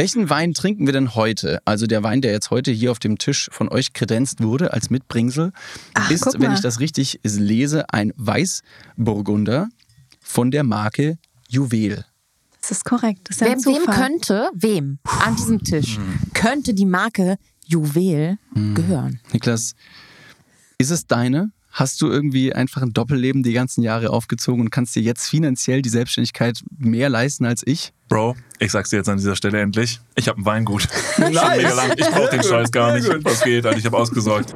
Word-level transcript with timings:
Welchen 0.00 0.30
Wein 0.30 0.54
trinken 0.54 0.86
wir 0.86 0.94
denn 0.94 1.14
heute? 1.14 1.60
Also 1.66 1.86
der 1.86 2.02
Wein, 2.02 2.22
der 2.22 2.32
jetzt 2.32 2.50
heute 2.50 2.70
hier 2.70 2.90
auf 2.90 2.98
dem 2.98 3.18
Tisch 3.18 3.50
von 3.52 3.68
euch 3.68 3.92
kredenzt 3.92 4.42
wurde 4.42 4.72
als 4.72 4.88
Mitbringsel, 4.88 5.52
Ach, 5.92 6.10
ist, 6.10 6.40
wenn 6.40 6.54
ich 6.54 6.60
das 6.60 6.80
richtig 6.80 7.20
lese, 7.22 7.84
ein 7.92 8.14
Weißburgunder 8.16 9.68
von 10.22 10.50
der 10.50 10.64
Marke 10.64 11.18
Juwel. 11.50 12.06
Das 12.62 12.70
ist 12.70 12.86
korrekt. 12.86 13.28
Das 13.28 13.42
ist 13.42 13.42
Wem, 13.42 13.58
ein 13.58 13.64
wem 13.66 13.94
könnte, 13.94 14.48
wem 14.54 15.00
an 15.22 15.36
diesem 15.36 15.62
Tisch 15.62 15.98
könnte 16.32 16.72
die 16.72 16.86
Marke 16.86 17.36
Juwel 17.66 18.38
gehören? 18.54 19.20
Niklas, 19.34 19.74
ist 20.78 20.90
es 20.90 21.06
deine? 21.08 21.52
Hast 21.70 22.02
du 22.02 22.10
irgendwie 22.10 22.52
einfach 22.52 22.82
ein 22.82 22.92
Doppelleben 22.92 23.44
die 23.44 23.52
ganzen 23.52 23.82
Jahre 23.82 24.10
aufgezogen 24.10 24.60
und 24.60 24.70
kannst 24.70 24.96
dir 24.96 25.02
jetzt 25.02 25.28
finanziell 25.28 25.82
die 25.82 25.88
Selbstständigkeit 25.88 26.60
mehr 26.76 27.08
leisten 27.08 27.44
als 27.44 27.64
ich? 27.64 27.92
Bro, 28.08 28.36
ich 28.58 28.72
sag's 28.72 28.90
dir 28.90 28.96
jetzt 28.96 29.08
an 29.08 29.18
dieser 29.18 29.36
Stelle 29.36 29.60
endlich. 29.60 30.00
Ich 30.16 30.28
habe 30.28 30.40
ein 30.40 30.44
Weingut. 30.44 30.88
Schon 31.16 31.26
mega 31.26 31.72
lang. 31.74 31.92
Ich 31.96 32.08
brauch 32.08 32.28
den 32.28 32.42
Scheiß 32.42 32.72
gar 32.72 32.94
nicht. 32.94 33.08
Was 33.22 33.42
geht? 33.42 33.64
Alter, 33.64 33.78
ich 33.78 33.86
habe 33.86 33.96
ausgesorgt. 33.96 34.54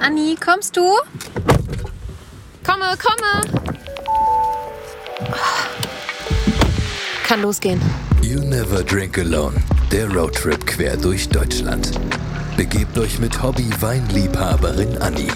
Anni, 0.00 0.36
kommst 0.42 0.76
du? 0.76 0.82
Komme, 2.62 2.96
komme! 2.96 3.66
Kann 7.24 7.42
losgehen. 7.42 7.80
You 8.22 8.40
Never 8.40 8.84
Drink 8.84 9.18
Alone, 9.18 9.56
der 9.90 10.08
Roadtrip 10.12 10.64
quer 10.64 10.96
durch 10.96 11.28
Deutschland. 11.28 11.90
Begebt 12.56 12.96
euch 12.98 13.18
mit 13.18 13.42
Hobby-Weinliebhaberin 13.42 14.98
Anni 14.98 15.28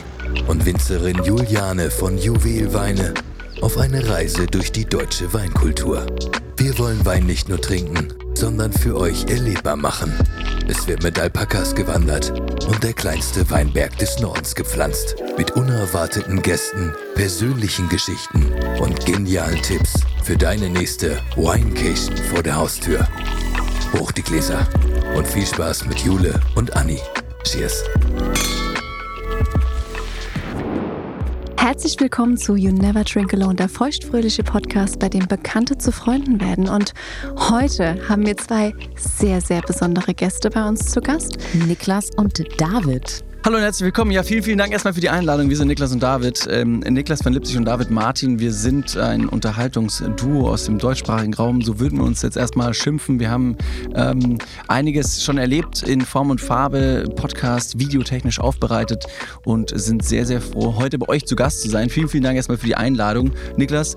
und 0.49 0.67
Winzerin 0.67 1.23
Juliane 1.25 1.91
von 1.91 2.19
Juwelweine 2.19 3.15
auf 3.61 3.79
eine 3.79 4.09
Reise 4.09 4.47
durch 4.47 4.73
die 4.73 4.85
deutsche 4.85 5.33
Weinkultur. 5.33 6.07
Wir 6.57 6.79
wollen 6.79 7.05
Wein 7.05 7.27
nicht 7.27 7.49
nur 7.49 7.61
trinken, 7.61 8.09
sondern 8.35 8.73
für 8.73 8.97
euch 8.97 9.27
erlebbar 9.27 9.77
machen. 9.77 10.13
Es 10.69 10.87
wird 10.87 11.03
mit 11.03 11.19
Alpakas 11.19 11.75
gewandert 11.75 12.31
und 12.67 12.83
der 12.83 12.93
kleinste 12.93 13.49
Weinberg 13.51 13.97
des 13.99 14.19
Nordens 14.21 14.55
gepflanzt. 14.55 15.17
Mit 15.37 15.53
unerwarteten 15.53 16.41
Gästen, 16.43 16.95
persönlichen 17.15 17.89
Geschichten 17.89 18.47
und 18.81 19.05
genialen 19.05 19.61
Tipps 19.63 19.95
für 20.23 20.37
deine 20.37 20.69
nächste 20.69 21.21
Winecation 21.37 22.17
vor 22.17 22.43
der 22.43 22.57
Haustür. 22.57 23.07
Hoch 23.99 24.13
die 24.13 24.23
Gläser 24.23 24.67
und 25.17 25.27
viel 25.27 25.47
Spaß 25.47 25.87
mit 25.87 25.99
Jule 26.01 26.39
und 26.55 26.77
Anni. 26.77 27.01
Cheers. 27.45 27.85
Herzlich 31.61 32.01
willkommen 32.01 32.39
zu 32.39 32.57
You 32.57 32.73
Never 32.73 33.05
Drink 33.05 33.35
Alone, 33.35 33.55
der 33.55 33.69
feuchtfröhliche 33.69 34.43
Podcast, 34.43 34.99
bei 34.99 35.11
dem 35.11 35.29
Bekannte 35.29 35.77
zu 35.77 35.93
Freunden 35.93 36.41
werden. 36.41 36.67
Und 36.67 36.95
heute 37.51 38.09
haben 38.09 38.25
wir 38.25 38.35
zwei 38.39 38.73
sehr, 38.97 39.43
sehr 39.43 39.61
besondere 39.61 40.15
Gäste 40.15 40.49
bei 40.49 40.67
uns 40.67 40.91
zu 40.91 41.03
Gast. 41.03 41.37
Niklas 41.67 42.09
und 42.17 42.43
David. 42.59 43.23
Hallo 43.43 43.57
und 43.57 43.63
herzlich 43.63 43.87
willkommen. 43.87 44.11
Ja, 44.11 44.23
vielen, 44.23 44.43
vielen 44.43 44.59
Dank 44.59 44.71
erstmal 44.71 44.93
für 44.93 45.01
die 45.01 45.09
Einladung. 45.09 45.49
Wir 45.49 45.57
sind 45.57 45.69
Niklas 45.69 45.93
und 45.93 46.03
David. 46.03 46.47
Ähm, 46.51 46.81
Niklas 46.81 47.25
van 47.25 47.33
Lipzig 47.33 47.57
und 47.57 47.65
David 47.65 47.91
Martin. 47.91 48.39
Wir 48.39 48.53
sind 48.53 48.99
ein 48.99 49.31
Unterhaltungsduo 49.31 50.47
aus 50.47 50.67
dem 50.67 50.77
deutschsprachigen 50.77 51.33
Raum. 51.33 51.63
So 51.63 51.81
würden 51.81 51.99
wir 52.01 52.05
uns 52.05 52.21
jetzt 52.21 52.37
erstmal 52.37 52.75
schimpfen. 52.75 53.19
Wir 53.19 53.31
haben 53.31 53.57
ähm, 53.95 54.37
einiges 54.69 55.25
schon 55.25 55.39
erlebt 55.39 55.83
in 55.83 56.03
Form 56.03 56.29
und 56.29 56.39
Farbe, 56.39 57.07
Podcast, 57.17 57.79
videotechnisch 57.79 58.41
aufbereitet 58.41 59.07
und 59.47 59.73
sind 59.75 60.05
sehr, 60.05 60.27
sehr 60.27 60.43
froh, 60.43 60.75
heute 60.77 60.99
bei 60.99 61.09
euch 61.09 61.25
zu 61.25 61.35
Gast 61.35 61.63
zu 61.63 61.71
sein. 61.71 61.89
Vielen, 61.89 62.11
vielen 62.11 62.25
Dank 62.25 62.37
erstmal 62.37 62.59
für 62.59 62.67
die 62.67 62.77
Einladung. 62.77 63.31
Niklas, 63.57 63.97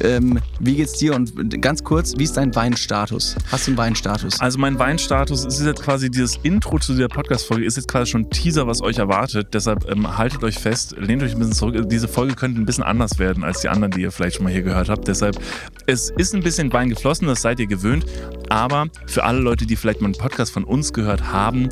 ähm, 0.00 0.38
wie 0.60 0.76
geht's 0.76 0.94
dir? 0.94 1.14
Und 1.14 1.60
ganz 1.60 1.84
kurz, 1.84 2.14
wie 2.16 2.24
ist 2.24 2.36
dein 2.36 2.54
Weinstatus? 2.54 3.36
Hast 3.50 3.66
du 3.66 3.70
einen 3.70 3.78
Weinstatus? 3.78 4.40
Also 4.40 4.58
mein 4.58 4.78
Weinstatus 4.78 5.44
ist 5.44 5.60
jetzt 5.60 5.82
quasi 5.82 6.10
dieses 6.10 6.36
Intro 6.42 6.78
zu 6.78 6.92
dieser 6.92 7.08
Podcast-Folge, 7.08 7.64
ist 7.64 7.76
jetzt 7.76 7.88
quasi 7.88 8.10
schon 8.10 8.22
ein 8.22 8.30
Teaser, 8.30 8.66
was 8.66 8.82
euch 8.82 8.98
erwartet. 8.98 9.48
Deshalb 9.52 9.88
ähm, 9.90 10.16
haltet 10.16 10.42
euch 10.44 10.58
fest, 10.58 10.94
lehnt 10.98 11.22
euch 11.22 11.32
ein 11.32 11.38
bisschen 11.38 11.54
zurück. 11.54 11.88
Diese 11.88 12.08
Folge 12.08 12.34
könnte 12.34 12.60
ein 12.60 12.66
bisschen 12.66 12.84
anders 12.84 13.18
werden 13.18 13.44
als 13.44 13.60
die 13.60 13.68
anderen, 13.68 13.92
die 13.92 14.02
ihr 14.02 14.12
vielleicht 14.12 14.36
schon 14.36 14.44
mal 14.44 14.52
hier 14.52 14.62
gehört 14.62 14.88
habt. 14.88 15.06
Deshalb, 15.08 15.38
es 15.86 16.10
ist 16.10 16.34
ein 16.34 16.42
bisschen 16.42 16.72
Wein 16.72 16.88
geflossen, 16.88 17.28
das 17.28 17.42
seid 17.42 17.60
ihr 17.60 17.66
gewöhnt. 17.66 18.06
Aber 18.48 18.86
für 19.06 19.24
alle 19.24 19.40
Leute, 19.40 19.66
die 19.66 19.76
vielleicht 19.76 20.00
mal 20.00 20.08
einen 20.08 20.18
Podcast 20.18 20.52
von 20.52 20.64
uns 20.64 20.92
gehört 20.92 21.32
haben, 21.32 21.68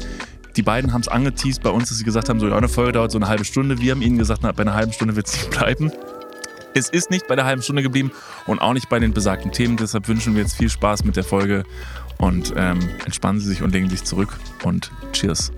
die 0.57 0.63
beiden 0.63 0.93
haben 0.93 1.01
es 1.01 1.09
angeteased 1.09 1.63
bei 1.63 1.71
uns, 1.71 1.89
dass 1.89 1.99
sie 1.99 2.05
gesagt 2.05 2.29
haben, 2.29 2.41
so 2.41 2.49
ja, 2.49 2.57
eine 2.57 2.69
Folge 2.69 2.93
dauert 2.93 3.13
so 3.13 3.19
eine 3.19 3.29
halbe 3.29 3.45
Stunde. 3.45 3.81
Wir 3.81 3.93
haben 3.93 4.03
ihnen 4.03 4.19
gesagt, 4.19 4.41
na, 4.43 4.53
bei 4.53 4.63
einer 4.63 4.75
halben 4.75 4.93
Stunde 4.93 5.17
wird 5.17 5.27
es 5.27 5.35
nicht 5.35 5.51
bleiben. 5.59 5.93
Es 6.75 6.89
ist 6.89 7.11
nicht 7.11 7.27
bei 7.27 7.37
der 7.37 7.45
halben 7.45 7.63
Stunde 7.63 7.83
geblieben 7.83 8.13
und 8.47 8.61
auch 8.61 8.73
nicht 8.73 8.89
bei 8.89 8.99
den 8.99 9.13
besagten 9.13 9.53
Themen. 9.53 9.77
Deshalb 9.77 10.09
wünschen 10.09 10.35
wir 10.35 10.43
jetzt 10.43 10.57
viel 10.57 10.69
Spaß 10.69 11.05
mit 11.05 11.17
der 11.17 11.25
Folge 11.25 11.65
und 12.19 12.53
ähm, 12.57 12.79
entspannen 13.05 13.41
Sie 13.41 13.49
sich 13.49 13.63
und 13.63 13.73
legen 13.73 13.91
sich 13.91 14.05
zurück 14.05 14.39
und 14.63 14.91
Cheers. 15.13 15.53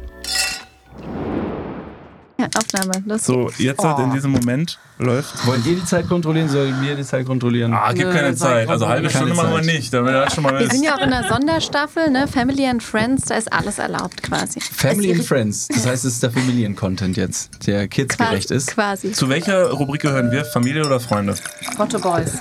Ja, 2.38 2.46
Aufnahme. 2.56 2.92
Los 3.06 3.24
So, 3.24 3.46
geht's. 3.46 3.58
jetzt 3.58 3.84
halt 3.84 3.98
in 4.00 4.10
diesem 4.12 4.30
Moment 4.32 4.78
läuft. 4.98 5.46
Wollt 5.46 5.64
ihr 5.66 5.76
die 5.76 5.84
Zeit 5.84 6.08
kontrollieren? 6.08 6.48
Sollen 6.48 6.80
wir 6.82 6.94
die 6.96 7.04
Zeit 7.04 7.26
kontrollieren? 7.26 7.72
Ah, 7.74 7.92
gibt 7.92 8.08
Nö, 8.08 8.14
keine 8.14 8.34
Zeit. 8.34 8.68
Also 8.68 8.88
halbe 8.88 9.08
Keine 9.08 9.26
Stunde 9.26 9.34
machen 9.34 9.54
wir 9.66 9.72
nicht. 9.72 9.92
Damit 9.92 10.14
das 10.14 10.34
schon 10.34 10.42
mal 10.44 10.58
Wir 10.58 10.68
sind 10.70 10.82
ja 10.82 10.96
auch 10.96 11.02
in 11.02 11.10
der 11.10 11.24
Sonderstaffel, 11.28 12.10
ne? 12.10 12.26
Family 12.26 12.66
and 12.66 12.82
Friends, 12.82 13.26
da 13.26 13.34
ist 13.36 13.52
alles 13.52 13.78
erlaubt 13.78 14.22
quasi. 14.22 14.60
Family 14.60 15.12
and 15.12 15.24
Friends. 15.24 15.68
Das 15.68 15.86
heißt, 15.86 16.04
es 16.04 16.14
ist 16.14 16.22
der 16.22 16.30
Familiencontent 16.30 17.16
jetzt, 17.16 17.50
der 17.66 17.86
kidsgerecht 17.88 18.50
ist. 18.50 18.68
quasi. 18.68 19.12
Zu 19.12 19.28
welcher 19.28 19.70
Rubrik 19.70 20.02
gehören 20.02 20.30
wir? 20.30 20.44
Familie 20.44 20.84
oder 20.86 21.00
Freunde? 21.00 21.34
Otto 21.78 21.98
Boys. 21.98 22.32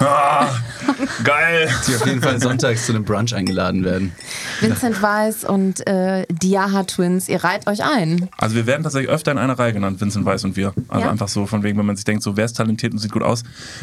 Ah, 0.00 0.46
geil. 1.24 1.68
Die 1.88 1.94
auf 1.96 2.06
jeden 2.06 2.22
Fall 2.22 2.40
sonntags 2.40 2.86
zu 2.86 2.92
einem 2.92 3.04
Brunch 3.04 3.34
eingeladen 3.34 3.84
werden. 3.84 4.12
Vincent 4.60 5.02
Weiss 5.02 5.44
und 5.44 5.84
äh, 5.86 6.24
Diaha 6.30 6.84
Twins, 6.84 7.28
ihr 7.28 7.42
reiht 7.42 7.66
euch 7.66 7.82
ein. 7.82 8.28
Also 8.38 8.54
wir 8.54 8.66
werden 8.66 8.82
tatsächlich 8.84 9.10
öfter 9.10 9.32
in 9.32 9.38
einer 9.38 9.58
Reihe 9.58 9.72
genannt, 9.72 10.00
Vincent 10.00 10.24
Weiss 10.24 10.44
und 10.44 10.56
wir. 10.56 10.72
Also 10.88 11.04
Ja. 11.04 11.10
einfach 11.10 11.28
so 11.28 11.46
von 11.46 11.62
wegen, 11.62 11.78
wenn 11.78 11.86
man 11.86 11.96
sich 11.96 12.04
denkt, 12.04 12.22
so 12.22 12.36
wer 12.36 12.44
ist 12.44 12.56
talentiert 12.56 12.92
und 12.92 12.98
sieht 13.00 13.12
gut 13.12 13.22
aus. 13.22 13.42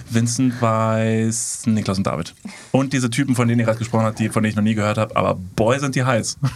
Vincent 0.09 0.61
Weiss, 0.61 1.63
Niklas 1.65 1.97
und 1.97 2.07
David. 2.07 2.33
Und 2.71 2.93
diese 2.93 3.09
Typen, 3.09 3.35
von 3.35 3.47
denen 3.47 3.59
ihr 3.59 3.65
gerade 3.65 3.79
gesprochen 3.79 4.05
habt, 4.05 4.19
die, 4.19 4.29
von 4.29 4.41
denen 4.43 4.51
ich 4.51 4.55
noch 4.55 4.63
nie 4.63 4.75
gehört 4.75 4.97
habe, 4.97 5.15
aber 5.15 5.35
boy 5.55 5.79
sind 5.79 5.95
die 5.95 6.03
heiß. 6.03 6.37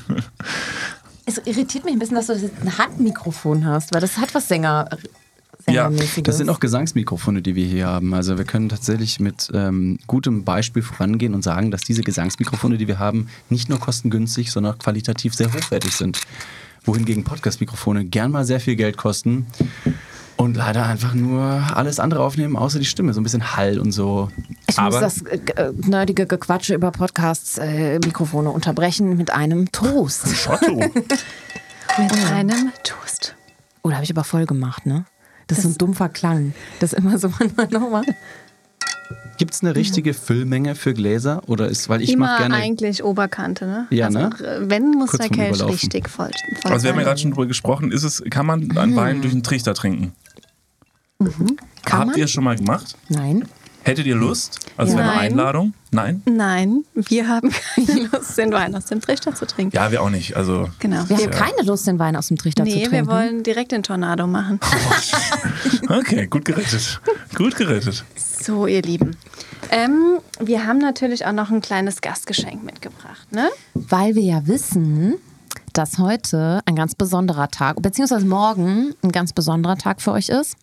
Es 1.26 1.38
irritiert 1.46 1.86
mich 1.86 1.94
ein 1.94 2.00
bisschen, 2.00 2.16
dass 2.16 2.26
du 2.26 2.34
ein 2.34 2.78
Handmikrofon 2.80 3.64
hast, 3.68 3.94
weil 3.94 4.02
das 4.02 4.18
hat 4.18 4.34
was 4.34 4.48
Sänger, 4.48 4.90
Ja. 5.68 5.92
Das 6.24 6.38
sind 6.38 6.50
auch 6.50 6.60
Gesangsmikrofone, 6.60 7.42
die 7.42 7.56
wir 7.56 7.66
hier 7.66 7.88
haben. 7.88 8.14
Also 8.14 8.38
wir 8.38 8.46
können 8.46 8.70
tatsächlich 8.70 9.20
mit 9.20 9.50
ähm, 9.54 10.00
gutem 10.08 10.44
Beispiel 10.44 10.82
vorangehen 10.82 11.34
und 11.34 11.44
sagen, 11.44 11.70
dass 11.70 11.82
diese 11.82 12.02
Gesangsmikrofone, 12.02 12.78
die 12.78 12.88
wir 12.88 13.00
haben, 13.00 13.28
nicht 13.50 13.70
nur 13.70 13.80
kostengünstig, 13.80 14.52
sondern 14.52 14.76
auch 14.76 14.80
qualitativ 14.80 15.36
sehr 15.36 15.54
hochwertig 15.54 15.96
sind. 15.96 16.22
Wohingegen 16.86 17.24
Podcast-Mikrofone 17.24 18.06
gern 18.06 18.32
mal 18.32 18.46
sehr 18.46 18.60
viel 18.60 18.76
Geld 18.76 18.98
kosten 18.98 19.48
und 20.38 20.56
leider 20.56 20.86
einfach 20.86 21.14
nur 21.14 21.62
alles 21.76 22.00
andere 22.00 22.24
aufnehmen, 22.24 22.56
außer 22.56 22.80
die 22.80 22.86
Stimme. 22.86 23.14
So 23.14 23.20
ein 23.20 23.24
bisschen 23.24 23.58
Hall 23.58 23.78
und 23.78 23.92
so. 23.92 24.30
Ich 24.68 24.80
muss 24.80 25.00
das 25.00 25.22
äh, 25.24 25.40
äh, 25.56 25.74
nerdige 25.86 26.26
Gequatsche 26.26 26.74
über 26.74 26.92
Podcasts, 26.92 27.58
äh, 27.58 28.00
unterbrechen 28.00 29.18
mit 29.18 29.32
einem 29.32 29.70
Toast. 29.72 30.26
Otto. 30.48 30.76
Mit 31.98 32.14
einem 32.32 32.72
Toast. 32.84 33.36
Oh, 33.82 33.90
da 33.90 33.96
habe 33.96 34.06
ich 34.06 34.12
aber 34.12 34.24
voll 34.24 34.46
gemacht, 34.46 34.86
ne? 34.86 35.06
Das 35.50 35.58
ist 35.58 35.64
so 35.64 35.70
ein 35.70 35.78
dumpfer 35.78 36.08
Klang. 36.08 36.54
Das 36.80 36.94
ist 36.94 37.00
immer 37.00 37.18
so 37.18 37.30
manchmal 37.40 37.68
nochmal. 37.68 38.04
Gibt 39.38 39.54
es 39.54 39.62
eine 39.62 39.76
richtige 39.76 40.14
Füllmenge 40.14 40.76
für 40.76 40.94
Gläser? 40.94 41.42
Oder 41.48 41.70
ist, 41.70 41.88
weil 41.90 42.02
ich 42.02 42.12
Immer 42.12 42.38
gerne. 42.40 42.56
eigentlich 42.56 43.04
Oberkante, 43.04 43.66
ne? 43.66 43.88
Ja, 43.90 44.08
also, 44.08 44.20
ne? 44.20 44.30
äh, 44.42 44.70
Wenn, 44.70 44.92
muss 44.92 45.12
Kurz 45.12 45.28
der 45.28 45.30
Kelch 45.30 45.64
richtig 45.64 46.10
voll, 46.10 46.30
voll 46.62 46.72
Also 46.72 46.84
wir 46.84 46.92
haben 46.92 47.00
ja 47.00 47.06
gerade 47.06 47.20
schon 47.20 47.32
drüber 47.32 47.48
gesprochen, 47.48 47.92
ist 47.92 48.04
es, 48.04 48.22
kann 48.30 48.46
man 48.46 48.78
einen 48.78 48.96
Wein 48.96 49.22
durch 49.22 49.34
einen 49.34 49.44
Trichter 49.44 49.74
trinken? 49.74 50.14
Kann 51.86 52.00
Habt 52.00 52.08
man? 52.08 52.18
ihr 52.18 52.26
es 52.26 52.32
schon 52.32 52.44
mal 52.44 52.56
gemacht? 52.58 52.96
Nein. 53.08 53.46
Hättet 53.84 54.06
ihr 54.06 54.16
Lust? 54.16 54.60
Also 54.78 54.98
wäre 54.98 55.10
eine. 55.10 55.20
Einladung? 55.20 55.74
Nein? 55.92 56.22
Nein, 56.26 56.84
wir 56.94 57.28
haben 57.28 57.52
keine 57.76 58.10
Lust, 58.12 58.38
den 58.38 58.52
Wein 58.52 58.76
aus 58.76 58.86
dem 58.86 59.02
Trichter 59.02 59.34
zu 59.34 59.48
trinken. 59.48 59.76
Ja, 59.76 59.92
wir 59.92 60.02
auch 60.02 60.10
nicht. 60.10 60.36
Also 60.36 60.70
Genau. 60.80 61.08
Wir 61.08 61.18
haben 61.18 61.32
keine 61.32 61.64
Lust, 61.64 61.88
den 61.88 61.98
Wein 61.98 62.16
aus 62.16 62.28
dem 62.28 62.38
Trichter 62.38 62.64
zu 62.64 62.70
nee, 62.70 62.86
trinken. 62.86 63.08
wir 63.08 63.08
wollen 63.08 63.44
direkt 63.44 63.72
den 63.72 63.84
Tornado 63.84 64.28
machen. 64.28 64.60
okay, 65.90 66.28
gut 66.28 66.46
gerettet. 66.46 67.02
Gut 67.36 67.56
gerettet. 67.56 68.04
So, 68.16 68.68
ihr 68.68 68.82
Lieben. 68.82 69.16
Ähm, 69.72 70.20
wir 70.40 70.66
haben 70.66 70.80
natürlich 70.80 71.26
auch 71.26 71.32
noch 71.32 71.50
ein 71.50 71.62
kleines 71.62 72.02
Gastgeschenk 72.02 72.64
mitgebracht, 72.64 73.32
ne? 73.32 73.50
Weil 73.74 74.16
wir 74.16 74.24
ja 74.24 74.48
wissen, 74.48 75.16
dass 75.74 75.98
heute 75.98 76.62
ein 76.66 76.76
ganz 76.76 76.96
besonderer 76.96 77.50
Tag, 77.50 77.82
beziehungsweise 77.82 78.26
morgen 78.26 78.94
ein 79.04 79.12
ganz 79.12 79.34
besonderer 79.34 79.78
Tag 79.78 80.02
für 80.02 80.12
euch 80.12 80.30
ist. 80.30 80.56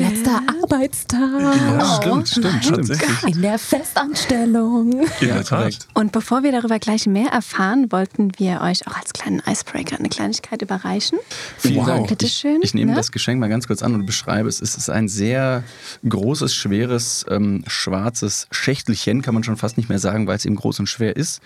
Oh, 0.00 0.02
letzter 0.02 0.42
Arbeitstag. 0.62 1.20
Ja, 1.42 1.96
stimmt, 2.00 2.28
stimmt, 2.28 2.64
stimmt. 2.64 2.88
Tatsächlich. 2.88 3.34
In 3.36 3.42
der 3.42 3.58
Festanstellung. 3.58 4.92
In 4.92 5.28
Ja, 5.28 5.34
der 5.34 5.44
Tat. 5.44 5.58
korrekt. 5.60 5.88
Und 5.94 6.12
bevor 6.12 6.42
wir 6.42 6.52
darüber 6.52 6.78
gleich 6.78 7.06
mehr 7.06 7.28
erfahren, 7.30 7.90
wollten 7.90 8.32
wir 8.38 8.60
euch 8.60 8.86
auch 8.86 8.96
als 8.96 9.12
kleinen 9.12 9.42
Icebreaker 9.46 9.98
eine 9.98 10.08
Kleinigkeit 10.08 10.62
überreichen. 10.62 11.18
Vielen 11.58 11.76
Wow. 11.76 11.86
Dank. 11.86 12.08
Bitteschön, 12.08 12.58
Ich, 12.58 12.70
ich 12.70 12.74
nehme 12.74 12.92
ne? 12.92 12.96
das 12.96 13.12
Geschenk 13.12 13.40
mal 13.40 13.48
ganz 13.48 13.66
kurz 13.66 13.82
an 13.82 13.94
und 13.94 14.06
beschreibe 14.06 14.48
es. 14.48 14.60
Es 14.60 14.76
ist 14.76 14.90
ein 14.90 15.08
sehr 15.08 15.62
großes, 16.08 16.54
schweres, 16.54 17.24
ähm, 17.28 17.64
schwarzes 17.66 18.46
Schächtelchen, 18.50 19.22
kann 19.22 19.34
man 19.34 19.44
schon 19.44 19.56
fast 19.56 19.76
nicht 19.76 19.88
mehr 19.88 19.98
sagen, 19.98 20.26
weil 20.26 20.36
es 20.36 20.44
eben 20.44 20.56
groß 20.56 20.80
und 20.80 20.86
schwer 20.86 21.16
ist. 21.16 21.40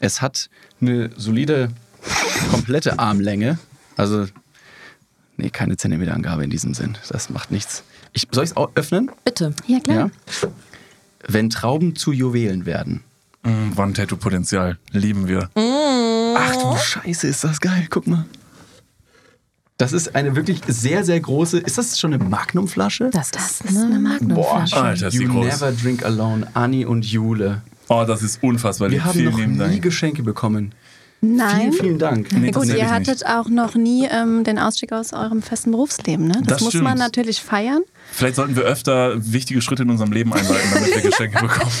Es 0.00 0.22
hat 0.22 0.48
eine 0.80 1.10
solide, 1.16 1.70
komplette 2.50 2.98
Armlänge. 2.98 3.58
Also, 3.96 4.26
nee, 5.38 5.50
keine 5.50 5.76
Zentimeterangabe 5.76 6.44
in 6.44 6.50
diesem 6.50 6.74
Sinn. 6.74 6.96
Das 7.08 7.30
macht 7.30 7.50
nichts. 7.50 7.82
Ich, 8.12 8.28
soll 8.30 8.44
ich 8.44 8.50
es 8.50 8.56
auch 8.56 8.70
öffnen? 8.74 9.10
Bitte. 9.24 9.54
Ja, 9.66 9.80
klar. 9.80 10.10
Ja. 10.42 10.48
Wenn 11.26 11.50
Trauben 11.50 11.96
zu 11.96 12.12
Juwelen 12.12 12.66
werden. 12.66 13.02
Mm, 13.42 13.78
One-Tattoo-Potenzial. 13.78 14.78
Lieben 14.92 15.26
wir. 15.28 15.48
Ach 15.54 16.56
du 16.56 16.76
Scheiße, 16.76 17.26
ist 17.26 17.44
das 17.44 17.60
geil. 17.60 17.86
Guck 17.90 18.06
mal. 18.06 18.24
Das 19.76 19.92
ist 19.92 20.16
eine 20.16 20.34
wirklich 20.34 20.60
sehr, 20.66 21.04
sehr 21.04 21.20
große. 21.20 21.58
Ist 21.58 21.78
das 21.78 22.00
schon 22.00 22.12
eine 22.12 22.22
Magnumflasche? 22.24 23.10
Das, 23.12 23.30
Das 23.30 23.60
ist 23.60 23.76
eine 23.76 24.00
Magnumflasche. 24.00 24.76
Alter, 24.76 25.06
ist 25.08 25.14
die 25.14 25.22
You 25.22 25.32
groß. 25.32 25.46
never 25.46 25.72
drink 25.72 26.04
alone, 26.04 26.48
Anni 26.54 26.84
und 26.84 27.04
Jule. 27.04 27.62
Oh, 27.88 28.04
das 28.06 28.22
ist 28.22 28.42
unfassbar. 28.42 28.90
Wir 28.90 29.04
haben 29.04 29.12
Vielen 29.12 29.30
noch 29.30 29.66
nie 29.66 29.74
Dank. 29.74 29.82
Geschenke 29.82 30.22
bekommen. 30.24 30.72
Nein. 31.20 31.60
Vielen, 31.60 31.72
vielen 31.72 31.98
Dank. 31.98 32.32
Nee, 32.32 32.52
gut, 32.52 32.66
ihr 32.66 32.90
hattet 32.90 33.26
auch 33.26 33.48
noch 33.48 33.74
nie 33.74 34.06
ähm, 34.10 34.44
den 34.44 34.58
Ausstieg 34.58 34.92
aus 34.92 35.12
eurem 35.12 35.42
festen 35.42 35.72
Berufsleben, 35.72 36.28
ne? 36.28 36.34
Das, 36.44 36.58
Das 36.58 36.60
muss 36.60 36.74
man 36.74 36.84
stimmt. 36.86 36.98
natürlich 37.00 37.42
feiern. 37.42 37.82
Vielleicht 38.12 38.36
sollten 38.36 38.54
wir 38.54 38.62
öfter 38.62 39.14
wichtige 39.16 39.60
Schritte 39.60 39.82
in 39.82 39.90
unserem 39.90 40.12
Leben 40.12 40.32
einleiten, 40.32 40.70
damit 40.72 40.94
wir 40.94 41.02
Geschenke 41.02 41.38
bekommen. 41.42 41.72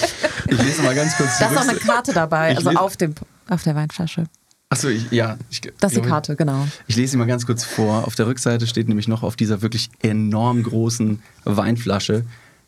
Ich 0.48 0.58
lese 0.62 0.82
mal 0.82 0.94
ganz 0.94 1.16
kurz 1.16 1.38
Da 1.38 1.50
ist 1.50 1.56
auch 1.56 1.68
eine 1.68 1.78
Karte 1.78 2.12
dabei, 2.12 2.56
also 2.56 2.70
auf, 2.70 2.96
dem, 2.96 3.14
auf 3.48 3.62
der 3.62 3.76
Weinflasche. 3.76 4.24
Achso, 4.70 4.88
ich, 4.88 5.10
ja. 5.12 5.38
Ich, 5.50 5.60
Das 5.80 5.92
ist 5.92 6.04
die 6.04 6.08
Karte, 6.08 6.36
genau. 6.36 6.66
Ich 6.88 6.96
lese 6.96 7.12
sie 7.12 7.16
mal 7.16 7.26
ganz 7.26 7.46
kurz 7.46 7.64
vor. 7.64 8.06
Auf 8.06 8.16
der 8.16 8.26
Rückseite 8.26 8.66
steht 8.66 8.88
nämlich 8.88 9.08
noch 9.08 9.22
auf 9.22 9.36
dieser 9.36 9.62
wirklich 9.62 9.88
enorm 10.02 10.62
großen 10.62 11.22
Weinflasche 11.44 12.24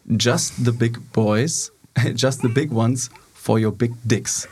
Just 0.06 0.54
the 0.64 0.72
big 0.72 0.98
boys, 1.12 1.72
just 2.16 2.40
the 2.42 2.48
big 2.48 2.72
ones 2.72 3.10
for 3.34 3.58
your 3.58 3.70
big 3.72 3.92
dicks. 4.04 4.48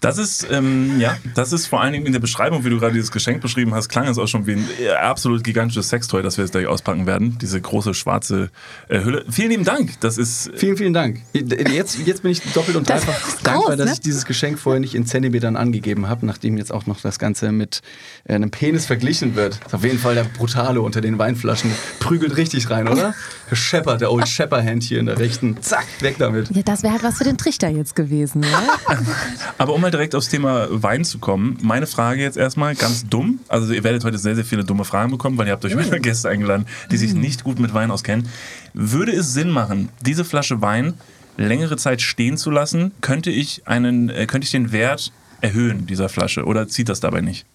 Das 0.00 0.16
ist, 0.16 0.46
ähm, 0.50 0.98
ja, 0.98 1.18
das 1.34 1.52
ist 1.52 1.66
vor 1.66 1.82
allen 1.82 1.92
Dingen 1.92 2.06
in 2.06 2.12
der 2.12 2.20
Beschreibung, 2.20 2.64
wie 2.64 2.70
du 2.70 2.78
gerade 2.78 2.94
dieses 2.94 3.12
Geschenk 3.12 3.42
beschrieben 3.42 3.74
hast, 3.74 3.90
klang 3.90 4.08
es 4.08 4.16
auch 4.16 4.26
schon 4.26 4.46
wie 4.46 4.52
ein 4.52 4.66
äh, 4.80 4.88
absolut 4.92 5.44
gigantisches 5.44 5.90
Sextoy, 5.90 6.22
das 6.22 6.38
wir 6.38 6.44
jetzt 6.44 6.52
gleich 6.52 6.66
auspacken 6.66 7.04
werden. 7.04 7.36
Diese 7.38 7.60
große 7.60 7.92
schwarze 7.92 8.50
äh, 8.88 9.04
Hülle. 9.04 9.26
Vielen 9.30 9.50
lieben 9.50 9.64
Dank. 9.64 10.00
Das 10.00 10.16
ist. 10.16 10.50
Vielen, 10.56 10.78
vielen 10.78 10.94
Dank. 10.94 11.20
Jetzt, 11.34 11.98
jetzt 12.06 12.22
bin 12.22 12.32
ich 12.32 12.40
doppelt 12.54 12.78
und 12.78 12.88
Das 12.88 13.04
dreifach 13.04 13.28
ist 13.28 13.46
dankbar, 13.46 13.68
groß, 13.68 13.76
dass 13.76 13.86
ne? 13.86 13.92
ich 13.92 14.00
dieses 14.00 14.24
Geschenk 14.24 14.58
vorher 14.58 14.80
nicht 14.80 14.94
in 14.94 15.04
Zentimetern 15.04 15.56
angegeben 15.56 16.08
habe, 16.08 16.24
nachdem 16.24 16.56
jetzt 16.56 16.72
auch 16.72 16.86
noch 16.86 17.02
das 17.02 17.18
Ganze 17.18 17.52
mit 17.52 17.82
äh, 18.24 18.34
einem 18.34 18.50
Penis 18.50 18.86
verglichen 18.86 19.36
wird. 19.36 19.60
Ist 19.66 19.74
auf 19.74 19.84
jeden 19.84 19.98
Fall 19.98 20.14
der 20.14 20.24
Brutale 20.24 20.80
unter 20.80 21.02
den 21.02 21.18
Weinflaschen. 21.18 21.72
Prügelt 21.98 22.38
richtig 22.38 22.70
rein, 22.70 22.88
oder? 22.88 23.14
Scheppert, 23.52 24.00
der 24.00 24.10
Old 24.12 24.28
Shepperhand 24.28 24.82
hier 24.82 24.98
in 24.98 25.06
der 25.06 25.18
rechten. 25.18 25.60
Zack, 25.60 25.84
weg 26.00 26.16
damit. 26.18 26.48
Ja, 26.56 26.62
das 26.62 26.82
wäre 26.82 26.94
halt 26.94 27.02
was 27.02 27.18
für 27.18 27.24
den 27.24 27.36
Trichter 27.36 27.68
jetzt 27.68 27.94
gewesen. 27.94 28.40
Ne? 28.40 28.48
Aber 29.58 29.74
um 29.74 29.80
mal 29.80 29.89
direkt 29.90 30.14
aufs 30.14 30.28
Thema 30.28 30.68
Wein 30.70 31.04
zu 31.04 31.18
kommen, 31.18 31.58
meine 31.62 31.86
Frage 31.86 32.22
jetzt 32.22 32.36
erstmal 32.36 32.74
ganz 32.74 33.06
dumm. 33.06 33.40
Also 33.48 33.72
ihr 33.72 33.84
werdet 33.84 34.04
heute 34.04 34.18
sehr, 34.18 34.34
sehr 34.34 34.44
viele 34.44 34.64
dumme 34.64 34.84
Fragen 34.84 35.10
bekommen, 35.10 35.38
weil 35.38 35.46
ihr 35.46 35.52
habt 35.52 35.64
euch 35.64 35.76
wieder 35.76 35.98
Gäste 35.98 36.28
eingeladen, 36.28 36.66
die 36.90 36.96
sich 36.96 37.14
nicht 37.14 37.44
gut 37.44 37.58
mit 37.58 37.74
Wein 37.74 37.90
auskennen. 37.90 38.28
Würde 38.74 39.12
es 39.12 39.32
Sinn 39.32 39.50
machen, 39.50 39.88
diese 40.04 40.24
Flasche 40.24 40.60
Wein 40.60 40.94
längere 41.36 41.76
Zeit 41.76 42.02
stehen 42.02 42.36
zu 42.36 42.50
lassen? 42.50 42.92
Könnte 43.00 43.30
ich, 43.30 43.66
einen, 43.66 44.10
äh, 44.10 44.26
könnte 44.26 44.44
ich 44.44 44.50
den 44.50 44.72
Wert 44.72 45.12
erhöhen 45.40 45.86
dieser 45.86 46.08
Flasche 46.08 46.44
oder 46.44 46.68
zieht 46.68 46.88
das 46.88 47.00
dabei 47.00 47.20
nicht? 47.20 47.46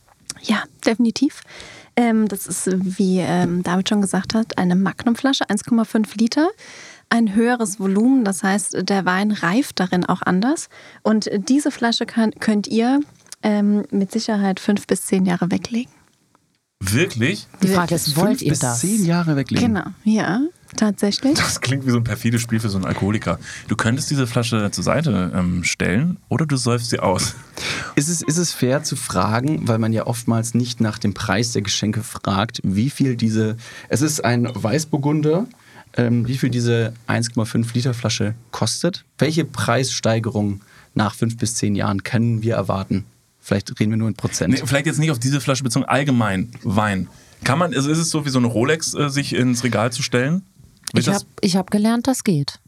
Ja, 0.41 0.63
definitiv. 0.85 1.41
Ähm, 1.95 2.27
das 2.27 2.45
ist, 2.47 2.69
wie 2.97 3.19
ähm, 3.19 3.63
David 3.63 3.89
schon 3.89 4.01
gesagt 4.01 4.33
hat, 4.33 4.57
eine 4.57 4.75
Magnumflasche, 4.75 5.45
1,5 5.45 6.17
Liter. 6.17 6.49
Ein 7.09 7.35
höheres 7.35 7.79
Volumen, 7.79 8.25
das 8.25 8.43
heißt, 8.43 8.77
der 8.89 9.05
Wein 9.05 9.31
reift 9.31 9.79
darin 9.79 10.05
auch 10.05 10.21
anders. 10.21 10.69
Und 11.03 11.29
diese 11.47 11.71
Flasche 11.71 12.05
kann, 12.05 12.31
könnt 12.39 12.67
ihr 12.67 12.99
ähm, 13.43 13.83
mit 13.91 14.11
Sicherheit 14.11 14.59
fünf 14.59 14.87
bis 14.87 15.05
zehn 15.05 15.25
Jahre 15.25 15.51
weglegen. 15.51 15.91
Wirklich? 16.81 17.47
Die 17.63 17.69
Frage 17.69 17.95
ist, 17.95 18.15
wollt 18.17 18.27
Fünf 18.27 18.41
ihr 18.41 18.49
bis 18.49 18.59
das? 18.59 18.81
zehn 18.81 19.05
Jahre 19.05 19.35
weglegen. 19.35 19.73
Genau, 19.73 19.85
ja, 20.03 20.41
tatsächlich. 20.75 21.35
Das 21.35 21.61
klingt 21.61 21.85
wie 21.85 21.91
so 21.91 21.97
ein 21.97 22.03
perfides 22.03 22.41
Spiel 22.41 22.59
für 22.59 22.69
so 22.69 22.77
einen 22.77 22.85
Alkoholiker. 22.85 23.39
Du 23.67 23.75
könntest 23.75 24.09
diese 24.11 24.27
Flasche 24.27 24.69
zur 24.71 24.83
Seite 24.83 25.31
ähm, 25.33 25.63
stellen 25.63 26.17
oder 26.27 26.45
du 26.45 26.57
säufst 26.57 26.89
sie 26.89 26.99
aus. 26.99 27.35
Ist 27.95 28.09
es, 28.09 28.21
ist 28.21 28.37
es 28.37 28.51
fair 28.51 28.83
zu 28.83 28.97
fragen, 28.97 29.67
weil 29.67 29.79
man 29.79 29.93
ja 29.93 30.05
oftmals 30.05 30.53
nicht 30.53 30.81
nach 30.81 30.99
dem 30.99 31.13
Preis 31.13 31.53
der 31.53 31.61
Geschenke 31.61 32.03
fragt, 32.03 32.59
wie 32.63 32.89
viel 32.89 33.15
diese, 33.15 33.55
es 33.87 34.01
ist 34.01 34.23
ein 34.25 34.47
Weißburgunder, 34.53 35.47
ähm, 35.95 36.27
wie 36.27 36.37
viel 36.37 36.49
diese 36.49 36.93
1,5 37.07 37.73
Liter 37.73 37.93
Flasche 37.93 38.35
kostet? 38.51 39.05
Welche 39.17 39.45
Preissteigerung 39.45 40.61
nach 40.93 41.15
fünf 41.15 41.37
bis 41.37 41.55
zehn 41.55 41.75
Jahren 41.75 42.03
können 42.03 42.41
wir 42.41 42.55
erwarten? 42.55 43.05
Vielleicht 43.39 43.79
reden 43.79 43.91
wir 43.91 43.97
nur 43.97 44.07
in 44.07 44.15
Prozent. 44.15 44.53
Nee, 44.53 44.61
vielleicht 44.65 44.87
jetzt 44.87 44.99
nicht 44.99 45.11
auf 45.11 45.19
diese 45.19 45.39
Flasche 45.39 45.63
bezogen, 45.63 45.85
allgemein 45.85 46.49
Wein. 46.63 47.07
Kann 47.43 47.59
man, 47.59 47.73
also 47.75 47.89
ist 47.91 47.99
es 47.99 48.09
so 48.09 48.25
wie 48.25 48.29
so 48.29 48.39
eine 48.39 48.47
Rolex, 48.47 48.95
äh, 48.95 49.09
sich 49.09 49.35
ins 49.35 49.63
Regal 49.63 49.91
zu 49.91 50.01
stellen? 50.01 50.41
Wird 50.93 51.25
Ich 51.41 51.55
habe 51.55 51.65
hab 51.65 51.71
gelernt, 51.71 52.07
das 52.07 52.23
geht. 52.23 52.59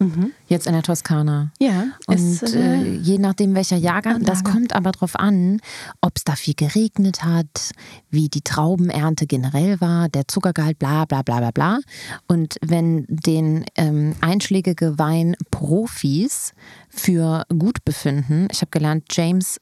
Jetzt 0.47 0.67
in 0.67 0.73
der 0.73 0.83
Toskana. 0.83 1.51
Ja, 1.59 1.85
Und 2.07 2.17
es, 2.17 2.41
äh, 2.53 2.81
äh, 2.81 2.95
je 2.97 3.17
nachdem, 3.17 3.55
welcher 3.55 3.77
Jahrgang, 3.77 4.23
das 4.23 4.43
kommt 4.43 4.73
aber 4.73 4.91
darauf 4.91 5.15
an, 5.15 5.59
ob 6.01 6.13
es 6.15 6.23
da 6.23 6.35
viel 6.35 6.55
geregnet 6.55 7.23
hat, 7.23 7.71
wie 8.09 8.29
die 8.29 8.41
Traubenernte 8.41 9.27
generell 9.27 9.79
war, 9.81 10.09
der 10.09 10.27
Zuckergehalt, 10.27 10.79
bla 10.79 11.05
bla 11.05 11.21
bla 11.21 11.39
bla 11.39 11.51
bla. 11.51 11.79
Und 12.27 12.57
wenn 12.61 13.05
den 13.07 13.65
ähm, 13.75 14.15
einschlägige 14.21 14.97
Weinprofis 14.97 16.53
für 16.89 17.45
gut 17.49 17.85
befinden, 17.85 18.47
ich 18.51 18.61
habe 18.61 18.71
gelernt, 18.71 19.05
James 19.11 19.59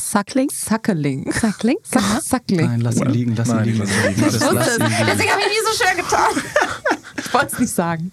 Suckling? 0.00 0.48
Suckling. 0.50 1.30
Suckling? 1.32 1.76
Suck- 1.84 2.22
Suckling. 2.22 2.66
Nein, 2.66 2.80
lass 2.80 2.96
ihn 2.96 3.06
liegen, 3.10 3.36
lass 3.36 3.48
ihn 3.48 3.62
liegen. 3.62 3.78
lass 3.78 3.90
ihn 3.90 4.08
liegen. 4.08 4.22
Das 4.22 4.34
Ich. 4.34 4.40
Deswegen 4.40 5.30
habe 5.30 5.40
ich 5.40 5.48
mich 5.48 5.62
so 5.70 5.84
schwer 5.84 5.94
getan. 5.94 6.98
ich 7.18 7.32
wollte 7.34 7.46
es 7.52 7.58
nicht 7.60 7.72
sagen. 7.72 8.10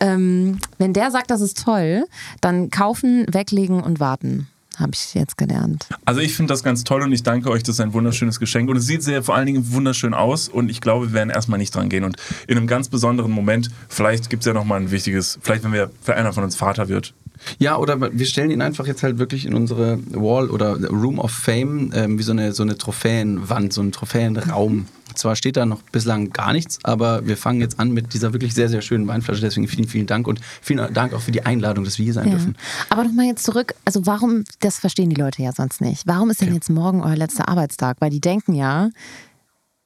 Ähm, 0.00 0.58
wenn 0.78 0.92
der 0.92 1.10
sagt, 1.10 1.30
das 1.30 1.40
ist 1.40 1.62
toll, 1.64 2.04
dann 2.40 2.70
kaufen, 2.70 3.26
weglegen 3.30 3.82
und 3.82 3.98
warten. 3.98 4.48
Habe 4.78 4.92
ich 4.94 5.12
jetzt 5.12 5.36
gelernt. 5.36 5.88
Also 6.06 6.20
ich 6.20 6.34
finde 6.34 6.54
das 6.54 6.62
ganz 6.62 6.84
toll 6.84 7.02
und 7.02 7.12
ich 7.12 7.22
danke 7.22 7.50
euch, 7.50 7.62
das 7.62 7.74
ist 7.74 7.80
ein 7.80 7.92
wunderschönes 7.92 8.40
Geschenk 8.40 8.70
und 8.70 8.76
es 8.78 8.86
sieht 8.86 9.02
sehr 9.02 9.22
vor 9.22 9.34
allen 9.34 9.44
Dingen 9.44 9.72
wunderschön 9.72 10.14
aus 10.14 10.48
und 10.48 10.70
ich 10.70 10.80
glaube, 10.80 11.08
wir 11.08 11.12
werden 11.12 11.28
erstmal 11.28 11.58
nicht 11.58 11.74
dran 11.74 11.90
gehen 11.90 12.04
und 12.04 12.16
in 12.46 12.56
einem 12.56 12.66
ganz 12.66 12.88
besonderen 12.88 13.30
Moment, 13.30 13.68
vielleicht 13.88 14.30
gibt 14.30 14.40
es 14.42 14.46
ja 14.46 14.54
nochmal 14.54 14.80
ein 14.80 14.90
wichtiges, 14.90 15.38
vielleicht 15.42 15.64
wenn 15.64 15.74
wir, 15.74 15.90
für 16.00 16.14
einer 16.14 16.32
von 16.32 16.44
uns 16.44 16.56
Vater 16.56 16.88
wird. 16.88 17.12
Ja, 17.58 17.76
oder 17.78 17.98
wir 18.12 18.26
stellen 18.26 18.50
ihn 18.50 18.62
einfach 18.62 18.86
jetzt 18.86 19.02
halt 19.02 19.18
wirklich 19.18 19.46
in 19.46 19.54
unsere 19.54 19.98
Wall 20.10 20.50
oder 20.50 20.76
Room 20.90 21.18
of 21.18 21.30
Fame, 21.30 21.90
ähm, 21.94 22.18
wie 22.18 22.22
so 22.22 22.32
eine, 22.32 22.52
so 22.52 22.62
eine 22.62 22.76
Trophäenwand, 22.78 23.72
so 23.72 23.80
einen 23.80 23.92
Trophäenraum. 23.92 24.86
Zwar 25.14 25.34
steht 25.34 25.56
da 25.56 25.66
noch 25.66 25.82
bislang 25.82 26.30
gar 26.30 26.52
nichts, 26.52 26.78
aber 26.84 27.26
wir 27.26 27.36
fangen 27.36 27.60
jetzt 27.60 27.80
an 27.80 27.90
mit 27.90 28.14
dieser 28.14 28.32
wirklich 28.32 28.54
sehr, 28.54 28.68
sehr 28.68 28.80
schönen 28.80 29.08
Weinflasche. 29.08 29.40
Deswegen 29.40 29.66
vielen, 29.66 29.88
vielen 29.88 30.06
Dank 30.06 30.28
und 30.28 30.40
vielen 30.62 30.94
Dank 30.94 31.14
auch 31.14 31.20
für 31.20 31.32
die 31.32 31.44
Einladung, 31.44 31.84
dass 31.84 31.98
wir 31.98 32.04
hier 32.04 32.14
sein 32.14 32.26
Ja. 32.28 32.34
dürfen. 32.36 32.56
Aber 32.90 33.02
nochmal 33.04 33.26
jetzt 33.26 33.44
zurück, 33.44 33.74
also 33.84 34.06
warum, 34.06 34.44
das 34.60 34.78
verstehen 34.78 35.10
die 35.10 35.16
Leute 35.20 35.42
ja 35.42 35.52
sonst 35.52 35.80
nicht. 35.80 36.06
Warum 36.06 36.30
ist 36.30 36.40
denn 36.40 36.54
jetzt 36.54 36.70
morgen 36.70 37.02
euer 37.02 37.16
letzter 37.16 37.48
Arbeitstag? 37.48 37.96
Weil 38.00 38.10
die 38.10 38.20
denken 38.20 38.54
ja, 38.54 38.90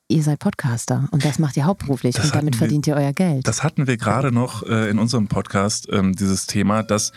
ihr 0.09 0.23
seid 0.23 0.39
Podcaster 0.39 1.09
und 1.13 1.25
das 1.25 1.39
macht 1.39 1.57
ihr 1.57 1.65
hauptberuflich 1.65 2.15
Das 2.15 2.27
und 2.27 2.35
damit 2.35 2.55
hatten 2.55 2.55
wir- 2.55 2.59
verdient 2.59 2.87
ihr 2.87 2.97
euer 2.97 3.13
Geld. 3.13 3.47
Das 3.49 3.63
hatten 3.63 3.87
wir 3.87 3.97
gerade 3.97 4.33
noch 4.33 4.63
äh, 4.65 4.91
in 4.91 4.99
unserem 4.99 5.29
Podcast, 5.29 5.89
ähm, 5.91 6.15
dieses 6.15 6.47
Thema, 6.47 6.83
dass, 6.83 7.13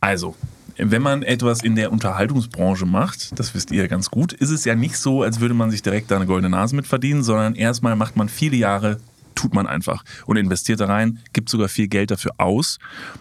also, 0.00 0.34
wenn 0.76 1.02
man 1.02 1.22
etwas 1.22 1.62
in 1.62 1.76
der 1.76 1.92
Unterhaltungsbranche 1.92 2.86
macht, 2.86 3.38
das 3.38 3.54
wisst 3.54 3.70
ihr 3.70 3.86
ganz 3.88 4.10
gut, 4.10 4.32
ist 4.32 4.50
es 4.50 4.64
ja 4.64 4.74
nicht 4.74 4.96
so, 4.96 5.22
als 5.22 5.38
würde 5.40 5.54
man 5.54 5.70
sich 5.70 5.82
direkt 5.82 6.10
da 6.10 6.16
eine 6.16 6.26
goldene 6.26 6.50
Nase 6.50 6.74
mit 6.74 6.86
verdienen, 6.86 7.22
sondern 7.22 7.54
erstmal 7.54 7.94
macht 7.94 8.16
man 8.16 8.28
viele 8.28 8.56
Jahre, 8.56 8.98
tut 9.36 9.54
man 9.54 9.66
einfach 9.66 10.02
und 10.26 10.36
investiert 10.36 10.80
da 10.80 10.86
rein, 10.86 11.18
gibt 11.32 11.48
sogar 11.48 11.68
viel 11.68 11.88
Geld 11.88 12.10
dafür 12.10 12.32
aus. 12.38 12.78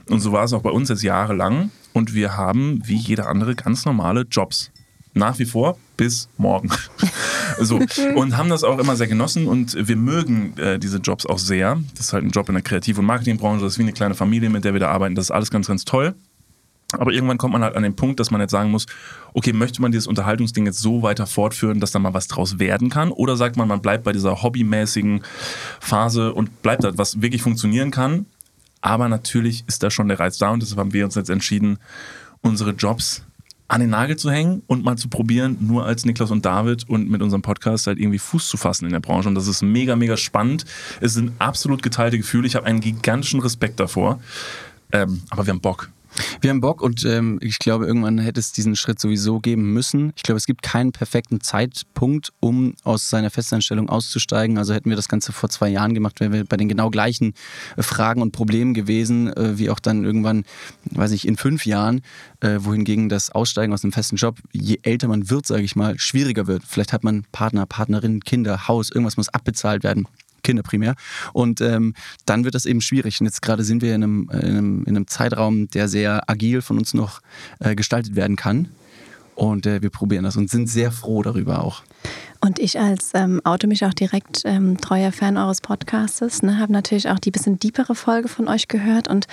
Und 0.10 0.20
so 0.22 0.32
war 0.32 0.46
es 0.46 0.54
auch 0.54 0.62
bei 0.62 0.70
uns 0.72 0.90
jetzt 0.90 1.04
jahrelang. 1.04 1.72
Und 1.92 2.16
wir 2.16 2.38
haben, 2.38 2.82
wie 2.86 2.96
jeder 2.96 3.28
andere, 3.30 3.54
ganz 3.54 3.86
normale 3.86 4.22
Jobs. 4.22 4.72
Nach 5.14 5.38
wie 5.40 5.46
vor 5.46 5.78
bis 5.96 6.28
morgen. 6.38 6.70
so. 7.60 7.80
Und 8.16 8.38
haben 8.38 8.50
das 8.50 8.64
auch 8.64 8.80
immer 8.80 8.96
sehr 8.96 9.08
genossen 9.08 9.48
und 9.48 9.76
wir 9.88 9.96
mögen 9.96 10.58
äh, 10.58 10.80
diese 10.80 10.98
Jobs 10.98 11.26
auch 11.26 11.38
sehr. 11.38 11.80
Das 11.96 12.08
ist 12.08 12.14
halt 12.14 12.24
ein 12.24 12.32
Job 12.32 12.50
in 12.50 12.56
der 12.56 12.64
Kreativ- 12.64 12.98
und 12.98 13.06
Marketingbranche, 13.06 13.64
das 13.64 13.74
ist 13.74 13.80
wie 13.80 13.84
eine 13.84 13.94
kleine 13.94 14.16
Familie, 14.16 14.50
mit 14.50 14.66
der 14.66 14.74
wir 14.74 14.80
da 14.80 14.90
arbeiten. 14.90 15.16
Das 15.16 15.26
ist 15.26 15.32
alles 15.32 15.52
ganz, 15.52 15.68
ganz 15.68 15.86
toll. 15.86 16.16
Aber 16.98 17.12
irgendwann 17.12 17.38
kommt 17.38 17.54
man 17.54 17.64
halt 17.64 17.76
an 17.76 17.84
den 17.84 17.96
Punkt, 17.96 18.20
dass 18.20 18.32
man 18.32 18.40
jetzt 18.42 18.52
sagen 18.52 18.70
muss, 18.70 18.86
okay, 19.34 19.54
möchte 19.54 19.82
man 19.82 19.92
dieses 19.92 20.08
Unterhaltungsding 20.08 20.66
jetzt 20.66 20.80
so 20.80 21.02
weiter 21.02 21.26
fortführen, 21.26 21.80
dass 21.80 21.92
da 21.92 22.00
mal 22.00 22.14
was 22.14 22.28
draus 22.28 22.60
werden 22.60 22.90
kann? 22.90 23.12
Oder 23.12 23.36
sagt 23.36 23.58
man, 23.58 23.68
man 23.68 23.82
bleibt 23.82 24.04
bei 24.04 24.12
dieser 24.12 24.44
hobbymäßigen 24.44 25.24
Phase 25.80 26.34
und 26.34 26.62
bleibt 26.62 26.84
da, 26.84 26.96
was 26.98 27.22
wirklich 27.22 27.42
funktionieren 27.42 27.92
kann? 27.92 28.26
Aber 28.82 29.10
natürlich 29.10 29.64
ist 29.68 29.82
da 29.82 29.90
schon 29.90 30.08
der 30.08 30.20
Reiz 30.20 30.38
da 30.38 30.52
und 30.52 30.62
deshalb 30.62 30.80
haben 30.80 30.94
wir 30.94 31.06
uns 31.06 31.16
jetzt 31.16 31.30
entschieden, 31.30 31.80
unsere 32.42 32.72
Jobs 32.72 33.24
an 33.74 33.82
den 33.82 33.90
Nagel 33.90 34.18
zu 34.18 34.30
hängen 34.30 34.62
und 34.68 34.84
mal 34.84 34.98
zu 35.00 35.10
probieren, 35.10 35.58
nur 35.60 35.84
als 35.86 36.06
Niklas 36.06 36.30
und 36.30 36.46
David 36.46 36.88
und 36.88 37.10
mit 37.10 37.24
unserem 37.24 37.42
Podcast 37.42 37.88
halt 37.88 37.98
irgendwie 37.98 38.20
Fuß 38.20 38.48
zu 38.48 38.56
fassen 38.56 38.86
in 38.86 38.92
der 38.92 39.00
Branche. 39.00 39.28
Und 39.28 39.34
das 39.34 39.48
ist 39.48 39.64
mega, 39.64 39.96
mega 39.96 40.16
spannend. 40.16 40.66
Es 41.02 41.16
sind 41.16 41.32
absolut 41.40 41.82
geteilte 41.82 42.20
Gefühle. 42.20 42.46
Ich 42.46 42.56
habe 42.56 42.68
einen 42.68 42.82
gigantischen 42.82 43.40
Respekt 43.40 43.80
davor. 43.80 44.20
Ähm, 44.92 45.24
aber 45.32 45.48
wir 45.48 45.54
haben 45.54 45.60
Bock. 45.60 45.90
Wir 46.42 46.50
haben 46.50 46.62
Bock 46.62 46.82
und 46.82 47.06
ähm, 47.06 47.40
ich 47.42 47.60
glaube, 47.60 47.86
irgendwann 47.86 48.18
hätte 48.18 48.40
es 48.40 48.52
diesen 48.52 48.76
Schritt 48.76 49.00
sowieso 49.00 49.40
geben 49.40 49.74
müssen. 49.74 50.14
Ich 50.16 50.24
glaube, 50.24 50.38
es 50.38 50.46
gibt 50.46 50.62
keinen 50.62 50.92
perfekten 50.92 51.42
Zeitpunkt, 51.42 52.32
um 52.40 52.76
aus 52.84 53.10
seiner 53.10 53.30
Festanstellung 53.30 53.90
auszusteigen. 53.90 54.58
Also 54.58 54.74
hätten 54.74 54.90
wir 54.90 54.96
das 54.96 55.08
Ganze 55.08 55.32
vor 55.32 55.50
zwei 55.50 55.70
Jahren 55.70 55.94
gemacht, 55.94 56.20
wären 56.20 56.34
wir 56.34 56.46
bei 56.46 56.58
den 56.58 56.70
genau 56.70 56.90
gleichen 56.90 57.34
äh, 57.78 57.84
Fragen 57.84 58.22
und 58.22 58.32
Problemen 58.32 58.74
gewesen, 58.74 59.32
äh, 59.36 59.58
wie 59.58 59.70
auch 59.70 59.80
dann 59.80 60.04
irgendwann, 60.04 60.46
weiß 60.92 61.12
ich, 61.12 61.28
in 61.28 61.38
fünf 61.38 61.66
Jahren, 61.66 62.02
äh, 62.42 62.58
wohingegen 62.60 63.10
das 63.10 63.32
Aussteigen 63.32 63.74
aus 63.74 63.84
einem 63.84 63.94
festen 63.94 64.16
Job, 64.16 64.38
je 64.52 64.80
älter 64.84 65.08
man 65.08 65.30
wird, 65.30 65.48
sage 65.48 65.64
ich 65.64 65.76
mal, 65.76 65.98
schwieriger 66.00 66.48
wird. 66.48 66.64
Vielleicht 66.68 66.94
hat 66.94 67.04
man 67.04 67.26
Partner, 67.32 67.66
Partnerin, 67.66 68.22
Kinder, 68.22 68.68
Haus, 68.68 68.90
irgendwas 68.90 69.18
muss 69.18 69.30
abbezahlt 69.30 69.84
werden. 69.84 70.08
Kinder 70.44 70.64
primär. 70.64 70.96
Und 71.34 71.62
ähm, 71.62 71.94
dann 72.26 72.44
wird 72.44 72.56
das 72.56 72.66
eben 72.66 72.82
schwierig. 72.82 73.20
Und 73.20 73.26
jetzt 73.28 73.42
gerade 73.42 73.64
sind 73.64 73.82
wir 73.82 73.96
in 73.96 74.04
einem, 74.04 74.30
in 74.32 74.40
einem, 74.40 74.84
in 74.86 74.96
einem 74.96 75.08
Zeitraum, 75.08 75.68
der 75.70 75.88
sehr 75.88 76.30
agil 76.30 76.62
von 76.62 76.78
uns 76.78 76.94
noch 76.94 77.22
äh, 77.60 77.76
gestaltet 77.76 78.16
werden 78.16 78.36
kann. 78.36 78.70
Und 79.36 79.66
äh, 79.66 79.82
wir 79.82 79.90
probieren 79.90 80.24
das 80.24 80.38
und 80.38 80.50
sind 80.50 80.70
sehr 80.70 80.92
froh 80.92 81.24
darüber 81.24 81.64
auch. 81.64 81.84
Und 82.44 82.60
ich 82.60 82.78
als 82.78 83.12
ähm, 83.14 83.40
Auto 83.46 83.68
mich 83.68 83.86
auch 83.86 83.94
direkt 83.94 84.42
ähm, 84.44 84.78
treuer 84.78 85.14
Fan 85.14 85.38
eures 85.38 85.62
Podcastes, 85.62 86.44
ne, 86.44 86.60
habe 86.60 86.74
natürlich 86.74 87.08
auch 87.08 87.20
die 87.20 87.32
bisschen 87.32 87.58
deepere 87.58 87.96
Folge 87.96 88.28
von 88.28 88.50
euch 88.50 88.68
gehört 88.68 89.08
und 89.08 89.28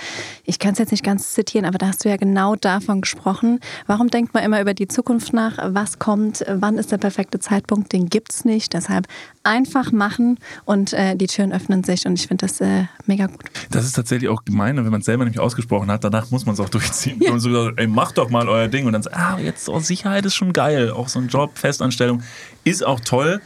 ich 0.45 0.59
kann 0.59 0.71
es 0.71 0.79
jetzt 0.79 0.91
nicht 0.91 1.03
ganz 1.03 1.33
zitieren, 1.33 1.65
aber 1.65 1.77
da 1.77 1.87
hast 1.87 2.05
du 2.05 2.09
ja 2.09 2.15
genau 2.15 2.55
davon 2.55 3.01
gesprochen. 3.01 3.59
Warum 3.85 4.07
denkt 4.07 4.33
man 4.33 4.45
immer 4.45 4.61
über 4.61 4.73
die 4.73 4.87
Zukunft 4.87 5.33
nach? 5.33 5.57
Was 5.73 5.99
kommt? 5.99 6.45
Wann 6.47 6.77
ist 6.77 6.93
der 6.93 6.99
perfekte 6.99 7.39
Zeitpunkt? 7.39 7.91
Den 7.91 8.07
gibt 8.07 8.31
es 8.31 8.45
nicht. 8.45 8.73
Deshalb 8.73 9.07
einfach 9.43 9.91
machen 9.91 10.37
und 10.63 10.93
äh, 10.93 11.17
die 11.17 11.27
Türen 11.27 11.51
öffnen 11.51 11.83
sich 11.83 12.05
und 12.05 12.17
ich 12.17 12.27
finde 12.27 12.45
das 12.47 12.61
äh, 12.61 12.85
mega 13.07 13.25
gut. 13.25 13.43
Das 13.71 13.83
ist 13.83 13.93
tatsächlich 13.93 14.29
auch 14.29 14.45
gemein, 14.45 14.77
wenn 14.77 14.85
man 14.85 15.01
es 15.01 15.05
selber 15.05 15.25
nämlich 15.25 15.39
ausgesprochen 15.41 15.91
hat, 15.91 16.05
danach 16.05 16.31
muss 16.31 16.45
man 16.45 16.53
es 16.53 16.61
auch 16.61 16.69
durchziehen. 16.69 17.19
Ja. 17.19 17.33
Und 17.33 17.41
so 17.41 17.49
gesagt, 17.49 17.77
ey, 17.77 17.87
macht 17.87 18.17
doch 18.17 18.29
mal 18.29 18.47
euer 18.47 18.69
Ding 18.69 18.85
und 18.85 18.93
dann 18.93 19.03
so, 19.03 19.09
ah, 19.11 19.37
jetzt 19.37 19.67
oh, 19.67 19.79
Sicherheit 19.79 20.25
ist 20.25 20.35
schon 20.35 20.53
geil, 20.53 20.91
auch 20.91 21.09
so 21.09 21.19
ein 21.19 21.27
Job, 21.27 21.57
Festanstellung 21.57 22.21
ist 22.63 22.85
auch 22.85 23.00
toll, 23.01 23.41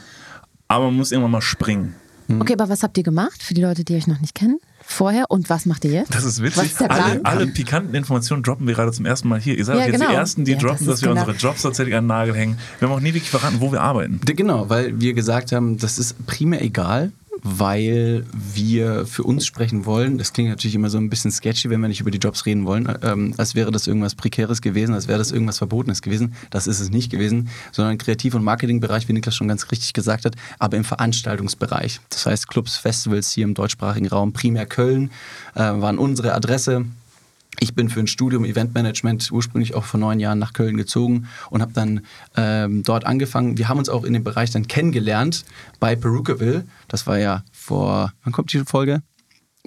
aber 0.67 0.85
man 0.85 0.95
muss 0.95 1.11
irgendwann 1.11 1.31
mal 1.31 1.41
springen. 1.41 1.95
Mhm. 2.27 2.41
Okay, 2.41 2.53
aber 2.53 2.69
was 2.69 2.83
habt 2.83 2.97
ihr 2.97 3.03
gemacht 3.03 3.43
für 3.43 3.53
die 3.53 3.61
Leute, 3.61 3.83
die 3.83 3.95
euch 3.95 4.07
noch 4.07 4.19
nicht 4.19 4.35
kennen? 4.35 4.59
Vorher 4.87 5.31
und 5.31 5.49
was 5.49 5.65
macht 5.65 5.83
ihr 5.85 5.91
jetzt? 5.91 6.13
Das 6.13 6.23
ist 6.23 6.41
witzig. 6.43 6.71
Ist 6.71 6.81
alle, 6.81 7.19
alle, 7.23 7.47
pikanten 7.47 7.95
Informationen 7.95 8.43
droppen 8.43 8.67
wir 8.67 8.75
gerade 8.75 8.91
zum 8.91 9.05
ersten 9.05 9.27
Mal 9.27 9.39
hier. 9.39 9.57
Ihr 9.57 9.65
seid 9.65 9.77
ja, 9.77 9.85
jetzt 9.85 9.93
genau. 9.93 10.09
die 10.09 10.15
Ersten, 10.15 10.45
die 10.45 10.51
ja, 10.51 10.57
droppen, 10.59 10.85
das 10.85 10.95
dass 10.95 11.01
wir 11.01 11.09
genau. 11.09 11.21
unsere 11.21 11.37
Jobs 11.37 11.63
tatsächlich 11.63 11.95
an 11.95 12.03
den 12.03 12.09
Nagel 12.09 12.35
hängen. 12.35 12.59
Wir 12.79 12.87
haben 12.87 12.95
auch 12.95 12.99
nie 12.99 13.13
wirklich 13.13 13.31
verraten, 13.31 13.61
wo 13.61 13.71
wir 13.71 13.81
arbeiten. 13.81 14.21
Genau, 14.23 14.69
weil 14.69 14.99
wir 14.99 15.13
gesagt 15.13 15.51
haben, 15.51 15.77
das 15.77 15.97
ist 15.97 16.25
primär 16.27 16.61
egal 16.61 17.11
weil 17.41 18.25
wir 18.33 19.05
für 19.05 19.23
uns 19.23 19.45
sprechen 19.45 19.85
wollen. 19.85 20.17
Das 20.17 20.33
klingt 20.33 20.49
natürlich 20.49 20.75
immer 20.75 20.89
so 20.89 20.97
ein 20.97 21.09
bisschen 21.09 21.31
sketchy, 21.31 21.69
wenn 21.69 21.81
wir 21.81 21.87
nicht 21.87 22.01
über 22.01 22.11
die 22.11 22.17
Jobs 22.17 22.45
reden 22.45 22.65
wollen, 22.65 22.91
ähm, 23.01 23.33
als 23.37 23.55
wäre 23.55 23.71
das 23.71 23.87
irgendwas 23.87 24.15
Prekäres 24.15 24.61
gewesen, 24.61 24.93
als 24.93 25.07
wäre 25.07 25.19
das 25.19 25.31
irgendwas 25.31 25.57
Verbotenes 25.57 26.01
gewesen. 26.01 26.35
Das 26.49 26.67
ist 26.67 26.79
es 26.79 26.89
nicht 26.89 27.11
gewesen, 27.11 27.49
sondern 27.71 27.97
Kreativ- 27.97 28.35
und 28.35 28.43
Marketingbereich, 28.43 29.07
wie 29.07 29.13
Niklas 29.13 29.35
schon 29.35 29.47
ganz 29.47 29.71
richtig 29.71 29.93
gesagt 29.93 30.25
hat, 30.25 30.35
aber 30.59 30.77
im 30.77 30.83
Veranstaltungsbereich. 30.83 31.99
Das 32.09 32.25
heißt, 32.25 32.47
Clubs, 32.47 32.77
Festivals 32.77 33.31
hier 33.31 33.43
im 33.43 33.53
deutschsprachigen 33.53 34.07
Raum, 34.07 34.33
primär 34.33 34.65
Köln, 34.65 35.11
äh, 35.55 35.59
waren 35.59 35.97
unsere 35.97 36.33
Adresse. 36.33 36.85
Ich 37.59 37.75
bin 37.75 37.89
für 37.89 37.99
ein 37.99 38.07
Studium 38.07 38.45
Eventmanagement 38.45 39.31
ursprünglich 39.31 39.75
auch 39.75 39.85
vor 39.85 39.99
neun 39.99 40.19
Jahren 40.19 40.39
nach 40.39 40.53
Köln 40.53 40.77
gezogen 40.77 41.27
und 41.49 41.61
habe 41.61 41.73
dann 41.73 42.01
ähm, 42.35 42.83
dort 42.83 43.05
angefangen. 43.05 43.57
Wir 43.57 43.69
haben 43.69 43.79
uns 43.79 43.89
auch 43.89 44.03
in 44.03 44.13
dem 44.13 44.23
Bereich 44.23 44.51
dann 44.51 44.67
kennengelernt 44.67 45.45
bei 45.79 45.95
Perukaville. 45.95 46.65
Das 46.87 47.07
war 47.07 47.17
ja 47.17 47.43
vor, 47.51 48.13
wann 48.23 48.33
kommt 48.33 48.51
die 48.53 48.59
Folge? 48.59 49.01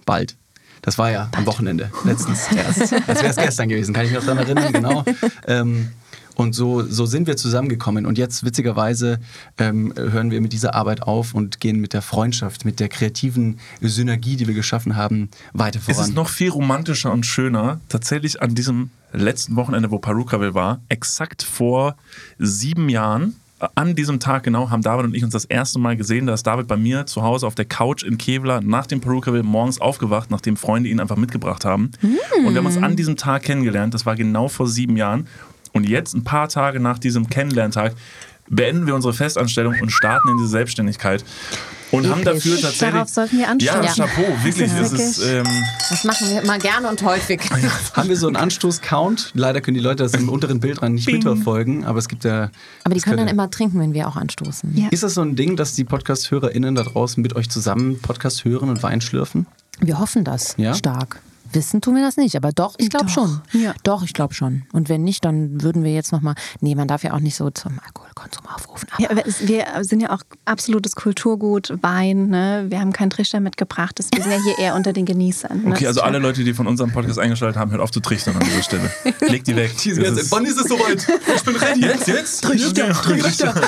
Bald. 0.04 0.36
Das 0.82 0.98
war 0.98 1.10
ja 1.10 1.24
Bald. 1.24 1.36
am 1.38 1.46
Wochenende, 1.46 1.90
letztens 2.04 2.52
erst. 2.52 2.92
Das 3.06 3.22
wäre 3.22 3.28
es 3.28 3.36
gestern 3.36 3.68
gewesen, 3.68 3.92
kann 3.92 4.04
ich 4.04 4.12
mich 4.12 4.20
noch 4.20 4.26
daran 4.26 4.44
erinnern, 4.44 4.72
genau. 4.72 5.04
Ähm, 5.46 5.90
und 6.38 6.54
so, 6.54 6.84
so 6.84 7.04
sind 7.04 7.26
wir 7.26 7.36
zusammengekommen. 7.36 8.06
Und 8.06 8.16
jetzt, 8.16 8.44
witzigerweise, 8.44 9.18
ähm, 9.58 9.92
hören 9.96 10.30
wir 10.30 10.40
mit 10.40 10.52
dieser 10.52 10.72
Arbeit 10.72 11.02
auf 11.02 11.34
und 11.34 11.58
gehen 11.58 11.80
mit 11.80 11.92
der 11.92 12.00
Freundschaft, 12.00 12.64
mit 12.64 12.78
der 12.78 12.88
kreativen 12.88 13.58
Synergie, 13.80 14.36
die 14.36 14.46
wir 14.46 14.54
geschaffen 14.54 14.94
haben, 14.94 15.30
weiter 15.52 15.80
voran. 15.80 16.00
Es 16.00 16.08
ist 16.08 16.14
noch 16.14 16.28
viel 16.28 16.50
romantischer 16.50 17.12
und 17.12 17.26
schöner, 17.26 17.80
tatsächlich 17.88 18.40
an 18.40 18.54
diesem 18.54 18.90
letzten 19.12 19.56
Wochenende, 19.56 19.90
wo 19.90 19.98
Parukaville 19.98 20.54
war, 20.54 20.80
exakt 20.88 21.42
vor 21.42 21.96
sieben 22.38 22.88
Jahren, 22.88 23.34
an 23.74 23.96
diesem 23.96 24.20
Tag 24.20 24.44
genau 24.44 24.70
haben 24.70 24.82
David 24.82 25.06
und 25.06 25.14
ich 25.14 25.24
uns 25.24 25.32
das 25.32 25.44
erste 25.44 25.78
Mal 25.78 25.96
gesehen. 25.96 26.26
Da 26.26 26.34
ist 26.34 26.46
David 26.46 26.68
bei 26.68 26.76
mir 26.76 27.06
zu 27.06 27.22
Hause 27.22 27.46
auf 27.46 27.56
der 27.56 27.64
Couch 27.64 28.04
in 28.04 28.16
Kevlar 28.16 28.60
nach 28.60 28.86
dem 28.86 29.00
Perukaville 29.00 29.42
morgens 29.42 29.80
aufgewacht, 29.80 30.30
nachdem 30.30 30.56
Freunde 30.56 30.88
ihn 30.88 31.00
einfach 31.00 31.16
mitgebracht 31.16 31.64
haben. 31.64 31.90
Mm. 32.00 32.46
Und 32.46 32.54
wir 32.54 32.58
haben 32.58 32.66
uns 32.66 32.76
an 32.76 32.94
diesem 32.94 33.16
Tag 33.16 33.42
kennengelernt. 33.42 33.94
Das 33.94 34.06
war 34.06 34.14
genau 34.14 34.46
vor 34.46 34.68
sieben 34.68 34.96
Jahren. 34.96 35.26
Und 35.72 35.88
jetzt, 35.88 36.14
ein 36.14 36.24
paar 36.24 36.48
Tage 36.48 36.80
nach 36.80 36.98
diesem 36.98 37.28
Kennenlerntag, 37.28 37.94
beenden 38.48 38.86
wir 38.86 38.94
unsere 38.94 39.12
Festanstellung 39.12 39.76
und 39.80 39.90
starten 39.90 40.28
in 40.28 40.36
diese 40.38 40.48
Selbstständigkeit. 40.48 41.24
Und 41.90 42.00
Episch. 42.00 42.10
haben 42.10 42.24
dafür 42.24 42.60
tatsächlich. 42.60 42.90
Darauf 42.90 43.08
sollten 43.08 43.38
wir 43.38 43.48
anstoßen. 43.48 43.82
Ja, 43.82 43.94
Chapeau, 43.94 44.44
wirklich. 44.44 44.70
Das, 44.70 44.92
ist, 44.92 45.24
ähm, 45.24 45.46
das 45.88 46.04
machen 46.04 46.28
wir 46.28 46.42
immer 46.42 46.58
gerne 46.58 46.88
und 46.88 47.02
häufig. 47.02 47.40
haben 47.94 48.08
wir 48.08 48.16
so 48.16 48.26
einen 48.26 48.36
Anstoß-Count? 48.36 49.30
Leider 49.34 49.62
können 49.62 49.74
die 49.74 49.80
Leute 49.80 50.02
das 50.02 50.12
im 50.12 50.28
unteren 50.28 50.60
Bildrand 50.60 50.96
nicht 50.96 51.06
Bing. 51.06 51.16
mitverfolgen, 51.16 51.84
aber 51.84 51.98
es 51.98 52.08
gibt 52.08 52.24
ja. 52.24 52.50
Aber 52.84 52.94
die 52.94 53.00
können 53.00 53.16
dann 53.16 53.28
immer 53.28 53.50
trinken, 53.50 53.80
wenn 53.80 53.94
wir 53.94 54.06
auch 54.06 54.16
anstoßen. 54.16 54.76
Ja. 54.76 54.88
Ist 54.90 55.02
das 55.02 55.14
so 55.14 55.22
ein 55.22 55.34
Ding, 55.34 55.56
dass 55.56 55.72
die 55.74 55.84
Podcast-HörerInnen 55.84 56.74
da 56.74 56.82
draußen 56.82 57.22
mit 57.22 57.34
euch 57.36 57.48
zusammen 57.48 57.98
Podcast 58.00 58.44
hören 58.44 58.68
und 58.68 58.82
Wein 58.82 59.00
schlürfen? 59.00 59.46
Wir 59.80 59.98
hoffen 59.98 60.24
das 60.24 60.54
ja? 60.58 60.74
stark. 60.74 61.20
Wissen 61.52 61.80
tun 61.80 61.94
wir 61.94 62.02
das 62.02 62.16
nicht, 62.16 62.36
aber 62.36 62.52
doch, 62.52 62.74
ich 62.78 62.90
glaube 62.90 63.08
schon. 63.08 63.40
Ja. 63.52 63.74
Doch, 63.82 64.02
ich 64.02 64.12
glaube 64.12 64.34
schon. 64.34 64.64
Und 64.72 64.88
wenn 64.88 65.02
nicht, 65.04 65.24
dann 65.24 65.62
würden 65.62 65.84
wir 65.84 65.92
jetzt 65.92 66.12
nochmal, 66.12 66.34
nee, 66.60 66.74
man 66.74 66.88
darf 66.88 67.04
ja 67.04 67.12
auch 67.14 67.20
nicht 67.20 67.36
so 67.36 67.50
zum 67.50 67.78
Alkoholkonsum 67.84 68.46
aufrufen. 68.46 68.88
Ja, 68.98 69.10
wir 69.14 69.84
sind 69.84 70.00
ja 70.00 70.10
auch 70.10 70.20
absolutes 70.44 70.94
Kulturgut, 70.94 71.72
Wein, 71.82 72.28
ne? 72.28 72.66
wir 72.68 72.80
haben 72.80 72.92
keinen 72.92 73.10
Trichter 73.10 73.40
mitgebracht, 73.40 73.98
wir 73.98 74.22
sind 74.22 74.32
ja 74.32 74.42
hier 74.42 74.58
eher 74.58 74.74
unter 74.74 74.92
den 74.92 75.04
Genießern. 75.04 75.64
Ne? 75.64 75.70
Okay, 75.72 75.86
also 75.86 76.02
alle 76.02 76.18
Leute, 76.18 76.44
die 76.44 76.54
von 76.54 76.66
unserem 76.66 76.92
Podcast 76.92 77.18
eingeschaltet 77.18 77.58
haben, 77.58 77.70
hört 77.70 77.80
auf 77.80 77.90
zu 77.90 78.00
trichtern 78.00 78.36
an 78.36 78.44
dieser 78.44 78.62
Stelle. 78.62 78.90
Leg 79.20 79.44
die 79.44 79.56
weg. 79.56 79.74
Ist 79.86 80.30
Wann 80.30 80.44
ist 80.44 80.58
es 80.58 80.68
soweit? 80.68 81.06
Ich 81.34 81.42
bin 81.42 81.56
ready. 81.56 81.80
Jetzt, 81.80 82.08
jetzt? 82.08 82.44
Trichter, 82.44 82.92
Trichter. 82.92 83.54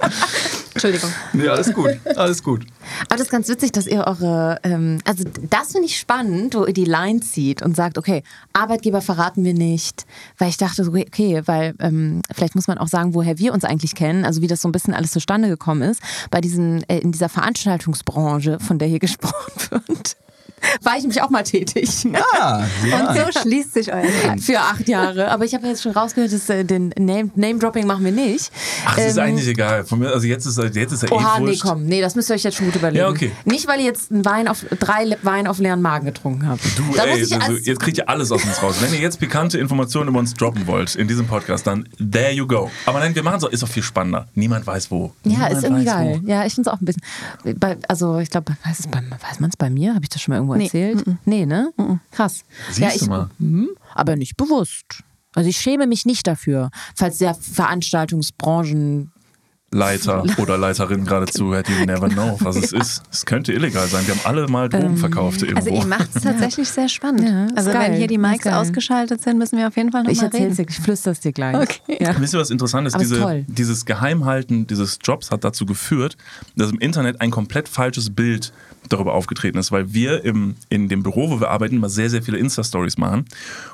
Entschuldigung. 0.84 1.10
Nee, 1.32 1.48
alles 1.48 1.72
gut. 1.72 1.90
Alles 2.16 2.42
gut. 2.42 2.66
Aber 3.08 3.16
das 3.16 3.22
ist 3.22 3.30
ganz 3.30 3.48
witzig, 3.48 3.72
dass 3.72 3.86
ihr 3.86 4.06
eure, 4.06 4.58
ähm, 4.64 4.98
also 5.04 5.24
das 5.48 5.72
finde 5.72 5.86
ich 5.86 5.98
spannend, 5.98 6.54
wo 6.54 6.66
ihr 6.66 6.74
die 6.74 6.84
Line 6.84 7.20
zieht 7.20 7.62
und 7.62 7.74
sagt, 7.74 7.96
okay, 7.96 8.22
Arbeitgeber 8.52 9.00
verraten 9.00 9.44
wir 9.44 9.54
nicht, 9.54 10.04
weil 10.36 10.50
ich 10.50 10.58
dachte, 10.58 10.86
okay, 10.86 11.42
weil 11.46 11.74
ähm, 11.80 12.20
vielleicht 12.34 12.54
muss 12.54 12.68
man 12.68 12.76
auch 12.76 12.88
sagen, 12.88 13.14
woher 13.14 13.38
wir 13.38 13.54
uns 13.54 13.64
eigentlich 13.64 13.94
kennen, 13.94 14.26
also 14.26 14.42
wie 14.42 14.46
das 14.46 14.60
so 14.60 14.68
ein 14.68 14.72
bisschen 14.72 14.92
alles 14.92 15.12
zustande 15.12 15.48
gekommen 15.48 15.82
ist, 15.82 16.02
bei 16.30 16.42
diesen, 16.42 16.82
äh, 16.88 16.98
in 16.98 17.12
dieser 17.12 17.30
Veranstaltungsbranche, 17.30 18.58
von 18.60 18.78
der 18.78 18.88
hier 18.88 18.98
gesprochen 19.04 19.52
wird 19.70 20.16
war 20.82 20.98
ich 20.98 21.06
mich 21.06 21.20
auch 21.22 21.30
mal 21.30 21.42
tätig. 21.42 21.90
Ah, 22.34 22.62
ja. 22.86 23.08
Und 23.08 23.16
so 23.16 23.40
schließt 23.40 23.74
sich 23.74 23.92
euer 23.92 24.02
Leben. 24.02 24.38
Für 24.40 24.60
acht 24.60 24.88
Jahre. 24.88 25.30
Aber 25.30 25.44
ich 25.44 25.54
habe 25.54 25.66
jetzt 25.66 25.82
schon 25.82 25.92
rausgehört, 25.92 26.32
dass 26.32 26.48
äh, 26.48 26.64
den 26.64 26.92
Name-Dropping 26.96 27.86
machen 27.86 28.04
wir 28.04 28.12
nicht. 28.12 28.50
Ach, 28.86 28.94
das 28.94 29.04
ähm, 29.04 29.10
ist 29.10 29.18
eigentlich 29.18 29.48
egal. 29.48 29.84
Von 29.84 29.98
mir, 30.00 30.10
also 30.12 30.26
jetzt 30.26 30.46
ist, 30.46 30.58
jetzt 30.74 30.92
ist 30.92 31.02
er 31.02 31.10
eh 31.10 31.14
Oha, 31.14 31.38
eh 31.38 31.42
nee, 31.42 31.58
komm. 31.60 31.84
Nee, 31.86 32.00
das 32.00 32.14
müsst 32.14 32.30
ihr 32.30 32.34
euch 32.34 32.42
jetzt 32.42 32.56
schon 32.56 32.66
gut 32.66 32.76
überlegen. 32.76 33.04
Ja, 33.04 33.08
okay. 33.08 33.32
Nicht, 33.44 33.68
weil 33.68 33.80
ihr 33.80 33.86
jetzt 33.86 34.10
einen 34.10 34.24
Wein 34.24 34.48
auf, 34.48 34.64
drei 34.78 35.16
Wein 35.22 35.46
auf 35.46 35.58
leeren 35.58 35.82
Magen 35.82 36.06
getrunken 36.06 36.48
habt. 36.48 36.62
Du, 36.76 36.82
da 36.96 37.04
ey, 37.04 37.22
also, 37.22 37.52
jetzt 37.52 37.80
kriegt 37.80 37.98
ihr 37.98 38.08
alles 38.08 38.32
aus 38.32 38.44
uns 38.44 38.62
raus. 38.62 38.76
Wenn 38.80 38.92
ihr 38.92 39.00
jetzt 39.00 39.20
pikante 39.20 39.58
Informationen 39.58 40.08
über 40.08 40.18
uns 40.18 40.34
droppen 40.34 40.66
wollt 40.66 40.94
in 40.94 41.08
diesem 41.08 41.26
Podcast, 41.26 41.66
dann 41.66 41.88
there 41.98 42.32
you 42.32 42.46
go. 42.46 42.70
Aber 42.86 43.00
nein, 43.00 43.14
wir 43.14 43.22
machen 43.22 43.40
so, 43.40 43.48
ist 43.48 43.62
auch 43.62 43.68
viel 43.68 43.82
spannender. 43.82 44.28
Niemand 44.34 44.66
weiß 44.66 44.90
wo. 44.90 45.12
Niemand 45.24 45.50
ja, 45.50 45.58
ist 45.58 45.64
irgendwie 45.64 45.84
geil. 45.84 46.20
Wo. 46.22 46.28
Ja, 46.28 46.44
ich 46.44 46.54
finde 46.54 46.70
es 46.70 46.74
auch 46.74 46.80
ein 46.80 46.84
bisschen. 46.84 47.02
Bei, 47.58 47.76
also, 47.88 48.18
ich 48.18 48.30
glaube, 48.30 48.56
weiß, 48.64 48.88
weiß 48.88 49.40
man 49.40 49.50
es 49.50 49.56
bei 49.56 49.70
mir? 49.70 49.94
Habe 49.94 50.04
ich 50.04 50.08
das 50.08 50.22
schon 50.22 50.32
mal 50.32 50.36
irgendwo 50.38 50.54
nee. 50.54 50.63
Erzählt? 50.64 51.06
Mm 51.06 51.12
Nee, 51.24 51.46
ne? 51.46 51.72
Krass. 52.10 52.44
Siehst 52.68 52.78
ja, 52.78 52.88
ich, 52.94 53.00
du 53.00 53.06
mal. 53.06 53.30
Mh, 53.38 53.66
aber 53.94 54.16
nicht 54.16 54.36
bewusst. 54.36 55.02
Also 55.34 55.48
ich 55.48 55.56
schäme 55.56 55.86
mich 55.86 56.06
nicht 56.06 56.26
dafür, 56.26 56.70
falls 56.94 57.18
der 57.18 57.34
Veranstaltungsbranchen 57.34 59.10
Leiter 59.74 60.24
oder 60.38 60.56
Leiterin 60.56 61.04
gerade 61.04 61.26
zuhört, 61.26 61.68
you 61.68 61.84
never 61.84 62.08
know, 62.08 62.38
was 62.40 62.56
es 62.56 62.72
ist. 62.72 63.02
Es 63.10 63.26
könnte 63.26 63.52
illegal 63.52 63.88
sein. 63.88 64.06
Wir 64.06 64.14
haben 64.14 64.20
alle 64.24 64.46
mal 64.46 64.68
Drogen 64.68 64.96
verkauft 64.96 65.42
irgendwo. 65.42 65.68
Also 65.68 65.82
ihr 65.82 65.86
macht 65.86 66.14
es 66.14 66.22
tatsächlich 66.22 66.68
sehr 66.68 66.88
spannend. 66.88 67.28
Ja, 67.28 67.48
also 67.56 67.72
geil, 67.72 67.90
wenn 67.90 67.98
hier 67.98 68.06
die 68.06 68.16
geil. 68.16 68.54
ausgeschaltet 68.54 69.20
sind, 69.22 69.38
müssen 69.38 69.58
wir 69.58 69.66
auf 69.66 69.76
jeden 69.76 69.90
Fall 69.90 70.02
Ich 70.08 70.18
nochmal 70.22 70.26
erzähl's 70.26 70.58
reden. 70.58 70.68
dir, 70.68 70.70
ich 70.70 70.80
flüster's 70.80 71.20
dir 71.20 71.32
gleich. 71.32 71.56
Okay. 71.56 71.98
Ja. 72.00 72.14
Wisst 72.20 72.34
ihr, 72.34 72.40
was 72.40 72.50
interessant 72.50 72.86
ist? 72.86 72.98
Diese, 73.00 73.18
toll. 73.18 73.44
dieses 73.48 73.84
Geheimhalten 73.84 74.66
dieses 74.68 74.98
Jobs 75.02 75.32
hat 75.32 75.42
dazu 75.42 75.66
geführt, 75.66 76.16
dass 76.54 76.70
im 76.70 76.78
Internet 76.78 77.20
ein 77.20 77.32
komplett 77.32 77.68
falsches 77.68 78.14
Bild 78.14 78.52
darüber 78.88 79.14
aufgetreten 79.14 79.58
ist, 79.58 79.72
weil 79.72 79.92
wir 79.92 80.24
im, 80.24 80.56
in 80.68 80.88
dem 80.88 81.02
Büro, 81.02 81.30
wo 81.30 81.40
wir 81.40 81.50
arbeiten, 81.50 81.76
immer 81.76 81.88
sehr, 81.88 82.10
sehr 82.10 82.22
viele 82.22 82.38
Insta-Stories 82.38 82.98
machen. 82.98 83.24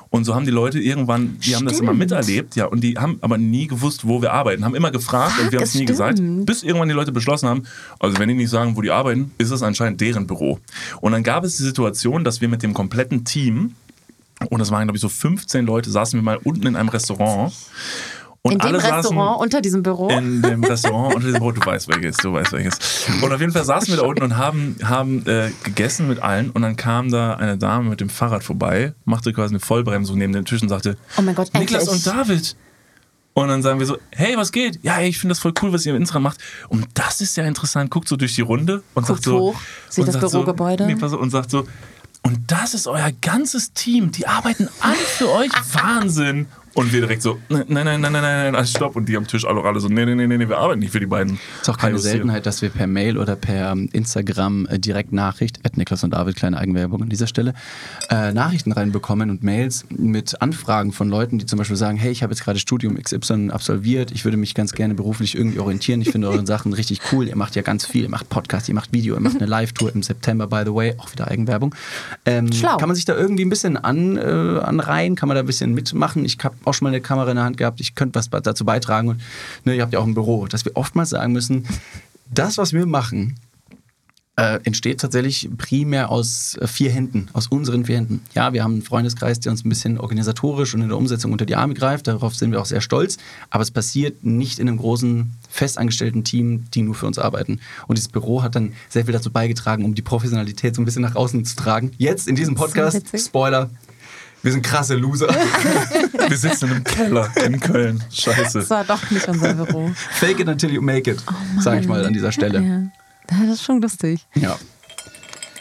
Und 0.09 0.25
so 0.25 0.35
haben 0.35 0.45
die 0.45 0.51
Leute 0.51 0.79
irgendwann, 0.79 1.37
die 1.39 1.55
haben 1.55 1.65
das 1.65 1.79
immer 1.79 1.93
miterlebt, 1.93 2.55
ja, 2.55 2.65
und 2.65 2.81
die 2.81 2.97
haben 2.97 3.17
aber 3.21 3.37
nie 3.37 3.67
gewusst, 3.67 4.07
wo 4.07 4.21
wir 4.21 4.33
arbeiten, 4.33 4.65
haben 4.65 4.75
immer 4.75 4.91
gefragt 4.91 5.39
und 5.39 5.51
wir 5.51 5.59
haben 5.59 5.63
es 5.63 5.75
nie 5.75 5.85
gesagt, 5.85 6.19
bis 6.21 6.63
irgendwann 6.63 6.89
die 6.89 6.95
Leute 6.95 7.11
beschlossen 7.11 7.47
haben, 7.47 7.63
also 7.99 8.19
wenn 8.19 8.27
die 8.27 8.35
nicht 8.35 8.49
sagen, 8.49 8.75
wo 8.75 8.81
die 8.81 8.91
arbeiten, 8.91 9.31
ist 9.37 9.51
es 9.51 9.63
anscheinend 9.63 10.01
deren 10.01 10.27
Büro. 10.27 10.59
Und 10.99 11.13
dann 11.13 11.23
gab 11.23 11.43
es 11.43 11.57
die 11.57 11.63
Situation, 11.63 12.23
dass 12.23 12.41
wir 12.41 12.49
mit 12.49 12.61
dem 12.63 12.73
kompletten 12.73 13.23
Team, 13.23 13.75
und 14.49 14.59
das 14.59 14.71
waren, 14.71 14.83
glaube 14.83 14.97
ich, 14.97 15.01
so 15.01 15.09
15 15.09 15.65
Leute, 15.65 15.91
saßen 15.91 16.17
wir 16.17 16.23
mal 16.23 16.39
unten 16.43 16.67
in 16.67 16.75
einem 16.75 16.89
Restaurant. 16.89 17.53
Und 18.43 18.53
In 18.53 18.59
dem 18.59 18.75
Restaurant 18.75 19.39
unter 19.39 19.61
diesem 19.61 19.83
Büro. 19.83 20.09
in 20.09 20.41
dem 20.41 20.63
Restaurant 20.63 21.13
unter 21.13 21.27
diesem 21.27 21.39
Brot, 21.41 21.57
du 21.57 21.65
weißt 21.65 21.87
welches, 21.89 22.17
du 22.17 22.33
weißt 22.33 22.51
welches. 22.53 22.79
Und 23.21 23.31
auf 23.31 23.39
jeden 23.39 23.51
Fall 23.53 23.63
saßen 23.63 23.89
wir 23.89 23.97
da 23.97 24.03
unten 24.03 24.23
und 24.23 24.37
haben, 24.37 24.77
haben 24.83 25.23
äh, 25.27 25.51
gegessen 25.63 26.07
mit 26.07 26.23
allen 26.23 26.49
und 26.49 26.63
dann 26.63 26.75
kam 26.75 27.11
da 27.11 27.35
eine 27.35 27.59
Dame 27.59 27.87
mit 27.89 28.01
dem 28.01 28.09
Fahrrad 28.09 28.43
vorbei, 28.43 28.93
machte 29.05 29.31
quasi 29.31 29.51
eine 29.53 29.59
Vollbremsung 29.59 30.17
neben 30.17 30.33
dem 30.33 30.45
Tisch 30.45 30.61
und 30.63 30.69
sagte, 30.69 30.97
Oh 31.17 31.21
mein 31.21 31.35
Gott, 31.35 31.53
Niklas 31.53 31.83
endlich. 31.87 32.07
und 32.07 32.07
David. 32.07 32.55
Und 33.33 33.47
dann 33.47 33.61
sagen 33.61 33.79
wir 33.79 33.85
so, 33.85 33.97
hey, 34.11 34.35
was 34.35 34.51
geht? 34.51 34.79
Ja, 34.81 34.99
ich 35.01 35.17
finde 35.19 35.31
das 35.31 35.39
voll 35.39 35.53
cool, 35.61 35.71
was 35.71 35.85
ihr 35.85 35.93
im 35.93 36.01
Instagram 36.01 36.23
macht. 36.23 36.39
Und 36.67 36.87
das 36.95 37.21
ist 37.21 37.37
ja 37.37 37.45
interessant. 37.45 37.89
Guckt 37.91 38.09
so 38.09 38.17
durch 38.17 38.35
die 38.35 38.41
Runde 38.41 38.83
und 38.93 39.05
sagt 39.05 39.19
Guckt 39.19 39.23
so, 39.23 39.39
hoch, 39.39 39.61
sieht 39.87 39.99
und 39.99 40.07
das 40.13 40.19
sagt 40.19 40.31
Bürogebäude. 40.31 40.97
So, 41.07 41.17
und 41.17 41.29
sagt 41.29 41.49
so, 41.51 41.65
und 42.23 42.39
das 42.51 42.73
ist 42.73 42.87
euer 42.87 43.11
ganzes 43.21 43.71
Team. 43.73 44.11
Die 44.11 44.27
arbeiten 44.27 44.67
alle 44.81 44.95
für 44.95 45.31
euch. 45.31 45.49
Wahnsinn. 45.73 46.47
Und 46.73 46.93
wir 46.93 47.01
direkt 47.01 47.21
so, 47.21 47.39
nein, 47.49 47.65
nein, 47.67 47.85
nein, 47.85 48.01
nein, 48.01 48.11
nein, 48.13 48.21
nein, 48.21 48.53
nein, 48.53 48.65
stopp. 48.65 48.95
Und 48.95 49.09
die 49.09 49.17
am 49.17 49.27
Tisch 49.27 49.45
alle, 49.45 49.61
alle 49.61 49.79
so, 49.79 49.89
nee, 49.89 50.05
nee, 50.05 50.15
nee, 50.15 50.37
nee, 50.37 50.47
wir 50.47 50.57
arbeiten 50.57 50.79
nicht 50.79 50.91
für 50.91 50.99
die 50.99 51.05
beiden. 51.05 51.39
Ist 51.61 51.69
auch 51.69 51.77
keine. 51.77 51.99
Seltenheit, 51.99 52.45
dass 52.45 52.61
wir 52.61 52.69
per 52.69 52.87
Mail 52.87 53.17
oder 53.17 53.35
per 53.35 53.71
ähm, 53.71 53.89
Instagram 53.91 54.65
äh, 54.67 54.79
Direktnachricht, 54.79 55.59
at 55.63 55.77
Niklas 55.77 56.03
und 56.03 56.11
David, 56.11 56.35
kleine 56.35 56.57
Eigenwerbung 56.57 57.03
an 57.03 57.09
dieser 57.09 57.27
Stelle, 57.27 57.53
äh, 58.09 58.31
Nachrichten 58.31 58.71
reinbekommen 58.71 59.29
und 59.29 59.43
Mails 59.43 59.85
mit 59.89 60.41
Anfragen 60.41 60.91
von 60.91 61.09
Leuten, 61.09 61.37
die 61.37 61.45
zum 61.45 61.57
Beispiel 61.57 61.77
sagen, 61.77 61.97
hey, 61.97 62.11
ich 62.11 62.23
habe 62.23 62.33
jetzt 62.33 62.43
gerade 62.43 62.59
Studium 62.59 62.95
XY 62.95 63.49
absolviert, 63.51 64.11
ich 64.11 64.25
würde 64.25 64.37
mich 64.37 64.55
ganz 64.55 64.71
gerne 64.71 64.95
beruflich 64.95 65.35
irgendwie 65.35 65.59
orientieren, 65.59 66.01
ich 66.01 66.09
finde 66.09 66.29
eure 66.29 66.45
Sachen 66.45 66.73
richtig 66.73 67.01
cool, 67.11 67.27
ihr 67.27 67.35
macht 67.35 67.55
ja 67.55 67.61
ganz 67.61 67.85
viel, 67.85 68.03
ihr 68.03 68.09
macht 68.09 68.29
Podcast, 68.29 68.69
ihr 68.69 68.75
macht 68.75 68.93
Video, 68.93 69.15
ihr 69.15 69.21
macht 69.21 69.37
eine 69.37 69.45
Live-Tour 69.45 69.93
im 69.93 70.03
September, 70.03 70.47
by 70.47 70.63
the 70.65 70.73
way, 70.73 70.95
auch 70.97 71.11
wieder 71.11 71.27
Eigenwerbung. 71.27 71.75
Ähm, 72.25 72.51
Schlau. 72.51 72.77
Kann 72.77 72.89
man 72.89 72.95
sich 72.95 73.05
da 73.05 73.15
irgendwie 73.15 73.45
ein 73.45 73.49
bisschen 73.49 73.77
an, 73.77 74.17
äh, 74.17 74.21
anreihen, 74.21 75.15
kann 75.15 75.27
man 75.27 75.35
da 75.35 75.41
ein 75.41 75.45
bisschen 75.45 75.73
mitmachen? 75.73 76.25
Ich 76.25 76.37
habe 76.43 76.55
auch 76.63 76.73
schon 76.73 76.85
mal 76.85 76.89
eine 76.89 77.01
Kamera 77.01 77.29
in 77.29 77.35
der 77.35 77.45
Hand 77.45 77.57
gehabt, 77.57 77.79
ich 77.81 77.95
könnte 77.95 78.19
was 78.19 78.29
dazu 78.29 78.65
beitragen 78.65 79.09
und 79.09 79.21
ne, 79.65 79.75
ihr 79.75 79.81
habt 79.81 79.93
ja 79.93 79.99
auch 79.99 80.05
ein 80.05 80.13
Büro, 80.13 80.47
dass 80.47 80.65
wir 80.65 80.75
oftmals 80.75 81.09
sagen 81.09 81.33
müssen, 81.33 81.67
das, 82.33 82.57
was 82.57 82.73
wir 82.73 82.85
machen, 82.85 83.35
äh, 84.37 84.59
entsteht 84.63 85.01
tatsächlich 85.01 85.49
primär 85.57 86.09
aus 86.09 86.57
äh, 86.57 86.65
vier 86.65 86.89
Händen, 86.89 87.27
aus 87.33 87.47
unseren 87.47 87.85
vier 87.85 87.97
Händen. 87.97 88.21
Ja, 88.33 88.53
wir 88.53 88.63
haben 88.63 88.73
einen 88.73 88.81
Freundeskreis, 88.81 89.39
der 89.39 89.51
uns 89.51 89.65
ein 89.65 89.69
bisschen 89.69 89.99
organisatorisch 89.99 90.73
und 90.73 90.81
in 90.81 90.87
der 90.87 90.97
Umsetzung 90.97 91.33
unter 91.33 91.45
die 91.45 91.55
Arme 91.55 91.73
greift. 91.73 92.07
Darauf 92.07 92.35
sind 92.35 92.51
wir 92.51 92.61
auch 92.61 92.65
sehr 92.65 92.81
stolz. 92.81 93.17
Aber 93.49 93.61
es 93.61 93.71
passiert 93.71 94.23
nicht 94.23 94.57
in 94.59 94.67
einem 94.67 94.77
großen, 94.77 95.31
festangestellten 95.49 96.23
Team, 96.23 96.63
die 96.73 96.81
nur 96.81 96.95
für 96.95 97.07
uns 97.07 97.19
arbeiten. 97.19 97.59
Und 97.87 97.97
dieses 97.97 98.09
Büro 98.09 98.41
hat 98.41 98.55
dann 98.55 98.71
sehr 98.87 99.05
viel 99.05 99.13
dazu 99.13 99.31
beigetragen, 99.31 99.83
um 99.83 99.95
die 99.95 100.01
Professionalität 100.01 100.75
so 100.75 100.81
ein 100.81 100.85
bisschen 100.85 101.01
nach 101.01 101.15
außen 101.15 101.43
zu 101.43 101.55
tragen. 101.57 101.91
Jetzt 101.97 102.27
in 102.27 102.35
diesem 102.35 102.55
Podcast. 102.55 103.03
Spoiler, 103.17 103.69
wir 104.43 104.51
sind 104.51 104.61
krasse 104.63 104.95
Loser. 104.95 105.27
Wir 106.27 106.37
sitzen 106.37 106.65
in 106.65 106.71
einem 106.71 106.83
Keller 106.83 107.29
in 107.45 107.59
Köln. 107.59 108.03
Scheiße. 108.11 108.59
Das 108.59 108.69
war 108.69 108.83
doch 108.85 109.11
nicht 109.11 109.27
unser 109.27 109.53
Büro. 109.53 109.91
Fake 110.11 110.39
it 110.39 110.47
until 110.47 110.71
you 110.71 110.81
make 110.81 111.09
it, 111.11 111.21
sage 111.59 111.81
ich 111.81 111.87
mal 111.87 112.05
an 112.05 112.13
dieser 112.13 112.31
Stelle. 112.31 112.61
Ja. 112.61 112.83
Das 113.27 113.55
ist 113.55 113.63
schon 113.63 113.81
lustig. 113.81 114.25
Ja. 114.35 114.57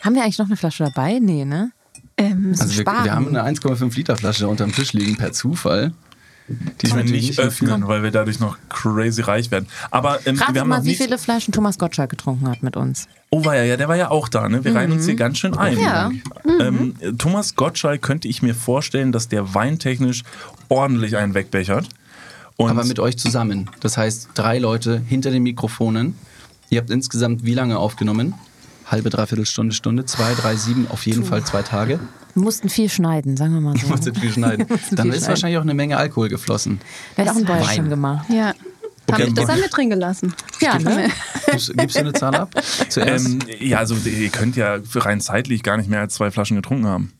Haben 0.02 0.14
wir 0.14 0.22
eigentlich 0.22 0.38
noch 0.38 0.46
eine 0.46 0.56
Flasche 0.56 0.84
dabei? 0.84 1.18
Nee, 1.20 1.44
ne? 1.44 1.72
Ähm, 2.16 2.54
Also 2.58 2.76
wir, 2.78 2.86
wir 2.86 3.12
haben 3.12 3.28
eine 3.28 3.42
1,5 3.44 3.94
Liter 3.96 4.16
Flasche 4.16 4.48
unterm 4.48 4.72
Tisch 4.72 4.92
liegen 4.92 5.16
per 5.16 5.32
Zufall. 5.32 5.92
Die 6.48 6.86
Die 6.88 6.94
wir 6.94 7.04
nicht 7.04 7.38
öffnen, 7.38 7.86
weil 7.86 8.02
wir 8.02 8.10
dadurch 8.10 8.40
noch 8.40 8.58
crazy 8.68 9.22
reich 9.22 9.50
werden. 9.50 9.68
Aber 9.90 10.24
ähm, 10.26 10.38
wir 10.38 10.60
haben 10.60 10.68
mal, 10.68 10.78
noch 10.78 10.84
wie 10.84 10.96
viele 10.96 11.16
Flaschen 11.16 11.52
Thomas 11.52 11.78
Gottschalk 11.78 12.10
getrunken 12.10 12.48
hat 12.48 12.62
mit 12.62 12.76
uns. 12.76 13.06
Oh, 13.32 13.44
war 13.44 13.54
ja, 13.56 13.62
ja, 13.62 13.76
der 13.76 13.88
war 13.88 13.96
ja 13.96 14.10
auch 14.10 14.28
da, 14.28 14.48
ne? 14.48 14.64
Wir 14.64 14.74
reihen 14.74 14.90
uns 14.90 15.06
hier 15.06 15.14
ganz 15.14 15.38
schön 15.38 15.56
ein. 15.56 15.78
Ja. 15.78 16.10
Ähm, 16.60 16.96
Thomas 17.16 17.54
Gottschalk 17.54 18.02
könnte 18.02 18.26
ich 18.26 18.42
mir 18.42 18.56
vorstellen, 18.56 19.12
dass 19.12 19.28
der 19.28 19.54
weintechnisch 19.54 20.24
ordentlich 20.68 21.16
einen 21.16 21.34
wegbechert. 21.34 21.88
Und 22.56 22.70
Aber 22.70 22.84
mit 22.84 22.98
euch 22.98 23.16
zusammen. 23.16 23.70
Das 23.80 23.96
heißt, 23.96 24.30
drei 24.34 24.58
Leute 24.58 25.00
hinter 25.06 25.30
den 25.30 25.44
Mikrofonen. 25.44 26.16
Ihr 26.70 26.80
habt 26.80 26.90
insgesamt 26.90 27.44
wie 27.44 27.54
lange 27.54 27.78
aufgenommen? 27.78 28.34
Halbe, 28.84 29.10
dreiviertel 29.10 29.46
Stunde, 29.46 29.74
Stunde, 29.74 30.04
zwei, 30.06 30.34
drei, 30.34 30.56
sieben, 30.56 30.88
auf 30.90 31.06
jeden 31.06 31.24
Fall 31.24 31.44
zwei 31.44 31.62
Tage. 31.62 32.00
Wir 32.34 32.42
mussten 32.42 32.68
viel 32.68 32.88
schneiden, 32.88 33.36
sagen 33.36 33.54
wir 33.54 33.60
mal 33.60 33.76
so. 33.76 33.86
Du 33.86 33.88
musst 33.92 34.18
viel 34.18 34.32
schneiden. 34.32 34.66
Dann 34.68 34.78
viel 34.78 34.88
ist 34.88 34.96
schneiden. 34.96 35.28
wahrscheinlich 35.28 35.58
auch 35.58 35.62
eine 35.62 35.74
Menge 35.74 35.96
Alkohol 35.96 36.28
geflossen. 36.28 36.80
Der 37.16 37.26
hat 37.26 37.32
auch 37.32 37.38
ein. 37.38 37.44
Bäuerchen 37.44 37.88
gemacht. 37.88 38.26
ja. 38.28 38.54
Okay, 39.12 39.24
Haben, 39.24 39.34
das 39.34 39.48
haben 39.48 39.60
wir 39.60 39.68
drin 39.68 39.90
gelassen. 39.90 40.34
Ja, 40.60 40.78
ne? 40.78 41.10
Gibst, 41.50 41.68
du 41.68 42.00
eine 42.00 42.12
Zahl 42.12 42.34
ab? 42.34 42.50
Ähm, 42.96 43.38
ja, 43.58 43.78
also 43.78 43.96
ihr 44.08 44.30
könnt 44.30 44.56
ja 44.56 44.78
rein 44.94 45.20
zeitlich 45.20 45.62
gar 45.62 45.76
nicht 45.76 45.88
mehr 45.88 46.00
als 46.00 46.14
zwei 46.14 46.30
Flaschen 46.30 46.56
getrunken 46.56 46.86
haben. 46.86 47.12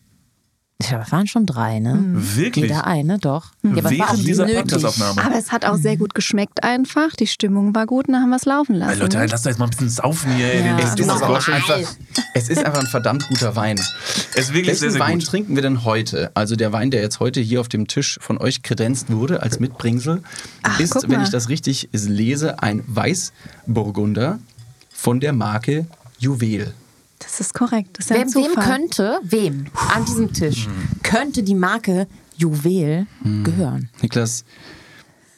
Ich 0.82 0.88
glaube, 0.88 1.04
es 1.04 1.12
waren 1.12 1.26
schon 1.26 1.44
drei, 1.44 1.78
ne? 1.78 1.98
Wirklich? 2.02 2.64
Jeder 2.70 2.86
eine, 2.86 3.18
doch. 3.18 3.48
Ja, 3.62 3.70
aber 3.72 3.92
es 3.92 3.98
war 3.98 4.06
auch 4.10 4.12
Während 4.14 4.26
dieser. 4.26 4.46
Podcast-Aufnahme. 4.46 5.22
Aber 5.24 5.36
es 5.36 5.52
hat 5.52 5.66
auch 5.66 5.76
sehr 5.76 5.98
gut 5.98 6.14
geschmeckt 6.14 6.64
einfach. 6.64 7.10
Die 7.16 7.26
Stimmung 7.26 7.74
war 7.74 7.84
gut 7.84 8.08
und 8.08 8.14
dann 8.14 8.22
haben 8.22 8.30
wir 8.30 8.36
es 8.36 8.46
laufen 8.46 8.76
lassen. 8.76 8.92
Ey, 8.92 8.98
Leute, 8.98 9.18
ne? 9.18 9.26
lasst 9.26 9.44
doch 9.44 9.50
jetzt 9.50 9.58
mal 9.58 9.66
ein 9.66 9.70
bisschen 9.70 9.90
saufen 9.90 10.32
hier. 10.32 10.54
Ja. 10.54 10.62
Den- 10.76 10.78
es, 10.86 10.94
ist 10.98 11.20
Gottschalk. 11.20 11.54
einfach, 11.70 11.94
es 12.32 12.48
ist 12.48 12.64
einfach 12.64 12.80
ein 12.80 12.86
verdammt 12.86 13.28
guter 13.28 13.54
Wein. 13.56 13.78
Es 14.34 14.46
ist 14.48 14.54
wirklich 14.54 14.78
sehr, 14.78 14.88
Welchen 14.88 14.92
sehr 14.92 15.00
Wein 15.00 15.18
gut. 15.18 15.26
trinken 15.28 15.54
wir 15.54 15.62
denn 15.62 15.84
heute? 15.84 16.30
Also 16.32 16.56
der 16.56 16.72
Wein, 16.72 16.90
der 16.90 17.02
jetzt 17.02 17.20
heute 17.20 17.40
hier 17.40 17.60
auf 17.60 17.68
dem 17.68 17.86
Tisch 17.86 18.18
von 18.22 18.38
euch 18.38 18.62
kredenzt 18.62 19.10
wurde 19.12 19.42
als 19.42 19.60
Mitbringsel, 19.60 20.22
Ach, 20.62 20.80
ist, 20.80 21.08
wenn 21.10 21.20
ich 21.20 21.28
das 21.28 21.50
richtig 21.50 21.90
lese, 21.92 22.62
ein 22.62 22.82
Weißburgunder 22.86 24.38
von 24.90 25.20
der 25.20 25.34
Marke 25.34 25.86
Juwel. 26.18 26.72
Das 27.20 27.38
ist 27.38 27.54
korrekt. 27.54 27.98
Das 27.98 28.06
ist 28.10 28.16
Wem, 28.16 28.28
ein 28.28 28.34
wem 28.34 28.54
könnte, 28.64 29.20
wem 29.22 29.66
an 29.94 30.04
diesem 30.04 30.32
Tisch, 30.32 30.68
könnte 31.02 31.42
die 31.42 31.54
Marke 31.54 32.08
Juwel 32.36 33.06
gehören? 33.44 33.88
Niklas, 34.02 34.44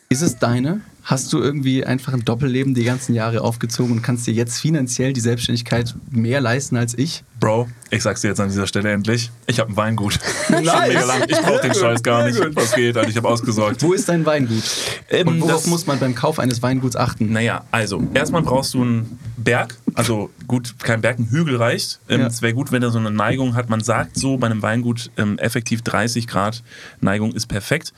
ist 0.08 0.22
es 0.22 0.38
deine? 0.38 0.80
Hast 1.04 1.32
du 1.32 1.40
irgendwie 1.40 1.84
einfach 1.84 2.12
ein 2.12 2.24
Doppelleben 2.24 2.74
die 2.74 2.84
ganzen 2.84 3.12
Jahre 3.14 3.40
aufgezogen 3.40 3.90
und 3.96 4.02
kannst 4.02 4.24
dir 4.28 4.32
jetzt 4.34 4.60
finanziell 4.60 5.12
die 5.12 5.20
Selbstständigkeit 5.20 5.94
mehr 6.10 6.40
leisten 6.40 6.76
als 6.76 6.96
ich? 6.96 7.24
Bro, 7.40 7.68
ich 7.90 8.04
sag's 8.04 8.20
dir 8.20 8.28
jetzt 8.28 8.38
an 8.38 8.48
dieser 8.48 8.68
Stelle 8.68 8.92
endlich. 8.92 9.32
Ich 9.48 9.58
habe 9.58 9.72
ein 9.72 9.76
Weingut. 9.76 10.20
Lang. 10.48 10.90
Ich 11.28 11.40
brauch 11.40 11.60
den 11.60 11.74
Scheiß 11.74 12.04
gar 12.04 12.24
nicht. 12.24 12.38
Was 12.54 12.72
geht, 12.76 12.96
Alter? 12.96 13.08
Ich 13.08 13.16
habe 13.16 13.28
ausgesorgt. 13.28 13.82
Wo 13.82 13.92
ist 13.94 14.08
dein 14.08 14.24
Weingut? 14.24 14.62
Ähm, 15.10 15.26
und 15.26 15.40
worauf 15.40 15.62
das- 15.62 15.66
muss 15.66 15.86
man 15.88 15.98
beim 15.98 16.14
Kauf 16.14 16.38
eines 16.38 16.62
Weinguts 16.62 16.94
achten? 16.94 17.32
Naja, 17.32 17.64
also, 17.72 18.00
erstmal 18.14 18.42
brauchst 18.42 18.74
du 18.74 18.82
einen 18.82 19.18
Berg. 19.36 19.76
Also, 19.94 20.30
gut, 20.46 20.74
kein 20.84 21.00
Berg, 21.00 21.18
ein 21.18 21.28
Hügel 21.30 21.56
reicht. 21.56 21.98
Ähm, 22.08 22.20
Ja. 22.20 22.26
Es 22.28 22.42
wäre 22.42 22.54
gut, 22.54 22.70
wenn 22.70 22.82
er 22.84 22.92
so 22.92 22.98
eine 22.98 23.10
Neigung 23.10 23.56
hat. 23.56 23.68
Man 23.68 23.80
sagt 23.80 24.16
so 24.16 24.36
bei 24.38 24.46
einem 24.46 24.62
Weingut, 24.62 25.10
ähm, 25.16 25.36
effektiv 25.38 25.82
30 25.82 26.28
Grad 26.28 26.62
Neigung 27.00 27.32
ist 27.32 27.46
perfekt. 27.48 27.92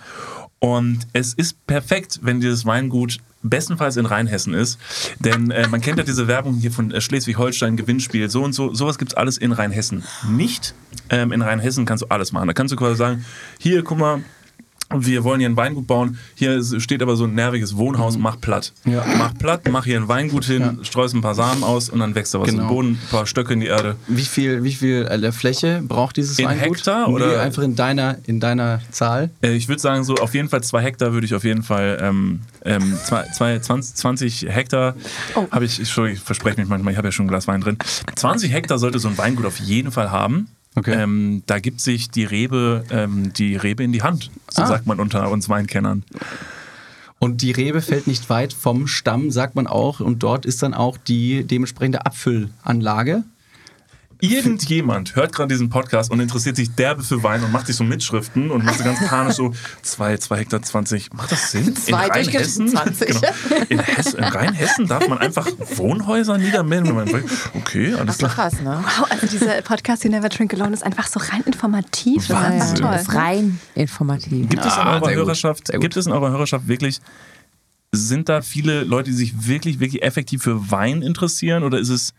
Und 0.65 1.07
es 1.13 1.35
ist 1.35 1.67
perfekt, 1.67 2.21
wenn 2.23 2.41
dieses 2.41 2.65
Weingut 2.65 3.19
bestenfalls 3.43 3.99
in 3.99 4.07
Rheinhessen 4.07 4.55
ist. 4.55 4.79
Denn 5.19 5.51
äh, 5.51 5.69
man 5.69 5.83
kennt 5.83 5.99
ja 5.99 6.05
diese 6.05 6.27
Werbung 6.27 6.55
hier 6.55 6.73
von 6.73 6.91
äh, 6.91 7.03
Schleswig-Holstein, 7.03 7.77
Gewinnspiel, 7.77 8.31
so 8.31 8.43
und 8.43 8.55
so. 8.55 8.73
Sowas 8.73 8.97
gibt 8.97 9.13
es 9.13 9.15
alles 9.19 9.37
in 9.37 9.53
Rheinhessen. 9.53 10.05
Nicht 10.27 10.75
ähm, 11.11 11.33
in 11.33 11.43
Rheinhessen 11.43 11.85
kannst 11.85 12.05
du 12.05 12.07
alles 12.09 12.33
machen. 12.33 12.47
Da 12.47 12.55
kannst 12.55 12.73
du 12.73 12.77
quasi 12.77 12.97
sagen, 12.97 13.27
hier, 13.59 13.85
guck 13.85 13.99
mal, 13.99 14.23
wir 14.97 15.25
wollen 15.25 15.41
hier 15.41 15.49
ein 15.49 15.57
Weingut 15.57 15.87
bauen. 15.87 16.19
Hier 16.35 16.63
steht 16.81 17.03
aber 17.03 17.17
so 17.17 17.25
ein 17.25 17.35
nerviges 17.35 17.77
Wohnhaus, 17.77 18.17
mach 18.19 18.41
platt. 18.41 18.73
Ja. 18.85 19.05
Mach 19.19 19.35
platt, 19.35 19.63
mach 19.71 19.85
hier 19.85 19.99
ein 19.99 20.09
Weingut 20.09 20.45
hin, 20.45 20.61
Ja. 20.79 20.85
streust 20.85 21.15
ein 21.15 21.21
paar 21.21 21.35
Samen 21.35 21.65
aus 21.65 21.89
und 21.89 21.99
dann 22.01 22.15
wächst 22.15 22.35
da 22.35 22.41
was 22.41 22.49
Genau. 22.51 22.63
im 22.63 22.69
Boden, 22.69 22.89
ein 23.03 23.09
paar 23.11 23.27
Stöcke 23.27 23.53
in 23.55 23.61
die 23.61 23.67
Erde. 23.67 23.97
Wie 24.09 24.23
viel, 24.23 24.63
wie 24.63 24.73
viel 24.73 25.03
äh, 25.07 25.33
Fläche 25.33 25.83
braucht 25.87 26.17
dieses 26.17 26.39
In 26.39 26.47
Weingut? 26.47 26.77
Hektar 26.79 27.09
Nee, 27.09 27.15
oder- 27.15 27.41
einfach 27.41 27.63
in 27.63 27.75
deiner, 27.77 28.19
in 28.27 28.41
deiner 28.41 28.81
Zahl? 28.91 29.31
Äh, 29.43 29.53
ich 29.55 29.69
würde 29.69 29.81
sagen, 29.81 30.05
so 30.05 30.15
auf 30.17 30.35
jeden 30.35 30.49
Fall 30.49 30.63
zwei 30.63 30.83
Hektar 30.83 31.13
würde 31.13 31.27
ich 31.27 31.35
auf 31.35 31.45
jeden 31.45 31.63
Fall, 31.63 31.99
ähm, 32.01 32.41
ähm, 32.65 32.97
zwei, 33.05 33.25
zwei, 33.35 33.59
20, 33.59 33.95
20 33.97 34.47
Hektar 34.49 34.95
habe 35.51 35.65
ich, 35.65 35.79
Entschuldigung, 35.79 36.19
ich 36.19 36.25
verspreche 36.25 36.61
mich 36.61 36.69
manchmal, 36.69 36.93
ich 36.93 36.99
habe 36.99 37.09
ja 37.09 37.13
schon 37.13 37.27
ein 37.27 37.29
Glas 37.29 37.47
Wein 37.49 37.61
drin. 37.61 37.79
20 38.15 38.53
Hektar 38.53 38.79
sollte 38.79 38.99
so 38.99 39.09
ein 39.09 39.19
Weingut 39.19 39.47
auf 39.47 39.59
jeden 39.59 39.91
Fall 39.91 40.11
haben. 40.11 40.49
Okay. 40.77 40.95
Ähm, 40.95 41.43
da 41.47 41.59
gibt 41.61 41.81
sich 41.81 42.11
die 42.11 42.25
Rebe, 42.25 42.85
ähm, 42.91 43.33
die 43.33 43.57
Rebe 43.57 43.85
in 43.85 43.93
die 43.93 44.03
Hand, 44.03 44.31
so 44.51 44.63
Ah. 44.63 44.67
sagt 44.67 44.87
man 44.87 44.99
unter 44.99 45.31
uns 45.31 45.49
Weinkennern. 45.49 46.03
Und 47.21 47.43
die 47.43 47.53
Rebe 47.53 47.81
fällt 47.81 48.07
nicht 48.07 48.29
weit 48.29 48.53
vom 48.53 48.87
Stamm, 48.87 49.31
sagt 49.31 49.55
man 49.55 49.67
auch. 49.67 50.01
Und 50.01 50.23
dort 50.23 50.45
ist 50.45 50.63
dann 50.63 50.75
auch 50.75 50.99
die 50.99 51.45
dementsprechende 51.45 52.05
Abfüllanlage. 52.05 53.23
Irgendjemand 54.31 55.17
hört 55.17 55.33
gerade 55.35 55.53
diesen 55.53 55.69
Podcast 55.69 56.11
und 56.11 56.21
interessiert 56.21 56.57
sich 56.57 56.75
derbe 56.75 57.03
für 57.03 57.23
Wein 57.23 57.43
und 57.45 57.53
macht 57.53 57.67
sich 57.67 57.77
so 57.77 57.85
Mitschriften 57.85 58.51
und 58.51 58.65
macht 58.65 58.79
so 58.79 58.85
ganz 58.85 58.99
panisch 59.07 59.35
so 59.37 59.53
2, 59.83 60.17
2 60.19 60.39
Hektar 60.39 60.63
20. 60.63 61.13
Macht 61.13 61.33
das 61.33 61.51
Sinn? 61.51 61.75
Zwei 61.77 62.09
Durchschnitt 62.09 62.71
20. 62.71 63.09
Genau. 63.09 63.21
In, 63.69 63.79
Hessen, 63.81 64.19
in 64.19 64.25
Rheinhessen 64.25 64.87
darf 64.87 65.09
man 65.09 65.19
einfach 65.19 65.47
Wohnhäuser 65.77 66.39
niedermelden. 66.39 66.97
wenn 66.97 67.11
man- 67.11 67.25
Okay, 67.55 67.95
alles 67.95 68.07
Das 68.07 68.15
ist 68.17 68.19
klar. 68.19 68.31
doch 68.31 68.35
krass, 68.37 68.61
ne? 68.63 68.85
Wow, 68.99 69.11
also 69.11 69.27
dieser 69.27 69.63
Podcast 69.63 70.05
You 70.05 70.11
Never 70.11 70.29
Drink 70.29 70.55
Alone 70.55 70.73
ist 70.75 70.83
einfach 70.85 71.07
so 71.07 71.21
rein 71.21 71.43
informativ. 71.47 72.17
Das 72.17 72.25
ist 72.25 72.31
Wahnsinn. 72.31 72.61
einfach 72.85 72.91
Das 72.93 73.01
ist 73.03 73.07
toll. 73.11 73.17
rein 73.17 73.61
informativ. 73.75 74.49
Gibt 74.49 74.65
es 74.65 74.75
in 74.75 74.81
Ah, 74.81 74.95
eurer 75.01 75.13
Hörerschaft, 75.15 75.73
gibt 75.81 75.97
es 75.97 76.07
in 76.07 76.13
eurer 76.13 76.31
Hörerschaft 76.31 76.69
wirklich, 76.69 77.01
sind 77.93 78.29
da 78.29 78.43
viele 78.43 78.83
Leute, 78.85 79.11
die 79.11 79.17
sich 79.17 79.47
wirklich, 79.47 79.79
wirklich 79.81 80.03
effektiv 80.03 80.43
für 80.43 80.71
Wein 80.71 81.03
interessieren 81.03 81.63
oder 81.63 81.79
ist 81.79 81.91
es, 81.91 82.13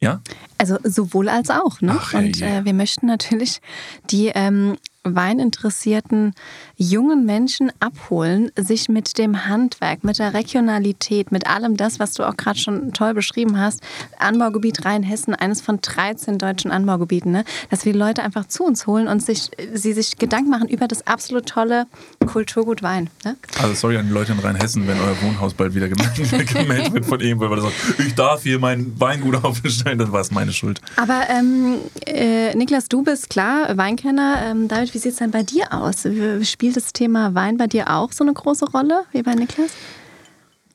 ja? 0.00 0.20
Also 0.58 0.78
sowohl 0.82 1.28
als 1.28 1.50
auch. 1.50 1.80
Ne? 1.80 1.96
Ach, 1.98 2.14
und 2.14 2.40
äh, 2.42 2.64
wir 2.64 2.74
möchten 2.74 3.06
natürlich 3.06 3.60
die 4.10 4.28
ähm, 4.28 4.76
weininteressierten 5.04 6.34
jungen 6.76 7.24
Menschen 7.24 7.72
abholen, 7.80 8.50
sich 8.56 8.88
mit 8.88 9.16
dem 9.16 9.46
Handwerk, 9.46 10.04
mit 10.04 10.18
der 10.18 10.34
Regionalität, 10.34 11.32
mit 11.32 11.46
allem 11.46 11.76
das, 11.76 11.98
was 11.98 12.12
du 12.12 12.28
auch 12.28 12.36
gerade 12.36 12.58
schon 12.58 12.92
toll 12.92 13.14
beschrieben 13.14 13.58
hast. 13.58 13.80
Anbaugebiet 14.18 14.84
Rheinhessen, 14.84 15.34
eines 15.34 15.62
von 15.62 15.80
13 15.80 16.36
deutschen 16.38 16.70
Anbaugebieten, 16.70 17.32
ne? 17.32 17.44
dass 17.70 17.86
wir 17.86 17.92
die 17.92 17.98
Leute 17.98 18.22
einfach 18.22 18.46
zu 18.46 18.64
uns 18.64 18.86
holen 18.86 19.08
und 19.08 19.24
sich, 19.24 19.50
sie 19.72 19.94
sich 19.94 20.18
Gedanken 20.18 20.50
machen 20.50 20.68
über 20.68 20.86
das 20.86 21.06
absolut 21.06 21.46
tolle 21.46 21.86
Kulturgut 22.26 22.82
Wein. 22.82 23.08
Ne? 23.24 23.36
Also 23.60 23.74
sorry 23.74 23.96
an 23.96 24.06
die 24.06 24.12
Leute 24.12 24.32
in 24.32 24.38
Rheinhessen, 24.38 24.86
wenn 24.86 24.98
euer 25.00 25.16
Wohnhaus 25.22 25.54
bald 25.54 25.74
wieder 25.74 25.88
gemeldet, 25.88 26.30
wird 26.92 27.06
von 27.06 27.20
irgendwo, 27.20 27.48
weil 27.48 27.58
er 27.58 27.62
sagt, 27.62 27.74
ich 27.98 28.14
darf 28.14 28.42
hier 28.42 28.58
mein 28.58 29.00
Weingut 29.00 29.42
aufstellen, 29.44 29.98
dann 29.98 30.12
war 30.12 30.20
es 30.20 30.30
meine 30.30 30.52
Schuld. 30.52 30.80
Aber 30.96 31.22
ähm, 31.30 31.78
äh, 32.06 32.54
Niklas, 32.54 32.88
du 32.88 33.02
bist 33.02 33.30
klar 33.30 33.76
Weinkenner. 33.76 34.42
Ähm, 34.44 34.68
David, 34.68 34.94
wie 34.94 34.98
sieht 35.00 35.12
es 35.12 35.18
denn 35.18 35.30
bei 35.30 35.42
dir 35.42 35.72
aus? 35.72 36.06
Spielt 36.42 36.76
das 36.76 36.92
Thema 36.92 37.34
Wein 37.34 37.56
bei 37.56 37.66
dir 37.66 37.90
auch 37.96 38.12
so 38.12 38.24
eine 38.24 38.32
große 38.32 38.66
Rolle 38.70 39.02
wie 39.12 39.22
bei 39.22 39.34
Niklas? 39.34 39.70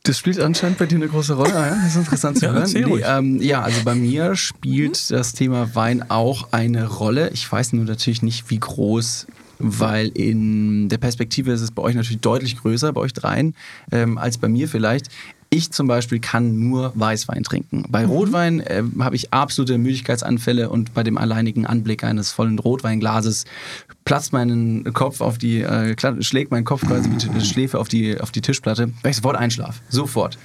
Das 0.04 0.20
spielt 0.20 0.40
anscheinend 0.40 0.78
bei 0.78 0.86
dir 0.86 0.96
eine 0.98 1.08
große 1.08 1.34
Rolle. 1.34 1.50
Ja, 1.50 1.70
das 1.76 1.88
ist 1.88 1.96
interessant 1.96 2.38
zu 2.38 2.46
Ja, 2.46 2.52
hören. 2.52 2.62
erzähl 2.62 2.86
ruhig. 2.86 3.04
ähm, 3.08 3.42
ja, 3.42 3.62
also 3.64 3.82
bei 3.84 3.96
mir 3.96 4.36
spielt 4.36 5.10
das 5.10 5.34
Thema 5.34 5.74
Wein 5.74 6.10
auch 6.12 6.50
eine 6.52 6.88
Rolle. 6.88 7.30
Ich 7.32 7.52
weiß 7.52 7.74
nur 7.74 7.86
natürlich 7.86 8.22
nicht, 8.22 8.52
wie 8.52 8.60
groß, 8.60 9.26
weil 9.58 10.10
in 10.10 10.90
der 10.90 11.00
Perspektive 11.00 11.52
ist 11.54 11.62
es 11.62 11.72
bei 11.72 11.82
euch 11.82 11.96
natürlich 11.96 12.22
deutlich 12.22 12.58
größer, 12.58 12.94
bei 12.94 13.02
euch 13.02 13.14
dreien, 13.14 13.56
ähm, 13.92 14.20
als 14.20 14.38
bei 14.38 14.48
mir 14.48 14.68
vielleicht. 14.68 15.08
Ich 15.56 15.72
zum 15.72 15.88
Beispiel 15.88 16.20
kann 16.20 16.60
nur 16.60 16.91
Weißwein 16.96 17.44
trinken. 17.44 17.86
Bei 17.88 18.06
Rotwein 18.06 18.62
ähm, 18.68 19.02
habe 19.02 19.15
ich 19.15 19.34
absolute 19.34 19.78
Müdigkeitsanfälle 19.78 20.70
und 20.70 20.94
bei 20.94 21.02
dem 21.02 21.18
alleinigen 21.18 21.65
Anblick 21.65 22.04
eines 22.04 22.34
vollen 22.34 22.60
Rotweinglases 22.60 23.46
platzt 24.04 24.34
mein 24.34 24.84
Kopf 24.91 25.22
auf 25.22 25.38
die, 25.38 25.62
äh, 25.62 25.96
schlägt 26.22 26.52
mein 26.52 26.65
Kopf 26.65 26.86
quasi 26.86 27.08
mit 27.08 27.34
der 27.34 27.39
Schläfe 27.39 27.80
auf 27.80 27.88
die, 27.88 28.20
auf 28.20 28.32
die 28.32 28.41
Tischplatte, 28.41 28.91
weil 29.02 29.12
ich 29.12 29.15
sofort 29.15 29.38
einschlafe. 29.38 29.80
Sofort. 29.88 30.38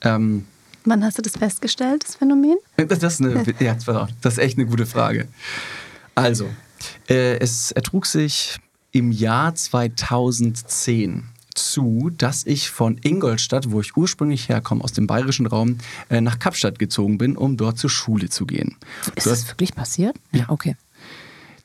Ähm, 0.00 0.46
Wann 0.84 1.04
hast 1.04 1.16
du 1.16 1.22
das 1.22 1.36
festgestellt, 1.36 2.02
das 2.04 2.16
Phänomen? 2.16 2.56
das, 2.76 2.88
das, 2.98 3.20
ist 3.20 3.20
eine, 3.20 3.44
ja, 3.60 3.76
das 4.20 4.32
ist 4.32 4.38
echt 4.38 4.58
eine 4.58 4.66
gute 4.66 4.86
Frage. 4.86 5.28
Also, 6.16 6.48
äh, 7.08 7.38
es 7.38 7.70
ertrug 7.70 8.04
sich 8.06 8.58
im 8.90 9.12
Jahr 9.12 9.54
2010 9.54 11.22
zu, 11.58 12.10
dass 12.16 12.46
ich 12.46 12.70
von 12.70 12.98
Ingolstadt, 13.02 13.70
wo 13.70 13.80
ich 13.80 13.96
ursprünglich 13.96 14.48
herkomme, 14.48 14.84
aus 14.84 14.92
dem 14.92 15.06
bayerischen 15.06 15.46
Raum, 15.46 15.78
äh, 16.08 16.20
nach 16.20 16.38
Kapstadt 16.38 16.78
gezogen 16.78 17.18
bin, 17.18 17.36
um 17.36 17.56
dort 17.56 17.78
zur 17.78 17.90
Schule 17.90 18.28
zu 18.28 18.46
gehen. 18.46 18.76
Ist 19.16 19.26
Du 19.26 19.30
das 19.30 19.40
hast- 19.40 19.48
wirklich 19.48 19.74
passiert? 19.74 20.16
Ja. 20.32 20.44
Okay. 20.48 20.76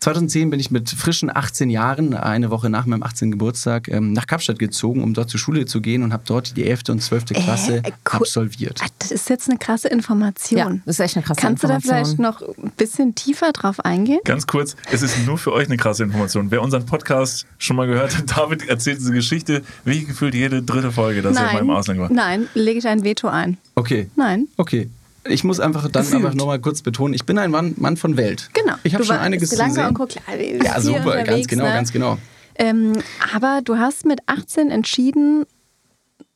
2010 0.02 0.50
bin 0.50 0.60
ich 0.60 0.72
mit 0.72 0.90
frischen 0.90 1.30
18 1.36 1.70
Jahren, 1.70 2.16
eine 2.16 2.50
Woche 2.50 2.72
nach 2.72 2.88
meinem 2.88 3.04
18. 3.04 3.30
Geburtstag, 3.32 3.88
ähm, 3.88 4.14
nach 4.14 4.26
Kapstadt 4.26 4.58
gezogen, 4.58 5.04
um 5.04 5.14
dort 5.14 5.30
zur 5.30 5.40
Schule 5.40 5.66
zu 5.66 5.80
gehen 5.80 6.02
und 6.02 6.12
habe 6.12 6.24
dort 6.26 6.58
die 6.58 6.66
11. 6.68 6.90
und 6.90 7.02
12. 7.02 7.26
Klasse 7.34 7.78
Äh, 7.78 7.92
cool. 8.12 8.22
absolviert. 8.22 8.80
Ah, 8.84 8.88
Das 8.98 9.12
ist 9.12 9.30
jetzt 9.30 9.48
eine 9.48 9.60
krasse 9.60 9.90
Information. 9.90 10.58
Ja, 10.60 10.70
das 10.86 10.96
ist 10.96 11.00
echt 11.02 11.18
eine 11.18 11.24
krasse 11.26 11.40
Kannst 11.42 11.64
du 11.64 11.68
da 11.68 11.76
Information. 11.76 12.18
vielleicht 12.18 12.20
noch 12.20 12.42
ein 12.64 12.72
bisschen 12.78 13.14
tiefer 13.14 13.52
drauf 13.52 13.80
eingehen? 13.86 14.20
Ganz 14.26 14.48
kurz, 14.48 14.76
es 14.92 15.04
ist 15.04 15.24
nur 15.28 15.38
für 15.38 15.54
euch 15.54 15.68
eine 15.68 15.78
krasse 15.78 16.04
Information. 16.04 16.50
Wer 16.50 16.64
unseren 16.64 16.86
Podcast 16.88 17.46
schon 17.60 17.76
mal 17.76 17.86
gehört 17.86 18.18
hat, 18.18 18.24
David 18.38 18.68
erzählt 18.68 19.00
diese 19.00 19.14
Geschichte, 19.14 19.62
wie 19.86 20.04
gefühlt 20.04 20.34
jede 20.34 20.64
dritte 20.64 20.92
Folge, 20.92 21.22
dass 21.22 21.38
er 21.38 21.54
mal 21.54 21.60
im 21.60 21.70
Ausland 21.70 22.00
war. 22.00 22.12
nein, 22.12 22.48
lege 22.56 22.80
ich 22.80 22.88
ein 22.88 23.04
Veto 23.04 23.28
ein. 23.28 23.58
Okay. 23.76 24.10
Nein. 24.16 24.48
Okay. 24.58 24.90
Ich 25.26 25.44
muss 25.44 25.60
einfach 25.60 25.88
dann 25.90 26.04
Gefühlt. 26.04 26.24
einfach 26.24 26.36
nochmal 26.36 26.60
kurz 26.60 26.82
betonen, 26.82 27.14
ich 27.14 27.26
bin 27.26 27.38
ein 27.38 27.52
Mann, 27.52 27.74
Mann 27.78 27.96
von 27.98 28.18
Welt. 28.18 28.50
Genau. 28.54 28.74
Ich 28.84 28.94
habe 28.96 29.04
schon 29.06 29.18
einiges 29.18 29.56
lange 29.56 29.70
gesehen. 29.74 29.86
Onkel 29.88 30.08
Klein, 30.08 30.62
Ja, 30.64 30.82
super, 30.82 31.24
ganz 31.24 31.48
genau, 31.48 31.66
ne? 31.66 31.70
ganz 31.74 31.92
genau. 31.92 32.18
Ähm, 32.56 32.94
aber 33.36 33.62
du 33.64 33.78
hast 33.78 34.06
mit 34.06 34.20
18 34.26 34.72
entschieden, 34.72 35.46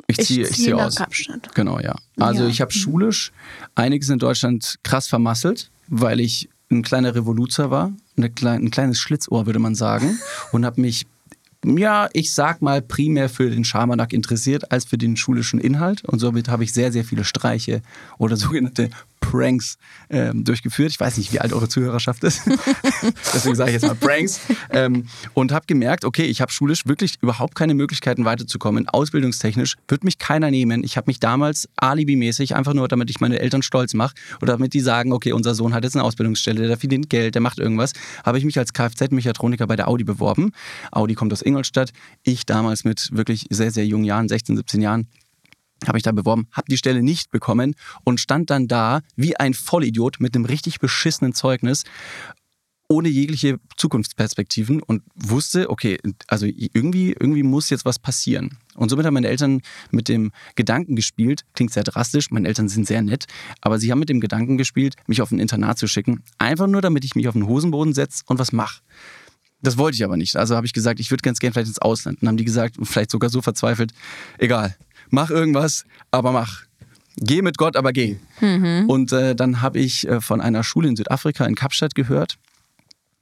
Ich 0.07 0.19
ich 0.19 0.27
ziehe 0.27 0.41
ich 0.43 0.51
ziehe 0.53 0.65
zieh 0.67 0.73
nach 0.73 0.85
aus. 0.87 0.95
Kapstadt. 0.95 1.53
Genau, 1.55 1.79
ja. 1.79 1.95
Also 2.19 2.43
Ja. 2.43 2.49
ich 2.49 2.61
habe 2.61 2.71
schulisch 2.71 3.31
einiges 3.73 4.09
in 4.09 4.19
Deutschland 4.19 4.75
krass 4.83 5.07
vermasselt, 5.07 5.71
weil 5.87 6.19
ich 6.19 6.49
ein 6.71 6.81
kleiner 6.83 7.13
Revoluzer 7.15 7.69
war, 7.71 7.91
ein 8.17 8.33
kleines 8.71 8.97
Schlitzohr, 8.99 9.45
würde 9.45 9.59
man 9.59 9.75
sagen, 9.75 10.19
und 10.51 10.65
habe 10.65 10.79
mich 10.81 11.05
ja, 11.65 12.09
ich 12.13 12.33
sag 12.33 12.61
mal, 12.61 12.81
primär 12.81 13.29
für 13.29 13.49
den 13.49 13.63
Schabernack 13.63 14.13
interessiert 14.13 14.71
als 14.71 14.85
für 14.85 14.97
den 14.97 15.17
schulischen 15.17 15.59
Inhalt. 15.59 16.03
Und 16.05 16.19
somit 16.19 16.47
habe 16.47 16.63
ich 16.63 16.73
sehr, 16.73 16.91
sehr 16.91 17.03
viele 17.03 17.23
Streiche 17.23 17.81
oder 18.17 18.35
sogenannte 18.37 18.89
Pranks 19.35 19.77
ähm, 20.09 20.43
durchgeführt. 20.43 20.91
Ich 20.91 20.99
weiß 20.99 21.17
nicht, 21.17 21.33
wie 21.33 21.39
alt 21.39 21.53
eure 21.53 21.67
Zuhörerschaft 21.67 22.23
ist. 22.23 22.43
Deswegen 23.33 23.55
sage 23.55 23.71
ich 23.71 23.73
jetzt 23.75 23.87
mal 23.87 23.95
Pranks. 23.95 24.39
Ähm, 24.69 25.05
und 25.33 25.51
habe 25.51 25.65
gemerkt, 25.67 26.05
okay, 26.05 26.23
ich 26.23 26.41
habe 26.41 26.51
schulisch 26.51 26.85
wirklich 26.85 27.15
überhaupt 27.21 27.55
keine 27.55 27.73
Möglichkeiten 27.73 28.25
weiterzukommen. 28.25 28.87
Ausbildungstechnisch 28.87 29.75
wird 29.87 30.03
mich 30.03 30.17
keiner 30.17 30.51
nehmen. 30.51 30.83
Ich 30.83 30.97
habe 30.97 31.05
mich 31.07 31.19
damals 31.19 31.67
alibimäßig, 31.75 32.55
einfach 32.55 32.73
nur 32.73 32.87
damit 32.87 33.09
ich 33.09 33.19
meine 33.19 33.39
Eltern 33.39 33.61
stolz 33.61 33.93
mache 33.93 34.15
oder 34.41 34.53
damit 34.53 34.73
die 34.73 34.79
sagen, 34.81 35.11
okay, 35.11 35.33
unser 35.33 35.55
Sohn 35.55 35.73
hat 35.73 35.83
jetzt 35.83 35.95
eine 35.95 36.03
Ausbildungsstelle, 36.03 36.67
der 36.67 36.77
verdient 36.77 37.09
Geld, 37.09 37.35
der 37.35 37.41
macht 37.41 37.59
irgendwas, 37.59 37.93
habe 38.23 38.37
ich 38.37 38.45
mich 38.45 38.57
als 38.57 38.73
Kfz-Mechatroniker 38.73 39.67
bei 39.67 39.75
der 39.75 39.87
Audi 39.87 40.03
beworben. 40.03 40.51
Audi 40.91 41.15
kommt 41.15 41.33
aus 41.33 41.41
Ingolstadt. 41.41 41.91
Ich 42.23 42.45
damals 42.45 42.83
mit 42.83 43.09
wirklich 43.11 43.45
sehr, 43.49 43.71
sehr 43.71 43.85
jungen 43.85 44.05
Jahren, 44.05 44.27
16, 44.27 44.55
17 44.57 44.81
Jahren, 44.81 45.07
habe 45.87 45.97
ich 45.97 46.03
da 46.03 46.11
beworben, 46.11 46.47
habe 46.51 46.67
die 46.69 46.77
Stelle 46.77 47.03
nicht 47.03 47.31
bekommen 47.31 47.75
und 48.03 48.19
stand 48.19 48.49
dann 48.49 48.67
da 48.67 49.01
wie 49.15 49.37
ein 49.37 49.53
Vollidiot 49.53 50.19
mit 50.19 50.35
einem 50.35 50.45
richtig 50.45 50.79
beschissenen 50.79 51.33
Zeugnis 51.33 51.83
ohne 52.87 53.09
jegliche 53.09 53.59
Zukunftsperspektiven 53.77 54.81
und 54.81 55.01
wusste, 55.15 55.69
okay, 55.69 55.97
also 56.27 56.45
irgendwie, 56.45 57.15
irgendwie 57.19 57.43
muss 57.43 57.69
jetzt 57.69 57.85
was 57.85 57.99
passieren. 57.99 58.57
Und 58.75 58.89
somit 58.89 59.05
haben 59.05 59.13
meine 59.15 59.27
Eltern 59.27 59.61
mit 59.91 60.07
dem 60.07 60.31
Gedanken 60.55 60.95
gespielt, 60.95 61.45
klingt 61.53 61.73
sehr 61.73 61.83
drastisch, 61.83 62.29
meine 62.31 62.47
Eltern 62.47 62.69
sind 62.69 62.85
sehr 62.85 63.01
nett, 63.01 63.25
aber 63.61 63.79
sie 63.79 63.91
haben 63.91 63.99
mit 63.99 64.09
dem 64.09 64.19
Gedanken 64.19 64.57
gespielt, 64.57 64.95
mich 65.07 65.21
auf 65.21 65.31
ein 65.31 65.39
Internat 65.39 65.79
zu 65.79 65.87
schicken, 65.87 66.23
einfach 66.37 66.67
nur 66.67 66.81
damit 66.81 67.05
ich 67.05 67.15
mich 67.15 67.27
auf 67.27 67.33
den 67.33 67.47
Hosenboden 67.47 67.93
setze 67.93 68.23
und 68.27 68.37
was 68.37 68.51
mache. 68.51 68.81
Das 69.61 69.77
wollte 69.77 69.95
ich 69.95 70.03
aber 70.03 70.17
nicht. 70.17 70.35
Also 70.35 70.55
habe 70.55 70.67
ich 70.67 70.73
gesagt, 70.73 70.99
ich 70.99 71.09
würde 71.09 71.23
ganz 71.23 71.39
gerne 71.39 71.53
vielleicht 71.53 71.69
ins 71.69 71.79
Ausland. 71.79 72.21
Und 72.21 72.27
haben 72.27 72.37
die 72.37 72.45
gesagt, 72.45 72.75
vielleicht 72.83 73.09
sogar 73.09 73.31
so 73.31 73.41
verzweifelt, 73.41 73.93
egal, 74.37 74.75
mach 75.09 75.29
irgendwas, 75.29 75.83
aber 76.11 76.31
mach. 76.31 76.63
Geh 77.17 77.41
mit 77.41 77.57
Gott, 77.57 77.77
aber 77.77 77.93
geh. 77.93 78.17
Und 78.87 79.11
äh, 79.13 79.35
dann 79.35 79.61
habe 79.61 79.79
ich 79.79 80.07
äh, 80.07 80.19
von 80.19 80.41
einer 80.41 80.63
Schule 80.63 80.89
in 80.89 80.95
Südafrika 80.97 81.45
in 81.45 81.55
Kapstadt 81.55 81.95
gehört, 81.95 82.37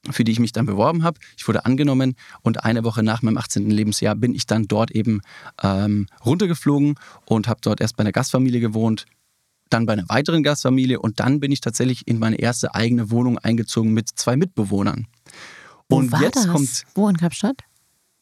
für 0.09 0.23
die 0.23 0.31
ich 0.31 0.39
mich 0.39 0.51
dann 0.51 0.65
beworben 0.65 1.03
habe. 1.03 1.19
Ich 1.37 1.47
wurde 1.47 1.65
angenommen 1.65 2.15
und 2.41 2.63
eine 2.63 2.83
Woche 2.83 3.03
nach 3.03 3.21
meinem 3.21 3.37
18. 3.37 3.69
Lebensjahr 3.69 4.15
bin 4.15 4.33
ich 4.33 4.47
dann 4.47 4.67
dort 4.67 4.89
eben 4.91 5.21
ähm, 5.61 6.07
runtergeflogen 6.25 6.95
und 7.25 7.47
habe 7.47 7.59
dort 7.61 7.81
erst 7.81 7.95
bei 7.95 8.01
einer 8.01 8.11
Gastfamilie 8.11 8.59
gewohnt, 8.59 9.05
dann 9.69 9.85
bei 9.85 9.93
einer 9.93 10.09
weiteren 10.09 10.41
Gastfamilie 10.41 10.99
und 10.99 11.19
dann 11.19 11.39
bin 11.39 11.51
ich 11.51 11.61
tatsächlich 11.61 12.07
in 12.07 12.17
meine 12.17 12.37
erste 12.37 12.73
eigene 12.73 13.11
Wohnung 13.11 13.37
eingezogen 13.37 13.93
mit 13.93 14.09
zwei 14.15 14.35
Mitbewohnern. 14.35 15.05
Wo 15.87 15.97
Und 15.97 16.11
jetzt 16.19 16.37
das? 16.37 16.47
kommt 16.47 16.83
Wo 16.95 17.07
in 17.09 17.17
Kapstadt? 17.17 17.57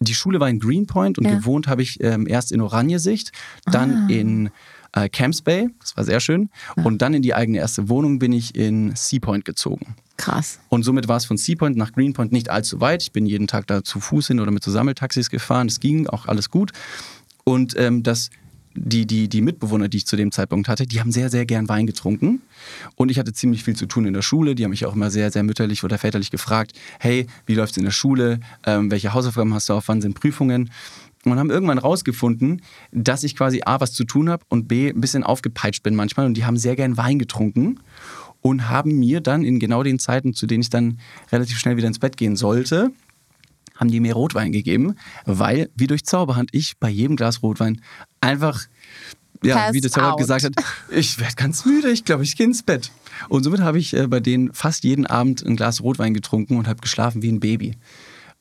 Die 0.01 0.13
Schule 0.15 0.39
war 0.39 0.49
in 0.49 0.59
Greenpoint 0.59 1.17
und 1.17 1.25
Ja. 1.25 1.35
gewohnt 1.35 1.67
habe 1.67 1.81
ich 1.81 2.03
ähm, 2.03 2.27
erst 2.27 2.51
in 2.51 2.59
Oranjesicht, 2.61 3.31
dann 3.65 3.91
Ah. 3.91 4.07
in 4.09 4.49
äh, 4.93 5.07
Camps 5.07 5.41
Bay, 5.41 5.69
das 5.79 5.95
war 5.95 6.03
sehr 6.03 6.19
schön, 6.19 6.49
und 6.83 7.01
dann 7.01 7.13
in 7.13 7.21
die 7.21 7.33
eigene 7.33 7.59
erste 7.59 7.87
Wohnung 7.87 8.19
bin 8.19 8.33
ich 8.33 8.55
in 8.55 8.93
Seapoint 8.95 9.45
gezogen. 9.45 9.95
Krass. 10.17 10.59
Und 10.67 10.83
somit 10.83 11.07
war 11.07 11.15
es 11.17 11.23
von 11.25 11.37
Seapoint 11.37 11.77
nach 11.77 11.93
Greenpoint 11.93 12.31
nicht 12.33 12.49
allzu 12.49 12.81
weit. 12.81 13.01
Ich 13.01 13.11
bin 13.13 13.25
jeden 13.25 13.47
Tag 13.47 13.67
da 13.67 13.83
zu 13.85 13.99
Fuß 14.01 14.27
hin 14.27 14.39
oder 14.41 14.51
mit 14.51 14.63
so 14.63 14.69
Sammeltaxis 14.71 15.29
gefahren. 15.29 15.67
Es 15.67 15.79
ging 15.79 16.07
auch 16.07 16.25
alles 16.27 16.49
gut. 16.49 16.71
Und 17.45 17.73
ähm, 17.77 18.03
das, 18.03 18.29
die, 18.75 19.05
die, 19.05 19.27
die 19.27 19.41
Mitbewohner, 19.41 19.88
die 19.89 19.97
ich 19.97 20.07
zu 20.07 20.15
dem 20.15 20.31
Zeitpunkt 20.31 20.67
hatte, 20.67 20.86
die 20.86 20.99
haben 20.99 21.12
sehr, 21.12 21.29
sehr 21.29 21.45
gern 21.45 21.67
Wein 21.69 21.88
getrunken. 21.88 22.41
Und 22.95 23.12
ich 23.12 23.19
hatte 23.19 23.34
ziemlich 23.34 23.63
viel 23.63 23.75
zu 23.75 23.86
tun 23.86 24.05
in 24.05 24.13
der 24.13 24.21
Schule. 24.21 24.55
Die 24.55 24.63
haben 24.63 24.71
mich 24.71 24.86
auch 24.86 24.95
immer 24.95 25.12
sehr, 25.12 25.31
sehr 25.31 25.43
mütterlich 25.43 25.84
oder 25.84 25.97
väterlich 25.97 26.31
gefragt, 26.31 26.73
hey, 26.99 27.27
wie 27.45 27.55
läuft 27.55 27.71
es 27.71 27.77
in 27.77 27.84
der 27.84 27.91
Schule? 27.91 28.39
Ähm, 28.65 28.91
welche 28.91 29.13
Hausaufgaben 29.13 29.53
hast 29.53 29.69
du 29.69 29.73
auf? 29.73 29.88
Wann 29.88 30.01
sind 30.01 30.13
Prüfungen? 30.13 30.69
und 31.23 31.38
haben 31.38 31.51
irgendwann 31.51 31.77
rausgefunden, 31.77 32.63
dass 32.91 33.23
ich 33.23 33.36
quasi 33.36 33.62
A, 33.63 33.79
was 33.79 33.93
zu 33.93 34.05
tun 34.05 34.29
habe 34.29 34.43
und 34.49 34.67
B, 34.67 34.89
ein 34.89 35.01
bisschen 35.01 35.23
aufgepeitscht 35.23 35.84
bin 35.84 35.95
manchmal. 35.95 36.25
Und 36.25 36.36
die 36.36 36.45
haben 36.45 36.57
sehr 36.57 36.75
gern 36.75 36.97
Wein 36.97 37.19
getrunken 37.19 37.79
und 38.41 38.69
haben 38.69 38.97
mir 38.99 39.21
dann 39.21 39.43
in 39.43 39.60
genau 39.60 39.84
den 39.84 39.99
Zeiten, 39.99 40.34
zu 40.34 40.47
denen 40.47 40.62
ich 40.62 40.69
dann 40.69 40.99
relativ 41.31 41.60
schnell 41.60 41.77
wieder 41.77 41.88
ins 41.88 41.99
Bett 41.99 42.17
gehen 42.17 42.36
sollte, 42.36 42.91
haben 43.81 43.91
die 43.91 43.99
mir 43.99 44.13
Rotwein 44.13 44.51
gegeben, 44.51 44.95
weil, 45.25 45.69
wie 45.75 45.87
durch 45.87 46.05
Zauberhand, 46.05 46.49
ich 46.53 46.77
bei 46.77 46.87
jedem 46.87 47.15
Glas 47.15 47.41
Rotwein 47.41 47.81
einfach, 48.21 48.61
ja, 49.43 49.55
Pass 49.55 49.73
wie 49.73 49.81
der 49.81 50.11
out. 50.11 50.19
gesagt 50.19 50.45
hat, 50.45 50.53
ich 50.91 51.19
werde 51.19 51.33
ganz 51.35 51.65
müde, 51.65 51.89
ich 51.89 52.05
glaube, 52.05 52.23
ich 52.23 52.37
gehe 52.37 52.45
ins 52.45 52.61
Bett. 52.61 52.91
Und 53.27 53.43
somit 53.43 53.59
habe 53.61 53.79
ich 53.79 53.95
äh, 53.95 54.05
bei 54.05 54.19
denen 54.19 54.53
fast 54.53 54.83
jeden 54.83 55.07
Abend 55.07 55.43
ein 55.43 55.55
Glas 55.55 55.81
Rotwein 55.81 56.13
getrunken 56.13 56.57
und 56.57 56.67
habe 56.67 56.79
geschlafen 56.79 57.23
wie 57.23 57.31
ein 57.31 57.39
Baby. 57.39 57.75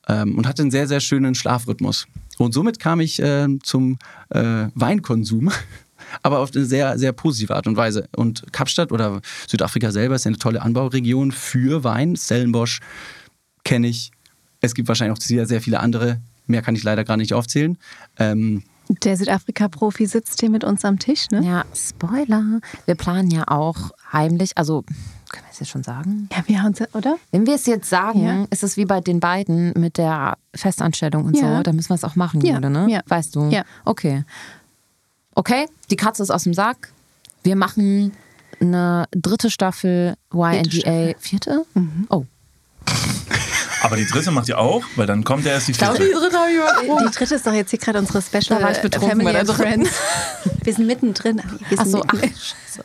Ähm, 0.07 0.37
und 0.37 0.47
hatte 0.47 0.61
einen 0.61 0.69
sehr, 0.69 0.87
sehr 0.87 0.99
schönen 0.99 1.33
Schlafrhythmus. 1.33 2.05
Und 2.37 2.53
somit 2.53 2.79
kam 2.79 2.99
ich 2.99 3.19
äh, 3.19 3.47
zum 3.63 3.97
äh, 4.29 4.67
Weinkonsum, 4.75 5.51
aber 6.23 6.37
auf 6.37 6.51
eine 6.53 6.65
sehr, 6.65 6.99
sehr 6.99 7.13
positive 7.13 7.55
Art 7.55 7.65
und 7.65 7.77
Weise. 7.77 8.07
Und 8.15 8.53
Kapstadt 8.53 8.91
oder 8.91 9.21
Südafrika 9.47 9.91
selber 9.91 10.13
ist 10.13 10.25
ja 10.25 10.29
eine 10.29 10.37
tolle 10.37 10.61
Anbauregion 10.61 11.31
für 11.31 11.83
Wein. 11.83 12.15
Stellenbosch 12.15 12.79
kenne 13.63 13.87
ich. 13.87 14.11
Es 14.61 14.73
gibt 14.75 14.87
wahrscheinlich 14.87 15.17
auch 15.17 15.21
sehr, 15.21 15.45
sehr 15.47 15.61
viele 15.61 15.79
andere. 15.79 16.19
Mehr 16.47 16.61
kann 16.61 16.75
ich 16.75 16.83
leider 16.83 17.03
gar 17.03 17.17
nicht 17.17 17.33
aufzählen. 17.33 17.77
Ähm, 18.17 18.63
Der 19.03 19.17
Südafrika-Profi 19.17 20.05
sitzt 20.05 20.39
hier 20.39 20.49
mit 20.49 20.63
uns 20.63 20.85
am 20.85 20.99
Tisch, 20.99 21.29
ne? 21.31 21.41
Ja, 21.43 21.65
Spoiler. 21.73 22.59
Wir 22.85 22.95
planen 22.95 23.31
ja 23.31 23.47
auch 23.47 23.91
heimlich, 24.11 24.57
also 24.57 24.83
können 25.29 25.45
wir 25.45 25.51
es 25.51 25.59
jetzt 25.59 25.69
schon 25.69 25.83
sagen? 25.83 26.27
Ja, 26.31 26.43
wir 26.45 26.61
haben 26.61 26.75
oder? 26.93 27.15
Wenn 27.31 27.45
wir 27.47 27.55
es 27.55 27.65
jetzt 27.65 27.89
sagen, 27.89 28.23
Ja. 28.25 28.45
ist 28.49 28.63
es 28.63 28.75
wie 28.77 28.85
bei 28.85 28.99
den 28.99 29.19
beiden 29.19 29.71
mit 29.79 29.97
der 29.97 30.37
Festanstellung 30.53 31.23
und 31.25 31.37
Ja. 31.37 31.57
so. 31.57 31.63
Da 31.63 31.71
müssen 31.73 31.89
wir 31.89 31.95
es 31.95 32.03
auch 32.03 32.15
machen, 32.17 32.41
Ja. 32.41 32.55
Jule, 32.55 32.69
ne? 32.69 32.87
Ja. 32.89 33.01
Weißt 33.07 33.35
du? 33.35 33.49
Ja. 33.49 33.63
Okay. 33.85 34.25
Okay, 35.35 35.67
die 35.89 35.95
Katze 35.95 36.21
ist 36.23 36.29
aus 36.31 36.43
dem 36.43 36.53
Sack. 36.53 36.91
Wir 37.43 37.55
machen 37.55 38.11
eine 38.59 39.05
dritte 39.11 39.49
Staffel 39.49 40.15
YNDA. 40.33 40.69
Staffel. 40.69 41.15
Vierte? 41.19 41.65
Mhm. 41.73 42.07
Oh. 42.09 42.25
Aber 43.83 43.95
die 43.95 44.05
dritte 44.05 44.31
macht 44.31 44.47
ihr 44.47 44.57
auch, 44.59 44.83
weil 44.95 45.07
dann 45.07 45.23
kommt 45.23 45.45
ja 45.45 45.51
erst 45.53 45.67
die 45.67 45.73
vierte. 45.73 45.93
dritte 45.97 46.37
habe 46.37 46.51
ich 46.51 47.07
Die 47.11 47.17
dritte 47.17 47.35
ist 47.35 47.47
doch 47.47 47.53
jetzt 47.53 47.71
hier 47.71 47.79
gerade 47.79 47.99
unsere 47.99 48.21
Special 48.21 48.59
Da 48.59 48.61
war 48.61 48.71
ich 48.71 48.77
betrunken 48.79 49.09
Family 49.21 49.25
bei 49.25 49.31
der 49.31 49.41
and. 49.41 49.51
Friends. 49.59 49.89
Wir 50.63 50.73
sind 50.73 50.87
mittendrin. 50.87 51.39
Anni. 51.39 51.59
Wir 51.69 51.79
Ach 51.79 51.83
sind 51.83 51.91
so, 51.91 52.03
ach, 52.07 52.13
mittendrin. 52.13 52.33
scheiße. 52.35 52.83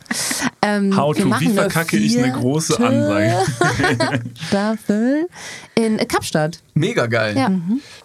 Ähm, 0.67 0.97
How 0.97 1.17
wir 1.17 1.23
to, 1.23 1.29
machen 1.29 1.49
wie 1.49 1.55
verkacke 1.55 1.97
ich 1.97 2.19
eine 2.19 2.33
große 2.33 2.79
Ansage? 2.79 3.33
Staffel 4.49 5.29
in 5.75 5.99
Kapstadt. 6.09 6.61
mega 6.75 7.07
geil. 7.07 7.37
Ja. 7.37 7.51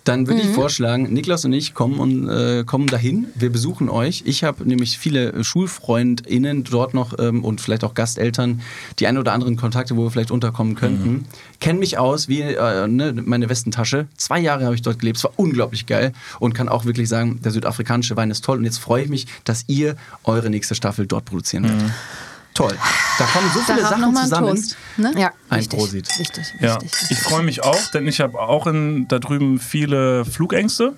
Dann 0.04 0.28
würde 0.28 0.41
ich 0.41 0.50
vorschlagen, 0.50 1.12
Niklas 1.12 1.45
und 1.45 1.54
ich 1.54 1.74
kommen, 1.74 2.00
und, 2.00 2.30
äh, 2.30 2.63
kommen 2.65 2.88
dahin. 2.88 3.28
Wir 3.36 3.52
besuchen 3.52 3.89
euch. 3.89 4.24
Ich 4.26 4.43
habe 4.43 4.67
nämlich 4.67 4.97
viele 4.97 5.43
SchulfreundInnen 5.43 6.63
dort 6.65 6.93
noch 6.93 7.17
ähm, 7.17 7.43
und 7.43 7.62
vielleicht 7.62 7.84
auch 7.84 7.93
Gasteltern, 7.93 8.62
die 9.00 9.08
ein 9.08 9.17
oder 9.17 9.34
anderen 9.34 9.56
Kontakte, 9.56 9.95
wo 9.97 10.04
wir 10.04 10.12
vielleicht 10.12 10.32
unterkommen 10.32 10.76
könnten. 10.76 11.26
Kennen 11.60 11.80
mich 11.80 11.97
aus 11.97 12.28
wie 12.28 12.41
äh, 12.41 12.88
ne, 12.88 13.13
meine 13.26 13.50
Westentasche. 13.50 14.08
Zwei 14.17 14.39
Jahre 14.39 14.65
habe 14.65 14.76
ich 14.76 14.82
dort 14.82 15.00
gelebt. 15.00 15.17
Es 15.17 15.24
war 15.24 15.34
unglaublich 15.38 15.86
geil 15.86 16.13
und 16.39 16.54
kann 16.54 16.69
auch 16.69 16.86
wirklich 16.86 17.10
sagen, 17.10 17.39
der 17.43 17.52
südafrikanische 17.52 18.15
Wein 18.17 18.30
ist 18.32 18.43
toll. 18.43 18.58
Und 18.58 18.65
jetzt 18.65 18.80
freue 18.80 19.04
ich 19.04 19.10
mich, 19.10 19.28
dass 19.45 19.65
ihr 19.67 19.95
eure 20.24 20.50
nächste 20.50 20.76
Staffel 20.76 21.08
dort 21.08 21.26
produzieren 21.26 21.63
werdet. 21.63 21.91
Toll. 22.53 22.75
Da 23.17 23.25
kommen 23.25 23.49
so 23.53 23.59
viele 23.61 23.81
Sachen 23.81 24.15
zusammen. 24.15 24.47
Toast. 24.49 24.77
Ne? 24.97 25.13
Ja, 25.17 25.31
Ein 25.49 25.59
wichtig. 25.61 25.79
Prosit. 25.79 26.19
Wichtig, 26.19 26.53
Ja, 26.59 26.81
wichtig. 26.81 27.11
ich 27.11 27.19
freue 27.19 27.43
mich 27.43 27.63
auch, 27.63 27.87
denn 27.93 28.07
ich 28.07 28.19
habe 28.19 28.39
auch 28.39 28.67
in, 28.67 29.07
da 29.07 29.19
drüben 29.19 29.59
viele 29.59 30.25
Flugängste. 30.25 30.93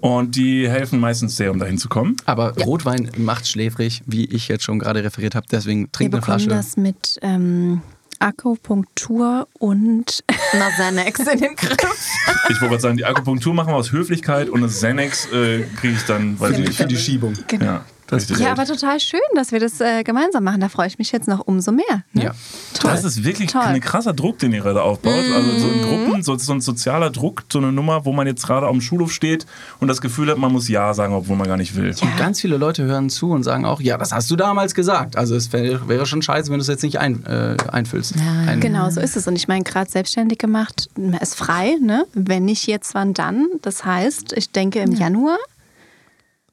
Und 0.00 0.34
die 0.34 0.68
helfen 0.68 0.98
meistens 0.98 1.36
sehr, 1.36 1.52
um 1.52 1.60
dahin 1.60 1.78
zu 1.78 1.88
kommen. 1.88 2.16
Aber 2.24 2.54
Rotwein 2.58 3.08
macht 3.18 3.46
schläfrig, 3.46 4.02
wie 4.06 4.24
ich 4.24 4.48
jetzt 4.48 4.64
schon 4.64 4.80
gerade 4.80 5.04
referiert 5.04 5.36
habe. 5.36 5.46
Deswegen 5.48 5.82
Wir 5.84 5.92
trinkt 5.92 6.14
eine 6.14 6.22
Flasche. 6.24 6.48
das 6.48 6.76
mit 6.76 7.18
ähm, 7.22 7.82
Akupunktur 8.18 9.46
und 9.58 10.24
Na, 10.58 10.70
Xanax 10.70 11.20
in 11.20 11.40
den 11.40 11.54
Griff. 11.56 11.76
Ich 12.48 12.60
wollte 12.60 12.68
gerade 12.70 12.80
sagen, 12.82 12.96
die 12.96 13.04
Akupunktur 13.04 13.54
machen 13.54 13.72
wir 13.72 13.76
aus 13.76 13.90
Höflichkeit 13.92 14.48
und 14.48 14.60
das 14.60 14.74
Xanax 14.74 15.26
äh, 15.32 15.62
kriege 15.80 15.94
ich 15.94 16.02
dann, 16.04 16.38
weiß 16.38 16.58
ich 16.58 16.78
nicht. 16.78 16.90
die 16.90 16.96
Schiebung. 16.96 17.34
genau. 17.48 17.64
Ja, 17.64 17.84
Das-. 18.06 18.28
Ja, 18.38 18.52
aber 18.52 18.64
total 18.64 19.00
schön, 19.00 19.20
dass 19.34 19.52
wir 19.52 19.60
das 19.60 19.80
äh, 19.80 20.02
gemeinsam 20.04 20.44
machen. 20.44 20.60
Da 20.60 20.68
freue 20.68 20.86
ich 20.86 20.98
mich 20.98 21.12
jetzt 21.12 21.28
noch 21.28 21.40
umso 21.46 21.72
mehr. 21.72 22.04
Ne? 22.12 22.24
Ja. 22.24 22.34
Toll. 22.74 22.90
Das 22.92 23.04
ist 23.04 23.24
wirklich 23.24 23.50
Toll. 23.50 23.62
ein 23.62 23.80
krasser 23.80 24.12
Druck, 24.12 24.38
den 24.38 24.52
ihr 24.52 24.60
gerade 24.60 24.82
aufbaut. 24.82 25.12
Also 25.12 25.58
so 25.58 25.68
in 25.68 25.82
Gruppen, 25.82 26.22
so, 26.22 26.36
so 26.36 26.52
ein 26.52 26.60
sozialer 26.60 27.10
Druck, 27.10 27.44
so 27.52 27.58
eine 27.58 27.72
Nummer, 27.72 28.04
wo 28.04 28.12
man 28.12 28.26
jetzt 28.26 28.46
gerade 28.46 28.66
auf 28.66 28.72
dem 28.72 28.80
Schulhof 28.80 29.12
steht 29.12 29.46
und 29.80 29.88
das 29.88 30.00
Gefühl 30.00 30.30
hat, 30.30 30.38
man 30.38 30.52
muss 30.52 30.68
Ja 30.68 30.94
sagen, 30.94 31.14
obwohl 31.14 31.36
man 31.36 31.48
gar 31.48 31.56
nicht 31.56 31.74
will. 31.74 31.94
Und 32.00 32.16
ganz 32.16 32.40
viele 32.40 32.56
Leute 32.56 32.84
hören 32.84 33.10
zu 33.10 33.30
und 33.30 33.42
sagen 33.42 33.64
auch, 33.64 33.80
ja, 33.80 33.98
das 33.98 34.12
hast 34.12 34.30
du 34.30 34.36
damals 34.36 34.74
gesagt. 34.74 35.16
Also 35.16 35.34
es 35.34 35.52
wär, 35.52 35.88
wäre 35.88 36.06
schon 36.06 36.22
scheiße, 36.22 36.50
wenn 36.50 36.58
du 36.58 36.62
es 36.62 36.68
jetzt 36.68 36.82
nicht 36.82 36.98
ein, 36.98 37.24
äh, 37.26 37.56
einfüllst. 37.70 38.14
Ein, 38.46 38.60
Genau, 38.60 38.90
so 38.90 39.00
ist 39.00 39.16
es. 39.16 39.26
Und 39.26 39.36
ich 39.36 39.48
meine, 39.48 39.64
gerade 39.64 39.90
selbstständig 39.90 40.38
gemacht, 40.38 40.88
man 40.96 41.20
ist 41.20 41.34
frei, 41.34 41.76
ne? 41.80 42.04
Wenn 42.14 42.44
nicht 42.44 42.66
jetzt, 42.66 42.94
wann 42.94 43.14
dann? 43.14 43.46
Das 43.62 43.84
heißt, 43.84 44.32
ich 44.34 44.50
denke 44.50 44.80
im 44.80 44.92
Januar. 44.92 45.38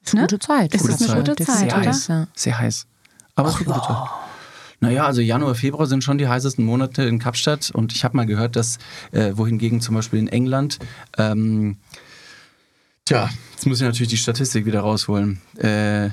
Ist 0.04 0.14
eine 0.14 0.22
gute 0.22 0.38
Zeit. 0.38 0.74
Ist 0.74 0.88
es 0.88 1.10
eine 1.10 1.22
gute 1.22 1.44
Zeit, 1.44 1.70
Sehr 1.70 1.78
oder? 1.78 1.86
heiß. 1.86 2.10
Sehr 2.34 2.58
heiß. 2.58 2.86
Aber 3.36 3.48
es 3.48 3.54
ist 3.54 3.60
eine 3.62 3.74
gute 3.74 3.86
Zeit. 3.86 3.96
Naja, 4.80 5.06
also 5.06 5.22
Januar, 5.22 5.54
Februar 5.54 5.86
sind 5.86 6.04
schon 6.04 6.18
die 6.18 6.28
heißesten 6.28 6.64
Monate 6.64 7.04
in 7.04 7.18
Kapstadt. 7.18 7.70
Und 7.70 7.94
ich 7.94 8.04
habe 8.04 8.16
mal 8.16 8.26
gehört, 8.26 8.54
dass, 8.56 8.78
äh, 9.12 9.32
wohingegen 9.34 9.80
zum 9.80 9.94
Beispiel 9.94 10.18
in 10.18 10.28
England, 10.28 10.78
ähm, 11.16 11.78
tja, 13.06 13.30
jetzt 13.52 13.66
muss 13.66 13.80
ich 13.80 13.86
natürlich 13.86 14.10
die 14.10 14.18
Statistik 14.18 14.66
wieder 14.66 14.80
rausholen. 14.80 15.40
Äh, 15.56 16.10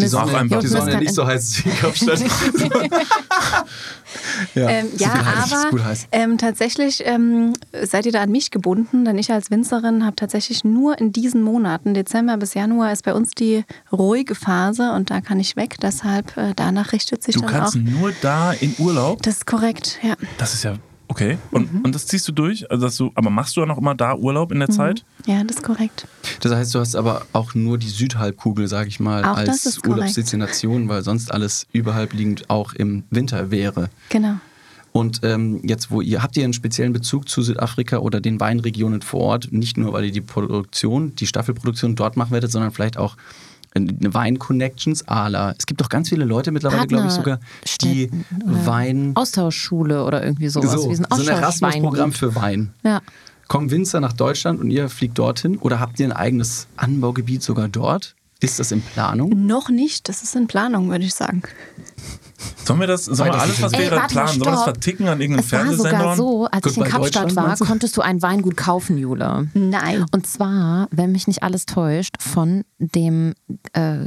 die 0.00 0.08
Sonne, 0.08 0.36
einfach 0.36 0.60
die 0.60 0.66
Sonne 0.66 0.98
nicht 0.98 1.14
so 1.14 1.26
heiß 1.26 1.42
ist 1.42 1.64
wie 1.64 1.70
in 1.70 1.76
Kapstadt. 1.76 2.20
ja, 4.54 4.68
Ähm, 4.68 4.86
ja, 4.96 5.24
heiß, 5.24 5.52
aber 5.72 5.94
ähm, 6.12 6.38
tatsächlich 6.38 7.02
ähm, 7.06 7.52
seid 7.82 8.06
ihr 8.06 8.12
da 8.12 8.22
an 8.22 8.30
mich 8.30 8.50
gebunden, 8.50 9.04
denn 9.04 9.18
ich 9.18 9.32
als 9.32 9.50
Winzerin 9.50 10.04
habe 10.04 10.16
tatsächlich 10.16 10.64
nur 10.64 10.98
in 10.98 11.12
diesen 11.12 11.42
Monaten, 11.42 11.94
Dezember 11.94 12.36
bis 12.36 12.54
Januar, 12.54 12.92
ist 12.92 13.04
bei 13.04 13.14
uns 13.14 13.30
die 13.30 13.64
ruhige 13.92 14.34
Phase 14.34 14.92
und 14.92 15.10
da 15.10 15.20
kann 15.20 15.40
ich 15.40 15.56
weg. 15.56 15.76
Deshalb 15.80 16.36
äh, 16.36 16.52
danach 16.56 16.92
richtet 16.92 17.22
sich 17.22 17.34
Du 17.34 17.42
dann 17.42 17.50
kannst 17.50 17.76
auch. 17.76 17.80
nur 17.80 18.12
da 18.20 18.52
in 18.52 18.74
Urlaub. 18.78 19.22
Das 19.22 19.36
ist 19.36 19.46
korrekt, 19.46 19.98
ja. 20.02 20.14
Das 20.38 20.54
ist 20.54 20.64
ja 20.64 20.74
okay. 21.10 21.38
Und, 21.50 21.84
und 21.84 21.94
das 21.94 22.06
ziehst 22.06 22.26
du 22.28 22.32
durch? 22.32 22.70
Also 22.70 22.86
dass 22.86 22.96
du, 22.96 23.10
aber 23.14 23.28
machst 23.28 23.56
du 23.56 23.60
dann 23.60 23.70
auch 23.70 23.78
immer 23.78 23.94
da 23.94 24.14
Urlaub 24.14 24.52
in 24.52 24.60
der 24.60 24.70
Zeit? 24.70 25.04
Ja, 25.26 25.44
das 25.44 25.58
ist 25.58 25.62
korrekt. 25.62 26.06
Das 26.40 26.52
heißt, 26.52 26.74
du 26.74 26.78
hast 26.78 26.96
aber 26.96 27.26
auch 27.32 27.54
nur 27.54 27.76
die 27.76 27.88
Südhalbkugel, 27.88 28.68
sage 28.68 28.88
ich 28.88 29.00
mal, 29.00 29.24
Auch 29.24 29.36
als. 29.36 29.80
Urlaubsdestination, 29.86 30.88
weil 30.88 31.02
sonst 31.02 31.32
alles 31.32 31.66
überhalb 31.72 32.12
liegend 32.12 32.48
auch 32.48 32.72
im 32.72 33.04
Winter 33.10 33.50
wäre. 33.50 33.90
Genau. 34.08 34.36
Und 34.92 35.20
ähm, 35.22 35.60
jetzt, 35.62 35.90
wo 35.90 36.00
ihr 36.00 36.22
habt 36.22 36.36
ihr 36.36 36.44
einen 36.44 36.52
speziellen 36.52 36.92
Bezug 36.92 37.28
zu 37.28 37.42
Südafrika 37.42 37.98
oder 37.98 38.20
den 38.20 38.40
Weinregionen 38.40 39.02
vor 39.02 39.20
Ort, 39.20 39.52
nicht 39.52 39.76
nur 39.76 39.92
weil 39.92 40.06
ihr 40.06 40.12
die 40.12 40.20
Produktion, 40.20 41.14
die 41.14 41.26
Staffelproduktion 41.26 41.94
dort 41.94 42.16
machen 42.16 42.32
werdet, 42.32 42.50
sondern 42.50 42.72
vielleicht 42.72 42.96
auch 42.96 43.16
Wein-Connections 43.74 45.06
à 45.06 45.28
la. 45.28 45.54
Es 45.56 45.66
gibt 45.66 45.80
doch 45.80 45.88
ganz 45.88 46.08
viele 46.08 46.24
Leute 46.24 46.50
mittlerweile, 46.50 46.86
glaube 46.86 47.06
ich, 47.06 47.12
sogar, 47.12 47.38
die 47.82 48.10
oder 48.44 48.66
Wein. 48.66 49.12
Austauschschule 49.14 50.04
oder 50.04 50.24
irgendwie 50.24 50.48
sowas. 50.48 50.72
so, 50.72 50.90
wie 50.90 50.96
so 50.96 51.04
ein 51.08 51.28
Erasmus-Programm 51.28 52.12
für 52.12 52.34
Wein. 52.34 52.72
Ja. 52.82 53.00
Kommen 53.48 53.70
Winzer 53.70 54.00
nach 54.00 54.12
Deutschland 54.12 54.60
und 54.60 54.70
ihr 54.70 54.88
fliegt 54.88 55.18
dorthin? 55.18 55.58
Oder 55.58 55.80
habt 55.80 55.98
ihr 55.98 56.06
ein 56.06 56.12
eigenes 56.12 56.68
Anbaugebiet 56.76 57.42
sogar 57.42 57.68
dort? 57.68 58.14
Ist 58.40 58.58
das 58.58 58.72
in 58.72 58.80
Planung? 58.80 59.46
Noch 59.46 59.68
nicht, 59.68 60.08
das 60.08 60.22
ist 60.22 60.34
in 60.34 60.46
Planung, 60.46 60.90
würde 60.90 61.04
ich 61.04 61.14
sagen. 61.14 61.42
Sollen 62.64 62.80
wir 62.80 62.86
das, 62.86 63.04
sollen 63.04 63.32
wir 63.32 63.40
alles, 63.40 63.60
was 63.60 63.72
wir 63.72 63.90
mal, 63.90 64.06
planen, 64.06 64.28
sollen 64.28 64.40
wir 64.40 64.52
das 64.52 64.64
verticken 64.64 65.08
an 65.08 65.20
irgendeinem 65.20 65.44
Es 65.44 65.52
war 65.52 65.72
sogar 65.72 65.90
Fernsehsender? 65.90 66.16
so, 66.16 66.46
als 66.46 66.66
ich 66.66 66.76
in 66.78 66.84
Kapstadt 66.84 67.36
war, 67.36 67.56
konntest 67.58 67.96
du 67.96 68.00
ein 68.00 68.22
Weingut 68.22 68.56
kaufen, 68.56 68.96
Jule. 68.96 69.48
Nein. 69.52 70.06
Und 70.12 70.26
zwar, 70.26 70.88
wenn 70.90 71.12
mich 71.12 71.26
nicht 71.26 71.42
alles 71.42 71.66
täuscht, 71.66 72.16
von 72.18 72.64
dem 72.78 73.34
äh, 73.72 73.98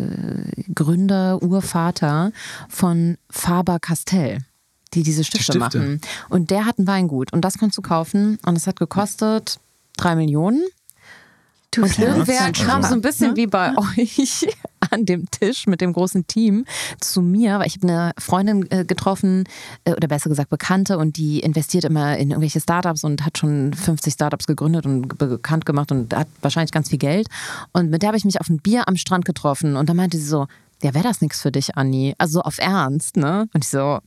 Gründer, 0.73 1.43
Urvater 1.43 2.31
von 2.69 3.17
Faber 3.29 3.79
Castell, 3.79 4.39
die 4.93 5.03
diese 5.03 5.23
Stifte, 5.23 5.53
Stifte. 5.53 5.79
machen. 5.79 6.01
Und 6.29 6.49
der 6.49 6.65
hat 6.65 6.79
ein 6.79 6.87
Weingut 6.87 7.33
und 7.33 7.41
das 7.41 7.57
konntest 7.59 7.77
du 7.77 7.81
kaufen 7.83 8.39
und 8.45 8.57
es 8.57 8.65
hat 8.65 8.79
gekostet 8.79 9.59
drei 9.97 10.15
Millionen. 10.15 10.63
Du 11.73 11.81
Und 11.81 11.97
irgendwer 11.99 12.51
kam 12.51 12.83
so 12.83 12.93
ein 12.93 13.01
bisschen 13.01 13.35
wie 13.35 13.47
bei 13.47 13.73
euch 13.77 14.47
an 14.91 15.05
dem 15.05 15.29
Tisch 15.31 15.65
mit 15.65 15.81
dem 15.81 15.93
großen 15.93 16.27
Team 16.27 16.65
zu 16.99 17.21
mir, 17.21 17.59
weil 17.59 17.67
ich 17.67 17.75
habe 17.77 17.87
eine 17.87 18.11
Freundin 18.19 18.69
äh, 18.71 18.85
getroffen, 18.85 19.45
äh, 19.85 19.91
oder 19.93 20.07
besser 20.07 20.29
gesagt 20.29 20.49
Bekannte, 20.49 20.97
und 20.97 21.17
die 21.17 21.39
investiert 21.39 21.83
immer 21.85 22.17
in 22.17 22.29
irgendwelche 22.31 22.59
Startups 22.61 23.03
und 23.03 23.25
hat 23.25 23.37
schon 23.37 23.73
50 23.73 24.13
Startups 24.13 24.45
gegründet 24.45 24.85
und 24.85 25.17
be- 25.17 25.27
bekannt 25.27 25.65
gemacht 25.65 25.91
und 25.91 26.13
hat 26.15 26.27
wahrscheinlich 26.41 26.71
ganz 26.71 26.89
viel 26.89 26.99
Geld. 26.99 27.27
Und 27.71 27.89
mit 27.89 28.01
der 28.01 28.07
habe 28.09 28.17
ich 28.17 28.25
mich 28.25 28.39
auf 28.39 28.49
ein 28.49 28.57
Bier 28.57 28.87
am 28.87 28.95
Strand 28.95 29.25
getroffen 29.25 29.75
und 29.75 29.89
da 29.89 29.93
meinte 29.93 30.17
sie 30.17 30.25
so, 30.27 30.47
ja, 30.83 30.93
wäre 30.93 31.03
das 31.05 31.21
nichts 31.21 31.41
für 31.41 31.51
dich, 31.51 31.77
Anni? 31.77 32.13
Also 32.17 32.33
so 32.33 32.41
auf 32.41 32.57
Ernst, 32.59 33.15
ne? 33.17 33.47
Und 33.53 33.63
ich 33.63 33.69
so, 33.69 33.99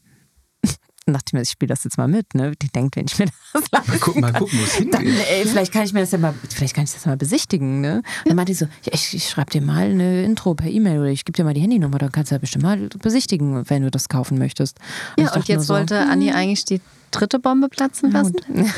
Und 1.06 1.12
dachte 1.12 1.26
ich 1.28 1.32
mir, 1.34 1.42
ich 1.42 1.50
spiele 1.50 1.68
das 1.68 1.84
jetzt 1.84 1.98
mal 1.98 2.08
mit, 2.08 2.34
ne? 2.34 2.52
Die 2.60 2.68
denkt, 2.68 2.96
wenn 2.96 3.06
ich 3.06 3.16
mir 3.16 3.26
das 3.52 3.70
Mal 3.70 3.98
gucken, 3.98 4.20
mal 4.22 4.32
gucken 4.32 4.58
wo 4.58 4.64
es 4.64 4.90
dann, 4.90 5.06
ey, 5.06 5.46
vielleicht 5.46 5.72
kann 5.72 5.84
ich 5.84 5.92
mir 5.92 6.00
das 6.00 6.10
ja 6.10 6.18
mal, 6.18 6.34
vielleicht 6.48 6.74
kann 6.74 6.82
ich 6.82 6.92
das 6.92 7.06
mal 7.06 7.16
besichtigen, 7.16 7.80
ne? 7.80 8.02
Und 8.24 8.28
dann 8.28 8.36
meinte 8.36 8.50
ich 8.50 8.58
so, 8.58 8.64
ja, 8.82 8.92
ich, 8.92 9.14
ich 9.14 9.28
schreibe 9.28 9.50
dir 9.50 9.62
mal 9.62 9.90
eine 9.90 10.24
Intro 10.24 10.54
per 10.54 10.68
E-Mail 10.68 10.98
oder 10.98 11.10
ich 11.10 11.24
gebe 11.24 11.36
dir 11.36 11.44
mal 11.44 11.54
die 11.54 11.60
Handynummer, 11.60 11.98
dann 11.98 12.10
kannst 12.10 12.32
du 12.32 12.34
ja 12.34 12.40
bestimmt 12.40 12.64
mal 12.64 12.88
besichtigen, 13.00 13.68
wenn 13.70 13.82
du 13.82 13.90
das 13.90 14.08
kaufen 14.08 14.36
möchtest. 14.38 14.78
ich 15.16 15.24
Ja, 15.24 15.32
und 15.32 15.46
jetzt 15.46 15.68
so, 15.68 15.74
wollte 15.74 16.00
Anni 16.00 16.32
eigentlich 16.32 16.64
die 16.64 16.80
dritte 17.12 17.38
Bombe 17.38 17.68
platzen 17.68 18.10
lassen. 18.10 18.36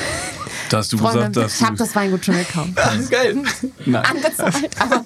Da 0.70 0.78
hast 0.78 0.92
du 0.92 0.98
Freunde, 0.98 1.28
gesagt, 1.28 1.36
dass 1.36 1.60
ich 1.60 1.66
habe 1.66 1.76
das 1.76 1.96
Weingut 1.96 2.26
schon 2.26 2.36
gekauft. 2.36 2.72
Das 2.76 2.96
ist 2.96 3.10
geil. 3.10 3.42
Nein. 3.86 4.04
Angezahlt, 4.04 4.70
aber 4.78 5.02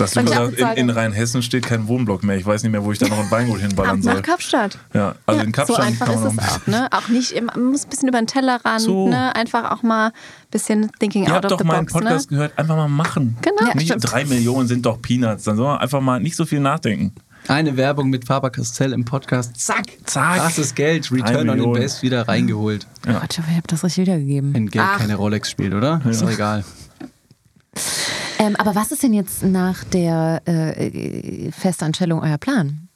dass 0.00 0.12
du 0.12 0.20
ich 0.20 0.26
gesagt 0.26 0.58
in, 0.58 0.66
in 0.76 0.88
habe. 0.90 1.00
Rheinhessen 1.00 1.42
steht 1.42 1.66
kein 1.66 1.86
Wohnblock 1.88 2.24
mehr. 2.24 2.36
Ich 2.36 2.46
weiß 2.46 2.62
nicht 2.62 2.72
mehr, 2.72 2.82
wo 2.84 2.92
ich 2.92 2.98
da 2.98 3.08
noch 3.08 3.18
ein 3.18 3.30
Weingut 3.30 3.60
hinballern 3.60 4.02
soll. 4.02 4.14
nach 4.14 4.22
Kapstadt. 4.22 4.78
Ja, 4.94 5.14
also 5.26 5.40
Ja, 5.40 5.46
in 5.46 5.52
so 5.52 5.52
Kapstadt 5.52 5.80
einfach 5.86 6.06
kann 6.06 6.14
ist 6.16 6.20
man 6.24 6.34
noch 6.36 6.42
es 6.44 6.52
auch, 6.62 6.66
ne? 6.66 6.88
Auch 6.92 7.08
nicht, 7.08 7.32
immer, 7.32 7.52
man 7.56 7.66
muss 7.70 7.84
ein 7.84 7.90
bisschen 7.90 8.08
über 8.08 8.18
den 8.18 8.26
Tellerrand, 8.26 8.80
So. 8.80 9.08
ne? 9.08 9.34
Einfach 9.36 9.70
auch 9.70 9.82
mal 9.82 10.06
ein 10.08 10.12
bisschen 10.50 10.90
thinking 10.98 11.24
Ihr 11.26 11.36
out 11.36 11.44
of 11.44 11.50
doch 11.50 11.58
the 11.58 11.64
meinen 11.64 11.80
box, 11.86 11.92
Podcast 11.92 12.30
ne? 12.30 12.36
gehört, 12.36 12.58
einfach 12.58 12.76
mal 12.76 12.88
machen. 12.88 13.36
Genau. 13.42 13.68
Ja, 13.68 13.74
nicht 13.74 13.94
drei 14.00 14.24
Millionen 14.24 14.66
sind 14.68 14.86
doch 14.86 15.00
Peanuts. 15.00 15.44
Dann 15.44 15.56
soll 15.56 15.66
man 15.66 15.78
einfach 15.78 16.00
mal 16.00 16.20
nicht 16.20 16.36
so 16.36 16.44
viel 16.46 16.60
nachdenken. 16.60 17.12
Eine 17.48 17.76
Werbung 17.78 18.10
mit 18.10 18.26
Faber-Castell 18.26 18.92
im 18.92 19.06
Podcast. 19.06 19.58
Zack, 19.58 19.84
Zack. 20.04 20.36
Krasses 20.36 20.74
Geld, 20.74 21.10
Return 21.10 21.48
on. 21.48 21.58
Invest 21.58 22.02
wieder 22.02 22.28
reingeholt. 22.28 22.86
Gott, 23.06 23.14
ich 23.32 23.38
hoffe, 23.38 23.48
ich 23.50 23.56
habe 23.56 23.66
das 23.66 23.82
richtig 23.82 24.06
wiedergegeben. 24.06 24.52
Wenn 24.54 24.68
Geld 24.68 24.84
Ach, 24.86 24.98
keine 24.98 25.14
Rolex 25.16 25.50
spielt, 25.50 25.72
oder? 25.72 26.02
Ist 26.04 26.20
doch 26.20 26.30
egal. 26.30 26.64
Ähm, 28.40 28.56
aber 28.56 28.74
was 28.74 28.90
ist 28.90 29.02
denn 29.02 29.12
jetzt 29.12 29.42
nach 29.42 29.84
der 29.84 30.42
äh, 30.46 31.50
Festanstellung 31.52 32.20
euer 32.22 32.38
Plan? 32.38 32.88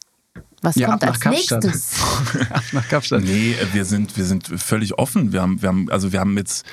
Was 0.63 0.77
Ja, 0.77 0.89
kommt 0.89 1.05
ab 1.05 1.11
als 1.11 1.19
nach 1.19 1.33
Kapstadt. 1.33 1.65
nächstes? 1.65 2.01
Ab 2.51 2.63
nach 2.73 2.89
Kapstadt. 2.89 3.23
Nee, 3.23 3.55
wir 3.75 3.85
sind, 3.85 4.17
wir 4.17 4.25
sind 4.25 4.47
völlig 4.49 4.99
offen. 4.99 5.31
Wir 5.33 5.43
haben, 5.43 5.61
wir 5.61 5.69
haben, 5.69 5.91
also 5.91 6.11
wir 6.13 6.21
haben 6.21 6.39
jetzt, 6.39 6.65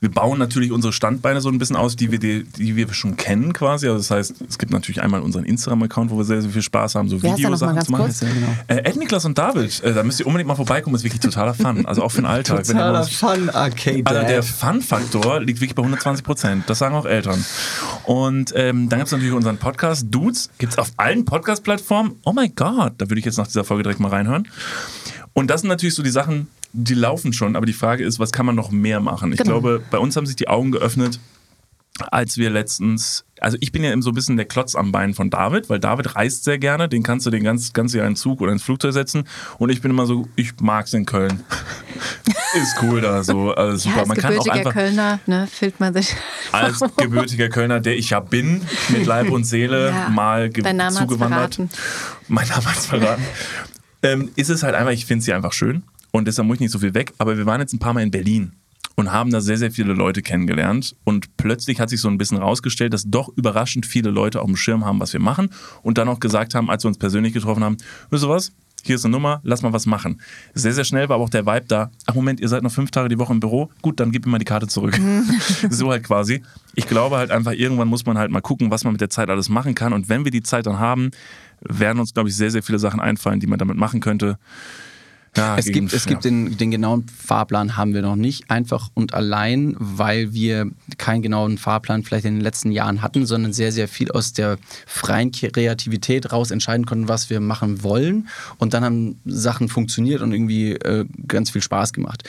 wir 0.00 0.10
bauen 0.10 0.38
natürlich 0.38 0.72
unsere 0.72 0.92
Standbeine 0.92 1.40
so 1.40 1.48
ein 1.48 1.58
bisschen 1.58 1.76
aus, 1.76 1.96
die 1.96 2.10
wir, 2.10 2.18
die, 2.18 2.44
die 2.44 2.76
wir 2.76 2.92
schon 2.92 3.16
kennen 3.16 3.52
quasi. 3.52 3.86
Also 3.86 3.98
das 3.98 4.10
heißt, 4.10 4.34
es 4.48 4.58
gibt 4.58 4.72
natürlich 4.72 5.02
einmal 5.02 5.20
unseren 5.22 5.44
Instagram-Account, 5.44 6.10
wo 6.10 6.18
wir 6.18 6.24
sehr, 6.24 6.42
sehr 6.42 6.50
viel 6.50 6.62
Spaß 6.62 6.94
haben, 6.94 7.08
so 7.08 7.22
Videosachen 7.22 7.80
zu 7.82 7.92
machen. 7.92 8.14
Ja, 8.20 8.28
genau. 8.28 8.48
Äh, 8.68 8.88
Ed, 8.88 8.96
Niklas 8.96 9.24
und 9.24 9.38
David, 9.38 9.82
äh, 9.82 9.94
da 9.94 10.02
müsst 10.02 10.20
ihr 10.20 10.26
unbedingt 10.26 10.48
mal 10.48 10.54
vorbeikommen, 10.56 10.94
ist 10.96 11.04
wirklich 11.04 11.20
totaler 11.20 11.54
Fun. 11.54 11.86
Also 11.86 12.02
auch 12.02 12.10
für 12.10 12.20
den 12.22 12.26
Alltag. 12.26 12.66
Mal- 12.74 13.04
Fun 13.04 13.50
Arcade. 13.50 14.02
Also 14.04 14.26
der 14.26 14.42
Fun-Faktor 14.42 15.40
liegt 15.40 15.60
wirklich 15.60 15.74
bei 15.74 15.82
120 15.82 16.24
Prozent. 16.24 16.64
Das 16.68 16.78
sagen 16.78 16.94
auch 16.94 17.06
Eltern. 17.06 17.44
Und 18.04 18.52
ähm, 18.56 18.88
dann 18.88 18.98
gibt 18.98 19.06
es 19.06 19.12
natürlich 19.12 19.32
unseren 19.32 19.56
Podcast 19.58 20.06
Dudes. 20.10 20.50
Gibt 20.58 20.72
es 20.72 20.78
auf 20.78 20.90
allen 20.96 21.24
Podcast-Plattformen. 21.24 22.16
Oh 22.24 22.32
mein 22.32 22.54
Gott, 22.54 22.94
da 22.98 23.08
würde 23.08 23.18
ich 23.18 23.24
jetzt 23.24 23.38
nach 23.38 23.46
dieser 23.46 23.64
Folge 23.64 23.82
direkt 23.84 24.00
mal 24.00 24.08
reinhören. 24.08 24.48
Und 25.32 25.48
das 25.50 25.62
sind 25.62 25.68
natürlich 25.68 25.94
so 25.94 26.02
die 26.02 26.10
Sachen, 26.10 26.48
die 26.76 26.94
laufen 26.94 27.32
schon. 27.32 27.56
Aber 27.56 27.66
die 27.66 27.72
Frage 27.72 28.04
ist, 28.04 28.18
was 28.18 28.32
kann 28.32 28.44
man 28.46 28.54
noch 28.56 28.70
mehr 28.70 29.00
machen? 29.00 29.32
Ich 29.32 29.38
Genau. 29.38 29.52
glaube, 29.60 29.82
bei 29.90 29.98
uns 29.98 30.16
haben 30.16 30.26
sich 30.26 30.36
die 30.36 30.48
Augen 30.48 30.72
geöffnet, 30.72 31.20
als 32.10 32.36
wir 32.38 32.50
letztens, 32.50 33.24
also 33.40 33.56
ich 33.60 33.70
bin 33.70 33.84
ja 33.84 33.92
eben 33.92 34.02
so 34.02 34.10
ein 34.10 34.14
bisschen 34.14 34.36
der 34.36 34.46
Klotz 34.46 34.74
am 34.74 34.90
Bein 34.90 35.14
von 35.14 35.30
David, 35.30 35.70
weil 35.70 35.78
David 35.78 36.16
reist 36.16 36.42
sehr 36.42 36.58
gerne, 36.58 36.88
den 36.88 37.04
kannst 37.04 37.24
du 37.26 37.30
den 37.30 37.44
ganz, 37.44 37.72
ganze 37.72 37.98
Jahr 37.98 38.08
in 38.08 38.14
den 38.14 38.16
Zug 38.16 38.40
oder 38.40 38.50
ins 38.50 38.64
Flugzeug 38.64 38.92
setzen 38.92 39.28
und 39.58 39.70
ich 39.70 39.80
bin 39.80 39.92
immer 39.92 40.04
so, 40.04 40.26
ich 40.34 40.54
mag's 40.60 40.92
in 40.92 41.06
Köln. 41.06 41.44
Ist 42.56 42.76
cool 42.82 43.00
da 43.00 43.22
so, 43.22 43.52
alles 43.54 43.84
Ja, 43.84 43.90
super. 43.90 44.00
als 44.00 44.08
Man 44.08 44.16
kann 44.16 44.24
auch 44.32 44.44
gebürtiger 44.44 44.54
einfach 44.54 44.72
Kölner 44.72 45.20
ne, 45.26 45.46
fühlt 45.46 45.78
man 45.78 45.94
sich. 45.94 46.16
als 46.52 46.80
gebürtiger 46.96 47.48
Kölner, 47.48 47.78
der 47.78 47.96
ich 47.96 48.10
ja 48.10 48.18
bin, 48.18 48.62
mit 48.88 49.06
Leib 49.06 49.30
und 49.30 49.44
Seele 49.44 49.90
Ja, 49.90 50.08
mal 50.08 50.50
dein 50.50 50.76
Name 50.76 50.96
zugewandert. 50.96 51.54
verraten. 51.54 51.70
Mein 52.26 52.48
Name 52.48 52.64
hat's 52.64 52.86
verraten. 52.86 53.22
ähm, 54.02 54.30
ist 54.34 54.50
es 54.50 54.64
halt 54.64 54.74
einfach, 54.74 54.92
ich 54.92 55.06
finde 55.06 55.24
sie 55.24 55.32
einfach 55.32 55.52
schön 55.52 55.84
und 56.14 56.28
deshalb 56.28 56.46
muss 56.46 56.58
ich 56.58 56.60
nicht 56.60 56.70
so 56.70 56.78
viel 56.78 56.94
weg. 56.94 57.12
Aber 57.18 57.36
wir 57.36 57.44
waren 57.44 57.60
jetzt 57.60 57.72
ein 57.72 57.80
paar 57.80 57.92
Mal 57.92 58.04
in 58.04 58.12
Berlin 58.12 58.52
und 58.94 59.10
haben 59.10 59.32
da 59.32 59.40
sehr, 59.40 59.56
sehr 59.56 59.72
viele 59.72 59.94
Leute 59.94 60.22
kennengelernt. 60.22 60.94
Und 61.02 61.36
plötzlich 61.36 61.80
hat 61.80 61.90
sich 61.90 62.00
so 62.00 62.06
ein 62.06 62.18
bisschen 62.18 62.38
rausgestellt, 62.38 62.94
dass 62.94 63.10
doch 63.10 63.30
überraschend 63.34 63.84
viele 63.84 64.10
Leute 64.10 64.40
auf 64.40 64.46
dem 64.46 64.54
Schirm 64.54 64.84
haben, 64.84 65.00
was 65.00 65.12
wir 65.12 65.18
machen. 65.18 65.50
Und 65.82 65.98
dann 65.98 66.08
auch 66.08 66.20
gesagt 66.20 66.54
haben, 66.54 66.70
als 66.70 66.84
wir 66.84 66.88
uns 66.88 66.98
persönlich 66.98 67.32
getroffen 67.32 67.64
haben, 67.64 67.78
wisst 68.10 68.22
ihr 68.22 68.28
was? 68.28 68.52
Hier 68.84 68.94
ist 68.94 69.04
eine 69.04 69.10
Nummer, 69.10 69.40
lass 69.42 69.62
mal 69.62 69.72
was 69.72 69.86
machen. 69.86 70.20
Sehr, 70.54 70.72
sehr 70.72 70.84
schnell 70.84 71.08
war 71.08 71.16
aber 71.16 71.24
auch 71.24 71.30
der 71.30 71.46
Vibe 71.46 71.64
da. 71.66 71.90
Ach 72.06 72.14
Moment, 72.14 72.38
ihr 72.38 72.48
seid 72.48 72.62
noch 72.62 72.70
fünf 72.70 72.92
Tage 72.92 73.08
die 73.08 73.18
Woche 73.18 73.32
im 73.32 73.40
Büro? 73.40 73.70
Gut, 73.82 73.98
dann 73.98 74.12
gib 74.12 74.24
mir 74.24 74.30
mal 74.30 74.38
die 74.38 74.44
Karte 74.44 74.68
zurück. 74.68 74.96
so 75.68 75.90
halt 75.90 76.04
quasi. 76.04 76.42
Ich 76.76 76.86
glaube 76.86 77.16
halt 77.16 77.32
einfach, 77.32 77.52
irgendwann 77.52 77.88
muss 77.88 78.06
man 78.06 78.18
halt 78.18 78.30
mal 78.30 78.40
gucken, 78.40 78.70
was 78.70 78.84
man 78.84 78.92
mit 78.92 79.00
der 79.00 79.10
Zeit 79.10 79.30
alles 79.30 79.48
machen 79.48 79.74
kann. 79.74 79.92
Und 79.92 80.08
wenn 80.08 80.22
wir 80.22 80.30
die 80.30 80.44
Zeit 80.44 80.66
dann 80.66 80.78
haben, 80.78 81.10
werden 81.60 81.98
uns, 81.98 82.14
glaube 82.14 82.28
ich, 82.28 82.36
sehr, 82.36 82.52
sehr 82.52 82.62
viele 82.62 82.78
Sachen 82.78 83.00
einfallen, 83.00 83.40
die 83.40 83.48
man 83.48 83.58
damit 83.58 83.76
machen 83.76 83.98
könnte. 83.98 84.38
Ja, 85.36 85.58
Es 85.58 85.66
gibt, 85.66 85.92
es 85.92 86.06
gibt 86.06 86.24
den, 86.24 86.56
den 86.56 86.70
genauen 86.70 87.06
Fahrplan 87.08 87.76
haben 87.76 87.92
wir 87.92 88.02
noch 88.02 88.14
nicht, 88.14 88.50
einfach 88.50 88.90
und 88.94 89.14
allein, 89.14 89.74
weil 89.78 90.32
wir 90.32 90.70
keinen 90.96 91.22
genauen 91.22 91.58
Fahrplan 91.58 92.04
vielleicht 92.04 92.24
in 92.24 92.34
den 92.34 92.40
letzten 92.40 92.70
Jahren 92.70 93.02
hatten, 93.02 93.26
sondern 93.26 93.52
sehr, 93.52 93.72
sehr 93.72 93.88
viel 93.88 94.12
aus 94.12 94.32
der 94.32 94.58
freien 94.86 95.32
Kreativität 95.32 96.30
raus 96.30 96.52
entscheiden 96.52 96.86
konnten, 96.86 97.08
was 97.08 97.30
wir 97.30 97.40
machen 97.40 97.82
wollen. 97.82 98.28
Und 98.58 98.74
dann 98.74 98.84
haben 98.84 99.20
Sachen 99.24 99.68
funktioniert 99.68 100.22
und 100.22 100.32
irgendwie 100.32 100.72
äh, 100.72 101.04
ganz 101.26 101.50
viel 101.50 101.62
Spaß 101.62 101.92
gemacht. 101.92 102.28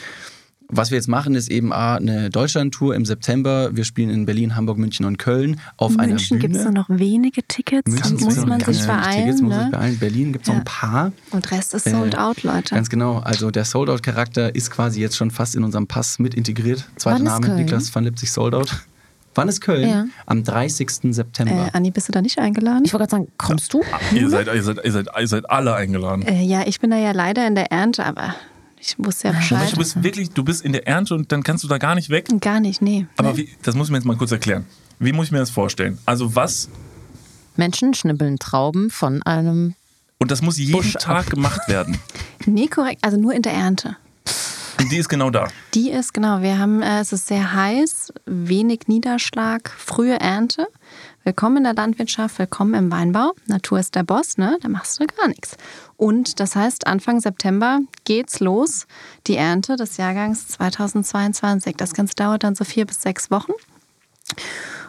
Was 0.69 0.89
wir 0.91 0.95
jetzt 0.97 1.08
machen, 1.08 1.36
ist 1.36 1.49
eben 1.51 1.71
A, 1.71 1.95
eine 1.95 2.30
Deutschland-Tour 2.30 2.95
im 2.95 3.06
September. 3.06 3.69
Wir 3.75 3.84
spielen 3.86 4.10
in 4.10 4.25
Berlin, 4.25 4.56
Hamburg, 4.56 4.78
München 4.78 5.06
und 5.06 5.17
Köln 5.17 5.60
auf 5.78 5.93
In 5.93 5.99
einer 5.99 6.10
München 6.13 6.39
Bühne. 6.39 6.41
gibt 6.41 6.56
es 6.56 6.63
nur 6.63 6.73
noch 6.73 6.89
wenige 6.89 7.43
Tickets. 7.47 7.89
München 7.91 8.19
muss 8.19 8.36
noch 8.38 8.45
man 8.47 8.60
ganz 8.60 8.78
sich 8.78 8.88
wenig 8.88 9.01
beeilen. 9.01 9.19
Tickets, 9.25 9.41
muss 9.41 9.49
man 9.51 9.60
sich 9.60 9.65
Ne? 9.71 9.78
beeilen. 9.78 9.99
Berlin 9.99 10.34
gibt 10.34 10.43
es 10.45 10.47
noch 10.47 10.56
Ja. 10.56 10.62
ein 10.62 10.65
paar. 10.65 11.12
Und 11.32 11.51
Rest 11.51 11.73
ist 11.75 11.86
Äh, 11.88 11.91
sold 11.91 12.17
out, 12.17 12.43
Leute. 12.43 12.73
Ganz 12.75 12.89
genau. 12.89 13.19
Also 13.19 13.51
der 13.51 13.65
Sold-Out-Charakter 13.65 14.56
ist 14.56 14.71
quasi 14.71 15.01
jetzt 15.01 15.15
schon 15.17 15.30
fast 15.32 15.56
in 15.56 15.63
unserem 15.63 15.88
Pass 15.88 16.17
mit 16.19 16.34
integriert. 16.34 16.88
Zweiter 16.95 17.15
Wann 17.19 17.25
ist 17.28 17.32
Name, 17.32 17.45
Köln? 17.47 17.58
Niklas 17.60 17.93
van 17.93 18.04
Lipzig 18.04 18.32
Sold-Out. 18.32 18.75
Wann 19.36 19.49
ist 19.49 19.60
Köln? 19.62 19.88
Ja. 19.89 20.06
Am 20.25 20.43
30. 20.45 21.13
September. 21.13 21.67
Äh, 21.67 21.78
Anni, 21.78 21.91
bist 21.91 22.08
du 22.08 22.12
da 22.13 22.21
nicht 22.21 22.39
eingeladen? 22.39 22.84
Ich 22.86 22.93
wollte 22.93 23.08
gerade 23.08 23.23
sagen, 23.23 23.32
kommst 23.38 23.73
du? 23.73 23.82
Ihr 24.13 24.30
seid, 24.30 24.47
ihr, 24.47 24.63
seid, 24.63 24.78
ihr, 24.84 24.91
seid, 24.93 25.08
ihr 25.19 25.28
seid 25.28 25.49
alle 25.49 25.75
eingeladen. 25.75 26.23
Äh, 26.25 26.41
ja, 26.43 26.63
ich 26.65 26.80
bin 26.80 26.89
da 26.89 26.97
ja 26.97 27.12
leider 27.12 27.45
in 27.45 27.54
der 27.54 27.69
Ernte, 27.71 28.06
aber 28.06 28.34
ich 28.85 28.95
wusste 28.97 29.29
ja 29.29 29.33
Bescheid. 29.33 29.71
du 29.71 29.77
bist 29.77 30.03
wirklich, 30.03 30.29
du 30.31 30.43
bist 30.43 30.63
in 30.63 30.73
der 30.73 30.87
Ernte 30.87 31.15
und 31.15 31.31
dann 31.31 31.43
kannst 31.43 31.63
du 31.63 31.67
da 31.67 31.77
gar 31.77 31.95
nicht 31.95 32.09
weg. 32.09 32.27
Gar 32.39 32.59
nicht, 32.59 32.81
nee. 32.81 33.07
Aber 33.17 33.35
wie, 33.37 33.49
das 33.63 33.75
muss 33.75 33.87
ich 33.87 33.91
mir 33.91 33.97
jetzt 33.97 34.05
mal 34.05 34.17
kurz 34.17 34.31
erklären. 34.31 34.65
Wie 34.99 35.11
muss 35.11 35.27
ich 35.27 35.31
mir 35.31 35.39
das 35.39 35.49
vorstellen? 35.49 35.97
Also 36.05 36.35
was, 36.35 36.69
Menschen 37.57 37.93
schnippeln 37.93 38.37
Trauben 38.37 38.89
von 38.89 39.23
einem. 39.23 39.75
und 40.19 40.31
das 40.31 40.41
muss 40.41 40.57
jeden 40.57 40.73
Busch 40.73 40.93
Tag 40.93 41.29
gemacht 41.29 41.67
werden. 41.67 41.97
Nee, 42.47 42.67
korrekt. 42.67 42.99
Also 43.01 43.17
nur 43.17 43.33
in 43.33 43.41
der 43.41 43.53
Ernte. 43.53 43.97
Und 44.79 44.91
die 44.91 44.97
ist 44.97 45.09
genau 45.09 45.31
da. 45.31 45.47
Die 45.73 45.89
ist, 45.89 46.13
genau, 46.13 46.41
wir 46.41 46.59
haben, 46.59 46.83
äh, 46.83 46.99
es 46.99 47.11
ist 47.11 47.25
sehr 47.25 47.53
heiß, 47.53 48.13
wenig 48.27 48.81
Niederschlag, 48.87 49.71
frühe 49.75 50.19
Ernte. 50.19 50.67
Willkommen 51.25 51.57
in 51.57 51.63
der 51.63 51.73
Landwirtschaft, 51.73 52.38
willkommen 52.38 52.75
im 52.75 52.91
Weinbau. 52.91 53.31
Natur 53.47 53.79
ist 53.79 53.95
der 53.95 54.03
Boss, 54.03 54.38
ne? 54.38 54.59
Da 54.61 54.69
machst 54.69 54.99
du 54.99 55.07
gar 55.07 55.27
nichts. 55.27 55.57
Und 55.97 56.39
das 56.39 56.55
heißt, 56.55 56.85
Anfang 56.85 57.19
September 57.19 57.79
geht's 58.03 58.41
los, 58.41 58.85
die 59.25 59.35
Ernte 59.35 59.75
des 59.75 59.97
Jahrgangs 59.97 60.49
2022. 60.49 61.77
Das 61.77 61.95
Ganze 61.95 62.13
dauert 62.13 62.43
dann 62.43 62.53
so 62.53 62.63
vier 62.63 62.85
bis 62.85 63.01
sechs 63.01 63.31
Wochen. 63.31 63.53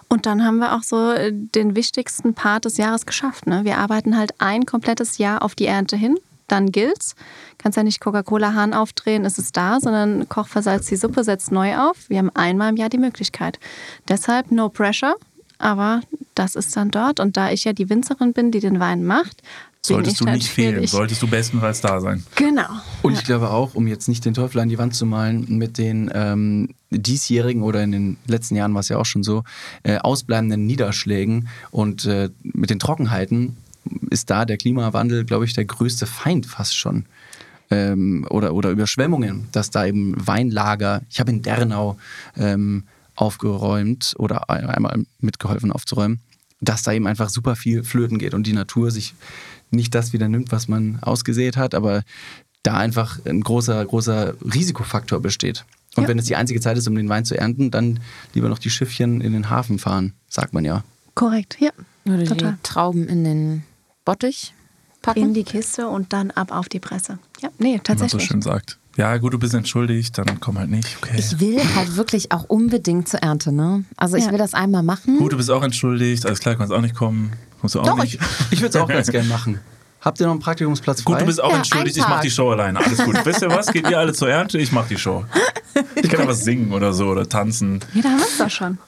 Und 0.08 0.26
dann 0.26 0.44
haben 0.44 0.58
wir 0.58 0.74
auch 0.74 0.82
so 0.82 1.10
äh, 1.10 1.32
den 1.32 1.74
wichtigsten 1.74 2.34
Part 2.34 2.66
des 2.66 2.76
Jahres 2.76 3.06
geschafft. 3.06 3.46
Ne? 3.46 3.64
Wir 3.64 3.78
arbeiten 3.78 4.18
halt 4.18 4.34
ein 4.36 4.66
komplettes 4.66 5.16
Jahr 5.16 5.40
auf 5.42 5.54
die 5.54 5.64
Ernte 5.64 5.96
hin. 5.96 6.18
Dann 6.48 6.70
gilt's. 6.70 7.14
Kannst 7.56 7.78
ja 7.78 7.82
nicht 7.82 8.02
Coca-Cola-Hahn 8.02 8.74
aufdrehen, 8.74 9.24
ist 9.24 9.38
es 9.38 9.52
da, 9.52 9.80
sondern 9.80 10.28
Koch 10.28 10.48
versalzt 10.48 10.90
die 10.90 10.96
Suppe, 10.96 11.24
setzt 11.24 11.50
neu 11.50 11.78
auf. 11.78 11.96
Wir 12.10 12.18
haben 12.18 12.30
einmal 12.34 12.68
im 12.68 12.76
Jahr 12.76 12.90
die 12.90 12.98
Möglichkeit. 12.98 13.58
Deshalb 14.06 14.50
no 14.50 14.68
pressure, 14.68 15.16
aber 15.56 16.02
das 16.36 16.54
ist 16.54 16.76
dann 16.76 16.90
dort. 16.90 17.18
Und 17.20 17.36
da 17.36 17.50
ich 17.50 17.64
ja 17.64 17.72
die 17.72 17.88
Winzerin 17.90 18.32
bin, 18.32 18.50
die 18.52 18.60
den 18.60 18.78
Wein 18.80 19.04
macht, 19.04 19.42
Solltest 19.82 20.20
du 20.20 20.24
nicht 20.24 20.48
fehlen, 20.48 20.72
natürlich- 20.74 20.90
solltest 20.90 21.22
du 21.22 21.28
bestenfalls 21.28 21.80
da 21.80 22.00
sein. 22.00 22.24
Genau. 22.34 22.66
Und 23.02 23.12
ich 23.14 23.22
glaube 23.22 23.50
auch, 23.50 23.74
um 23.76 23.86
jetzt 23.86 24.08
nicht 24.08 24.24
den 24.24 24.34
Teufel 24.34 24.58
an 24.60 24.68
die 24.68 24.78
Wand 24.78 24.96
zu 24.96 25.06
malen, 25.06 25.46
mit 25.58 25.78
den 25.78 26.10
ähm, 26.12 26.70
diesjährigen 26.90 27.62
oder 27.62 27.84
in 27.84 27.92
den 27.92 28.16
letzten 28.26 28.56
Jahren 28.56 28.74
war 28.74 28.80
es 28.80 28.88
ja 28.88 28.96
auch 28.98 29.06
schon 29.06 29.22
so, 29.22 29.44
äh, 29.84 29.98
ausbleibenden 29.98 30.66
Niederschlägen 30.66 31.46
und 31.70 32.04
äh, 32.04 32.30
mit 32.42 32.70
den 32.70 32.80
Trockenheiten 32.80 33.56
ist 34.10 34.28
da 34.28 34.44
der 34.44 34.56
Klimawandel, 34.56 35.24
glaube 35.24 35.44
ich, 35.44 35.54
der 35.54 35.64
größte 35.66 36.06
Feind 36.06 36.46
fast 36.46 36.76
schon. 36.76 37.04
Ähm, 37.70 38.26
oder, 38.30 38.54
oder 38.54 38.70
Überschwemmungen, 38.70 39.46
dass 39.52 39.70
da 39.70 39.86
eben 39.86 40.14
Weinlager, 40.24 41.02
ich 41.10 41.20
habe 41.20 41.30
in 41.30 41.42
Dernau 41.42 41.96
ähm, 42.36 42.82
aufgeräumt 43.14 44.14
oder 44.18 44.48
ein- 44.50 44.66
einmal 44.66 45.04
mitgeholfen 45.20 45.70
aufzuräumen, 45.72 46.20
dass 46.60 46.82
da 46.82 46.92
eben 46.92 47.06
einfach 47.06 47.28
super 47.28 47.56
viel 47.56 47.84
flöten 47.84 48.18
geht 48.18 48.34
und 48.34 48.46
die 48.46 48.52
Natur 48.52 48.90
sich 48.90 49.14
nicht 49.70 49.94
das 49.94 50.12
wieder 50.12 50.28
nimmt, 50.28 50.52
was 50.52 50.68
man 50.68 50.98
ausgesät 51.02 51.56
hat, 51.56 51.74
aber 51.74 52.02
da 52.62 52.74
einfach 52.76 53.18
ein 53.26 53.40
großer, 53.42 53.84
großer 53.84 54.34
Risikofaktor 54.42 55.20
besteht. 55.20 55.64
Und 55.96 56.04
Ja. 56.04 56.08
wenn 56.08 56.18
es 56.18 56.26
die 56.26 56.36
einzige 56.36 56.60
Zeit 56.60 56.76
ist, 56.76 56.86
um 56.88 56.94
den 56.94 57.08
Wein 57.08 57.24
zu 57.24 57.36
ernten, 57.38 57.70
dann 57.70 58.00
lieber 58.34 58.48
noch 58.48 58.58
die 58.58 58.70
Schiffchen 58.70 59.20
in 59.20 59.32
den 59.32 59.50
Hafen 59.50 59.78
fahren, 59.78 60.14
sagt 60.28 60.52
man 60.52 60.64
ja. 60.64 60.82
Korrekt, 61.14 61.56
ja. 61.60 61.70
Oder 62.06 62.18
die 62.18 62.24
Total. 62.26 62.58
Trauben 62.62 63.08
in 63.08 63.24
den 63.24 63.62
Bottich 64.04 64.52
packen. 65.02 65.20
In 65.22 65.34
die 65.34 65.44
Kiste 65.44 65.88
und 65.88 66.12
dann 66.12 66.30
ab 66.30 66.52
auf 66.52 66.68
die 66.68 66.80
Presse. 66.80 67.18
Ja, 67.40 67.48
nee, 67.58 67.64
Wie 67.64 67.70
man 67.70 67.76
so 67.78 67.82
tatsächlich. 67.84 68.24
schön 68.24 68.42
sagt. 68.42 68.78
Ja, 68.96 69.16
gut, 69.18 69.34
du 69.34 69.38
bist 69.38 69.52
entschuldigt, 69.54 70.16
dann 70.16 70.40
komm 70.40 70.58
halt 70.58 70.70
nicht. 70.70 70.96
Okay. 71.02 71.16
Ich 71.18 71.38
will 71.38 71.60
halt 71.74 71.96
wirklich 71.96 72.32
auch 72.32 72.44
unbedingt 72.44 73.08
zur 73.08 73.20
Ernte, 73.20 73.52
ne? 73.52 73.84
Also 73.96 74.16
ich 74.16 74.24
Ja. 74.26 74.30
will 74.32 74.38
das 74.38 74.54
einmal 74.54 74.82
machen. 74.82 75.18
Gut, 75.18 75.32
du 75.32 75.36
bist 75.36 75.50
auch 75.50 75.62
entschuldigt. 75.62 76.24
Alles 76.26 76.40
klar, 76.40 76.54
kannst 76.54 76.72
auch 76.72 76.80
nicht 76.80 76.94
kommen. 76.94 77.32
Kommst 77.60 77.74
du 77.74 77.80
auch 77.80 77.86
Doch, 77.86 77.96
nicht. 78.02 78.18
Ich 78.50 78.60
würde 78.62 78.76
es 78.78 78.82
auch 78.82 78.88
ganz 78.88 79.10
gerne 79.10 79.28
machen. 79.28 79.60
Habt 80.00 80.20
ihr 80.20 80.26
noch 80.26 80.32
einen 80.32 80.40
Praktikumsplatz 80.40 81.02
frei? 81.02 81.12
Gut, 81.12 81.20
du 81.22 81.26
bist 81.26 81.42
auch 81.42 81.50
Ja, 81.50 81.56
entschuldigt. 81.58 81.96
Ich 81.96 82.02
mach 82.04 82.10
Tag. 82.14 82.22
die 82.22 82.30
Show 82.30 82.50
alleine. 82.50 82.78
Alles 82.78 82.98
gut. 83.04 83.16
Wisst 83.24 83.42
ihr 83.42 83.50
was? 83.50 83.66
Geht 83.72 83.90
ihr 83.90 83.98
alle 83.98 84.12
zur 84.12 84.28
Ernte? 84.30 84.56
Ich 84.58 84.70
mach 84.72 84.86
die 84.86 84.96
Show. 84.98 85.24
Ich 85.96 86.08
kann 86.08 86.20
aber 86.22 86.34
singen 86.34 86.72
oder 86.72 86.92
so 86.92 87.06
oder 87.08 87.28
tanzen. 87.28 87.80
Ja, 87.92 88.02
da 88.02 88.08
haben 88.10 88.18
wir 88.18 88.26
es 88.26 88.38
doch 88.38 88.50
schon. 88.50 88.78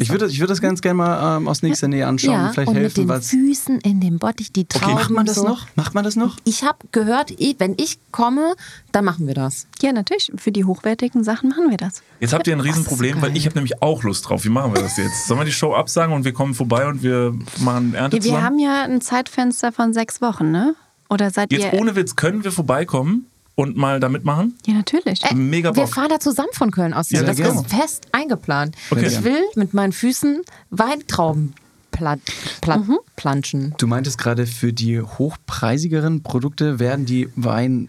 Ich 0.00 0.10
würde 0.10 0.26
ich 0.26 0.40
würd 0.40 0.50
das 0.50 0.60
ganz 0.60 0.80
gerne 0.82 0.94
mal 0.94 1.36
ähm, 1.38 1.48
aus 1.48 1.62
nächster 1.62 1.88
Nähe 1.88 2.06
anschauen. 2.06 2.32
ja, 2.34 2.50
Vielleicht 2.52 2.68
und 2.68 2.74
mit 2.74 2.82
helfen, 2.84 3.00
den 3.02 3.08
was. 3.08 3.28
Füßen 3.30 3.80
in 3.80 4.00
dem 4.00 4.18
Bottich, 4.18 4.52
die 4.52 4.64
Trauben. 4.66 4.92
Okay, 4.92 4.94
macht 4.94 5.10
man 5.10 5.26
das 5.26 5.36
so. 5.36 5.48
noch? 5.48 5.66
Macht 5.76 5.94
man 5.94 6.04
das 6.04 6.16
noch? 6.16 6.36
Ich 6.44 6.64
habe 6.64 6.78
gehört, 6.92 7.30
eh, 7.40 7.54
wenn 7.58 7.74
ich 7.78 7.98
komme, 8.12 8.54
dann 8.92 9.04
machen 9.04 9.26
wir 9.26 9.34
das. 9.34 9.66
Ja, 9.80 9.92
natürlich. 9.92 10.32
Für 10.36 10.52
die 10.52 10.64
hochwertigen 10.64 11.24
Sachen 11.24 11.50
machen 11.50 11.70
wir 11.70 11.76
das. 11.76 12.02
Jetzt 12.20 12.32
habt 12.32 12.46
ihr 12.46 12.54
ein 12.56 12.60
Riesenproblem, 12.60 13.22
weil 13.22 13.36
ich 13.36 13.46
habe 13.46 13.54
nämlich 13.56 13.82
auch 13.82 14.02
Lust 14.02 14.28
drauf. 14.28 14.44
Wie 14.44 14.48
machen 14.48 14.74
wir 14.74 14.82
das 14.82 14.96
jetzt? 14.96 15.26
Sollen 15.26 15.40
wir 15.40 15.44
die 15.44 15.52
Show 15.52 15.74
absagen 15.74 16.14
und 16.14 16.24
wir 16.24 16.32
kommen 16.32 16.54
vorbei 16.54 16.86
und 16.86 17.02
wir 17.02 17.34
machen 17.60 17.94
Ernte 17.94 18.16
Ja, 18.16 18.22
wir 18.22 18.30
zusammen? 18.30 18.44
haben 18.44 18.58
ja 18.58 18.82
ein 18.82 19.00
Zeitfenster 19.00 19.72
von 19.72 19.92
sechs 19.92 20.20
Wochen, 20.20 20.50
ne? 20.50 20.74
Oder 21.10 21.30
seid 21.30 21.52
Jetzt 21.52 21.72
ihr. 21.72 21.78
ohne 21.80 21.96
Witz, 21.96 22.16
können 22.16 22.44
wir 22.44 22.52
vorbeikommen 22.52 23.26
und 23.58 23.76
mal 23.76 23.98
da 23.98 24.08
mitmachen? 24.08 24.56
Ja, 24.66 24.74
natürlich. 24.74 25.24
Äh, 25.24 25.34
Mega 25.34 25.74
wir 25.74 25.82
Bock. 25.82 25.92
fahren 25.92 26.08
da 26.10 26.20
zusammen 26.20 26.50
von 26.52 26.70
Köln 26.70 26.94
aus. 26.94 27.10
Ja, 27.10 27.24
das 27.24 27.40
ist 27.40 27.66
fest 27.68 28.06
eingeplant. 28.12 28.76
Okay. 28.90 29.06
Ich 29.08 29.24
will 29.24 29.42
mit 29.56 29.74
meinen 29.74 29.92
Füßen 29.92 30.42
Weintrauben 30.70 31.54
pla 31.90 32.16
pla 32.60 32.76
Mhm. 32.76 32.98
planschen. 33.16 33.74
Du 33.78 33.88
meintest 33.88 34.16
gerade, 34.16 34.46
für 34.46 34.72
die 34.72 35.00
hochpreisigeren 35.00 36.22
Produkte 36.22 36.78
werden 36.78 37.04
die 37.04 37.28
Wein. 37.34 37.88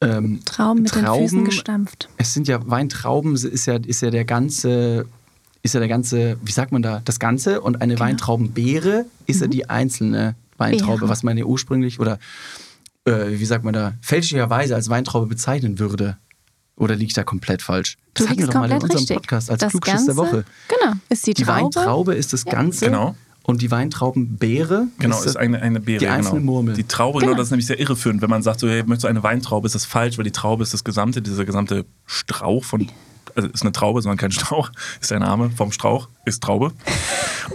Ähm, 0.00 0.40
Trauben 0.46 0.82
mit 0.82 0.94
den 0.94 1.04
Trauben- 1.04 1.22
Füßen 1.28 1.44
gestampft. 1.44 2.08
Es 2.16 2.32
sind 2.32 2.48
ja 2.48 2.58
Weintrauben, 2.68 3.34
ist 3.34 3.66
ja, 3.66 3.74
ist 3.76 4.00
ja 4.00 4.10
der 4.10 4.24
ganze, 4.24 5.04
ist 5.62 5.74
ja 5.74 5.80
der 5.80 5.88
ganze, 5.90 6.38
wie 6.42 6.52
sagt 6.52 6.72
man 6.72 6.82
da, 6.82 7.02
das 7.04 7.18
Ganze 7.18 7.60
und 7.60 7.82
eine 7.82 7.98
Weintraubenbeere 8.00 9.04
ist 9.26 9.42
ja 9.42 9.46
die 9.48 9.68
einzelne 9.68 10.34
Weintraube, 10.56 11.00
Beere. 11.00 11.08
was 11.10 11.22
man 11.22 11.36
ja 11.36 11.44
ursprünglich 11.44 12.00
oder 12.00 12.18
äh, 13.04 13.38
wie 13.38 13.44
sagt 13.44 13.64
man 13.64 13.74
da, 13.74 13.94
fälschlicherweise 14.00 14.74
als 14.74 14.88
Weintraube 14.88 15.26
bezeichnen 15.26 15.78
würde. 15.78 16.16
Oder 16.76 16.96
liege 16.96 17.06
ich 17.08 17.14
da 17.14 17.22
komplett 17.22 17.62
falsch? 17.62 17.96
Du 18.14 18.22
Das 18.24 18.28
hatten 18.30 18.40
wir 18.40 18.46
doch 18.48 18.54
mal 18.54 18.68
in 18.70 18.74
unserem 18.74 18.96
richtig. 18.98 19.16
Podcast 19.16 19.50
als 19.50 19.60
das 19.60 19.70
Klugschiss 19.70 20.06
der 20.06 20.16
Woche. 20.16 20.44
Genau, 20.68 20.92
ist 21.08 21.24
die, 21.26 21.34
Die 21.34 21.44
Traube. 21.44 21.74
Weintraube 21.76 22.14
ist 22.14 22.32
das 22.32 22.44
Ganze 22.44 22.86
Genau. 22.86 23.14
und 23.44 23.62
die 23.62 23.70
Weintraubenbeere 23.70 24.88
Genau, 24.98 25.18
ist, 25.20 25.26
ist 25.26 25.36
eine, 25.36 25.62
eine 25.62 25.78
Beere. 25.78 26.00
die 26.00 26.08
einzelne 26.08 26.40
genau. 26.40 26.52
Murmel. 26.52 26.74
Die 26.74 26.82
Traube, 26.84 27.20
genau. 27.20 27.34
das 27.34 27.46
ist 27.46 27.50
nämlich 27.52 27.66
sehr 27.66 27.78
irreführend. 27.78 28.22
Wenn 28.22 28.30
man 28.30 28.42
sagt, 28.42 28.58
so, 28.58 28.68
hey, 28.68 28.82
möchtest 28.82 29.04
du 29.04 29.08
eine 29.08 29.22
Weintraube, 29.22 29.66
ist 29.66 29.74
das 29.76 29.84
falsch, 29.84 30.18
weil 30.18 30.24
die 30.24 30.32
Traube 30.32 30.64
ist 30.64 30.74
das 30.74 30.82
gesamte, 30.82 31.22
dieser 31.22 31.44
gesamte 31.44 31.84
Strauch 32.06 32.64
von, 32.64 32.88
also 33.36 33.48
ist 33.48 33.62
eine 33.62 33.72
Traube, 33.72 34.00
sondern 34.02 34.16
kein 34.18 34.30
Strauch, 34.32 34.70
ist 35.00 35.10
der 35.10 35.20
Name 35.20 35.50
vom 35.50 35.72
Strauch, 35.72 36.08
ist 36.24 36.42
Traube. 36.42 36.72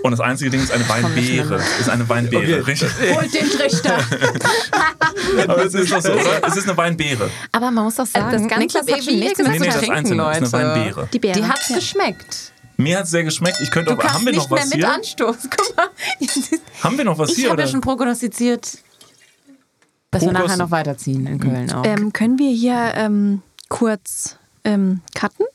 Und 0.04 0.12
das 0.12 0.20
einzige 0.20 0.50
Ding 0.52 0.62
ist 0.62 0.72
eine 0.72 0.88
Weinbeere. 0.88 1.62
Ist 1.80 1.90
eine 1.90 2.08
Weinbeere, 2.10 2.66
richtig? 2.68 2.90
Holt 3.16 3.34
den 3.34 3.50
Trichter. 3.50 3.98
Aber 5.48 5.66
es 5.66 5.74
ist 5.74 5.92
doch 5.92 6.02
so, 6.02 6.12
oder? 6.12 6.42
Es 6.48 6.58
ist 6.58 6.68
eine 6.68 6.78
Weinbeere. 6.78 7.30
Aber 7.52 7.72
man 7.72 7.86
muss 7.86 7.96
doch 7.96 8.06
sagen, 8.06 8.32
das 8.32 8.42
ganze 8.48 8.60
Niklas 8.60 8.88
hat 8.88 9.04
schon 9.04 9.20
mehr 9.20 9.34
Nee, 9.38 9.60
nee, 9.60 9.66
das 9.68 9.90
Einzelne 9.90 10.24
Leute. 10.24 10.44
ist 10.46 10.54
eine 10.54 10.68
Weinbeere. 10.70 11.10
Die 11.12 11.20
Beere. 11.20 11.40
Die 11.40 11.46
hat's 11.46 11.70
Ja. 11.70 11.76
geschmeckt. 11.78 12.52
Mir 12.78 12.98
hat 12.98 13.06
es 13.06 13.12
sehr 13.12 13.24
geschmeckt. 13.24 13.58
Ich 13.62 13.72
könnte 13.72 13.92
Du 13.92 13.98
auch, 13.98 14.02
kannst 14.02 14.16
haben 14.16 14.26
wir 14.26 14.32
nicht 14.32 14.42
noch 14.44 14.50
mehr 14.52 14.60
was 14.64 14.70
mit 14.70 14.78
hier? 14.80 14.94
anstoßen. 14.94 15.50
Guck 15.50 15.76
mal. 15.76 15.88
Haben 16.84 16.98
wir 16.98 17.06
noch 17.06 17.18
was 17.18 17.30
Ich 17.32 17.36
hier? 17.38 17.50
habe 17.50 17.62
ja 17.62 17.68
schon 17.68 17.82
prognostiziert, 17.82 18.78
dass 20.12 20.22
wir 20.22 20.30
Prognos- 20.30 20.34
nachher 20.48 20.58
noch 20.58 20.72
weiterziehen 20.72 21.28
in 21.28 21.40
Köln 21.40 21.72
auch. 21.74 21.84
Ähm, 21.86 22.14
können 22.14 22.40
wir 22.40 22.52
hier 22.52 22.94
ähm, 22.96 23.42
kurz 23.68 24.38
ähm, 24.64 25.02
cutten? 25.14 25.46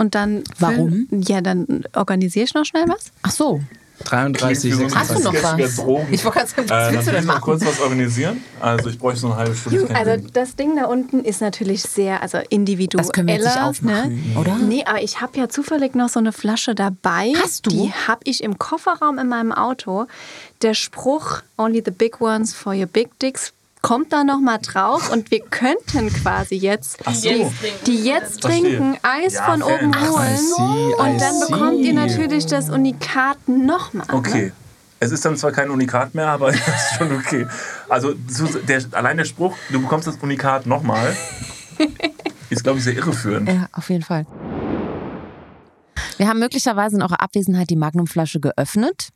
Und 0.00 0.14
dann. 0.14 0.42
Warum? 0.58 1.06
füllen- 1.10 1.22
Ja, 1.28 1.40
dann 1.42 1.84
organisiere 1.94 2.46
ich 2.46 2.54
noch 2.54 2.64
schnell 2.64 2.84
was. 2.88 3.12
Ach 3.22 3.30
so. 3.30 3.60
33, 4.04 4.72
Hast 4.94 5.10
du 5.10 5.18
noch 5.20 5.32
26. 5.34 5.58
was? 5.60 6.04
Ich 6.10 6.24
wollte 6.24 6.38
gerade 6.38 6.48
sagen, 6.50 6.70
was 6.70 6.88
Äh, 6.88 6.92
willst 6.92 7.02
du 7.08 7.12
will 7.12 7.18
denn 7.18 7.26
machen? 7.26 7.40
kurz 7.42 7.66
was 7.66 7.80
organisieren. 7.80 8.42
Also 8.58 8.88
ich 8.88 8.98
bräuchte 8.98 9.20
so 9.20 9.26
eine 9.26 9.36
halbe 9.36 9.54
Stunde. 9.54 9.84
Kein 9.88 10.08
Also 10.08 10.26
das 10.32 10.56
Ding 10.56 10.74
da 10.76 10.86
unten 10.86 11.20
ist 11.22 11.42
natürlich 11.42 11.82
sehr, 11.82 12.22
also 12.22 12.38
individuell. 12.48 13.04
Das 13.04 13.12
können 13.12 13.28
wir 13.28 13.34
jetzt 13.34 13.44
nicht 13.44 13.60
aufmachen, 13.60 14.36
oder? 14.40 14.56
Nee, 14.56 14.84
aber 14.86 15.02
ich 15.02 15.20
habe 15.20 15.36
ja 15.38 15.50
zufällig 15.50 15.94
noch 15.94 16.08
so 16.08 16.18
eine 16.18 16.32
Flasche 16.32 16.74
dabei. 16.74 17.34
Hast 17.42 17.66
du? 17.66 17.70
Die 17.70 17.92
habe 18.08 18.20
ich 18.24 18.42
im 18.42 18.58
Kofferraum 18.58 19.18
in 19.18 19.28
meinem 19.28 19.52
Auto. 19.52 20.06
Der 20.62 20.72
Spruch 20.72 21.42
Only 21.58 21.82
the 21.84 21.90
big 21.90 22.22
ones 22.22 22.54
for 22.54 22.72
your 22.72 22.86
big 22.86 23.10
dicks 23.18 23.52
kommt 23.82 24.12
da 24.12 24.24
noch 24.24 24.40
mal 24.40 24.58
drauf 24.58 25.10
und 25.10 25.30
wir 25.30 25.40
könnten 25.40 26.12
quasi 26.12 26.54
jetzt 26.56 26.98
so. 27.12 27.28
die, 27.28 27.46
die 27.86 28.04
jetzt 28.04 28.42
Verstehe. 28.42 28.62
trinken, 28.78 28.98
Eis 29.02 29.34
Ja, 29.34 29.44
von 29.44 29.62
oben 29.62 29.92
enough. 29.92 30.10
holen 30.18 30.34
I 30.34 30.36
see, 30.36 30.90
I 30.90 30.94
und 30.98 31.20
dann 31.20 31.34
see. 31.34 31.52
bekommt 31.52 31.78
ihr 31.78 31.92
natürlich 31.94 32.46
das 32.46 32.68
Unikat 32.70 33.38
noch 33.48 33.92
mal. 33.94 34.06
Okay. 34.12 34.52
Es 35.02 35.12
ist 35.12 35.24
dann 35.24 35.34
zwar 35.38 35.50
kein 35.52 35.70
Unikat 35.70 36.14
mehr, 36.14 36.28
aber 36.28 36.48
es 36.50 36.56
ist 36.56 36.94
schon 36.98 37.10
okay. 37.16 37.46
Also 37.88 38.12
so- 38.28 38.58
der, 38.58 38.82
allein 38.92 39.16
der 39.16 39.24
Spruch, 39.24 39.56
du 39.70 39.80
bekommst 39.80 40.06
das 40.06 40.16
Unikat 40.16 40.66
nochmal, 40.66 41.16
ist, 42.50 42.62
glaube 42.62 42.78
ich, 42.78 42.84
sehr 42.84 42.94
irreführend. 42.96 43.48
Ja, 43.48 43.66
auf 43.72 43.88
jeden 43.88 44.02
Fall. 44.02 44.26
Wir 46.18 46.28
haben 46.28 46.38
möglicherweise 46.38 46.96
in 46.96 47.02
eurer 47.02 47.20
Abwesenheit 47.22 47.70
die 47.70 47.76
Magnumflasche 47.76 48.40
geöffnet. 48.40 49.08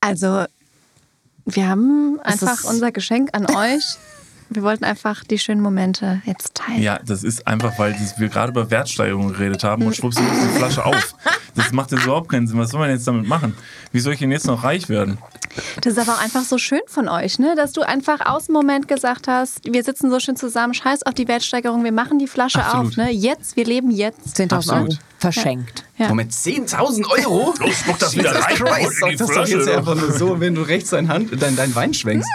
Also, 0.00 0.44
wir 1.44 1.68
haben 1.68 2.18
einfach 2.22 2.64
unser 2.64 2.92
Geschenk 2.92 3.30
an 3.32 3.46
euch. 3.54 3.84
Wir 4.50 4.62
wollten 4.62 4.84
einfach 4.84 5.24
die 5.24 5.38
schönen 5.38 5.62
Momente 5.62 6.20
jetzt 6.26 6.54
teilen. 6.54 6.82
Ja, 6.82 7.00
das 7.04 7.24
ist 7.24 7.46
einfach, 7.46 7.78
weil 7.78 7.96
wir 8.18 8.28
gerade 8.28 8.52
über 8.52 8.70
Wertsteigerung 8.70 9.28
geredet 9.32 9.64
haben 9.64 9.86
und 9.86 9.96
schwupps 9.96 10.18
ist 10.18 10.26
die 10.26 10.58
Flasche 10.58 10.84
auf. 10.84 11.14
Das 11.54 11.72
macht 11.72 11.92
jetzt 11.92 12.04
überhaupt 12.04 12.28
keinen 12.28 12.46
Sinn. 12.46 12.58
Was 12.58 12.70
soll 12.70 12.80
man 12.80 12.90
jetzt 12.90 13.06
damit 13.06 13.26
machen? 13.26 13.56
Wie 13.90 14.00
soll 14.00 14.12
ich 14.12 14.18
denn 14.18 14.30
jetzt 14.30 14.46
noch 14.46 14.62
reich 14.62 14.88
werden? 14.88 15.18
Das 15.80 15.94
ist 15.94 15.98
aber 15.98 16.16
auch 16.16 16.22
einfach 16.22 16.42
so 16.42 16.58
schön 16.58 16.80
von 16.86 17.08
euch, 17.08 17.38
ne? 17.38 17.54
dass 17.56 17.72
du 17.72 17.82
einfach 17.82 18.20
aus 18.26 18.46
dem 18.46 18.54
Moment 18.54 18.88
gesagt 18.88 19.28
hast, 19.28 19.60
wir 19.64 19.82
sitzen 19.82 20.10
so 20.10 20.20
schön 20.20 20.36
zusammen, 20.36 20.74
scheiß 20.74 21.04
auf 21.04 21.14
die 21.14 21.28
Wertsteigerung, 21.28 21.84
wir 21.84 21.92
machen 21.92 22.18
die 22.18 22.26
Flasche 22.26 22.64
Absolut. 22.64 22.92
auf. 22.92 22.96
Ne? 22.96 23.10
Jetzt, 23.10 23.56
wir 23.56 23.64
leben 23.64 23.90
jetzt. 23.90 24.38
10.000 24.38 24.80
Euro 24.80 24.88
verschenkt. 25.18 25.84
Ja. 25.96 26.08
Moment, 26.08 26.32
10.000 26.32 27.06
Euro? 27.08 27.54
Los, 27.58 27.78
spuck 27.78 27.98
das 27.98 28.14
wieder 28.16 28.34
rein. 28.34 28.56
Christ, 28.56 29.00
sag 29.00 29.10
die 29.10 29.16
das 29.16 29.28
doch 29.28 29.46
jetzt 29.46 29.68
einfach 29.68 29.94
nur 29.94 30.12
so, 30.12 30.40
wenn 30.40 30.54
du 30.54 30.62
rechts 30.62 30.90
dein, 30.90 31.08
Hand, 31.08 31.30
dein, 31.40 31.56
dein 31.56 31.74
Wein 31.74 31.94
schwenkst. 31.94 32.28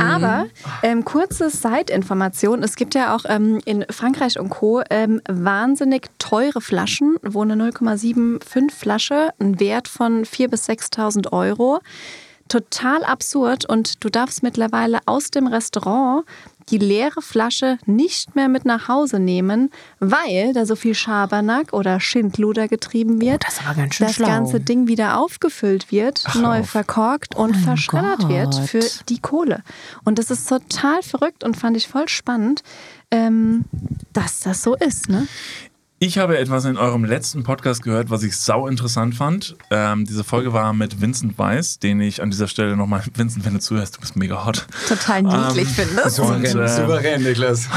Aber 0.00 0.46
ähm, 0.82 1.04
kurze 1.04 1.48
Side-Information: 1.48 2.62
Es 2.62 2.76
gibt 2.76 2.94
ja 2.94 3.14
auch 3.14 3.24
ähm, 3.28 3.60
in 3.64 3.86
Frankreich 3.90 4.38
und 4.38 4.50
Co. 4.50 4.82
Ähm, 4.90 5.22
wahnsinnig 5.28 6.08
teure 6.18 6.60
Flaschen, 6.60 7.16
wo 7.22 7.42
eine 7.42 7.54
0,75 7.54 8.70
Flasche 8.72 9.30
einen 9.38 9.60
Wert 9.60 9.88
von 9.88 10.24
4.000 10.24 10.48
bis 10.48 10.68
6.000 10.68 11.32
Euro. 11.32 11.80
Total 12.48 13.04
absurd 13.04 13.68
und 13.68 14.04
du 14.04 14.08
darfst 14.08 14.42
mittlerweile 14.42 15.00
aus 15.06 15.30
dem 15.30 15.46
Restaurant 15.46 16.24
die 16.70 16.78
leere 16.78 17.22
Flasche 17.22 17.78
nicht 17.86 18.34
mehr 18.34 18.48
mit 18.48 18.64
nach 18.64 18.88
Hause 18.88 19.20
nehmen, 19.20 19.70
weil 20.00 20.52
da 20.52 20.66
so 20.66 20.74
viel 20.74 20.94
Schabernack 20.94 21.72
oder 21.72 22.00
Schindluder 22.00 22.66
getrieben 22.68 23.20
wird. 23.20 23.42
Oh, 23.42 23.46
das 23.46 23.54
ist 23.54 23.66
aber 23.66 23.74
ganz 23.76 23.94
schön 23.94 24.06
das 24.06 24.16
schlau. 24.16 24.26
ganze 24.26 24.60
Ding 24.60 24.88
wieder 24.88 25.18
aufgefüllt 25.18 25.92
wird, 25.92 26.24
neu 26.34 26.60
auf. 26.60 26.70
verkorkt 26.70 27.36
und 27.36 27.54
verschreddert 27.54 28.28
wird 28.28 28.54
Gott. 28.54 28.68
für 28.68 28.84
die 29.08 29.20
Kohle. 29.20 29.62
Und 30.04 30.18
das 30.18 30.30
ist 30.30 30.48
total 30.48 31.02
verrückt 31.02 31.44
und 31.44 31.56
fand 31.56 31.76
ich 31.76 31.86
voll 31.86 32.08
spannend, 32.08 32.62
ähm, 33.10 33.64
dass 34.12 34.40
das 34.40 34.62
so 34.62 34.74
ist. 34.74 35.08
Ne? 35.08 35.28
Ich 35.98 36.18
habe 36.18 36.36
etwas 36.36 36.66
in 36.66 36.76
eurem 36.76 37.06
letzten 37.06 37.42
Podcast 37.42 37.82
gehört, 37.82 38.10
was 38.10 38.22
ich 38.22 38.36
sau 38.36 38.66
interessant 38.66 39.14
fand. 39.14 39.56
Ähm, 39.70 40.04
diese 40.04 40.24
Folge 40.24 40.52
war 40.52 40.74
mit 40.74 41.00
Vincent 41.00 41.38
Weiss, 41.38 41.78
den 41.78 42.02
ich 42.02 42.20
an 42.20 42.30
dieser 42.30 42.48
Stelle 42.48 42.76
nochmal, 42.76 43.02
Vincent, 43.14 43.46
wenn 43.46 43.54
du 43.54 43.60
zuhörst, 43.60 43.96
du 43.96 44.00
bist 44.00 44.14
mega 44.14 44.44
hot. 44.44 44.66
Total 44.86 45.22
niedlich, 45.22 45.68
findest 45.68 46.20
Und, 46.20 46.44
äh, 46.44 46.68
Souverän, 46.68 47.22
Niklas. 47.22 47.66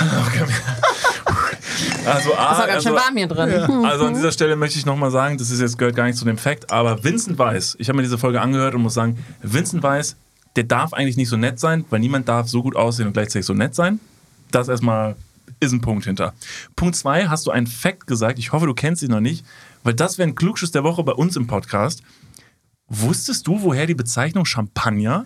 Also, 2.06 2.34
A, 2.34 2.50
Das 2.50 2.60
war 2.60 2.68
ganz 2.68 2.84
schön 2.84 2.94
also, 2.94 3.06
warm 3.06 3.18
hier 3.18 3.28
drin. 3.28 3.86
also 3.86 4.06
an 4.06 4.14
dieser 4.14 4.32
Stelle 4.32 4.56
möchte 4.56 4.78
ich 4.78 4.86
nochmal 4.86 5.12
sagen, 5.12 5.38
das 5.38 5.50
ist 5.50 5.62
jetzt 5.62 5.78
gehört 5.78 5.96
gar 5.96 6.06
nicht 6.06 6.18
zu 6.18 6.26
dem 6.26 6.38
Fakt, 6.38 6.72
aber 6.72 7.04
Vincent 7.04 7.38
Weiss, 7.38 7.76
ich 7.80 7.88
habe 7.88 7.98
mir 7.98 8.04
diese 8.04 8.18
Folge 8.18 8.42
angehört 8.42 8.76
und 8.76 8.82
muss 8.82 8.96
sagen, 8.96 9.18
Vincent 9.42 9.84
Weiss, 9.84 10.16
der 10.56 10.66
darf 10.66 10.94
eigentlich 10.94 11.18
nicht 11.18 11.30
so 11.30 11.38
nett 11.38 11.60
sein, 11.60 11.86
weil 11.90 12.00
niemand 12.00 12.28
darf 12.28 12.50
so 12.50 12.64
gut 12.64 12.76
aussehen 12.76 13.08
und 13.08 13.14
gleichzeitig 13.14 13.46
so 13.46 13.54
nett 13.54 13.76
sein. 13.76 14.00
Das 14.52 14.68
erstmal 14.68 15.16
ist 15.60 15.72
ein 15.72 15.82
Punkt 15.82 16.06
hinter. 16.06 16.34
Punkt 16.76 16.96
zwei, 16.96 17.28
hast 17.28 17.48
du 17.48 17.52
einen 17.52 17.68
Fakt 17.68 18.08
gesagt, 18.08 18.40
ich 18.40 18.52
hoffe, 18.52 18.66
du 18.66 18.74
kennst 18.74 19.04
ihn 19.04 19.12
noch 19.12 19.20
nicht, 19.20 19.46
weil 19.84 19.94
das 19.94 20.18
wäre 20.18 20.28
ein 20.28 20.36
Klugschuss 20.36 20.72
der 20.72 20.84
Woche 20.84 21.04
bei 21.04 21.14
uns 21.14 21.36
im 21.36 21.48
Podcast. 21.48 22.04
Wusstest 22.88 23.48
du, 23.48 23.62
woher 23.62 23.86
die 23.86 23.96
Bezeichnung 23.96 24.46
Champagner 24.46 25.26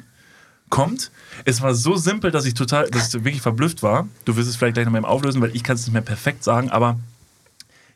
kommt? 0.69 1.11
Es 1.45 1.61
war 1.61 1.75
so 1.75 1.95
simpel, 1.95 2.31
dass 2.31 2.45
ich 2.45 2.53
total, 2.53 2.89
dass 2.89 3.13
ich 3.13 3.23
wirklich 3.23 3.41
verblüfft 3.41 3.84
war. 3.84 4.07
Du 4.25 4.36
wirst 4.36 4.49
es 4.49 4.55
vielleicht 4.55 4.73
gleich 4.73 4.86
noch 4.86 4.91
mal 4.91 5.05
auflösen, 5.05 5.41
weil 5.41 5.55
ich 5.55 5.63
kann 5.63 5.75
es 5.75 5.86
nicht 5.86 5.93
mehr 5.93 6.01
perfekt 6.01 6.43
sagen, 6.43 6.69
aber 6.69 6.99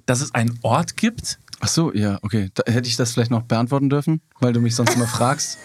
dass 0.05 0.21
es 0.21 0.33
einen 0.33 0.57
Ort 0.61 0.95
gibt, 0.95 1.39
Ach 1.59 1.67
so, 1.67 1.93
ja, 1.93 2.19
okay. 2.21 2.51
Da, 2.53 2.71
hätte 2.71 2.87
ich 2.87 2.95
das 2.95 3.13
vielleicht 3.13 3.31
noch 3.31 3.43
beantworten 3.43 3.89
dürfen, 3.89 4.21
weil 4.39 4.53
du 4.53 4.61
mich 4.61 4.75
sonst 4.75 4.95
immer 4.95 5.07
fragst. 5.07 5.57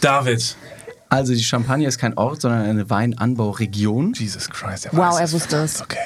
David. 0.00 0.56
Also 1.10 1.34
die 1.34 1.42
Champagne 1.42 1.86
ist 1.86 1.98
kein 1.98 2.16
Ort, 2.16 2.40
sondern 2.40 2.62
eine 2.62 2.88
Weinanbauregion. 2.88 4.14
Jesus 4.14 4.48
Christ, 4.48 4.86
der 4.86 4.92
Wow, 4.94 5.18
er 5.20 5.30
wusste 5.32 5.56
es. 5.56 5.82
Okay. 5.82 5.96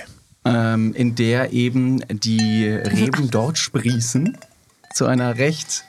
ähm, 0.44 0.92
in 0.94 1.14
der 1.14 1.52
eben 1.52 2.00
die 2.08 2.66
Reben 2.68 3.30
dort 3.30 3.58
sprießen 3.58 4.36
zu 4.94 5.06
einer 5.06 5.36
recht 5.38 5.84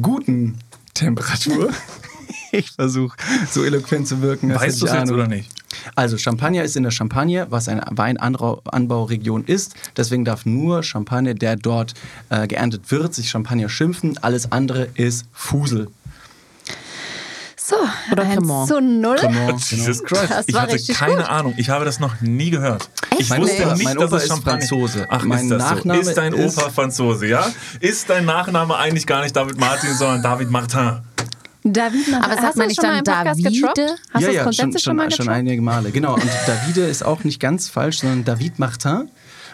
guten 0.00 0.58
Temperatur. 0.94 1.70
Ich 2.52 2.72
versuche 2.72 3.16
so 3.48 3.62
eloquent 3.64 4.08
zu 4.08 4.22
wirken. 4.22 4.52
Weißt 4.52 4.82
du 4.82 4.86
ich 4.86 4.92
es 4.92 4.98
jetzt 4.98 5.12
oder 5.12 5.28
nicht? 5.28 5.48
Also 5.94 6.18
Champagner 6.18 6.64
ist 6.64 6.74
in 6.74 6.82
der 6.82 6.90
Champagne, 6.90 7.46
was 7.48 7.68
eine 7.68 7.84
Weinanbauregion 7.90 9.44
ist. 9.44 9.74
Deswegen 9.96 10.24
darf 10.24 10.46
nur 10.46 10.82
Champagner, 10.82 11.34
der 11.34 11.54
dort 11.54 11.94
äh, 12.28 12.48
geerntet 12.48 12.90
wird, 12.90 13.14
sich 13.14 13.30
Champagner 13.30 13.68
schimpfen. 13.68 14.18
Alles 14.22 14.50
andere 14.50 14.88
ist 14.94 15.26
Fusel. 15.32 15.88
So, 17.70 17.76
Oder 18.12 18.22
1 18.24 18.34
Cremant. 18.34 18.68
zu 18.68 18.80
0. 18.80 19.16
Jesus 19.60 20.02
Christ. 20.02 20.30
Das 20.30 20.48
ich 20.48 20.54
war 20.54 20.62
hatte 20.62 20.74
richtig 20.74 20.96
keine 20.98 21.16
gut. 21.18 21.28
Ahnung. 21.28 21.54
Ich 21.56 21.70
habe 21.70 21.84
das 21.84 22.00
noch 22.00 22.20
nie 22.20 22.50
gehört. 22.50 22.90
Ich 23.18 23.28
Mein 23.30 23.42
wusste 23.42 23.62
Opa- 23.64 23.72
nicht, 23.74 23.84
mein 23.84 23.96
dass 23.96 24.06
Opa 24.08 24.16
es 24.16 24.24
ist 24.24 24.42
Franzose. 24.42 25.06
Ach, 25.08 25.22
Mein 25.24 25.44
ist 25.44 25.50
das 25.50 25.58
Nachname 25.62 26.02
so? 26.04 26.10
Ist 26.10 26.16
dein 26.16 26.32
ist- 26.32 26.58
Opa 26.58 26.70
Franzose, 26.70 27.26
ja? 27.26 27.46
Ist 27.80 28.10
dein 28.10 28.24
Nachname 28.24 28.76
eigentlich 28.76 29.06
gar 29.06 29.22
nicht 29.22 29.36
David 29.36 29.58
Martin, 29.58 29.94
sondern 29.94 30.22
David 30.22 30.50
Martin? 30.50 30.98
David, 31.62 32.06
Aber 32.14 32.30
hast 32.32 32.40
sagt 32.40 32.54
du 32.54 32.58
man 32.60 32.68
nicht 32.68 32.80
schon 32.80 32.90
mal 32.90 33.02
dann 33.02 33.26
im 33.26 33.34
Podcast 33.34 33.44
Davide? 33.44 33.96
Hast 34.14 34.26
du 34.26 34.32
das 34.32 34.42
grundsätzlich 34.42 34.82
schon, 34.82 34.96
mal 34.96 35.10
schon, 35.10 35.18
getroppt? 35.18 35.28
einige 35.38 35.60
Male. 35.62 35.90
Genau. 35.90 36.14
Und 36.14 36.24
Davide 36.46 36.80
ist 36.86 37.04
auch 37.04 37.22
nicht 37.22 37.38
ganz 37.38 37.68
falsch, 37.68 37.98
sondern 38.00 38.24
David 38.24 38.58
Martin. 38.58 39.10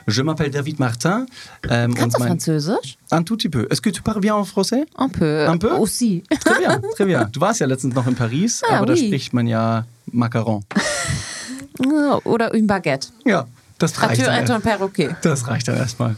Je 0.06 0.22
m'appelle 0.22 0.50
David 0.50 0.78
Martin. 0.78 1.26
Ähm, 1.68 1.92
Kannst 1.94 2.16
du 2.18 2.22
Französisch? 2.22 2.96
Un 3.10 3.22
tout 3.24 3.36
petit 3.36 3.48
peu. 3.48 3.66
Est-ce 3.70 3.80
que 3.80 3.90
tu 3.90 4.02
parles 4.02 4.20
bien 4.20 4.34
en 4.36 4.44
français? 4.44 4.86
Un 4.96 5.08
peu. 5.08 5.48
Un 5.48 5.58
peu? 5.58 5.70
Aussi. 5.72 6.22
Très 6.44 6.58
bien, 6.60 6.80
très 6.94 7.04
bien. 7.06 7.24
Du 7.32 7.40
warst 7.40 7.60
ja 7.60 7.66
letztens 7.66 7.94
noch 7.94 8.06
in 8.06 8.14
Paris, 8.14 8.62
Ah, 8.70 8.76
aber 8.76 8.86
da 8.86 8.92
oui. 8.92 9.06
spricht 9.08 9.32
man 9.32 9.46
ja 9.48 9.84
Macaron. 10.12 10.62
Oder 12.24 12.54
une 12.54 12.66
baguette. 12.66 13.08
Ja, 13.24 13.46
das 13.78 14.00
reicht. 14.00 14.26
Dann 14.26 14.50
un 14.50 14.62
perroquet. 14.62 15.10
Das 15.22 15.46
reicht 15.48 15.68
dann 15.68 15.76
erstmal. 15.76 16.16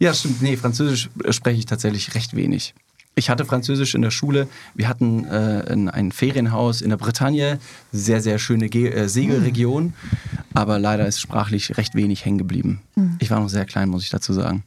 Ja, 0.00 0.12
stimmt. 0.14 0.42
Nee, 0.42 0.56
Französisch 0.56 1.08
spreche 1.30 1.58
ich 1.58 1.66
tatsächlich 1.66 2.14
recht 2.14 2.34
wenig. 2.36 2.74
Ich 3.18 3.30
hatte 3.30 3.44
Französisch 3.44 3.96
in 3.96 4.02
der 4.02 4.12
Schule. 4.12 4.46
Wir 4.76 4.88
hatten 4.88 5.24
äh, 5.24 5.90
ein, 5.90 6.12
Ferienhaus 6.12 6.80
in 6.80 6.90
der 6.90 6.96
Bretagne, 6.96 7.58
sehr, 7.90 8.20
sehr 8.20 8.38
schöne 8.38 8.68
Ge 8.68 8.90
äh, 8.90 9.08
Segelregion. 9.08 9.92
Aber 10.54 10.78
leider 10.78 11.06
ist 11.06 11.20
sprachlich 11.20 11.76
recht 11.76 11.96
wenig 11.96 12.24
hängen 12.24 12.38
geblieben. 12.38 12.80
Ich 13.18 13.30
war 13.30 13.40
noch 13.40 13.48
sehr 13.48 13.64
klein, 13.64 13.88
muss 13.88 14.04
ich 14.04 14.10
dazu 14.10 14.32
sagen. 14.32 14.62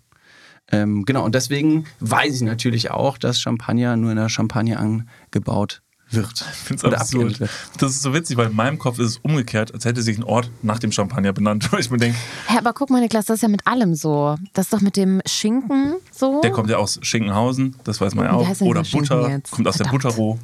Ähm, 0.70 1.06
genau, 1.06 1.24
und 1.24 1.34
deswegen 1.34 1.86
weiß 2.02 2.36
ich 2.36 2.42
natürlich 2.42 2.92
auch, 2.92 3.18
dass 3.18 3.40
Champagner 3.40 3.96
nur 3.96 4.12
in 4.12 4.18
der 4.18 4.30
Champagne 4.30 4.78
angebaut 4.78 5.82
wird. 6.14 6.32
Ich 6.34 6.58
finde 6.60 6.80
es 6.80 6.84
Oder 6.86 7.02
absurd. 7.02 7.40
wird. 7.40 7.50
Das 7.78 7.92
ist 7.92 8.02
so 8.02 8.14
witzig, 8.14 8.38
weil 8.38 8.48
in 8.50 8.56
meinem 8.56 8.78
Kopf 8.78 9.00
ist 9.00 9.08
es 9.08 9.18
umgekehrt, 9.18 9.74
als 9.74 9.86
hätte 9.86 10.02
sich 10.02 10.18
ein 10.18 10.24
Ort 10.24 10.50
nach 10.62 10.80
dem 10.80 10.92
Champagner 10.92 11.34
benannt. 11.34 11.68
Weil 11.72 11.80
ich 11.82 11.90
mir 11.92 11.98
denke, 11.98 12.18
Hä, 12.48 12.58
aber 12.58 12.74
guck 12.74 12.90
mal, 12.90 13.02
Niklas, 13.02 13.26
das 13.26 13.36
ist 13.38 13.42
ja 13.42 13.48
mit 13.48 13.66
allem 13.68 13.96
so. 13.96 14.36
Das 14.54 14.66
ist 14.66 14.74
doch 14.74 14.82
mit 14.82 14.96
dem 14.98 15.22
Schinken 15.28 15.96
so. 16.12 16.42
der 16.42 16.52
kommt 16.52 16.70
ja 16.70 16.78
aus 16.78 17.00
Schinkenhausen, 17.02 17.76
das 17.84 18.00
weiß 18.02 18.16
man 18.16 18.26
ja 18.26 18.34
auch. 18.34 18.62
Oder 18.62 18.84
der 18.84 18.92
Butter, 18.92 19.30
jetzt? 19.30 19.52
kommt 19.52 19.68
aus 19.68 19.78
der 19.78 19.86
Verdammt. 19.88 20.04
Butterroh. 20.04 20.40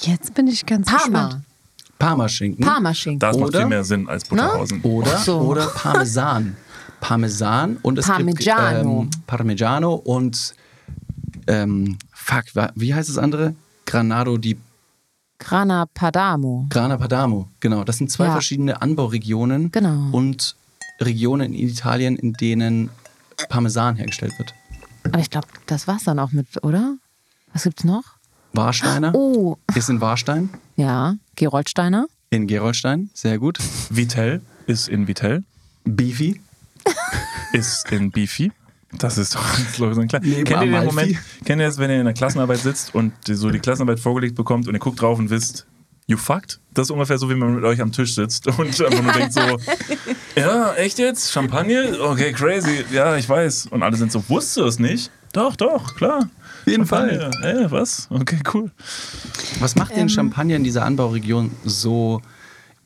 Jetzt 0.00 0.34
bin 0.34 0.46
ich 0.46 0.64
ganz 0.66 0.86
gespannt. 0.90 1.12
Parma. 1.12 1.42
Parmaschinken. 1.98 2.64
Parmaschinken. 2.64 3.18
Das 3.18 3.36
macht 3.36 3.48
Oder- 3.48 3.58
viel 3.60 3.68
mehr 3.68 3.84
Sinn 3.84 4.08
als 4.08 4.24
Butterhausen. 4.24 4.80
Oder, 4.82 5.12
Ach 5.16 5.24
so. 5.24 5.38
oder 5.40 5.66
Parmesan. 5.66 6.56
Parmesan 7.00 7.76
und 7.82 7.98
es 7.98 8.06
Parmigiano. 8.06 9.02
gibt 9.02 9.14
ähm, 9.14 9.22
Parmigiano 9.26 9.94
und 9.94 10.54
ähm, 11.46 11.96
fuck, 12.12 12.44
wie 12.74 12.94
heißt 12.94 13.08
das 13.08 13.18
andere? 13.18 13.54
Granado 13.86 14.36
di 14.36 14.56
Grana 15.38 15.86
Padamo. 15.86 16.66
Grana 16.68 16.96
Padamo. 16.96 17.48
Genau, 17.60 17.84
das 17.84 17.98
sind 17.98 18.10
zwei 18.10 18.26
Ja. 18.26 18.32
verschiedene 18.32 18.82
Anbauregionen 18.82 19.70
Genau. 19.70 20.10
und 20.16 20.56
Regionen 21.00 21.52
in 21.52 21.68
Italien, 21.68 22.16
in 22.16 22.32
denen 22.32 22.90
Parmesan 23.48 23.96
hergestellt 23.96 24.32
wird. 24.38 24.52
Aber 25.04 25.20
ich 25.20 25.30
glaube, 25.30 25.46
das 25.66 25.86
war's 25.86 26.04
dann 26.04 26.18
auch 26.18 26.32
mit, 26.32 26.62
oder? 26.64 26.96
Was 27.52 27.62
gibt's 27.64 27.84
noch? 27.84 28.02
Warsteiner 28.52 29.14
Oh, 29.14 29.56
ist 29.74 29.88
in 29.88 30.00
Warstein, 30.00 30.50
ja, 30.76 31.14
Geroldsteiner. 31.36 32.06
in 32.30 32.46
Gerolstein, 32.46 33.10
sehr 33.14 33.38
gut. 33.38 33.58
Vitel 33.90 34.40
ist 34.66 34.88
in 34.88 35.06
Vitel, 35.06 35.44
Beefy, 35.84 36.40
ist 37.52 37.90
in 37.92 38.10
Beefy. 38.10 38.50
Das 38.96 39.18
ist 39.18 39.34
doch 39.34 39.42
das 39.50 39.60
ist 39.60 39.76
so 39.76 39.84
klar. 40.06 40.22
Neben 40.24 40.44
Kennt 40.44 40.64
ihr 40.64 40.70
den. 40.72 40.84
Moment, 40.86 41.16
kennt 41.44 41.60
ihr 41.60 41.66
das, 41.66 41.78
wenn 41.78 41.90
ihr 41.90 41.98
in 41.98 42.04
der 42.06 42.14
Klassenarbeit 42.14 42.58
sitzt 42.60 42.94
und 42.94 43.12
die- 43.26 43.34
so 43.34 43.50
die 43.50 43.58
Klassenarbeit 43.58 44.00
vorgelegt 44.00 44.34
bekommt 44.34 44.66
und 44.68 44.74
ihr 44.74 44.80
guckt 44.80 45.00
drauf 45.02 45.18
und 45.18 45.28
wisst, 45.30 45.66
you 46.06 46.16
fucked? 46.16 46.58
Das 46.72 46.86
ist 46.86 46.90
ungefähr 46.90 47.18
so, 47.18 47.28
wie 47.28 47.34
man 47.34 47.54
mit 47.54 47.64
euch 47.64 47.80
am 47.82 47.92
Tisch 47.92 48.14
sitzt 48.14 48.46
und 48.46 48.60
einfach 48.80 49.02
nur 49.02 49.12
denkt 49.12 49.34
so, 49.34 49.40
ja, 50.36 50.72
echt 50.74 50.98
jetzt? 50.98 51.30
Champagner? 51.32 52.00
Okay, 52.00 52.32
crazy. 52.32 52.84
Ja, 52.90 53.16
ich 53.16 53.28
weiß. 53.28 53.66
Und 53.66 53.82
alle 53.82 53.96
sind 53.96 54.10
so, 54.10 54.22
wusstest 54.28 54.56
du 54.56 54.64
es 54.64 54.78
nicht? 54.78 55.10
Doch, 55.34 55.56
doch, 55.56 55.94
klar. 55.96 56.20
Auf 56.20 56.66
jeden 56.66 56.86
Champagner. 56.86 57.30
Äh, 57.44 57.70
was? 57.70 58.06
Okay, 58.10 58.38
cool. 58.54 58.70
Was 59.60 59.74
macht 59.76 59.94
den 59.96 60.08
Champagner 60.08 60.56
in 60.56 60.64
dieser 60.64 60.84
Anbauregion 60.86 61.50
so 61.64 62.22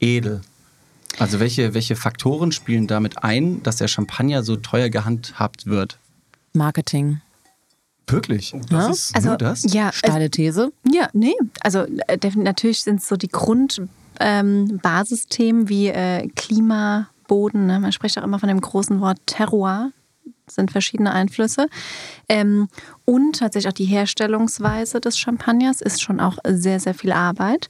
edel? 0.00 0.40
Also 1.18 1.40
welche, 1.40 1.74
welche 1.74 1.96
Faktoren 1.96 2.52
spielen 2.52 2.86
damit 2.86 3.24
ein, 3.24 3.62
dass 3.62 3.76
der 3.76 3.88
Champagner 3.88 4.42
so 4.42 4.56
teuer 4.56 4.88
gehandhabt 4.88 5.66
wird? 5.66 5.98
Marketing. 6.52 7.20
Wirklich? 8.06 8.54
Ja? 8.70 8.88
ist 8.88 9.14
Also, 9.14 9.28
Nur 9.28 9.38
das? 9.38 9.72
Ja, 9.72 9.92
Steile 9.92 10.30
These. 10.30 10.72
ja, 10.92 11.08
nee. 11.12 11.34
Also 11.60 11.86
äh, 12.06 12.18
natürlich 12.36 12.82
sind 12.82 13.00
es 13.00 13.08
so 13.08 13.16
die 13.16 13.28
Grundbasisthemen 13.28 15.62
ähm, 15.62 15.68
wie 15.68 15.88
äh, 15.88 16.28
Klima, 16.28 17.08
Boden. 17.28 17.66
Ne? 17.66 17.78
Man 17.80 17.92
spricht 17.92 18.18
auch 18.18 18.24
immer 18.24 18.38
von 18.38 18.48
dem 18.48 18.60
großen 18.60 19.00
Wort 19.00 19.18
Terroir. 19.26 19.92
Sind 20.46 20.72
verschiedene 20.72 21.12
Einflüsse. 21.12 21.66
Ähm, 22.28 22.68
und 23.04 23.38
tatsächlich 23.38 23.68
auch 23.68 23.76
die 23.76 23.84
Herstellungsweise 23.84 25.00
des 25.00 25.18
Champagners 25.18 25.80
ist 25.80 26.02
schon 26.02 26.20
auch 26.20 26.38
sehr, 26.44 26.80
sehr 26.80 26.94
viel 26.94 27.12
Arbeit. 27.12 27.68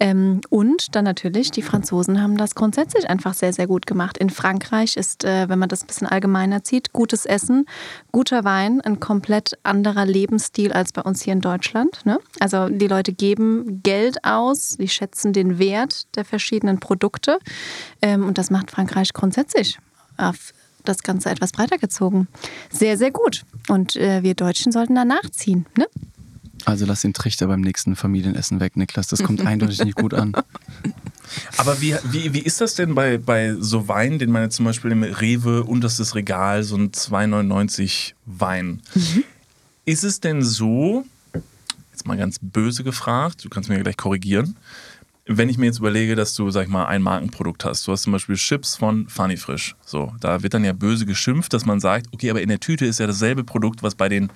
Ähm, 0.00 0.40
und 0.50 0.94
dann 0.94 1.04
natürlich, 1.04 1.50
die 1.50 1.62
Franzosen 1.62 2.20
haben 2.22 2.36
das 2.36 2.54
grundsätzlich 2.54 3.08
einfach 3.08 3.34
sehr, 3.34 3.52
sehr 3.52 3.66
gut 3.66 3.86
gemacht. 3.86 4.18
In 4.18 4.30
Frankreich 4.30 4.96
ist, 4.96 5.24
äh, 5.24 5.48
wenn 5.48 5.58
man 5.58 5.68
das 5.68 5.82
ein 5.82 5.86
bisschen 5.86 6.06
allgemeiner 6.06 6.64
zieht, 6.64 6.92
gutes 6.92 7.26
Essen, 7.26 7.66
guter 8.12 8.44
Wein, 8.44 8.80
ein 8.80 9.00
komplett 9.00 9.58
anderer 9.62 10.06
Lebensstil 10.06 10.72
als 10.72 10.92
bei 10.92 11.02
uns 11.02 11.22
hier 11.22 11.32
in 11.32 11.40
Deutschland. 11.40 12.04
Ne? 12.04 12.18
Also 12.40 12.68
die 12.68 12.88
Leute 12.88 13.12
geben 13.12 13.82
Geld 13.82 14.24
aus, 14.24 14.70
sie 14.70 14.88
schätzen 14.88 15.32
den 15.32 15.58
Wert 15.58 16.14
der 16.16 16.24
verschiedenen 16.24 16.80
Produkte. 16.80 17.38
Ähm, 18.02 18.26
und 18.26 18.38
das 18.38 18.50
macht 18.50 18.70
Frankreich 18.70 19.12
grundsätzlich 19.12 19.78
auf 20.16 20.52
das 20.84 21.02
Ganze 21.02 21.30
etwas 21.30 21.52
breiter 21.52 21.78
gezogen. 21.78 22.28
Sehr, 22.70 22.96
sehr 22.96 23.10
gut. 23.10 23.44
Und 23.68 23.96
äh, 23.96 24.22
wir 24.22 24.34
Deutschen 24.34 24.72
sollten 24.72 24.94
da 24.94 25.04
nachziehen. 25.04 25.66
Ne? 25.76 25.86
Also 26.64 26.86
lass 26.86 27.02
den 27.02 27.12
Trichter 27.12 27.46
beim 27.46 27.60
nächsten 27.60 27.94
Familienessen 27.96 28.60
weg, 28.60 28.76
Niklas. 28.76 29.08
Das 29.08 29.22
kommt 29.22 29.44
eindeutig 29.46 29.84
nicht 29.84 29.96
gut 29.96 30.14
an. 30.14 30.32
Aber 31.58 31.80
wie, 31.80 31.94
wie, 32.04 32.32
wie 32.32 32.40
ist 32.40 32.60
das 32.60 32.74
denn 32.74 32.94
bei, 32.94 33.18
bei 33.18 33.54
so 33.58 33.88
Wein, 33.88 34.18
den 34.18 34.30
man 34.30 34.42
jetzt 34.42 34.56
zum 34.56 34.64
Beispiel 34.64 34.92
im 34.92 35.02
Rewe 35.02 35.64
unterstes 35.64 36.14
Regal, 36.14 36.62
so 36.62 36.76
ein 36.76 36.90
2,99 36.92 38.12
Wein. 38.26 38.80
Ist 39.84 40.04
es 40.04 40.20
denn 40.20 40.42
so, 40.42 41.04
jetzt 41.92 42.06
mal 42.06 42.16
ganz 42.16 42.38
böse 42.40 42.84
gefragt, 42.84 43.44
du 43.44 43.48
kannst 43.48 43.68
mir 43.68 43.82
gleich 43.82 43.96
korrigieren, 43.96 44.56
wenn 45.26 45.48
ich 45.48 45.56
mir 45.56 45.66
jetzt 45.66 45.78
überlege, 45.78 46.16
dass 46.16 46.34
du, 46.34 46.50
sag 46.50 46.64
ich 46.64 46.68
mal, 46.68 46.86
ein 46.86 47.02
Markenprodukt 47.02 47.64
hast, 47.64 47.86
du 47.86 47.92
hast 47.92 48.02
zum 48.02 48.12
Beispiel 48.12 48.36
Chips 48.36 48.76
von 48.76 49.08
Funny 49.08 49.36
Frisch, 49.36 49.74
so, 49.84 50.12
da 50.20 50.42
wird 50.42 50.54
dann 50.54 50.64
ja 50.64 50.72
böse 50.72 51.06
geschimpft, 51.06 51.52
dass 51.52 51.64
man 51.64 51.80
sagt, 51.80 52.08
okay, 52.12 52.30
aber 52.30 52.42
in 52.42 52.48
der 52.48 52.60
Tüte 52.60 52.84
ist 52.84 53.00
ja 53.00 53.06
dasselbe 53.06 53.44
Produkt, 53.44 53.82
was 53.82 53.94
bei 53.94 54.08
den 54.08 54.30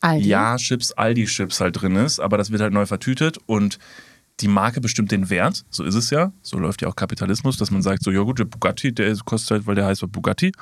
Aldi. 0.00 0.28
Ja-Chips, 0.28 0.92
Aldi-Chips 0.92 1.60
halt 1.60 1.80
drin 1.80 1.94
ist, 1.94 2.18
aber 2.18 2.36
das 2.36 2.50
wird 2.50 2.60
halt 2.60 2.72
neu 2.72 2.86
vertütet 2.86 3.38
und 3.46 3.78
die 4.40 4.48
Marke 4.48 4.80
bestimmt 4.80 5.12
den 5.12 5.30
Wert, 5.30 5.64
so 5.70 5.84
ist 5.84 5.94
es 5.94 6.10
ja, 6.10 6.32
so 6.42 6.58
läuft 6.58 6.82
ja 6.82 6.88
auch 6.88 6.96
Kapitalismus, 6.96 7.56
dass 7.56 7.70
man 7.70 7.82
sagt, 7.82 8.02
so, 8.02 8.10
ja 8.10 8.22
gut, 8.22 8.40
der 8.40 8.44
Bugatti, 8.44 8.92
der 8.92 9.14
kostet 9.24 9.50
halt, 9.52 9.66
weil 9.66 9.76
der 9.76 9.86
heißt 9.86 10.10
Bugatti. 10.10 10.52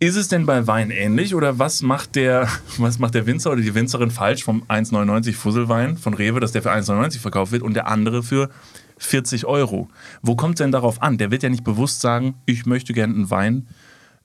Ist 0.00 0.16
es 0.16 0.28
denn 0.28 0.46
bei 0.46 0.66
Wein 0.66 0.90
ähnlich 0.90 1.34
oder 1.34 1.58
was 1.58 1.82
macht 1.82 2.16
der, 2.16 2.48
was 2.78 2.98
macht 2.98 3.14
der 3.14 3.26
Winzer 3.26 3.52
oder 3.52 3.60
die 3.60 3.74
Winzerin 3.74 4.10
falsch 4.10 4.42
vom 4.42 4.64
1,99 4.64 5.34
Fusselwein 5.34 5.96
von 5.96 6.14
Rewe, 6.14 6.40
dass 6.40 6.52
der 6.52 6.62
für 6.62 6.72
1,99 6.72 7.20
verkauft 7.20 7.52
wird 7.52 7.62
und 7.62 7.74
der 7.74 7.86
andere 7.86 8.22
für 8.24 8.50
40 8.98 9.46
Euro? 9.46 9.88
Wo 10.22 10.36
kommt 10.36 10.54
es 10.54 10.64
denn 10.64 10.72
darauf 10.72 11.02
an? 11.02 11.18
Der 11.18 11.30
wird 11.30 11.42
ja 11.42 11.48
nicht 11.48 11.64
bewusst 11.64 12.00
sagen, 12.00 12.34
ich 12.46 12.66
möchte 12.66 12.92
gerne 12.92 13.14
einen 13.14 13.30
Wein 13.30 13.66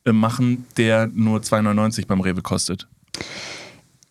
äh, 0.05 0.11
machen, 0.11 0.65
der 0.77 1.07
nur 1.07 1.39
2,99 1.39 2.07
beim 2.07 2.21
Rewe 2.21 2.41
kostet. 2.41 2.87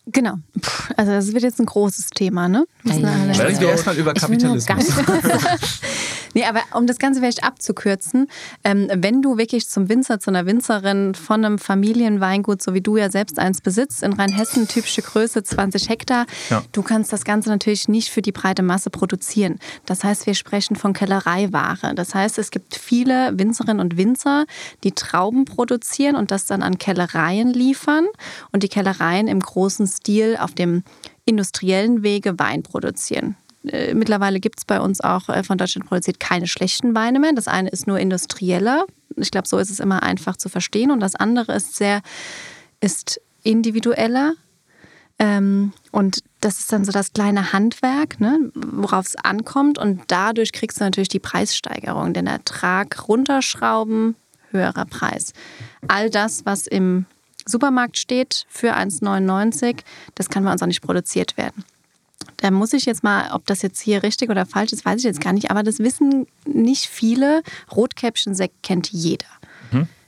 Genau. 0.07 0.35
Puh, 0.61 0.93
also 0.97 1.11
das 1.13 1.31
wird 1.31 1.43
jetzt 1.43 1.59
ein 1.59 1.65
großes 1.65 2.09
Thema, 2.09 2.49
ne? 2.49 2.65
Alle- 2.89 3.07
ei. 3.09 3.33
Sprechen 3.33 3.61
wir 3.61 3.69
erstmal 3.69 3.95
über 3.95 4.13
Kapitalismus. 4.13 4.67
Nee, 6.33 6.45
aber 6.45 6.61
um 6.73 6.87
das 6.87 6.97
Ganze 6.99 7.19
vielleicht 7.19 7.43
abzukürzen, 7.43 8.27
ähm, 8.63 8.87
wenn 8.93 9.21
du 9.21 9.37
wirklich 9.37 9.67
zum 9.69 9.89
Winzer, 9.89 10.19
zu 10.19 10.29
einer 10.31 10.45
Winzerin 10.45 11.15
von 11.15 11.43
einem 11.45 11.59
Familienweingut, 11.59 12.61
so 12.61 12.73
wie 12.73 12.81
du 12.81 12.97
ja 12.97 13.09
selbst 13.11 13.39
eins 13.39 13.61
besitzt, 13.61 14.03
in 14.03 14.13
Rheinhessen, 14.13 14.67
typische 14.67 15.01
Größe 15.01 15.43
20 15.43 15.89
Hektar, 15.89 16.25
Ja. 16.49 16.63
du 16.71 16.81
kannst 16.81 17.13
das 17.13 17.23
Ganze 17.23 17.49
natürlich 17.49 17.87
nicht 17.87 18.09
für 18.09 18.21
die 18.21 18.31
breite 18.31 18.63
Masse 18.63 18.89
produzieren. 18.89 19.59
Das 19.85 20.03
heißt, 20.03 20.25
wir 20.25 20.33
sprechen 20.35 20.75
von 20.75 20.93
Kellereiware. 20.93 21.93
Das 21.95 22.15
heißt, 22.15 22.37
es 22.39 22.51
gibt 22.51 22.75
viele 22.75 23.37
Winzerinnen 23.37 23.79
und 23.79 23.97
Winzer, 23.97 24.45
die 24.83 24.91
Trauben 24.93 25.45
produzieren 25.45 26.15
und 26.15 26.31
das 26.31 26.45
dann 26.45 26.63
an 26.63 26.77
Kellereien 26.77 27.53
liefern 27.53 28.05
und 28.51 28.63
die 28.63 28.69
Kellereien 28.69 29.27
im 29.27 29.39
großen 29.39 29.87
Stil 29.87 30.37
auf 30.39 30.53
dem 30.53 30.83
industriellen 31.25 32.03
Wege 32.03 32.37
Wein 32.39 32.63
produzieren. 32.63 33.35
Äh, 33.67 33.93
Mittlerweile 33.93 34.39
gibt 34.39 34.59
es 34.59 34.65
bei 34.65 34.79
uns 34.79 35.01
auch 35.01 35.29
äh, 35.29 35.43
von 35.43 35.57
Deutschland 35.57 35.87
produziert 35.87 36.19
keine 36.19 36.47
schlechten 36.47 36.95
Weine 36.95 37.19
mehr. 37.19 37.33
Das 37.33 37.47
eine 37.47 37.69
ist 37.69 37.87
nur 37.87 37.99
industrieller. 37.99 38.85
Ich 39.15 39.31
glaube, 39.31 39.47
so 39.47 39.57
ist 39.57 39.69
es 39.69 39.79
immer 39.79 40.03
einfach 40.03 40.37
zu 40.37 40.49
verstehen. 40.49 40.91
Und 40.91 40.99
das 40.99 41.15
andere 41.15 41.53
ist 41.55 41.75
sehr, 41.75 42.01
ist 42.81 43.21
individueller. 43.43 44.33
Ähm, 45.19 45.73
und 45.91 46.19
das 46.41 46.59
ist 46.59 46.71
dann 46.71 46.85
so 46.85 46.91
das 46.91 47.13
kleine 47.13 47.53
Handwerk, 47.53 48.19
ne, 48.19 48.51
worauf 48.55 49.05
es 49.05 49.15
ankommt. 49.15 49.77
Und 49.77 50.01
dadurch 50.07 50.51
kriegst 50.51 50.79
du 50.79 50.83
natürlich 50.83 51.09
die 51.09 51.19
Preissteigerung, 51.19 52.13
den 52.13 52.27
Ertrag 52.27 53.07
runterschrauben, 53.07 54.15
höherer 54.51 54.85
Preis. 54.85 55.33
All 55.87 56.09
das, 56.09 56.45
was 56.45 56.67
im 56.67 57.05
Supermarkt 57.45 57.97
steht 57.97 58.45
für 58.49 58.75
1,99, 58.75 59.79
das 60.15 60.29
kann 60.29 60.43
bei 60.43 60.51
uns 60.51 60.61
auch 60.61 60.67
nicht 60.67 60.81
produziert 60.81 61.37
werden. 61.37 61.63
Da 62.37 62.51
muss 62.51 62.73
ich 62.73 62.85
jetzt 62.85 63.03
mal, 63.03 63.31
ob 63.33 63.45
das 63.45 63.61
jetzt 63.61 63.79
hier 63.79 64.03
richtig 64.03 64.29
oder 64.29 64.45
falsch 64.45 64.73
ist, 64.73 64.85
weiß 64.85 64.97
ich 64.99 65.05
jetzt 65.05 65.21
gar 65.21 65.33
nicht, 65.33 65.49
aber 65.49 65.63
das 65.63 65.79
wissen 65.79 66.27
nicht 66.45 66.87
viele. 66.87 67.41
Rotkäppchen-Sekt 67.71 68.63
kennt 68.63 68.91
jeder. 68.91 69.27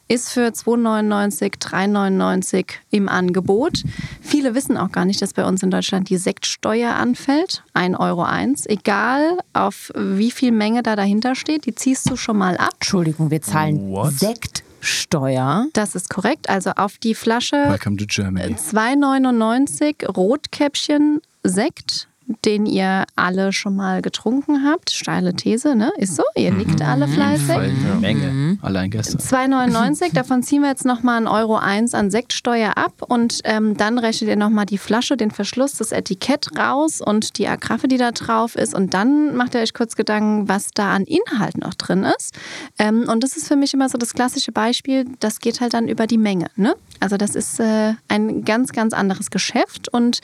Ist 0.08 0.30
für 0.30 0.49
2,99, 0.49 1.60
3,99 1.60 2.66
im 2.91 3.10
Angebot. 3.10 3.82
Viele 4.22 4.53
wissen 4.53 4.78
auch 4.78 4.91
gar 4.91 5.03
nicht, 5.03 5.20
dass 5.20 5.34
bei 5.34 5.43
uns 5.43 5.64
in 5.64 5.72
Deutschland 5.72 6.12
die 6.12 6.18
Sektsteuer 6.18 6.93
anfällt. 6.93 7.64
1,01 7.74 7.99
Euro. 7.99 8.28
Egal, 8.66 9.39
auf 9.53 9.91
wie 9.95 10.30
viel 10.30 10.51
Menge 10.51 10.84
da 10.84 10.95
dahinter 10.95 11.34
steht, 11.34 11.66
die 11.66 11.74
ziehst 11.74 12.08
du 12.08 12.18
schon 12.18 12.38
mal 12.38 12.56
ab. 12.58 12.76
Entschuldigung, 12.76 13.32
wir 13.32 13.41
zahlen 13.41 13.89
What? 13.89 14.14
Sektsteuer. 14.14 15.66
Das 15.74 15.95
ist 15.95 16.12
korrekt. 16.12 16.49
Also 16.51 16.70
auf 16.76 16.99
die 16.99 17.16
Flasche 17.16 17.56
Welcome 17.56 17.97
to 17.97 18.06
Germany. 18.08 18.53
2,99 18.53 20.06
Rotkäppchen 20.06 21.22
Sekt, 21.48 22.08
den 22.43 22.66
ihr 22.66 23.06
alle 23.16 23.54
schon 23.54 23.76
mal 23.76 24.02
getrunken 24.02 24.66
habt. 24.66 24.91
Steile 24.91 25.34
These, 25.36 25.76
ne? 25.76 25.91
Ist 25.98 26.16
so? 26.16 26.24
Ihr 26.36 26.52
nickt 26.52 26.82
alle 26.82 27.08
fleißig. 27.08 27.46
Voll 27.46 27.64
eine 27.64 27.96
Menge. 28.00 28.58
Allein 28.62 28.89
gestern. 28.89 29.20
2,99, 29.52 30.14
davon 30.14 30.41
ziehen 30.41 30.62
wir 30.62 30.70
jetzt 30.70 30.86
nochmal 30.86 31.22
1,01 31.28 31.32
Euro 31.32 31.56
an 31.58 32.10
Sektsteuer 32.10 32.78
ab 32.78 33.04
und 33.08 33.41
ähm, 33.43 33.78
dann 33.78 34.00
rechnet 34.00 34.30
ihr 34.30 34.36
nochmal 34.36 34.66
die 34.66 34.78
Flasche, 34.78 35.18
den 35.18 35.32
Verschluss, 35.32 35.74
das 35.76 35.91
Etikett 35.91 36.58
raus 36.58 37.00
und 37.02 37.38
die 37.38 37.48
Agraffe, 37.48 37.88
die 37.88 37.98
da 37.98 38.12
drauf 38.12 38.56
ist 38.56 38.74
und 38.74 38.93
dann 38.93 39.36
macht 39.36 39.54
ihr 39.54 39.62
euch 39.62 39.74
kurz 39.74 39.96
Gedanken, 39.96 40.50
was 40.50 40.72
da 40.74 40.93
an 40.93 41.04
Inhalt 41.04 41.58
noch 41.58 41.76
drin 41.76 42.04
ist. 42.18 42.34
Ähm, 42.80 43.08
und 43.08 43.24
das 43.24 43.38
ist 43.38 43.48
für 43.48 43.56
mich 43.56 43.74
immer 43.74 43.89
so 43.89 43.98
das 43.98 44.14
klassische 44.14 44.52
Beispiel, 44.52 45.06
das 45.20 45.39
geht 45.39 45.62
halt 45.62 45.74
dann 45.74 45.88
über 45.88 46.08
die 46.08 46.18
Menge. 46.18 46.48
Ne? 46.56 46.76
Also 47.00 47.18
das 47.18 47.36
ist 47.36 47.60
äh, 47.60 47.93
ein 48.08 48.43
ganz, 48.46 48.72
ganz 48.72 48.93
anderes 48.93 49.30
Geschäft 49.30 49.89
und 49.89 50.22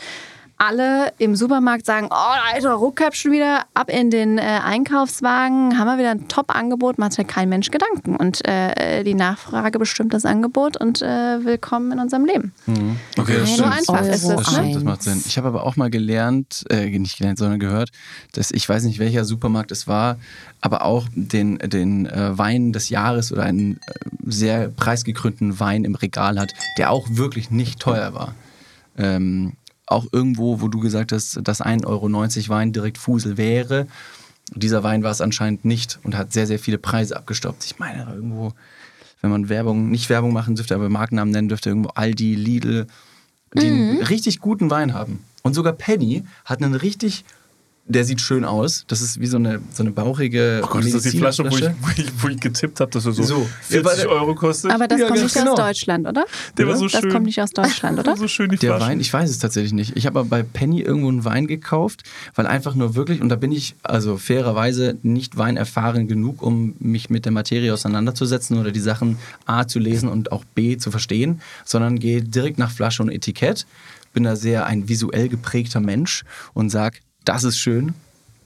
alle 0.62 1.12
im 1.18 1.36
Supermarkt 1.36 1.88
sagen, 1.88 2.07
oh, 2.12 2.53
alter 2.53 2.74
Ruckköpfchen 2.74 3.32
wieder, 3.32 3.64
ab 3.74 3.89
in 3.89 4.12
den 4.12 4.38
äh, 4.38 4.41
Einkaufswagen, 4.41 5.80
haben 5.80 5.88
wir 5.88 5.97
wieder 5.97 6.12
ein 6.12 6.28
Top-Angebot, 6.28 6.99
macht 6.99 7.14
sich 7.14 7.26
kein 7.26 7.49
Mensch 7.49 7.72
Gedanken. 7.72 8.16
Und 8.16 8.47
äh, 8.47 9.03
die 9.03 9.16
Nachfrage 9.16 9.80
bestimmt 9.80 10.14
das 10.14 10.24
Angebot 10.24 10.78
und 10.78 11.01
äh, 11.01 11.43
willkommen 11.43 11.91
in 11.93 11.99
unserem 11.99 12.26
Leben. 12.26 12.53
Okay, 13.18 13.39
das 13.39 13.49
So 13.49 13.55
stimmt. 13.55 13.76
einfach 13.76 14.01
ist 14.05 14.24
Das 14.24 14.38
ne? 14.38 14.43
stimmt, 14.43 14.76
das 14.76 14.84
macht 14.84 15.01
Sinn. 15.01 15.24
Ich 15.26 15.36
habe 15.39 15.47
aber 15.47 15.66
auch 15.66 15.78
mal 15.78 15.89
gelernt, 15.89 16.64
äh, 16.70 16.88
nicht 16.99 17.18
gelernt, 17.18 17.39
sondern 17.39 17.59
gehört, 17.59 17.89
dass 18.34 18.51
ich 18.51 18.70
weiß 18.70 18.84
nicht, 18.84 18.99
welcher 18.99 19.26
Supermarkt 19.26 19.72
es 19.72 19.88
war, 19.88 20.18
aber 20.62 20.86
auch 20.86 21.07
den, 21.16 21.57
den 21.57 22.05
äh, 22.05 22.38
Wein 22.38 22.72
des 22.72 22.89
Jahres 22.89 23.32
oder 23.32 23.43
einen 23.43 23.78
äh, 23.78 23.80
sehr 24.28 24.68
preisgekrönten 24.70 25.59
Wein 25.59 25.86
im 25.86 25.95
Regal 25.95 26.39
hat, 26.39 26.51
der 26.78 26.91
auch 26.91 27.07
wirklich 27.09 27.49
nicht 27.49 27.80
teuer 27.80 28.14
war. 28.14 28.36
Ähm, 28.97 29.53
auch 29.91 30.07
irgendwo, 30.11 30.61
wo 30.61 30.67
du 30.67 30.79
gesagt 30.79 31.11
hast, 31.11 31.39
dass 31.43 31.61
1,90 31.61 31.85
Euro 31.85 32.09
Wein 32.49 32.73
direkt 32.73 32.97
Fusel 32.97 33.37
wäre. 33.37 33.87
Dieser 34.53 34.83
Wein 34.83 35.03
war 35.03 35.11
es 35.11 35.21
anscheinend 35.21 35.65
nicht 35.65 35.99
und 36.03 36.17
hat 36.17 36.33
sehr, 36.33 36.47
sehr 36.47 36.59
viele 36.59 36.77
Preise 36.77 37.15
abgestoppt. 37.15 37.65
Ich 37.65 37.79
meine, 37.79 38.11
irgendwo, 38.13 38.53
wenn 39.21 39.31
man 39.31 39.49
Werbung, 39.49 39.89
nicht 39.89 40.09
Werbung 40.09 40.33
machen 40.33 40.55
dürfte, 40.55 40.75
aber 40.75 40.89
Markennamen 40.89 41.31
nennen 41.31 41.49
dürfte, 41.49 41.69
irgendwo 41.69 41.89
Aldi, 41.89 42.35
Lidl, 42.35 42.87
die 43.53 43.67
einen 43.67 44.01
richtig 44.01 44.39
guten 44.39 44.69
Wein 44.69 44.93
haben. 44.93 45.23
Und 45.43 45.53
sogar 45.53 45.73
Penny 45.73 46.23
hat 46.45 46.61
einen 46.61 46.75
richtig, 46.75 47.25
der 47.91 48.05
sieht 48.05 48.21
schön 48.21 48.45
aus. 48.45 48.85
Das 48.87 49.01
ist 49.01 49.19
wie 49.19 49.27
so 49.27 49.37
eine, 49.37 49.59
so 49.73 49.83
eine 49.83 49.91
bauchige 49.91 50.61
Oh 50.63 50.67
Gott, 50.67 50.85
ist 50.85 50.95
das 50.95 51.03
die 51.03 51.17
Flasche, 51.17 51.43
wo 51.43 51.55
ich, 51.55 51.63
wo 51.63 51.87
ich, 51.95 52.05
wo 52.23 52.27
ich 52.29 52.39
getippt 52.39 52.79
habe, 52.79 52.91
dass 52.91 53.05
er 53.05 53.11
so, 53.11 53.23
So. 53.23 53.47
40 53.63 54.03
Ja, 54.03 54.09
Euro 54.09 54.35
kostet? 54.35 54.71
Aber 54.71 54.87
das 54.87 54.99
Ja, 54.99 55.07
kommt 55.07 55.19
ganz 55.19 55.33
nicht 55.33 55.43
genau. 55.43 55.53
aus 55.53 55.59
Deutschland, 55.59 56.07
oder? 56.07 56.25
der 56.57 56.67
war 56.67 56.75
so 56.77 56.87
das 56.87 57.01
schön. 57.01 57.11
kommt 57.11 57.25
nicht 57.25 57.41
aus 57.41 57.51
Deutschland, 57.51 57.99
oder? 57.99 58.15
so 58.17 58.27
schön 58.27 58.49
die 58.49 58.57
Der 58.57 58.75
Flasche. 58.75 58.91
Wein, 58.91 58.99
ich 58.99 59.11
weiß 59.13 59.29
es 59.29 59.39
tatsächlich 59.39 59.73
nicht. 59.73 59.95
Ich 59.97 60.05
habe 60.05 60.19
aber 60.19 60.29
bei 60.29 60.43
Penny 60.43 60.81
irgendwo 60.81 61.09
einen 61.09 61.25
Wein 61.25 61.47
gekauft, 61.47 62.03
weil 62.35 62.47
einfach 62.47 62.75
nur 62.75 62.95
wirklich, 62.95 63.21
und 63.21 63.29
da 63.29 63.35
bin 63.35 63.51
ich 63.51 63.75
also 63.83 64.17
fairerweise 64.17 64.97
nicht 65.03 65.37
weinerfahren 65.37 66.07
genug, 66.07 66.41
um 66.41 66.75
mich 66.79 67.09
mit 67.09 67.25
der 67.25 67.31
Materie 67.31 67.73
auseinanderzusetzen 67.73 68.57
oder 68.57 68.71
die 68.71 68.79
Sachen 68.79 69.17
A 69.45 69.67
zu 69.67 69.79
lesen 69.79 70.09
und 70.09 70.31
auch 70.31 70.43
B 70.55 70.77
zu 70.77 70.91
verstehen, 70.91 71.41
sondern 71.65 71.99
gehe 71.99 72.21
direkt 72.21 72.57
nach 72.57 72.71
Flasche 72.71 73.03
und 73.03 73.09
Etikett. 73.09 73.65
Bin 74.13 74.23
da 74.23 74.35
sehr 74.35 74.65
ein 74.65 74.89
visuell 74.89 75.29
geprägter 75.29 75.79
Mensch 75.79 76.23
und 76.53 76.69
sag, 76.69 76.99
das 77.26 77.43
ist 77.43 77.57
schön, 77.57 77.93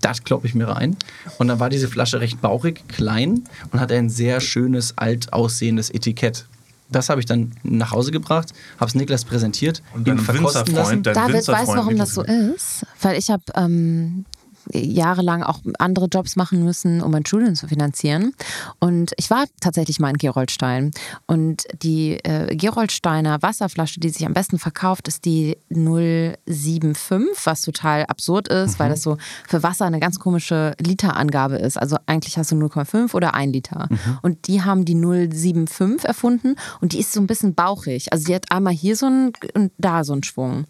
das 0.02 0.24
kloppe 0.24 0.48
ich 0.48 0.56
mir 0.56 0.68
rein. 0.68 0.96
Und 1.40 1.48
dann 1.48 1.60
war 1.60 1.70
diese 1.70 1.88
Flasche 1.88 2.20
recht 2.20 2.42
bauchig, 2.42 2.88
klein 2.88 3.44
und 3.72 3.80
hatte 3.80 3.96
ein 3.96 4.10
sehr 4.10 4.40
schönes, 4.40 4.98
alt 4.98 5.34
aussehendes 5.34 5.90
Etikett. 5.90 6.46
Das 6.90 7.10
habe 7.10 7.20
ich 7.20 7.26
dann 7.26 7.54
nach 7.64 7.92
Hause 7.92 8.12
gebracht, 8.12 8.54
habe 8.80 8.88
es 8.88 8.96
Niklas 8.96 9.26
präsentiert, 9.26 9.82
Und 9.94 10.08
ihm 10.08 10.20
verkosten 10.20 10.76
lassen. 10.76 11.02
David, 11.02 11.18
weißt 11.18 11.48
du, 11.48 11.54
Winzerfreund 11.54 11.78
warum 11.80 11.98
das 11.98 12.14
so 12.14 12.22
ist? 12.22 12.86
Weil 13.02 13.18
ich 13.18 13.32
habe 13.32 13.44
ähm, 13.56 14.26
jahrelang 14.74 15.44
auch 15.44 15.60
andere 15.80 16.08
Jobs 16.08 16.36
machen 16.36 16.64
müssen, 16.64 17.02
um 17.02 17.12
mein 17.12 17.26
Studium 17.26 17.56
zu 17.56 17.68
finanzieren. 17.68 18.34
Und 18.80 19.14
ich 19.18 19.30
war 19.30 19.46
tatsächlich 19.60 20.00
mal 20.00 20.10
in 20.10 20.18
Geroldstein. 20.18 20.92
Und 21.28 21.64
die 21.82 22.14
äh, 22.24 22.56
Geroldsteiner 22.56 23.42
Wasserflasche, 23.42 24.00
die 24.00 24.10
sich 24.10 24.26
am 24.26 24.34
besten 24.34 24.60
verkauft, 24.60 25.08
ist 25.08 25.26
die 25.26 25.58
075, 25.70 27.46
was 27.46 27.62
total 27.62 28.06
absurd 28.06 28.48
ist, 28.48 28.80
weil 28.80 28.90
das 28.90 29.02
so 29.02 29.18
für 29.48 29.64
Wasser 29.64 29.86
eine 29.86 30.00
ganz 30.00 30.20
komische 30.20 30.74
Literangabe 30.80 31.56
ist. 31.56 31.78
Also 31.78 31.98
eigentlich 32.06 32.38
hast 32.38 32.52
du 32.52 32.56
0,5 32.56 33.14
oder 33.14 33.34
1 33.34 33.54
Liter. 33.54 33.90
Und 34.22 34.48
die 34.48 34.64
haben 34.64 34.86
die 34.86 34.96
075 34.96 36.06
erfunden 36.06 36.56
und 36.82 36.94
die 36.94 37.00
ist 37.00 37.14
so 37.14 37.20
ein 37.20 37.28
bisschen 37.28 37.56
bauchig. 37.56 38.12
Also 38.12 38.26
die 38.26 38.36
hat 38.36 38.52
einmal 38.52 38.74
hier 38.74 38.96
so 38.96 39.06
einen 39.06 39.34
und 39.54 39.72
da 39.78 40.04
so 40.04 40.14
einen 40.14 40.24
Schwung. 40.24 40.66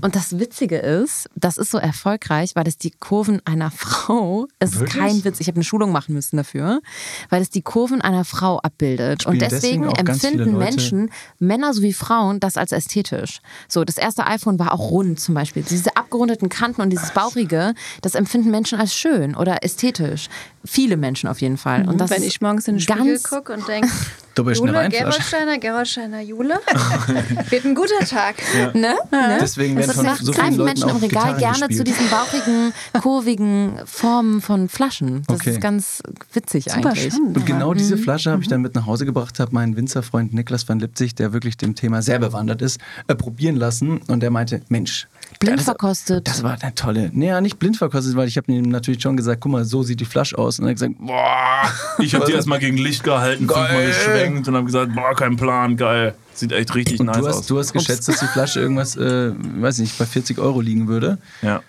Und 0.00 0.16
das 0.16 0.38
Witzige 0.38 0.76
ist, 0.76 1.28
das 1.34 1.56
ist 1.56 1.70
so 1.70 1.78
erfolgreich, 1.78 2.54
weil 2.54 2.66
es 2.66 2.78
die 2.78 2.90
Kurven 2.90 3.39
einer 3.44 3.70
Frau, 3.70 4.46
es 4.58 4.74
ist 4.74 4.86
kein 4.86 5.24
Witz, 5.24 5.40
ich 5.40 5.46
habe 5.48 5.56
eine 5.56 5.64
Schulung 5.64 5.92
machen 5.92 6.14
müssen 6.14 6.36
dafür, 6.36 6.80
weil 7.28 7.42
es 7.42 7.50
die 7.50 7.62
Kurven 7.62 8.00
einer 8.00 8.24
Frau 8.24 8.58
abbildet. 8.58 9.26
Und 9.26 9.36
Spielen 9.36 9.50
deswegen 9.50 9.70
deswegen 9.70 9.96
viele 9.96 9.98
empfinden 9.98 10.58
Menschen, 10.58 11.10
Männer 11.38 11.74
sowie 11.74 11.92
Frauen, 11.92 12.40
das 12.40 12.56
als 12.56 12.72
ästhetisch. 12.72 13.40
So, 13.68 13.84
das 13.84 13.96
erste 13.96 14.26
iPhone 14.26 14.58
war 14.58 14.72
auch 14.72 14.90
rund 14.90 15.20
zum 15.20 15.34
Beispiel. 15.34 15.62
Diese 15.62 15.96
abgerundeten 15.96 16.48
Kanten 16.48 16.82
und 16.82 16.90
dieses 16.90 17.12
Bauchige, 17.12 17.74
das 18.02 18.14
empfinden 18.14 18.50
Menschen 18.50 18.78
als 18.78 18.94
schön 18.94 19.34
oder 19.34 19.64
ästhetisch. 19.64 20.28
Viele 20.64 20.96
Menschen 20.96 21.28
auf 21.28 21.40
jeden 21.40 21.56
Fall. 21.56 21.88
Und 21.88 22.00
das 22.00 22.10
Wenn 22.10 22.22
ist 22.22 22.28
ich 22.28 22.40
morgens 22.40 22.68
in 22.68 22.76
den 22.76 22.80
Spiegel 22.80 23.18
gucke 23.20 23.52
und 23.52 23.66
denke, 23.66 23.88
Du 24.34 24.44
bist 24.44 24.60
Jule. 24.60 24.88
Gerolsteiner, 24.88 25.58
Gerolsteiner, 25.58 26.20
Jule, 26.20 26.60
wird 27.50 27.64
ein 27.64 27.74
guter 27.74 27.98
Tag. 28.06 28.36
Ne? 28.74 28.94
ne? 29.10 29.38
Deswegen 29.40 29.76
werden 29.76 29.88
Das 29.88 29.96
von 29.96 30.06
macht 30.06 30.24
so 30.24 30.32
vielen 30.32 30.54
Leuten 30.56 30.64
Menschen 30.64 30.88
im 30.88 30.96
auch 30.96 31.02
Regal 31.02 31.34
Gitarren 31.34 31.38
gerne 31.38 31.68
gespielt. 31.68 31.76
zu 31.78 31.84
diesen 31.84 32.08
bauchigen, 32.08 32.72
kurvigen 33.02 33.72
Formen 33.86 34.40
von 34.40 34.68
Flaschen. 34.68 35.22
Das 35.26 35.40
Okay. 35.40 35.50
ist 35.50 35.60
ganz 35.60 36.02
witzig 36.32 36.64
Super 36.64 36.90
eigentlich. 36.90 37.12
spannend. 37.12 37.36
Und 37.36 37.46
genau 37.46 37.74
diese 37.74 37.96
Mhm. 37.96 38.00
Flasche 38.02 38.30
habe 38.30 38.42
ich 38.42 38.48
dann 38.48 38.60
mit 38.62 38.74
nach 38.74 38.86
Hause 38.86 39.04
gebracht, 39.04 39.40
habe 39.40 39.52
meinen 39.52 39.76
Winzerfreund 39.76 40.32
Niklas 40.32 40.68
van 40.68 40.78
Lipzig, 40.80 41.14
der 41.16 41.32
wirklich 41.32 41.56
dem 41.56 41.74
Thema 41.74 42.00
sehr 42.02 42.18
bewandert 42.18 42.62
ist, 42.62 42.78
äh, 43.08 43.14
probieren 43.14 43.56
lassen. 43.56 43.98
Und 44.06 44.20
der 44.20 44.30
meinte, 44.30 44.60
Mensch, 44.68 45.08
Blind 45.38 45.58
das- 45.58 45.64
verkostet. 45.64 46.26
Das 46.28 46.42
war 46.42 46.56
eine 46.60 46.74
tolle. 46.74 47.10
Naja, 47.14 47.40
nicht 47.40 47.58
blind 47.58 47.76
verkostet, 47.76 48.16
weil 48.16 48.28
ich 48.28 48.36
habe 48.36 48.50
ihm 48.52 48.62
natürlich 48.64 49.00
schon 49.02 49.16
gesagt, 49.16 49.40
guck 49.40 49.52
mal, 49.52 49.64
so 49.64 49.82
sieht 49.82 50.00
die 50.00 50.04
Flasche 50.04 50.36
aus. 50.36 50.58
Und 50.58 50.66
er 50.66 50.70
hat 50.70 50.76
gesagt, 50.76 50.94
boah. 50.98 51.62
Ich 51.98 52.14
habe 52.14 52.26
die 52.26 52.32
erstmal 52.32 52.58
gegen 52.58 52.76
Licht 52.76 53.04
gehalten, 53.04 53.46
fünfmal 53.46 53.68
Geil. 53.68 53.86
geschwenkt 53.88 54.48
und 54.48 54.54
habe 54.54 54.66
gesagt, 54.66 54.94
boah, 54.94 55.14
kein 55.14 55.36
Plan, 55.36 55.76
geil. 55.76 56.14
Sieht 56.34 56.52
echt 56.52 56.74
richtig 56.74 57.00
Und 57.00 57.06
nice 57.06 57.18
du 57.18 57.26
hast, 57.28 57.36
aus. 57.36 57.46
du 57.46 57.58
hast 57.58 57.72
geschätzt, 57.72 58.08
dass 58.08 58.18
die 58.20 58.26
Flasche 58.26 58.60
irgendwas, 58.60 58.96
äh, 58.96 59.32
weiß 59.34 59.78
nicht, 59.78 59.96
bei 59.98 60.06
40 60.06 60.38
Euro 60.38 60.60
liegen 60.60 60.88
würde. 60.88 61.18
ja. 61.42 61.62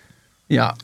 Ja. 0.48 0.74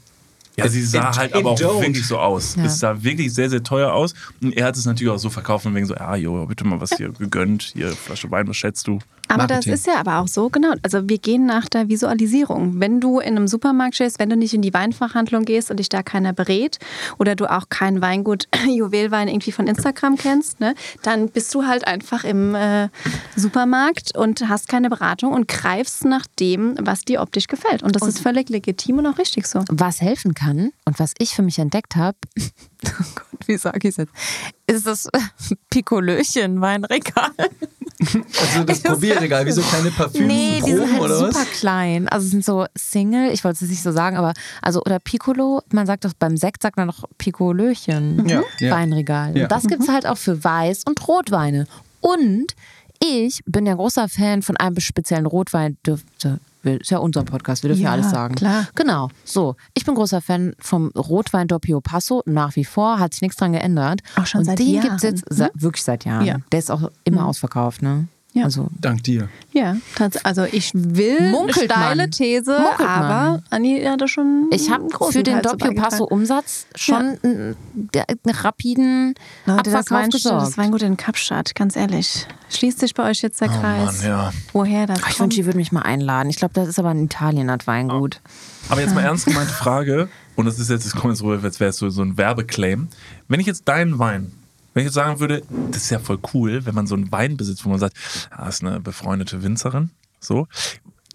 Ja, 0.59 0.69
sie 0.69 0.83
sah 0.83 1.17
halt 1.17 1.35
aber 1.35 1.51
auch 1.51 1.59
Don't. 1.59 1.81
wirklich 1.81 2.07
so 2.07 2.19
aus. 2.19 2.57
Ja. 2.57 2.65
Es 2.65 2.81
sah 2.81 3.03
wirklich 3.03 3.33
sehr, 3.33 3.49
sehr 3.49 3.63
teuer 3.63 3.93
aus. 3.93 4.15
Und 4.43 4.57
er 4.57 4.67
hat 4.67 4.77
es 4.77 4.85
natürlich 4.85 5.13
auch 5.13 5.19
so 5.19 5.31
verkauft 5.31 5.67
und 5.67 5.75
wegen 5.75 5.87
so, 5.87 5.95
ja, 5.95 6.17
jo, 6.17 6.47
bitte 6.47 6.65
mal 6.65 6.81
was 6.81 6.91
hier 6.97 7.11
gegönnt. 7.13 7.73
Hier, 7.75 7.93
Flasche 7.93 8.31
Wein, 8.31 8.49
was 8.49 8.57
schätzt 8.57 8.87
du? 8.87 8.99
Aber 9.29 9.43
Marketing. 9.43 9.73
das 9.73 9.81
ist 9.81 9.87
ja 9.87 10.01
aber 10.01 10.19
auch 10.19 10.29
so, 10.29 10.49
genau. 10.49 10.73
Also 10.83 11.09
wir 11.09 11.19
gehen 11.19 11.45
nach 11.45 11.69
der 11.69 11.89
Visualisierung. 11.89 12.81
Wenn 12.81 12.99
du 12.99 13.21
in 13.21 13.37
einem 13.37 13.47
Supermarkt 13.47 13.95
stehst, 13.95 14.19
wenn 14.19 14.31
du 14.31 14.37
nicht 14.37 14.55
in 14.55 14.63
die 14.63 14.73
Weinfachhandlung 14.73 15.45
gehst 15.45 15.71
und 15.71 15.77
dich 15.77 15.91
da 15.91 16.03
keiner 16.03 16.33
berät 16.33 16.79
oder 17.19 17.37
du 17.37 17.45
auch 17.47 17.69
kein 17.69 18.01
Weingut 18.01 18.49
Juwelwein 18.67 19.29
irgendwie 19.29 19.53
von 19.53 19.67
Instagram 19.67 20.17
kennst, 20.17 20.61
ne, 20.61 20.75
dann 21.03 21.29
bist 21.29 21.55
du 21.55 21.67
halt 21.67 21.87
einfach 21.87 22.25
im 22.25 22.55
äh, 22.55 22.89
Supermarkt 23.37 24.17
und 24.17 24.49
hast 24.49 24.69
keine 24.69 24.89
Beratung 24.89 25.35
und 25.35 25.47
greifst 25.47 26.07
nach 26.07 26.27
dem, 26.41 26.75
was 26.81 27.03
dir 27.03 27.21
optisch 27.21 27.49
gefällt. 27.49 27.83
Und 27.83 27.97
das 27.97 28.09
ist 28.09 28.21
völlig 28.21 28.49
legitim 28.49 28.99
und 28.99 29.07
auch 29.07 29.19
richtig 29.19 29.47
so. 29.47 29.63
Was 29.71 30.01
helfen 30.01 30.33
kann 30.33 30.48
und 30.55 30.99
was 30.99 31.13
ich 31.19 31.35
für 31.35 31.43
mich 31.43 31.59
entdeckt 31.59 31.97
habe, 31.97 32.17
oh 32.39 32.91
Gott, 33.15 33.47
wie 33.47 33.57
sage 33.57 33.89
ich 33.89 33.91
es 33.91 33.97
jetzt, 33.97 34.13
ist 34.67 34.87
das 34.87 35.09
Pikolöchen-Weinregal. 35.71 37.31
Also 38.01 38.65
das 38.65 38.81
Probierregal, 38.83 39.45
wie 39.47 39.53
so 39.53 39.63
kleine 39.63 39.91
Parfüms 39.91 40.27
Nee, 40.27 40.63
die 40.65 40.73
sind 40.73 41.01
halt 41.01 41.13
super 41.13 41.31
was? 41.35 41.51
klein. 41.59 42.09
Also 42.09 42.29
sind 42.29 42.45
so 42.45 42.67
Single, 42.77 43.33
ich 43.33 43.43
wollte 43.45 43.65
es 43.65 43.71
nicht 43.71 43.83
so 43.83 43.93
sagen, 43.93 44.17
aber 44.17 44.35
also 44.63 44.81
oder 44.83 44.99
Piccolo, 45.01 45.63
man 45.73 45.87
sagt 45.87 46.05
doch 46.05 46.13
beim 46.19 46.37
Sekt 46.37 46.63
sagt 46.63 46.77
man 46.77 46.87
noch 46.87 47.05
Picolöchen. 47.19 48.29
Ja, 48.29 48.43
ja. 48.61 48.71
Weinregal. 48.73 49.37
Ja. 49.37 49.45
Und 49.45 49.53
das 49.53 49.65
gibt 49.67 49.83
es 49.83 49.89
halt 49.89 50.07
auch 50.07 50.19
für 50.19 50.35
Weiß- 50.35 50.87
und 50.87 51.07
Rotweine. 51.09 51.67
Und 52.01 52.55
ich 53.03 53.41
bin 53.47 53.67
ja 53.67 53.75
großer 53.75 54.09
Fan 54.09 54.43
von 54.43 54.57
einem 54.57 54.79
speziellen 54.81 55.27
Rotwein. 55.27 55.77
Dürfte, 55.87 56.41
ist 56.65 56.91
ja 56.91 56.99
unser 56.99 57.23
Podcast, 57.25 57.63
wir 57.63 57.69
dürfen 57.69 57.83
ja, 57.83 57.89
Ja, 57.91 57.93
alles 57.95 58.11
sagen. 58.11 58.35
klar. 58.35 58.67
Genau. 58.75 59.09
So, 59.25 59.57
ich 59.75 59.85
bin 59.85 59.95
großer 59.95 60.21
Fan 60.21 60.55
vom 60.59 60.89
Rotwein 60.97 61.47
Doppio 61.49 61.81
Passo. 61.81 62.23
Nach 62.27 62.55
wie 62.57 62.65
vor 62.65 62.99
hat 62.99 63.13
sich 63.15 63.23
nichts 63.23 63.37
dran 63.37 63.53
geändert. 63.53 64.01
Auch 64.17 64.27
schon 64.27 64.41
und 64.41 64.45
seit 64.47 64.59
den 64.59 64.69
Jahren, 64.69 64.83
gibt 64.83 64.97
es 64.97 65.03
jetzt 65.03 65.25
se- 65.31 65.51
wirklich 65.55 65.85
seit 65.85 66.05
Jahren. 66.05 66.27
Ja. 66.27 66.37
Der 66.53 66.59
ist 66.59 66.71
auch 66.71 66.91
immer 67.05 67.27
ausverkauft, 67.27 67.83
ne? 67.83 68.09
Ja. 68.35 68.45
Also 68.45 68.69
Dank 68.79 69.03
dir. 69.05 69.29
Ja, 69.53 69.77
also 70.23 70.45
ich 70.45 70.71
will 70.75 71.31
Munkelt 71.31 71.71
steile 71.71 72.03
man. 72.03 72.11
These, 72.11 72.53
Munkelt 72.53 72.79
man. 72.79 72.89
aber 72.89 73.43
Anni 73.51 73.83
hatte 73.85 74.07
schon 74.07 74.49
Ich 74.53 74.71
habe 74.71 74.87
für 75.11 75.23
den 75.23 75.41
Doppio 75.41 75.73
Passo. 75.73 76.05
Umsatz 76.05 76.67
schon 76.75 77.19
einen, 77.23 77.57
einen 77.95 78.17
rapiden 78.27 79.15
Leute, 79.47 79.63
das, 79.71 79.75
Abverkauf 79.75 79.91
Wein, 79.91 80.11
das 80.11 80.23
gesorgt. 80.23 80.59
Weingut 80.59 80.83
in 80.83 80.97
Kapstadt, 80.97 81.55
ganz 81.55 81.75
ehrlich. 81.75 82.27
Schließt 82.51 82.79
sich 82.79 82.95
bei 82.95 83.09
euch 83.09 83.23
jetzt 83.23 83.41
der 83.41 83.49
Oh 83.49 83.61
Kreis? 83.61 84.03
Mann, 84.03 84.09
ja. 84.09 84.33
Woher 84.53 84.87
das 84.87 85.01
Ach, 85.03 85.11
ich 85.11 85.21
wünsche, 85.21 85.37
die 85.37 85.47
würde 85.47 85.59
mich 85.59 85.73
mal 85.73 85.83
einladen. 85.83 86.29
Ich 86.29 86.37
glaube, 86.37 86.55
das 86.55 86.69
ist 86.69 86.79
aber 86.79 86.93
in 86.93 87.05
Italien, 87.05 87.49
das 87.49 87.67
Weingut. 87.67 88.21
Aber 88.69 88.83
jetzt 88.83 88.95
mal 88.95 89.03
ernst 89.03 89.27
gemeinte 89.27 89.53
Frage, 89.53 90.09
und 90.37 90.45
das 90.45 90.59
ist 90.59 90.69
jetzt, 90.71 90.85
das 90.85 90.93
kommt 90.93 91.13
jetzt 91.13 91.19
so, 91.21 91.31
als 91.31 91.61
wäre 91.61 91.71
es 91.71 91.79
so, 91.79 91.89
so 91.89 92.03
ein 92.03 92.17
Werbeclaim. 92.19 92.89
Wenn 93.27 93.41
ich 93.41 93.47
jetzt 93.47 93.67
deinen 93.67 93.99
Wein, 93.99 94.33
wenn 94.75 94.83
ich 94.83 94.87
jetzt 94.87 94.95
sagen 94.95 95.19
würde, 95.21 95.43
das 95.71 95.83
ist 95.85 95.91
ja 95.91 95.99
voll 95.99 96.19
cool, 96.35 96.65
wenn 96.67 96.75
man 96.75 96.87
so 96.87 96.95
einen 96.95 97.11
Wein 97.11 97.37
besitzt, 97.37 97.65
wo 97.65 97.71
man 97.71 97.79
sagt, 97.79 97.97
ah, 98.31 98.49
ist 98.49 98.63
eine 98.63 98.81
befreundete 98.81 99.43
Winzerin, 99.43 99.91
so. 100.21 100.47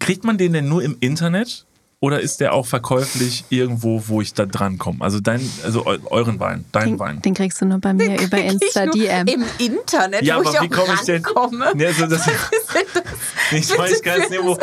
Kriegt 0.00 0.24
man 0.24 0.36
den 0.38 0.52
denn 0.52 0.68
nur 0.68 0.82
im 0.82 0.96
Internet? 1.00 1.64
Oder 2.00 2.20
ist 2.20 2.40
der 2.40 2.52
auch 2.52 2.66
verkäuflich 2.66 3.46
irgendwo, 3.48 4.02
wo 4.08 4.20
ich 4.20 4.34
da 4.34 4.44
dran 4.44 4.76
komme? 4.76 5.02
Also 5.02 5.20
dein, 5.20 5.40
also 5.64 5.86
eu- 5.86 5.96
euren 6.10 6.38
Wein, 6.38 6.66
dein 6.70 6.88
den, 6.90 6.98
Wein. 6.98 7.22
den 7.22 7.32
kriegst 7.32 7.62
du 7.62 7.64
nur 7.64 7.78
bei 7.78 7.94
mir 7.94 8.20
über 8.20 8.36
Insta 8.36 8.84
DM. 8.86 9.26
Im 9.26 9.44
Internet, 9.56 10.22
Ja, 10.22 10.36
wo 10.36 10.40
aber 10.40 10.50
ich 10.52 10.60
wie 10.60 10.68
komme 10.68 10.92
ich 10.92 11.00
denn? 11.02 11.24
rankomme. 11.24 11.72
Nee, 11.74 11.86
also 11.86 12.06
das, 12.08 12.28
ich 13.52 13.70
weiß 13.78 14.02
gar 14.02 14.18
nicht, 14.18 14.30
wo. 14.42 14.58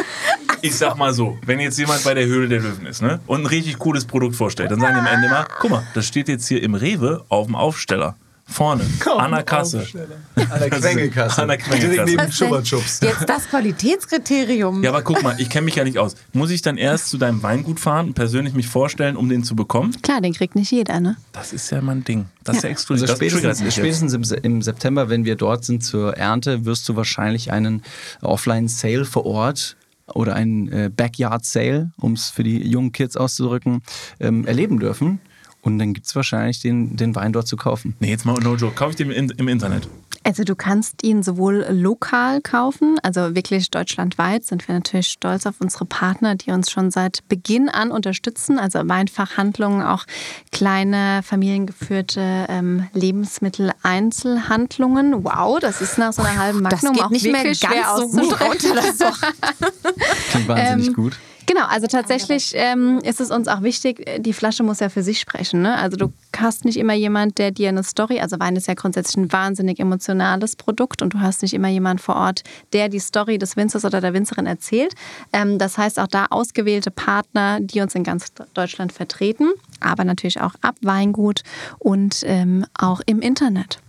Ich 0.61 0.75
sag 0.75 0.95
mal 0.97 1.13
so, 1.15 1.39
wenn 1.43 1.59
jetzt 1.59 1.79
jemand 1.79 2.03
bei 2.03 2.13
der 2.13 2.27
Höhle 2.27 2.47
der 2.47 2.59
Löwen 2.59 2.85
ist 2.85 3.01
ne, 3.01 3.19
und 3.25 3.39
ein 3.41 3.45
richtig 3.47 3.79
cooles 3.79 4.05
Produkt 4.05 4.35
vorstellt, 4.35 4.69
dann 4.69 4.79
sagen 4.79 4.93
die 4.93 4.99
am 4.99 5.07
Ende 5.07 5.27
immer: 5.27 5.47
guck 5.59 5.71
mal, 5.71 5.83
das 5.95 6.05
steht 6.05 6.27
jetzt 6.27 6.47
hier 6.47 6.61
im 6.61 6.75
Rewe 6.75 7.25
auf 7.29 7.47
dem 7.47 7.55
Aufsteller. 7.55 8.15
Vorne, 8.51 8.85
an 9.17 9.31
der 9.31 9.43
Kasse. 9.43 9.87
An 10.35 10.59
der 10.59 10.69
Quengelkasse. 10.69 11.41
An 11.41 11.47
der 11.47 11.57
Quengelkasse. 11.57 12.03
Neben 12.03 12.31
Schubbertschubs. 12.31 12.99
Jetzt 13.01 13.27
das 13.27 13.47
Qualitätskriterium. 13.49 14.83
Ja, 14.83 14.89
aber 14.91 15.01
guck 15.01 15.23
mal, 15.23 15.35
ich 15.39 15.49
kenne 15.49 15.65
mich 15.65 15.75
ja 15.75 15.83
nicht 15.83 15.97
aus. 15.97 16.15
Muss 16.33 16.51
ich 16.51 16.61
dann 16.61 16.77
erst 16.77 17.09
zu 17.09 17.17
deinem 17.17 17.41
Weingut 17.43 17.79
fahren 17.79 18.07
und 18.07 18.13
persönlich 18.13 18.53
mich 18.53 18.67
vorstellen, 18.67 19.15
um 19.15 19.29
den 19.29 19.43
zu 19.43 19.55
bekommen? 19.55 19.95
Klar, 20.01 20.21
den 20.21 20.33
kriegt 20.33 20.55
nicht 20.55 20.71
jeder, 20.71 20.99
ne? 20.99 21.15
Das 21.31 21.53
ist 21.53 21.71
ja 21.71 21.81
mein 21.81 22.03
Ding. 22.03 22.25
Das 22.43 22.57
ist 22.57 22.63
ja 22.63 22.69
exklusiv. 22.69 23.09
Also 23.09 23.15
spätestens, 23.15 23.73
spätestens 23.73 24.13
im 24.31 24.61
September, 24.61 25.09
wenn 25.09 25.25
wir 25.25 25.35
dort 25.35 25.63
sind 25.63 25.83
zur 25.83 26.17
Ernte, 26.17 26.65
wirst 26.65 26.87
du 26.89 26.95
wahrscheinlich 26.95 27.51
einen 27.51 27.83
Offline-Sale 28.21 29.05
vor 29.05 29.25
Ort 29.25 29.77
oder 30.13 30.35
einen 30.35 30.71
äh, 30.71 30.91
Backyard-Sale, 30.95 31.91
um 31.97 32.13
es 32.13 32.29
für 32.29 32.43
die 32.43 32.67
jungen 32.67 32.91
Kids 32.91 33.15
auszudrücken, 33.15 33.81
ähm, 34.19 34.45
erleben 34.45 34.79
dürfen. 34.79 35.21
Und 35.61 35.77
dann 35.77 35.93
gibt 35.93 36.07
es 36.07 36.15
wahrscheinlich 36.15 36.59
den, 36.59 36.97
den 36.97 37.13
Wein 37.15 37.33
dort 37.33 37.47
zu 37.47 37.55
kaufen. 37.55 37.95
Nee, 37.99 38.09
jetzt 38.09 38.25
mal 38.25 38.33
no 38.41 38.55
joke. 38.55 38.73
Kaufe 38.75 38.89
ich 38.91 38.95
den 38.95 39.11
im, 39.11 39.31
im 39.37 39.47
Internet? 39.47 39.87
Also 40.23 40.43
du 40.43 40.55
kannst 40.55 41.03
ihn 41.03 41.21
sowohl 41.23 41.65
lokal 41.69 42.41
kaufen, 42.41 42.99
also 43.01 43.33
wirklich 43.33 43.71
deutschlandweit 43.71 44.45
sind 44.45 44.67
wir 44.67 44.75
natürlich 44.75 45.07
stolz 45.07 45.47
auf 45.47 45.55
unsere 45.59 45.85
Partner, 45.85 46.35
die 46.35 46.51
uns 46.51 46.69
schon 46.69 46.91
seit 46.91 47.27
Beginn 47.27 47.69
an 47.69 47.89
unterstützen. 47.89 48.59
Also 48.59 48.87
Weinfachhandlungen, 48.87 49.81
auch 49.81 50.05
kleine 50.51 51.21
familiengeführte 51.23 52.45
ähm, 52.49 52.87
Lebensmitteleinzelhandlungen. 52.93 55.23
Wow, 55.23 55.59
das 55.59 55.81
ist 55.81 55.97
nach 55.97 56.13
so 56.13 56.21
einer 56.21 56.37
halben 56.37 56.63
Das 56.65 56.83
Magnum 56.83 56.93
geht 56.93 57.03
auch 57.03 57.09
nicht 57.09 57.25
mehr 57.25 57.43
wirklich 57.43 57.61
ganz 57.61 57.73
schwer 57.73 57.97
so 57.97 58.07
gut 58.09 58.39
runter. 58.39 58.75
Das. 58.75 58.99
Klingt 60.29 60.47
wahnsinnig 60.47 60.89
Ähm, 60.89 60.93
gut. 60.93 61.17
Genau, 61.45 61.65
also 61.67 61.87
tatsächlich 61.87 62.53
ähm, 62.55 62.99
ist 63.03 63.19
es 63.19 63.31
uns 63.31 63.47
auch 63.47 63.61
wichtig, 63.61 64.05
die 64.19 64.33
Flasche 64.33 64.63
muss 64.63 64.79
ja 64.79 64.89
für 64.89 65.03
sich 65.03 65.19
sprechen. 65.19 65.61
Ne? 65.61 65.75
Also 65.75 65.97
du 65.97 66.13
hast 66.37 66.65
nicht 66.65 66.77
immer 66.77 66.93
jemand, 66.93 67.37
der 67.37 67.51
dir 67.51 67.69
eine 67.69 67.83
Story, 67.83 68.19
also 68.19 68.39
Wein 68.39 68.55
ist 68.55 68.67
ja 68.67 68.73
grundsätzlich 68.73 69.17
ein 69.17 69.31
wahnsinnig 69.31 69.79
emotionales 69.79 70.55
Produkt 70.55 71.01
und 71.01 71.13
du 71.13 71.19
hast 71.19 71.41
nicht 71.41 71.53
immer 71.53 71.67
jemand 71.67 72.01
vor 72.01 72.15
Ort, 72.15 72.43
der 72.73 72.89
die 72.89 72.99
Story 72.99 73.37
des 73.37 73.57
Winzers 73.57 73.85
oder 73.85 74.01
der 74.01 74.13
Winzerin 74.13 74.45
erzählt. 74.45 74.93
Ähm, 75.33 75.57
das 75.57 75.77
heißt 75.77 75.99
auch 75.99 76.07
da 76.07 76.27
ausgewählte 76.29 76.91
Partner, 76.91 77.59
die 77.59 77.81
uns 77.81 77.95
in 77.95 78.03
ganz 78.03 78.33
Deutschland 78.53 78.91
vertreten, 78.91 79.49
aber 79.79 80.03
natürlich 80.03 80.41
auch 80.41 80.55
ab 80.61 80.75
Weingut 80.81 81.41
und 81.79 82.23
ähm, 82.25 82.65
auch 82.77 83.01
im 83.05 83.21
Internet. 83.21 83.79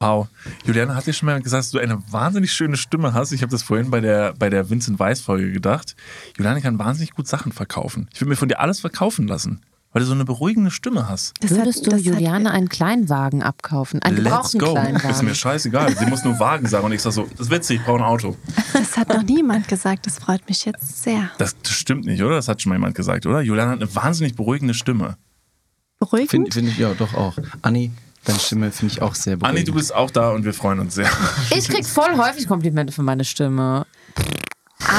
Wow. 0.00 0.28
Juliane 0.66 0.94
hat 0.94 1.06
dir 1.06 1.14
schon 1.14 1.26
mal 1.26 1.40
gesagt, 1.40 1.64
dass 1.64 1.70
du 1.70 1.78
eine 1.78 2.02
wahnsinnig 2.12 2.52
schöne 2.52 2.76
Stimme 2.76 3.14
hast. 3.14 3.32
Ich 3.32 3.40
habe 3.40 3.50
das 3.50 3.62
vorhin 3.62 3.90
bei 3.90 4.00
der, 4.00 4.34
bei 4.34 4.50
der 4.50 4.68
Vincent 4.68 4.98
Weiss-Folge 4.98 5.50
gedacht. 5.52 5.96
Juliane 6.36 6.60
kann 6.60 6.78
wahnsinnig 6.78 7.12
gut 7.12 7.26
Sachen 7.26 7.50
verkaufen. 7.50 8.08
Ich 8.12 8.20
würde 8.20 8.28
mir 8.28 8.36
von 8.36 8.48
dir 8.50 8.60
alles 8.60 8.80
verkaufen 8.80 9.26
lassen, 9.26 9.62
weil 9.94 10.00
du 10.00 10.06
so 10.06 10.12
eine 10.12 10.26
beruhigende 10.26 10.70
Stimme 10.70 11.08
hast. 11.08 11.32
Das 11.40 11.50
Würdest 11.52 11.86
hat- 11.86 11.92
du 11.92 11.96
hat- 11.96 12.02
Juliane 12.02 12.50
einen 12.50 12.68
Kleinwagen 12.68 13.42
abkaufen? 13.42 14.02
Einen 14.02 14.18
Let's 14.18 14.52
go. 14.52 14.66
Ist 14.66 14.72
Kleinwagen? 14.74 15.24
mir 15.24 15.34
scheißegal. 15.34 15.96
Sie 15.96 16.04
muss 16.04 16.24
nur 16.24 16.38
Wagen 16.38 16.66
sagen 16.66 16.84
und 16.84 16.92
ich 16.92 17.00
sag 17.00 17.12
so, 17.12 17.22
das 17.30 17.46
ist 17.46 17.50
witzig, 17.50 17.78
ich 17.80 17.86
brauche 17.86 17.96
ein 18.00 18.04
Auto. 18.04 18.36
Das 18.74 18.98
hat 18.98 19.08
noch 19.08 19.22
niemand 19.22 19.66
gesagt, 19.66 20.06
das 20.06 20.18
freut 20.18 20.46
mich 20.46 20.66
jetzt 20.66 21.04
sehr. 21.04 21.30
Das, 21.38 21.56
das 21.62 21.72
stimmt 21.72 22.04
nicht, 22.04 22.22
oder? 22.22 22.34
Das 22.36 22.48
hat 22.48 22.60
schon 22.60 22.68
mal 22.68 22.76
jemand 22.76 22.96
gesagt, 22.96 23.24
oder? 23.24 23.40
Juliane 23.40 23.70
hat 23.70 23.80
eine 23.80 23.94
wahnsinnig 23.94 24.34
beruhigende 24.36 24.74
Stimme. 24.74 25.16
Beruhigend? 25.98 26.30
Finde 26.30 26.50
find 26.52 26.68
ich 26.68 26.76
ja 26.76 26.92
doch 26.92 27.14
auch. 27.14 27.38
Anni, 27.62 27.90
deine 28.26 28.38
Stimme 28.38 28.70
finde 28.72 28.92
ich 28.94 29.02
auch 29.02 29.14
sehr 29.14 29.34
Anni, 29.34 29.40
beruhigend. 29.40 29.68
du 29.68 29.74
bist 29.74 29.94
auch 29.94 30.10
da 30.10 30.30
und 30.30 30.44
wir 30.44 30.52
freuen 30.54 30.80
uns 30.80 30.94
sehr. 30.94 31.08
Ich 31.56 31.68
krieg 31.68 31.86
voll 31.86 32.16
häufig 32.16 32.46
Komplimente 32.46 32.92
für 32.92 33.02
meine 33.02 33.24
Stimme. 33.24 33.86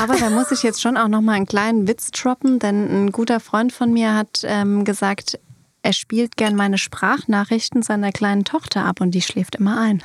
Aber 0.02 0.16
da 0.18 0.30
muss 0.30 0.52
ich 0.52 0.64
jetzt 0.64 0.82
schon 0.82 0.98
auch 0.98 1.08
noch 1.08 1.22
mal 1.22 1.34
einen 1.34 1.46
kleinen 1.46 1.88
Witz 1.88 2.12
droppen, 2.12 2.60
denn 2.60 3.06
ein 3.06 3.12
guter 3.12 3.40
Freund 3.40 3.72
von 3.72 3.94
mir 3.94 4.16
hat 4.16 4.42
ähm, 4.44 4.84
gesagt, 4.84 5.40
er 5.84 5.94
spielt 5.94 6.36
gern 6.36 6.56
meine 6.56 6.78
Sprachnachrichten 6.78 7.84
seiner 7.84 8.12
kleinen 8.12 8.44
Tochter 8.44 8.84
ab 8.86 9.00
und 9.00 9.12
die 9.12 9.22
schläft 9.22 9.56
immer 9.56 9.80
ein. 9.80 10.04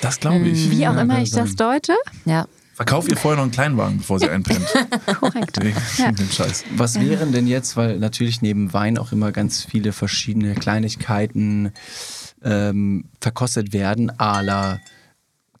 Das 0.00 0.18
glaube 0.18 0.48
ich. 0.48 0.70
Wie 0.70 0.88
auch 0.88 0.94
Ja, 0.94 1.02
immer 1.02 1.20
ich 1.20 1.30
das 1.30 1.54
deute. 1.56 1.94
Ja. 2.24 2.46
Verkauf 2.84 3.08
ihr 3.08 3.16
vorher 3.16 3.36
noch 3.36 3.44
einen 3.44 3.52
Kleinwagen, 3.52 3.98
bevor 3.98 4.18
sie 4.18 4.28
einpennt. 4.28 4.66
Korrekt. 5.20 5.62
Wegen 5.62 5.76
Ja. 5.98 6.12
Scheiß. 6.30 6.64
Was 6.76 6.98
wären 7.00 7.32
denn 7.32 7.46
jetzt, 7.46 7.76
weil 7.76 7.98
natürlich 7.98 8.42
neben 8.42 8.72
Wein 8.72 8.98
auch 8.98 9.12
immer 9.12 9.30
ganz 9.32 9.64
viele 9.64 9.92
verschiedene 9.92 10.54
Kleinigkeiten 10.54 11.72
ähm, 12.42 13.04
verkostet 13.20 13.72
werden, 13.72 14.10
à 14.18 14.42
la 14.42 14.80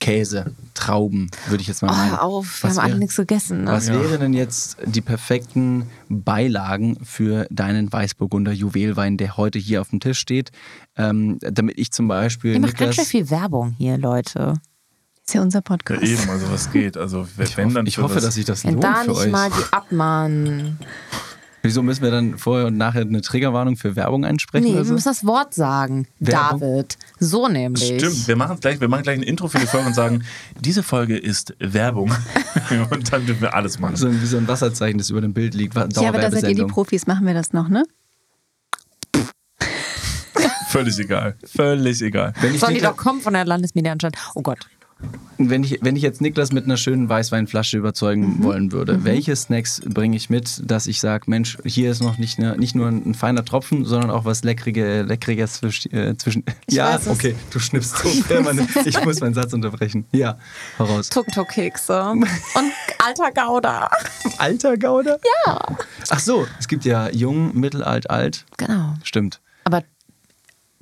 Käse, 0.00 0.52
Trauben, 0.74 1.30
würde 1.46 1.62
ich 1.62 1.68
jetzt 1.68 1.80
mal 1.82 1.90
Oh, 1.92 1.94
meinen. 1.96 2.10
hör 2.10 2.22
auf, 2.24 2.62
wir 2.64 2.70
Was 2.70 2.76
haben 2.76 2.84
alle 2.86 2.98
nichts 2.98 3.14
gegessen. 3.14 3.64
Ne? 3.64 3.70
Was 3.70 3.86
Ja. 3.86 3.94
wären 3.94 4.18
denn 4.20 4.32
jetzt 4.34 4.78
die 4.84 5.00
perfekten 5.00 5.86
Beilagen 6.08 6.98
für 7.04 7.46
deinen 7.50 7.92
Weißburgunder 7.92 8.50
Juwelwein, 8.50 9.16
der 9.16 9.36
heute 9.36 9.60
hier 9.60 9.80
auf 9.80 9.90
dem 9.90 10.00
Tisch 10.00 10.18
steht? 10.18 10.50
Ähm, 10.96 11.38
damit 11.40 11.78
ich 11.78 11.92
zum 11.92 12.08
Beispiel 12.08 12.54
Ihr 12.54 12.60
macht 12.60 12.76
ganz 12.78 12.96
schön 12.96 13.04
viel 13.04 13.30
Werbung 13.30 13.76
hier, 13.78 13.96
Leute. 13.96 14.54
Ist 15.32 15.36
ja 15.36 15.40
unser 15.40 15.58
Ja, 15.60 15.62
Podcast. 15.62 16.02
eben, 16.02 16.28
also 16.28 16.52
was 16.52 16.70
geht. 16.70 16.98
Also 16.98 17.26
wenn 17.36 17.46
ich 17.46 17.56
hoffe, 17.56 17.72
dann 17.72 17.86
ich 17.86 17.96
hoffe 17.96 18.16
was- 18.16 18.22
dass 18.24 18.34
sich 18.34 18.44
das 18.44 18.64
lohnt 18.64 18.84
da 18.84 18.96
für 18.96 19.08
nicht 19.12 19.18
euch. 19.20 19.30
mal 19.32 19.48
die 19.48 19.72
abmahnen. 19.72 20.78
Wieso 21.62 21.82
müssen 21.82 22.02
wir 22.02 22.10
dann 22.10 22.36
vorher 22.36 22.66
und 22.66 22.76
nachher 22.76 23.00
eine 23.00 23.22
Triggerwarnung 23.22 23.76
für 23.76 23.96
Werbung 23.96 24.26
einsprechen? 24.26 24.66
Nee, 24.66 24.74
oder 24.74 24.84
wir 24.84 24.92
müssen 24.92 25.08
das 25.08 25.24
Wort 25.24 25.54
sagen. 25.54 26.06
Werbung? 26.18 26.60
David. 26.60 26.98
So 27.18 27.48
nämlich. 27.48 27.82
Stimmt, 27.98 28.28
wir 28.28 28.36
machen 28.36 28.58
gleich, 28.60 28.78
wir 28.80 28.88
machen 28.88 29.04
gleich 29.04 29.16
ein 29.20 29.22
Intro 29.22 29.48
für 29.48 29.58
die 29.58 29.66
Folge 29.66 29.86
und 29.86 29.94
sagen, 29.94 30.22
diese 30.60 30.82
Folge 30.82 31.16
ist 31.16 31.54
Werbung. 31.60 32.12
und 32.90 33.10
dann 33.12 33.24
dürfen 33.24 33.40
wir 33.40 33.54
alles 33.54 33.78
machen. 33.78 33.96
so, 33.96 34.12
wie 34.12 34.26
so 34.26 34.36
ein 34.36 34.46
Wasserzeichen, 34.48 34.98
das 34.98 35.08
über 35.08 35.22
dem 35.22 35.32
Bild 35.32 35.54
liegt. 35.54 35.74
Ja, 35.76 35.86
aber 36.08 36.18
da 36.18 36.30
seid 36.30 36.42
ihr 36.44 36.54
die. 36.56 36.64
Profis, 36.64 37.06
machen 37.06 37.26
wir 37.26 37.32
das 37.32 37.54
noch, 37.54 37.70
ne? 37.70 37.84
Völlig 40.68 40.98
egal. 40.98 41.36
Völlig 41.44 42.02
egal. 42.02 42.34
Wenn 42.40 42.54
ich, 42.54 42.60
Sollen 42.60 42.74
die 42.74 42.80
doch 42.80 42.96
kommen 42.98 43.20
von 43.22 43.32
der 43.34 43.44
Landesmedienanstalt? 43.46 44.16
Oh 44.34 44.42
Gott. 44.42 44.58
Wenn, 45.38 45.64
ich, 45.64 45.78
wenn 45.82 45.96
ich 45.96 46.02
jetzt 46.02 46.20
Niklas 46.20 46.52
mit 46.52 46.64
einer 46.66 46.76
schönen 46.76 47.08
Weißweinflasche 47.08 47.76
überzeugen 47.76 48.38
Mhm. 48.38 48.42
wollen 48.44 48.72
würde, 48.72 49.02
welche 49.04 49.34
Snacks 49.34 49.80
bringe 49.84 50.16
ich 50.16 50.30
mit, 50.30 50.62
dass 50.70 50.86
ich 50.86 51.00
sage, 51.00 51.24
Mensch, 51.28 51.58
hier 51.64 51.90
ist 51.90 52.00
noch 52.02 52.18
nicht, 52.18 52.38
ne, 52.38 52.56
nicht 52.56 52.74
nur 52.76 52.86
ein, 52.86 53.02
ein 53.10 53.14
feiner 53.14 53.44
Tropfen, 53.44 53.84
sondern 53.84 54.10
auch 54.10 54.24
was 54.24 54.44
Leckrige, 54.44 55.02
Leckriges 55.02 55.54
zwischen. 55.54 55.92
Äh, 55.92 56.16
zwischen 56.16 56.44
ja, 56.70 56.94
weiß 56.94 57.02
es. 57.06 57.08
okay, 57.08 57.34
du 57.50 57.58
schnippst 57.58 57.96
so. 57.98 58.08
Ja, 58.32 58.40
Mann, 58.40 58.68
ich 58.84 59.04
muss 59.04 59.20
meinen 59.20 59.34
Satz 59.34 59.52
unterbrechen. 59.52 60.04
Ja, 60.12 60.38
heraus. 60.76 61.08
Tuk-Tuk-Kekse. 61.08 62.02
Und 62.10 62.26
alter 63.04 63.32
Gouda. 63.34 63.90
Alter 64.38 64.76
Gauder? 64.76 65.18
Ja. 65.46 65.58
Ach 66.10 66.20
so, 66.20 66.46
es 66.60 66.68
gibt 66.68 66.84
ja 66.84 67.08
jung, 67.10 67.56
mittelalt, 67.58 68.08
alt. 68.10 68.44
Genau. 68.58 68.94
Stimmt. 69.02 69.40
Aber 69.64 69.82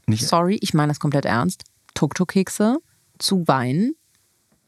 Nicht, 0.06 0.26
sorry, 0.26 0.58
ich 0.60 0.74
meine 0.74 0.90
das 0.90 1.00
komplett 1.00 1.24
ernst. 1.24 1.64
Tuk-Tuk-Kekse 1.94 2.78
zu 3.18 3.46
Wein. 3.48 3.92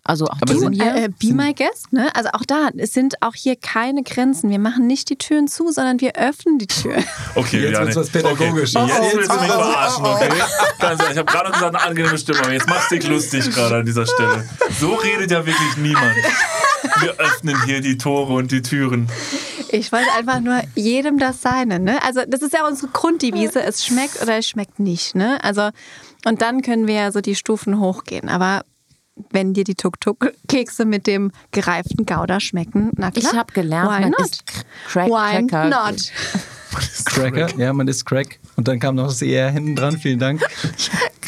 Also 0.05 0.27
auch 0.27 0.37
Aber 0.41 0.55
sind- 0.55 0.73
hier. 0.75 0.95
Äh, 0.97 1.09
be 1.09 1.33
my 1.33 1.55
guest, 1.55 1.93
ne? 1.93 2.13
Also 2.15 2.31
auch 2.33 2.45
da, 2.45 2.71
es 2.77 2.93
sind 2.93 3.23
auch 3.23 3.35
hier 3.37 3.55
keine 3.55 4.03
Grenzen. 4.03 4.51
Wir 4.51 4.59
machen 4.59 4.87
nicht 4.89 5.09
die 5.11 5.17
Türen 5.17 5.47
zu, 5.47 5.71
sondern 5.71 6.01
wir 6.01 6.17
öffnen 6.17 6.59
die 6.59 6.67
Tür. 6.67 6.97
Okay, 7.35 7.63
Jetzt 7.69 7.79
wird's 7.81 7.97
was 7.97 8.11
Pädagogisches. 8.11 8.77
Okay. 8.77 8.89
Jetzt 8.89 9.01
Oh, 9.01 9.05
oh, 9.13 9.17
willst 9.17 9.31
du 9.31 9.41
mich 9.41 9.51
oh, 9.51 9.55
oh, 9.57 9.63
verarschen, 9.63 10.05
okay? 10.05 10.29
Ich 11.13 11.19
habe 11.19 11.25
gerade 11.25 11.49
noch 11.49 11.55
gesagt, 11.55 11.75
eine 11.77 11.85
angenehme 11.85 12.19
Stimme, 12.19 12.41
aber 12.41 12.53
jetzt 12.53 12.69
machst 12.69 12.91
du 12.91 12.97
dich 12.99 13.09
lustig 13.09 13.51
gerade 13.55 13.77
an 13.77 13.87
dieser 13.87 14.05
Stelle. 14.07 14.47
So 14.81 14.95
redet 14.95 15.31
ja 15.31 15.47
wirklich 15.47 15.77
niemand. 15.79 16.15
Wir 17.01 17.13
öffnen 17.19 17.57
hier 17.65 17.81
die 17.81 17.97
Tore 17.97 18.35
und 18.35 18.51
die 18.51 18.61
Türen. 18.61 19.09
Ich 19.71 19.93
wollte 19.93 20.13
einfach 20.19 20.41
nur 20.41 20.61
jedem 20.75 21.19
das 21.19 21.41
Seine, 21.41 21.79
ne? 21.79 22.03
Also 22.05 22.21
das 22.29 22.43
ist 22.43 22.53
ja 22.53 22.67
unsere 22.67 22.89
Grunddevise, 22.93 23.63
es 23.63 23.87
schmeckt 23.87 24.21
oder 24.21 24.37
es 24.37 24.47
schmeckt 24.49 24.79
nicht, 24.79 25.15
ne? 25.15 25.43
Also 25.43 25.71
und 26.27 26.43
dann 26.43 26.61
können 26.61 26.87
wir 26.87 26.95
ja 26.95 27.13
so 27.13 27.21
die 27.23 27.35
Stufen 27.35 27.81
hochgehen, 27.81 28.29
aber 28.29 28.63
wenn 29.31 29.53
dir 29.55 29.65
die 29.65 29.75
Tuk-Tuk-Kekse 29.75 30.85
mit 30.85 31.07
dem 31.07 31.33
gereiften 31.51 32.07
Gouda 32.07 32.41
schmecken, 32.41 32.91
na 32.97 33.11
Ich 33.15 33.21
klar. 33.25 33.35
habe 33.41 33.53
gelernt, 33.53 33.91
Why 33.91 34.01
man 34.01 34.11
not? 34.11 34.21
isst 34.21 34.45
Crack 34.89 35.09
Why 35.09 35.47
Cracker. 35.47 35.69
not? 35.69 36.13
Cracker? 37.05 37.59
Ja, 37.59 37.73
man 37.75 37.87
ist 37.89 38.05
Crack. 38.07 38.39
Und 38.57 38.67
dann 38.69 38.81
kam 38.81 38.95
noch 38.95 39.09
das 39.09 39.21
ER 39.21 39.51
hinten 39.51 39.77
dran. 39.77 39.99
Vielen 39.99 40.19
Dank. 40.19 40.41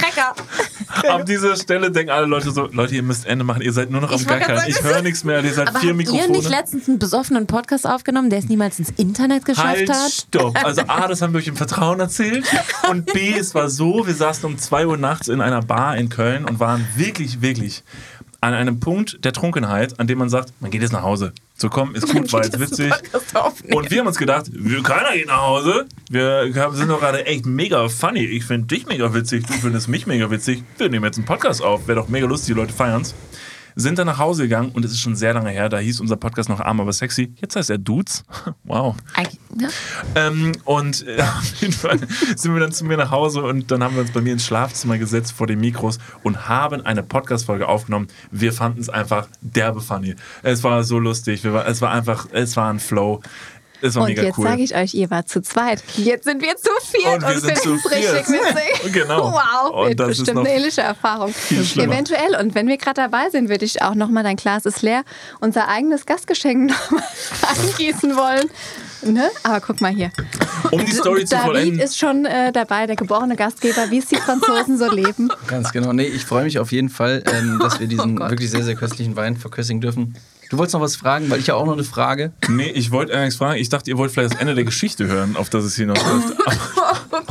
Cracker. 0.95 1.14
An 1.14 1.25
dieser 1.27 1.57
Stelle 1.57 1.91
denken 1.91 2.11
alle 2.11 2.27
Leute 2.27 2.51
so, 2.51 2.68
Leute, 2.72 2.95
ihr 2.95 3.03
müsst 3.03 3.27
Ende 3.27 3.45
machen, 3.45 3.62
ihr 3.62 3.72
seid 3.72 3.91
nur 3.91 4.01
noch 4.01 4.12
am 4.12 4.25
Gackern. 4.25 4.62
Ich 4.66 4.83
höre 4.83 5.03
nichts 5.03 5.25
mehr, 5.25 5.43
ihr 5.45 5.53
seid 5.53 5.68
Aber 5.68 5.81
vier 5.81 5.91
habt 5.91 6.01
ihr 6.01 6.12
Mikrofone. 6.12 6.29
nicht 6.39 6.49
letztens 6.49 6.89
einen 6.89 6.99
besoffenen 6.99 7.47
Podcast 7.47 7.87
aufgenommen, 7.87 8.31
der 8.31 8.39
es 8.39 8.49
niemals 8.49 8.79
ins 8.79 8.91
Internet 8.97 9.45
geschafft 9.45 9.66
Halt, 9.68 9.91
hat? 9.91 10.11
stopp. 10.11 10.64
Also 10.64 10.83
A, 10.87 11.07
das 11.09 11.20
haben 11.22 11.33
wir 11.33 11.39
euch 11.39 11.49
im 11.49 11.57
Vertrauen 11.57 12.01
erzählt. 12.01 12.45
Und 12.91 13.07
B, 13.12 13.35
es 13.35 13.55
war 13.55 13.68
so, 13.68 14.07
wir 14.07 14.14
saßen 14.14 14.45
um 14.45 14.59
2 14.59 14.87
Uhr 14.87 14.97
nachts 14.97 15.29
in 15.29 15.41
einer 15.41 15.61
Bar 15.62 15.97
in 15.97 16.09
Köln 16.09 16.45
und 16.45 16.61
waren 16.61 16.87
wirklich, 16.97 17.41
wirklich 17.43 17.83
an 18.45 18.53
einem 18.53 18.78
Punkt 18.78 19.24
der 19.24 19.32
Trunkenheit, 19.32 19.99
an 19.99 20.07
dem 20.07 20.18
man 20.18 20.28
sagt, 20.28 20.53
man 20.61 20.70
geht 20.70 20.82
jetzt 20.82 20.92
nach 20.92 21.03
Hause. 21.03 21.32
So 21.57 21.70
komm, 21.70 21.95
ist 21.95 22.07
gut, 22.07 22.30
war 22.32 22.45
jetzt 22.45 22.61
witzig. 22.61 22.92
Und 23.72 23.90
wir 23.90 24.01
haben 24.01 24.07
uns 24.07 24.18
gedacht, 24.18 24.51
keiner 24.82 25.12
geht 25.14 25.28
nach 25.28 25.40
Hause. 25.40 25.86
Wir 26.11 26.53
sind 26.72 26.88
doch 26.88 27.01
gerade 27.01 27.24
echt 27.24 27.47
mega 27.47 27.88
funny. 27.88 28.24
Ich 28.24 28.45
finde 28.45 28.66
dich 28.66 28.86
mega 28.86 29.14
witzig, 29.14 29.47
du 29.47 29.55
findest 29.55 29.88
mich 29.88 30.07
mega 30.07 30.30
witzig. 30.30 30.62
Wir 30.76 30.90
nehmen 30.90 31.07
jetzt 31.07 31.16
einen 31.16 31.24
Podcast 31.24 31.62
auf. 31.62 31.88
Wäre 31.88 32.01
doch 32.01 32.09
mega 32.09 32.26
lustig, 32.26 32.55
die 32.55 32.61
Leute 32.61 32.74
feiern's. 32.74 33.14
Sind 33.77 33.99
dann 33.99 34.07
nach 34.07 34.18
Hause 34.18 34.45
gegangen 34.45 34.70
und 34.72 34.85
es 34.85 34.93
ist 34.93 35.01
schon 35.01 35.16
sehr 35.16 35.35
lange 35.35 35.51
her. 35.51 35.68
Da 35.68 35.79
hieß 35.79 36.01
unser 36.01 36.16
Podcast 36.16 36.49
noch 36.49 36.61
Arm, 36.61 36.81
aber 36.81 36.93
sexy. 36.93 37.35
Jetzt 37.41 37.57
heißt 37.57 37.70
er 37.70 37.79
Dudes. 37.79 38.25
Wow. 38.64 38.97
Ja. 39.59 39.68
Ähm, 40.14 40.53
und 40.64 41.07
äh, 41.07 41.20
auf 41.20 41.55
jeden 41.61 41.72
Fall 41.72 41.99
sind 42.35 42.55
wir 42.55 42.61
dann 42.61 42.72
zu 42.72 42.85
mir 42.85 42.97
nach 42.97 43.11
Hause 43.11 43.43
und 43.43 43.70
dann 43.70 43.83
haben 43.83 43.95
wir 43.95 44.03
uns 44.03 44.11
bei 44.12 44.20
mir 44.20 44.33
ins 44.33 44.45
Schlafzimmer 44.45 44.99
gesetzt 44.99 45.33
vor 45.33 45.47
den 45.47 45.61
Mikros 45.61 45.99
und 46.22 46.49
haben 46.49 46.85
eine 46.85 47.03
Podcast-Folge 47.03 47.68
aufgenommen. 47.68 48.09
Wir 48.31 48.53
fanden 48.53 48.81
es 48.81 48.89
einfach 48.89 49.29
derbe 49.43 49.81
funny. 49.81 50.16
Es 50.43 50.64
war 50.64 50.83
so 50.83 50.99
lustig. 50.99 51.45
War, 51.45 51.66
es 51.66 51.83
war 51.83 51.91
einfach, 51.91 52.27
es 52.33 52.57
war 52.57 52.70
ein 52.70 52.81
Flow. 52.81 53.20
Es 53.85 53.95
war 53.97 54.03
Und 54.05 54.09
mega 54.09 54.22
jetzt 54.22 54.39
cool. 54.39 54.47
sage 54.49 54.62
ich 54.62 54.74
euch, 54.74 54.95
ihr 54.95 55.11
wart 55.11 55.28
zu 55.28 55.43
zweit. 55.43 55.82
Jetzt 55.97 56.24
sind 56.24 56.41
wir 56.43 56.57
zu 56.57 56.70
viert 56.91 57.16
Und 57.22 57.28
wir 57.28 57.41
sind 57.41 57.59
finden 57.59 57.80
zu 57.80 57.89
richtig 57.89 58.11
viert. 58.26 58.28
witzig. 58.28 58.93
Genau. 58.95 59.32
Wow, 59.32 59.87
Und 59.89 60.01
das 60.01 60.09
ist 60.11 60.18
bestimmt 60.18 60.37
noch 60.37 60.45
eine 60.47 60.55
ähnliche 60.55 60.80
Erfahrung. 60.80 61.35
Eventuell. 61.51 62.37
Und 62.41 62.55
wenn 62.55 62.66
wir 62.68 62.78
gerade 62.78 63.03
dabei 63.03 63.28
sind, 63.30 63.49
würde 63.51 63.64
ich 63.64 63.82
auch 63.82 63.95
nochmal, 63.95 64.22
dein 64.22 64.37
Glas 64.37 64.64
ist 64.64 64.80
leer, 64.82 65.03
unser 65.41 65.68
eigenes 65.68 66.07
Gastgeschenk 66.07 66.70
nochmal 66.91 67.03
angießen 67.43 68.16
wollen. 68.16 68.49
Ne? 69.03 69.28
Aber 69.43 69.61
guck 69.61 69.82
mal 69.82 69.93
hier. 69.93 70.11
um 70.70 70.82
die 70.82 70.93
Story 70.93 71.26
zu 71.26 71.35
David 71.35 71.47
vollenden. 71.47 71.80
ist 71.80 71.99
schon 71.99 72.24
äh, 72.24 72.53
dabei, 72.53 72.87
der 72.87 72.97
geborene 72.97 73.37
Gastgeber, 73.37 73.91
wie 73.91 73.99
es 73.99 74.07
die 74.07 74.16
Franzosen 74.16 74.78
so 74.78 74.91
leben. 74.91 75.28
Ganz 75.47 75.72
genau. 75.72 75.93
Nee, 75.93 76.07
ich 76.07 76.24
freue 76.24 76.45
mich 76.45 76.59
auf 76.59 76.72
jeden 76.72 76.89
Fall, 76.89 77.22
ähm, 77.30 77.59
dass 77.61 77.80
wir 77.80 77.87
diesen 77.89 78.18
wirklich 78.18 78.51
sehr, 78.51 78.62
sehr 78.64 78.76
köstlichen 78.76 79.14
Wein 79.14 79.37
verköstigen 79.37 79.82
dürfen. 79.82 80.14
Du 80.51 80.59
wolltest 80.59 80.74
noch 80.74 80.80
was 80.80 80.97
fragen, 80.97 81.30
weil 81.30 81.40
ich 81.40 81.47
ja 81.49 81.55
auch 81.55 81.66
noch 81.66 81.72
eine 81.72 81.84
Frage. 81.84 82.32
Nee, 82.49 82.70
ich 82.70 82.90
wollte 82.90 83.16
eigentlich 83.16 83.36
fragen, 83.36 83.59
ich 83.59 83.68
dachte, 83.68 83.90
ihr 83.90 83.99
wollt 83.99 84.11
vielleicht 84.12 84.34
das 84.34 84.40
Ende 84.40 84.55
der 84.55 84.64
Geschichte 84.64 85.07
hören, 85.07 85.36
auf 85.36 85.51
das 85.51 85.64
es 85.64 85.76
hinausläuft. 85.76 86.34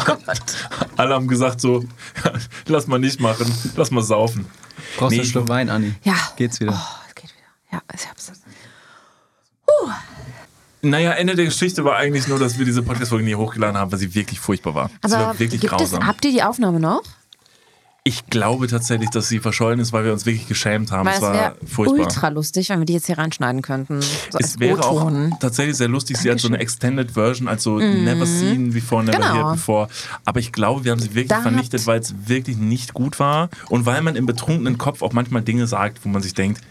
Oh 0.06 0.16
Alle 0.98 1.14
haben 1.14 1.28
gesagt 1.28 1.62
so, 1.62 1.84
lass 2.68 2.88
mal 2.88 2.98
nicht 3.00 3.20
machen, 3.20 3.52
lass 3.76 3.92
mal 3.92 4.02
saufen. 4.02 4.46
Brauchst 4.98 5.12
du 5.12 5.16
Nee, 5.16 5.22
einen 5.22 5.30
Schluck 5.32 5.50
Wein, 5.50 5.70
Anni? 5.70 5.94
Ja. 6.04 6.16
Geht's 6.36 6.60
wieder? 6.60 6.72
Oh, 6.74 7.00
es 7.08 7.16
geht 7.16 7.26
wieder. 7.32 7.48
Ja, 7.72 7.82
ich 7.94 8.08
hab's. 8.10 8.32
Naja, 10.82 11.12
Ende 11.12 11.36
der 11.36 11.46
Geschichte 11.46 11.86
war 11.86 11.96
eigentlich 11.96 12.28
nur, 12.28 12.40
dass 12.40 12.58
wir 12.58 12.66
diese 12.66 12.84
Podcast-Folge 12.84 13.24
nie 13.24 13.36
hochgeladen 13.36 13.78
haben, 13.78 13.92
weil 13.92 14.00
sie 14.00 14.14
wirklich 14.14 14.40
furchtbar 14.40 14.76
war. 14.76 14.90
sie 14.90 15.14
Aber 15.16 15.28
war 15.28 15.40
wirklich 15.40 15.62
gibt 15.62 15.74
es, 15.74 15.80
grausam. 15.92 16.06
habt 16.06 16.26
ihr 16.26 16.32
die 16.32 16.44
Aufnahme 16.44 16.80
noch? 16.82 17.04
Ich 18.06 18.28
glaube 18.28 18.68
tatsächlich, 18.68 19.10
dass 19.12 19.30
sie 19.30 19.40
verschollen 19.40 19.80
ist, 19.80 19.94
weil 19.94 20.04
wir 20.04 20.12
uns 20.12 20.26
wirklich 20.26 20.46
geschämt 20.48 20.92
haben. 20.92 21.08
Weil 21.08 21.16
es 21.16 21.22
war 21.22 21.34
wäre 21.34 21.56
furchtbar. 21.66 22.00
ultra 22.02 22.28
lustig, 22.30 22.68
wenn 22.68 22.80
wir 22.80 22.86
die 22.86 22.94
jetzt 22.94 23.06
hier 23.06 23.18
reinschneiden 23.18 23.62
könnten. 23.62 24.02
So 24.02 24.40
es 24.40 24.60
wäre 24.60 24.86
auch 24.86 25.10
tatsächlich 25.40 25.78
sehr 25.78 25.88
lustig. 25.88 26.18
Sie 26.18 26.30
hat 26.30 26.40
so 26.40 26.50
eine 26.50 26.60
Extended 26.60 27.12
Version, 27.12 27.48
also 27.48 27.78
Never 27.80 28.26
Seen 28.26 28.74
Before, 28.74 29.04
Never 29.06 29.20
Mhm. 29.20 29.22
Genau. 29.22 29.34
Heard 29.36 29.54
Before. 29.54 29.88
Aber 30.26 30.40
ich 30.42 30.52
glaube, 30.52 30.84
wir 30.84 30.92
haben 30.92 31.00
sie 31.00 31.10
wirklich 31.10 31.30
Da 31.30 31.42
vernichtet, 31.42 31.88
weil 31.88 32.02
es 32.02 32.14
wirklich 32.28 32.58
nicht 32.58 32.94
gut 32.94 33.20
war 33.20 33.50
und 33.70 33.86
weil 33.86 34.02
man 34.02 34.18
im 34.18 34.26
betrunkenen 34.26 34.78
Kopf 34.78 35.02
auch 35.02 35.14
manchmal 35.14 35.42
Dinge 35.42 35.66
sagt, 35.66 36.04
wo 36.04 36.10
man 36.10 36.22
sich 36.22 36.34
denkt, 36.34 36.62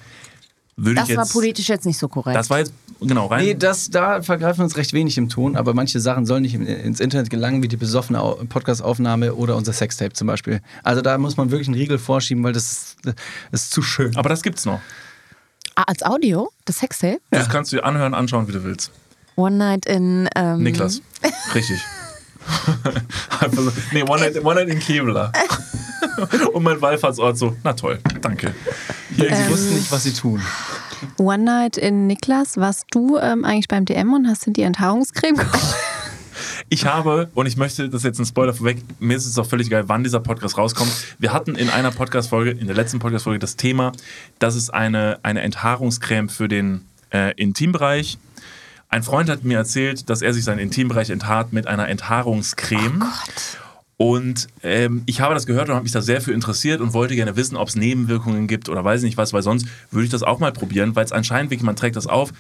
würde 0.76 0.96
Das 0.96 1.08
ich 1.08 1.16
war 1.16 1.24
jetzt. 1.24 1.32
politisch 1.32 1.68
jetzt 1.68 1.86
nicht 1.86 1.98
so 1.98 2.08
korrekt. 2.08 2.36
Das 2.36 2.48
war 2.50 2.58
jetzt, 2.58 2.72
genau, 3.00 3.26
rein. 3.26 3.44
Nee, 3.44 3.54
das, 3.54 3.90
da 3.90 4.22
vergreifen 4.22 4.60
wir 4.60 4.64
uns 4.64 4.76
recht 4.76 4.92
wenig 4.92 5.18
im 5.18 5.28
Ton, 5.28 5.56
aber 5.56 5.74
manche 5.74 6.00
Sachen 6.00 6.24
sollen 6.26 6.42
nicht 6.42 6.54
in- 6.54 6.66
ins 6.66 6.98
Internet 7.00 7.30
gelangen, 7.30 7.62
wie 7.62 7.68
die 7.68 7.76
besoffene 7.76 8.20
Au- 8.20 8.40
Podcast-Aufnahme 8.48 9.34
oder 9.34 9.56
unser 9.56 9.72
Sextape 9.72 10.12
zum 10.14 10.26
Beispiel. 10.28 10.60
Also 10.82 11.02
da 11.02 11.18
muss 11.18 11.36
man 11.36 11.50
wirklich 11.50 11.68
einen 11.68 11.76
Riegel 11.76 11.98
vorschieben, 11.98 12.42
weil 12.44 12.52
das 12.54 12.72
ist, 12.72 12.96
das 13.04 13.14
ist 13.64 13.70
zu 13.72 13.82
schön. 13.82 14.16
aber 14.16 14.28
das 14.30 14.42
gibt's 14.42 14.64
noch. 14.64 14.80
ah, 15.74 15.82
als 15.86 16.02
Audio? 16.02 16.50
Das 16.64 16.78
Sextape? 16.78 17.20
Das 17.30 17.48
kannst 17.48 17.72
du 17.72 17.76
dir 17.76 17.84
anhören, 17.84 18.14
anschauen, 18.14 18.48
wie 18.48 18.52
du 18.52 18.64
willst. 18.64 18.90
One 19.36 19.56
Night 19.56 19.86
in. 19.86 20.28
Ähm, 20.36 20.62
Niklas. 20.62 21.00
Richtig. 21.54 21.80
Nee, 23.92 24.02
One 24.02 24.20
Night, 24.20 24.44
One 24.44 24.54
Night 24.56 24.68
in 24.68 24.78
Kevlar. 24.80 25.32
Und 26.52 26.62
mein 26.62 26.80
Wallfahrtsort 26.80 27.38
so, 27.38 27.56
na 27.64 27.72
toll, 27.72 27.98
danke. 28.20 28.54
Hier, 29.14 29.34
Sie 29.34 29.50
wussten 29.50 29.74
nicht, 29.74 29.90
was 29.90 30.04
sie 30.04 30.12
tun. 30.12 30.40
One 31.18 31.44
Night 31.44 31.76
in 31.76 32.06
Niklas, 32.06 32.56
warst 32.56 32.86
du 32.90 33.18
ähm, 33.18 33.44
eigentlich 33.44 33.68
beim 33.68 33.84
DM 33.84 34.12
und 34.12 34.28
hast 34.28 34.46
dir 34.46 34.52
die 34.52 34.62
Enthaarungscreme 34.62 35.36
gekauft? 35.36 35.76
Ich 36.68 36.86
habe, 36.86 37.30
und 37.34 37.46
ich 37.46 37.58
möchte 37.58 37.90
das 37.90 38.02
jetzt 38.02 38.18
ein 38.18 38.24
Spoiler 38.24 38.54
vorweg, 38.54 38.78
mir 38.98 39.16
ist 39.16 39.26
es 39.26 39.38
auch 39.38 39.46
völlig 39.46 39.66
egal, 39.66 39.90
wann 39.90 40.04
dieser 40.04 40.20
Podcast 40.20 40.56
rauskommt. 40.56 40.90
Wir 41.18 41.32
hatten 41.32 41.54
in 41.54 41.68
einer 41.68 41.90
Podcast-Folge, 41.90 42.50
in 42.52 42.66
der 42.66 42.74
letzten 42.74 42.98
Podcast-Folge, 42.98 43.38
das 43.38 43.56
Thema, 43.56 43.92
dass 44.38 44.54
es 44.54 44.70
eine, 44.70 45.18
eine 45.22 45.42
Enthaarungscreme 45.42 46.30
für 46.30 46.48
den 46.48 46.86
äh, 47.12 47.34
Intimbereich. 47.36 48.16
Ein 48.88 49.02
Freund 49.02 49.28
hat 49.28 49.44
mir 49.44 49.58
erzählt, 49.58 50.08
dass 50.10 50.22
er 50.22 50.32
sich 50.32 50.44
seinen 50.44 50.58
Intimbereich 50.58 51.10
enthaart 51.10 51.52
mit 51.52 51.66
einer 51.66 51.88
Enthaarungscreme. 51.88 53.04
Und 53.98 54.48
ähm, 54.62 55.02
ich 55.06 55.20
habe 55.20 55.34
das 55.34 55.46
gehört 55.46 55.68
und 55.68 55.74
habe 55.74 55.84
mich 55.84 55.92
da 55.92 56.02
sehr 56.02 56.20
für 56.20 56.32
interessiert 56.32 56.80
und 56.80 56.92
wollte 56.92 57.14
gerne 57.14 57.36
wissen, 57.36 57.56
ob 57.56 57.68
es 57.68 57.76
Nebenwirkungen 57.76 58.48
gibt 58.48 58.68
oder 58.68 58.84
weiß 58.84 59.02
nicht 59.02 59.16
was, 59.16 59.32
weil 59.32 59.42
sonst 59.42 59.66
würde 59.90 60.04
ich 60.06 60.10
das 60.10 60.22
auch 60.24 60.40
mal 60.40 60.52
probieren, 60.52 60.96
weil 60.96 61.04
es 61.04 61.12
anscheinend 61.12 61.50
wirklich, 61.50 61.64
man 61.64 61.76
trägt 61.76 61.94
das 61.94 62.06
auf, 62.08 62.32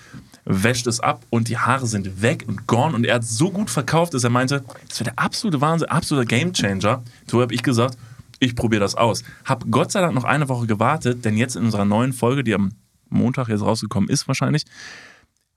wäscht 0.44 0.88
es 0.88 0.98
ab 0.98 1.24
und 1.30 1.48
die 1.48 1.58
Haare 1.58 1.86
sind 1.86 2.20
weg 2.20 2.44
und 2.48 2.66
gone. 2.66 2.94
Und 2.96 3.06
er 3.06 3.16
hat 3.16 3.24
so 3.24 3.50
gut 3.50 3.70
verkauft, 3.70 4.14
dass 4.14 4.24
er 4.24 4.30
meinte, 4.30 4.64
das 4.88 4.98
wäre 5.00 5.10
der 5.14 5.18
absolute 5.24 5.60
Wahnsinn, 5.60 5.88
absoluter 5.88 6.26
Gamechanger. 6.26 7.02
So 7.30 7.40
habe 7.40 7.54
ich 7.54 7.62
gesagt, 7.62 7.96
ich 8.40 8.56
probiere 8.56 8.80
das 8.80 8.96
aus. 8.96 9.22
Hab 9.44 9.70
Gott 9.70 9.92
sei 9.92 10.00
Dank 10.00 10.14
noch 10.14 10.24
eine 10.24 10.48
Woche 10.48 10.66
gewartet, 10.66 11.24
denn 11.24 11.36
jetzt 11.36 11.54
in 11.54 11.64
unserer 11.64 11.84
neuen 11.84 12.12
Folge, 12.12 12.42
die 12.42 12.54
am 12.54 12.72
Montag 13.08 13.48
jetzt 13.48 13.60
rausgekommen 13.62 14.08
ist 14.08 14.26
wahrscheinlich, 14.26 14.64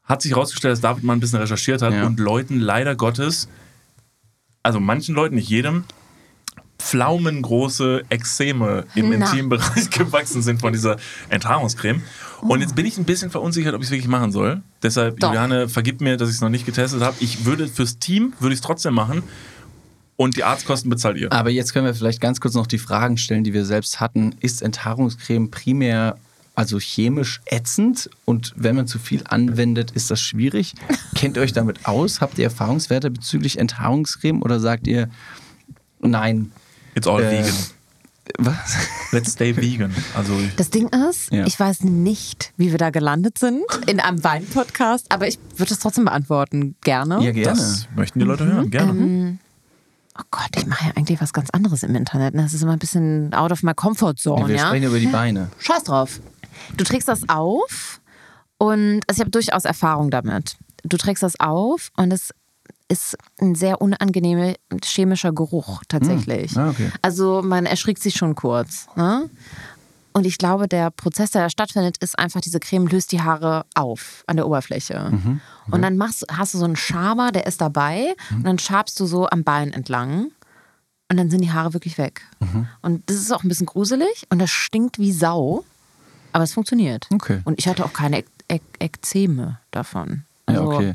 hat 0.03 0.21
sich 0.21 0.33
herausgestellt, 0.33 0.73
dass 0.73 0.81
David 0.81 1.03
mal 1.03 1.13
ein 1.13 1.19
bisschen 1.19 1.39
recherchiert 1.39 1.81
hat 1.81 1.93
Ja. 1.93 2.05
und 2.05 2.19
Leuten 2.19 2.59
leider 2.59 2.95
Gottes, 2.95 3.47
also 4.65 4.79
manchen 4.79 5.13
Leuten, 5.13 5.35
nicht 5.35 5.49
jedem, 5.49 5.83
pflaumengroße 6.79 8.03
Ekzeme 8.09 8.85
im 8.95 9.09
Na. 9.09 9.15
Intimbereich 9.15 9.89
gewachsen 9.91 10.41
sind 10.41 10.59
von 10.59 10.73
dieser 10.73 10.97
Enthaarungscreme. 11.29 12.01
Und 12.41 12.61
jetzt 12.61 12.75
bin 12.75 12.85
ich 12.85 12.97
ein 12.97 13.05
bisschen 13.05 13.29
verunsichert, 13.31 13.73
ob 13.75 13.81
ich 13.81 13.87
es 13.87 13.91
wirklich 13.91 14.07
machen 14.07 14.31
soll. 14.31 14.61
Deshalb, 14.83 15.19
Doch. 15.19 15.29
Juliane, 15.29 15.69
vergib 15.69 16.01
mir, 16.01 16.17
dass 16.17 16.29
ich 16.29 16.35
es 16.35 16.41
noch 16.41 16.49
nicht 16.49 16.65
getestet 16.65 17.01
habe. 17.01 17.15
Ich 17.19 17.45
würde 17.45 17.67
fürs 17.67 17.99
Team, 17.99 18.33
würde 18.39 18.53
ich 18.53 18.59
es 18.59 18.65
trotzdem 18.65 18.93
machen. 18.95 19.23
und 20.17 20.37
die 20.37 20.43
Arztkosten 20.43 20.89
bezahlt 20.89 21.17
ihr. 21.17 21.31
Aber 21.31 21.49
jetzt 21.49 21.73
können 21.73 21.85
wir 21.85 21.93
vielleicht 21.93 22.21
ganz 22.21 22.39
kurz 22.39 22.53
noch 22.53 22.67
die 22.67 22.77
Fragen 22.77 23.17
stellen, 23.17 23.43
die 23.43 23.53
wir 23.53 23.65
selbst 23.65 23.99
hatten. 23.99 24.35
Ist 24.39 24.61
Enthaarungscreme 24.61 25.51
primär 25.51 26.17
also 26.55 26.79
chemisch 26.79 27.41
ätzend 27.45 28.09
und 28.25 28.53
wenn 28.55 28.75
man 28.75 28.87
zu 28.87 28.97
viel 28.99 29.23
anwendet, 29.27 29.91
ist 29.91 30.09
das 30.11 30.21
schwierig? 30.21 30.73
Kennt 31.15 31.35
ihr 31.37 31.43
euch 31.43 31.53
damit 31.53 31.85
aus? 31.85 32.21
Habt 32.21 32.37
ihr 32.37 32.45
Erfahrungswerte 32.45 33.11
bezüglich 33.11 33.59
Enthaarungscreme 33.59 34.41
oder 34.41 34.59
sagt 34.59 34.87
ihr, 34.87 35.09
nein? 35.99 36.51
It's 36.95 37.07
all 37.07 37.21
Äh, 37.21 37.39
vegan. 37.43 37.53
Was? 38.39 38.75
Let's 39.11 39.33
stay 39.33 39.55
vegan. 39.55 39.93
Also 40.15 40.33
Das 40.57 40.69
Ding 40.71 40.87
ist, 41.09 41.31
Ja. 41.31 41.45
ich 41.45 41.59
weiß 41.59 41.81
nicht, 41.81 42.53
wie 42.57 42.71
wir 42.71 42.79
da 42.79 42.89
gelandet 42.89 43.37
sind 43.37 43.61
in 43.85 43.99
einem 43.99 44.23
Wein-Podcast, 44.23 45.05
aber 45.11 45.27
ich 45.27 45.37
würde 45.57 45.73
es 45.73 45.79
trotzdem 45.79 46.05
beantworten. 46.05 46.75
Gerne. 46.81 47.21
Ja, 47.23 47.31
gerne. 47.31 47.59
das 47.59 47.87
möchten 47.95 48.17
die 48.19 48.25
Leute 48.25 48.45
hören, 48.45 48.71
gerne. 48.71 48.91
Ähm, 48.99 49.39
oh 50.17 50.23
Gott, 50.31 50.49
ich 50.57 50.65
mache 50.65 50.85
ja 50.85 50.91
eigentlich 50.95 51.21
was 51.21 51.33
ganz 51.33 51.51
anderes 51.51 51.83
im 51.83 51.93
Internet. 51.95 52.33
ne? 52.33 52.41
Das 52.41 52.53
ist 52.55 52.63
immer 52.63 52.73
ein 52.73 52.79
bisschen 52.79 53.31
out 53.35 53.51
of 53.51 53.61
my 53.61 53.73
comfort 53.75 54.15
zone, 54.17 54.47
wir 54.47 54.55
ja? 54.55 54.67
sprechen 54.67 54.87
über 54.87 54.99
die 54.99 55.07
Beine. 55.07 55.49
Scheiß 55.59 55.83
drauf. 55.83 56.19
Du 56.77 56.83
trägst 56.83 57.07
das 57.07 57.27
auf 57.29 58.01
und 58.57 59.01
also 59.07 59.17
ich 59.17 59.19
habe 59.19 59.31
durchaus 59.31 59.65
Erfahrung 59.65 60.11
damit. 60.11 60.57
Du 60.83 60.97
trägst 60.97 61.23
das 61.23 61.39
auf 61.39 61.91
und 61.97 62.11
es 62.11 62.31
ist 62.87 63.17
ein 63.41 63.55
sehr 63.55 63.81
unangenehmer 63.81 64.53
chemischer 64.83 65.33
Geruch 65.33 65.83
tatsächlich. 65.87 66.55
Ah, 66.57 66.69
okay. 66.69 66.91
Also 67.01 67.41
man 67.43 67.65
erschrickt 67.65 68.01
sich 68.01 68.15
schon 68.15 68.35
kurz. 68.35 68.87
Ne? 68.95 69.29
Und 70.13 70.25
ich 70.25 70.37
glaube, 70.37 70.67
der 70.69 70.91
Prozess, 70.91 71.31
der 71.31 71.41
da 71.43 71.49
stattfindet, 71.49 71.97
ist 71.97 72.17
einfach, 72.17 72.39
diese 72.39 72.59
Creme 72.59 72.87
löst 72.87 73.11
die 73.11 73.21
Haare 73.21 73.65
auf 73.73 74.23
an 74.27 74.37
der 74.37 74.47
Oberfläche. 74.47 75.09
Mhm. 75.11 75.41
Und 75.71 75.81
dann 75.81 75.97
machst, 75.97 76.25
hast 76.31 76.53
du 76.53 76.57
so 76.57 76.65
einen 76.65 76.77
Schaber, 76.77 77.31
der 77.31 77.47
ist 77.47 77.59
dabei 77.59 78.15
und 78.31 78.45
dann 78.45 78.57
schabst 78.59 78.99
du 78.99 79.07
so 79.07 79.27
am 79.27 79.43
Bein 79.43 79.73
entlang 79.73 80.31
und 81.11 81.17
dann 81.17 81.29
sind 81.29 81.41
die 81.41 81.51
Haare 81.51 81.73
wirklich 81.73 81.97
weg. 81.97 82.21
Mhm. 82.39 82.67
Und 82.81 83.09
das 83.09 83.17
ist 83.17 83.33
auch 83.33 83.43
ein 83.43 83.49
bisschen 83.49 83.65
gruselig 83.65 84.25
und 84.29 84.39
das 84.39 84.51
stinkt 84.51 84.99
wie 84.99 85.11
Sau, 85.11 85.65
aber 86.35 86.43
es 86.43 86.51
funktioniert. 86.51 87.07
Okay. 87.13 87.39
Und 87.45 87.59
ich 87.59 87.67
hatte 87.69 87.85
auch 87.85 87.93
keine 87.93 88.25
Ek 88.49 88.61
Ekzeme 88.79 89.59
davon. 89.71 90.23
Ja, 90.49 90.59
Also, 90.59 90.69
okay. 90.73 90.93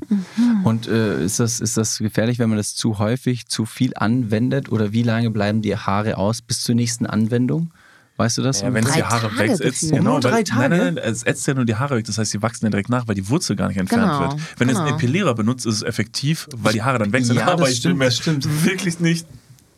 Und 0.64 0.86
äh, 0.86 1.24
ist, 1.24 1.40
das, 1.40 1.60
ist 1.60 1.78
das 1.78 1.96
gefährlich, 1.96 2.38
wenn 2.38 2.50
man 2.50 2.58
das 2.58 2.76
zu 2.76 2.98
häufig, 2.98 3.46
zu 3.48 3.64
viel 3.64 3.92
anwendet? 3.96 4.70
Oder 4.70 4.92
wie 4.92 5.02
lange 5.02 5.30
bleiben 5.30 5.62
die 5.62 5.74
Haare 5.74 6.18
aus 6.18 6.42
bis 6.42 6.60
zur 6.62 6.74
nächsten 6.74 7.06
Anwendung? 7.06 7.72
Weißt 8.18 8.36
du 8.36 8.42
das? 8.42 8.60
Ja, 8.60 8.74
wenn 8.74 8.84
es 8.84 8.92
die 8.92 9.02
Haare 9.02 9.30
Tage 9.34 9.58
wächst, 9.58 9.88
genau, 9.90 10.10
Nur 10.12 10.20
drei 10.20 10.42
Tage? 10.42 10.68
Nein, 10.68 10.78
nein, 10.78 10.94
nein, 10.96 11.04
es 11.04 11.22
ätzt 11.22 11.46
ja 11.46 11.54
nur 11.54 11.64
die 11.64 11.76
Haare 11.76 11.96
weg. 11.96 12.04
Das 12.04 12.18
heißt, 12.18 12.34
die 12.34 12.42
wachsen 12.42 12.66
ja 12.66 12.70
direkt 12.70 12.90
nach, 12.90 13.08
weil 13.08 13.14
die 13.14 13.26
Wurzel 13.30 13.56
gar 13.56 13.68
nicht 13.68 13.78
entfernt 13.78 14.02
Genau, 14.12 14.20
wird. 14.20 14.32
Wenn 14.58 14.68
du 14.68 14.74
jetzt 14.74 14.80
einen 14.80 14.88
genau. 14.88 14.98
Epilierer 14.98 15.34
benutzt, 15.34 15.64
ist 15.64 15.76
es 15.76 15.82
effektiv, 15.82 16.48
weil 16.54 16.74
die 16.74 16.82
Haare 16.82 16.98
dann 16.98 17.14
wechseln. 17.14 17.38
Ja, 17.38 17.46
Aber 17.46 17.62
das 17.62 17.70
ich 17.70 17.76
stimmt, 17.78 17.94
will 17.94 17.98
mir 18.00 18.04
das 18.04 18.16
stimmt. 18.18 18.64
wirklich 18.66 19.00
nicht 19.00 19.26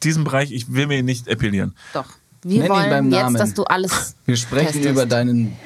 diesen 0.03 0.25
Bereich, 0.25 0.51
ich 0.51 0.73
will 0.73 0.89
mir 0.89 1.05
nicht 1.05 1.29
epilieren. 1.29 1.77
Doch. 1.95 2.07
Wir 2.45 2.63
Nenn 2.63 2.63
ihn 2.65 2.69
beim 2.69 2.91
wollen 2.91 3.09
Namen. 3.09 3.35
jetzt, 3.35 3.41
dass 3.41 3.55
du 3.55 3.65
alles. 3.65 4.17
wir 4.27 4.37
sprechen 4.37 4.67
testest. 4.73 4.91
über 4.91 5.07
deinen. 5.07 5.57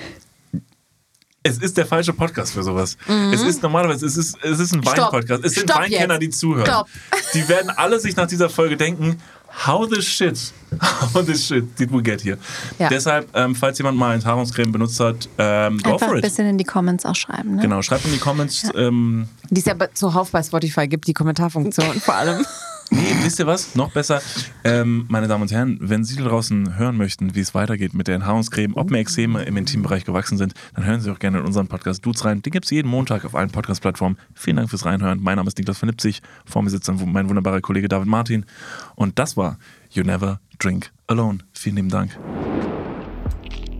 Es 1.42 1.58
ist 1.58 1.76
der 1.76 1.86
falsche 1.86 2.12
Podcast 2.12 2.52
für 2.54 2.62
sowas. 2.64 2.96
Es 3.32 3.40
ist 3.42 3.62
normalerweise, 3.62 4.04
es 4.04 4.16
ist, 4.16 4.36
es 4.42 4.58
ist 4.58 4.72
ein. 4.74 4.84
Wein-Podcast. 4.84 5.44
Es 5.44 5.54
sind 5.54 5.70
Stopp 5.70 5.80
Weinkenner, 5.82 6.14
jetzt. 6.14 6.22
die 6.22 6.30
zuhören. 6.30 6.66
Stopp. 6.66 6.88
Die 7.34 7.48
werden 7.48 7.70
alle 7.70 8.00
sich 8.00 8.16
nach 8.16 8.26
dieser 8.26 8.50
Folge 8.50 8.76
denken, 8.76 9.20
how 9.64 9.88
the 9.88 10.02
shit, 10.02 10.36
how 11.14 11.24
the 11.24 11.36
shit 11.36 11.78
did 11.78 11.92
we 11.92 12.02
get 12.02 12.24
here? 12.24 12.36
Ja. 12.80 12.88
Deshalb, 12.88 13.28
ähm, 13.34 13.54
falls 13.54 13.78
jemand 13.78 13.96
mal 13.96 14.14
Enthaarungscreme 14.14 14.72
benutzt 14.72 14.98
hat, 14.98 15.28
ähm, 15.38 15.78
go 15.78 15.92
Einfach 15.92 16.06
for 16.08 16.14
ein 16.14 16.18
it. 16.18 16.24
bisschen 16.24 16.46
in 16.48 16.58
die 16.58 16.64
Comments 16.64 17.06
auch 17.06 17.14
schreiben. 17.14 17.54
Ne? 17.54 17.62
Genau, 17.62 17.80
schreibt 17.80 18.04
in 18.06 18.12
die 18.12 18.18
Comments. 18.18 18.64
Ähm, 18.74 19.28
Die 19.48 19.60
es 19.60 19.66
ja 19.66 19.74
zuhauf 19.94 20.32
bei 20.32 20.42
Spotify 20.42 20.88
gibt, 20.88 21.06
die 21.06 21.14
Kommentarfunktion 21.14 22.00
vor 22.00 22.14
allem. 22.16 22.44
nee, 22.90 23.14
wisst 23.22 23.38
ihr 23.38 23.46
was? 23.46 23.74
Noch 23.74 23.90
besser. 23.92 24.20
Ähm, 24.64 25.06
meine 25.08 25.28
Damen 25.28 25.42
und 25.42 25.52
Herren, 25.52 25.78
wenn 25.80 26.04
Sie 26.04 26.16
da 26.16 26.24
draußen 26.24 26.76
hören 26.78 26.96
möchten, 26.96 27.34
wie 27.34 27.40
es 27.40 27.54
weitergeht 27.54 27.94
mit 27.94 28.08
der 28.08 28.16
Enthaarungscreme, 28.16 28.74
ob 28.74 28.90
mir 28.90 28.98
Extreme 28.98 29.42
im 29.44 29.56
Intimbereich 29.56 30.04
gewachsen 30.04 30.38
sind, 30.38 30.54
dann 30.74 30.84
hören 30.84 31.00
Sie 31.00 31.10
auch 31.10 31.18
gerne 31.18 31.38
in 31.38 31.44
unseren 31.44 31.68
Podcast 31.68 32.04
Dudes 32.04 32.24
rein. 32.24 32.42
Den 32.42 32.50
gibt 32.50 32.64
es 32.66 32.70
jeden 32.70 32.88
Montag 32.88 33.24
auf 33.24 33.34
allen 33.34 33.50
Podcast-Plattformen. 33.50 34.18
Vielen 34.34 34.56
Dank 34.56 34.70
fürs 34.70 34.84
Reinhören. 34.84 35.22
Mein 35.22 35.36
Name 35.36 35.48
ist 35.48 35.58
Niklas 35.58 35.78
von 35.78 35.88
Lipzig. 35.88 36.22
Vor 36.44 36.62
mir 36.62 36.70
sitzt 36.70 36.90
mein 37.06 37.28
wunderbarer 37.28 37.60
Kollege 37.60 37.88
David 37.88 38.08
Martin. 38.08 38.44
Und 38.94 39.18
das 39.18 39.36
war 39.36 39.58
You 39.90 40.02
Never 40.02 40.40
Drink 40.58 40.92
Alone. 41.06 41.38
Vielen 41.52 41.76
lieben 41.76 41.90
Dank. 41.90 42.18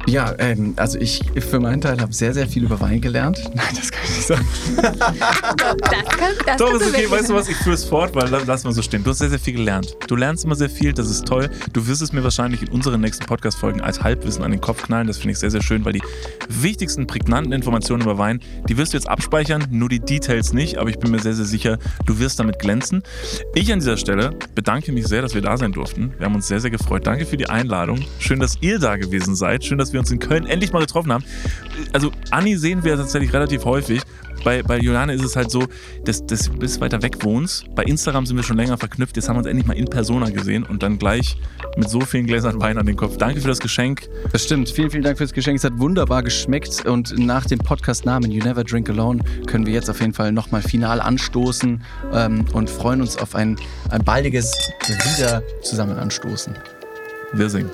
Ja, 0.07 0.35
ähm, 0.39 0.75
also 0.77 0.99
ich 0.99 1.21
für 1.41 1.59
meinen 1.59 1.81
Teil 1.81 2.01
habe 2.01 2.13
sehr, 2.13 2.33
sehr 2.33 2.47
viel 2.47 2.65
über 2.65 2.81
Wein 2.81 3.01
gelernt. 3.01 3.43
Nein, 3.55 3.67
das 3.75 3.91
kann 3.91 4.03
ich 4.05 4.17
nicht 4.17 4.27
sagen. 4.27 4.47
Das 4.77 6.05
kann, 6.17 6.31
das 6.47 6.57
Doch, 6.59 6.73
ist 6.73 6.77
okay, 6.77 6.85
wirklich 6.85 7.11
weißt 7.11 7.31
du 7.31 7.35
was, 7.35 7.49
ich 7.49 7.57
führe 7.57 7.75
es 7.75 7.85
fort, 7.85 8.15
weil 8.15 8.29
lass 8.47 8.63
mal 8.63 8.73
so 8.73 8.83
stehen. 8.83 9.03
Du 9.03 9.11
hast 9.11 9.19
sehr, 9.19 9.31
sehr 9.31 9.41
viel 9.41 9.55
gelernt. 9.55 9.97
Du 10.07 10.15
lernst 10.15 10.45
immer 10.45 10.55
sehr 10.55 10.71
viel, 10.71 10.93
das 10.93 11.11
ist 11.11 11.27
toll. 11.27 11.51
Du 11.73 11.87
wirst 11.89 12.03
es 12.03 12.13
mir 12.13 12.23
wahrscheinlich 12.23 12.63
in 12.63 12.69
unseren 12.69 13.01
nächsten 13.01 13.27
Podcast-Folgen 13.27 13.81
als 13.81 14.03
Halbwissen 14.03 14.45
an 14.45 14.53
den 14.53 14.61
Kopf 14.61 14.85
knallen. 14.85 15.09
Das 15.09 15.19
finde 15.19 15.33
ich 15.33 15.39
sehr, 15.39 15.51
sehr 15.51 15.63
schön, 15.63 15.85
weil 15.85 15.95
die 15.95 16.03
wichtigsten, 16.49 17.07
prägnanten 17.09 17.53
Informationen 17.53 18.03
über 18.03 18.17
Wein, 18.17 18.41
die 18.69 18.77
wirst 18.77 18.93
du 18.93 18.97
jetzt 18.97 19.09
abspeichern, 19.09 19.67
nur 19.71 19.89
die 19.89 20.01
Details 20.01 20.53
nicht, 20.53 20.79
aber 20.79 20.89
ich 20.89 20.99
bin 20.99 21.11
mir 21.11 21.19
sehr, 21.19 21.35
sehr 21.35 21.45
sicher, 21.45 21.79
du 22.05 22.19
wirst 22.21 22.39
damit 22.39 22.61
glänzen. 22.61 23.03
Ich 23.55 23.73
an 23.73 23.81
dieser 23.81 23.97
Stelle 23.97 24.31
bedanke 24.55 24.93
mich 24.93 25.09
sehr, 25.09 25.23
dass 25.23 25.35
wir 25.35 25.43
da 25.43 25.57
sein 25.57 25.73
durften. 25.73 26.15
Wir 26.19 26.27
haben 26.27 26.35
uns 26.37 26.47
sehr, 26.47 26.61
sehr 26.61 26.71
gefreut. 26.71 27.07
Danke 27.07 27.27
für 27.27 27.37
die 27.37 27.49
Einladung. 27.49 28.05
Schön, 28.21 28.39
dass 28.39 28.57
ihr 28.61 28.79
da 28.79 28.97
gewesen 28.97 29.35
seid. 29.35 29.65
Schön, 29.65 29.79
dass 29.79 29.93
wir 29.93 29.96
uns 29.99 30.11
in 30.11 30.19
Köln 30.19 30.47
endlich 30.47 30.73
mal 30.73 30.81
getroffen 30.81 31.13
haben. 31.13 31.25
Also, 31.93 32.13
Anni 32.31 32.57
sehen 32.57 32.85
wir 32.85 32.97
tatsächlich 32.97 33.33
relativ 33.33 33.65
häufig. 33.65 34.03
Bei, 34.45 34.63
bei 34.63 34.79
Juliane 34.79 35.13
ist 35.13 35.25
es 35.25 35.35
halt 35.35 35.51
so, 35.51 35.65
dass, 36.05 36.25
dass 36.25 36.45
du 36.45 36.53
bis 36.53 36.81
weiter 36.81 37.03
weg 37.03 37.25
wohnst. 37.25 37.75
Bei 37.75 37.83
Instagram 37.83 38.27
sind 38.27 38.37
wir 38.37 38.45
schon 38.45 38.57
länger 38.57 38.79
verknüpft. 38.79 39.17
Jetzt 39.17 39.29
haben 39.29 39.37
wir 39.37 39.39
uns 39.39 39.49
endlich 39.49 39.67
mal 39.67 39.77
in 39.77 39.87
Persona 39.87 40.31
gesehen 40.31 40.63
und 40.63 40.83
dann 40.83 40.99
gleich 40.99 41.37
mit 41.77 41.91
so 41.91 42.01
vielen 42.01 42.27
Gläsern 42.27 42.61
Wein 42.61 42.79
an 42.79 42.87
den 42.87 42.97
Kopf. 42.97 43.17
Danke 43.17 43.41
für 43.41 43.49
das 43.49 43.59
Geschenk. 43.59 44.09
Das 44.33 44.45
stimmt. 44.45 44.69
Vielen, 44.69 44.91
vielen 44.91 45.03
Dank 45.03 45.19
fürs 45.19 45.33
Geschenk. 45.33 45.59
Es 45.59 45.65
hat 45.65 45.79
wunderbar 45.79 46.23
geschmeckt 46.23 46.87
und 46.87 47.19
nach 47.19 47.47
dem 47.47 47.59
Podcast-Namen 47.59 48.31
You 48.31 48.45
Never 48.45 48.63
Drink 48.63 48.89
Alone 48.89 49.21
können 49.47 49.67
wir 49.67 49.73
jetzt 49.73 49.91
auf 49.91 50.01
jeden 50.01 50.15
Fall 50.15 50.33
nochmal 50.33 50.63
final 50.63 51.01
anstoßen 51.01 51.83
ähm, 52.13 52.45
und 52.53 52.71
freuen 52.71 53.01
uns 53.01 53.17
auf 53.19 53.35
ein, 53.35 53.57
ein 53.91 54.05
baldiges 54.05 54.53
Wieder 55.17 55.43
zusammen 55.63 55.97
anstoßen. 55.97 56.55
Wir 57.33 57.51
singen. 57.51 57.71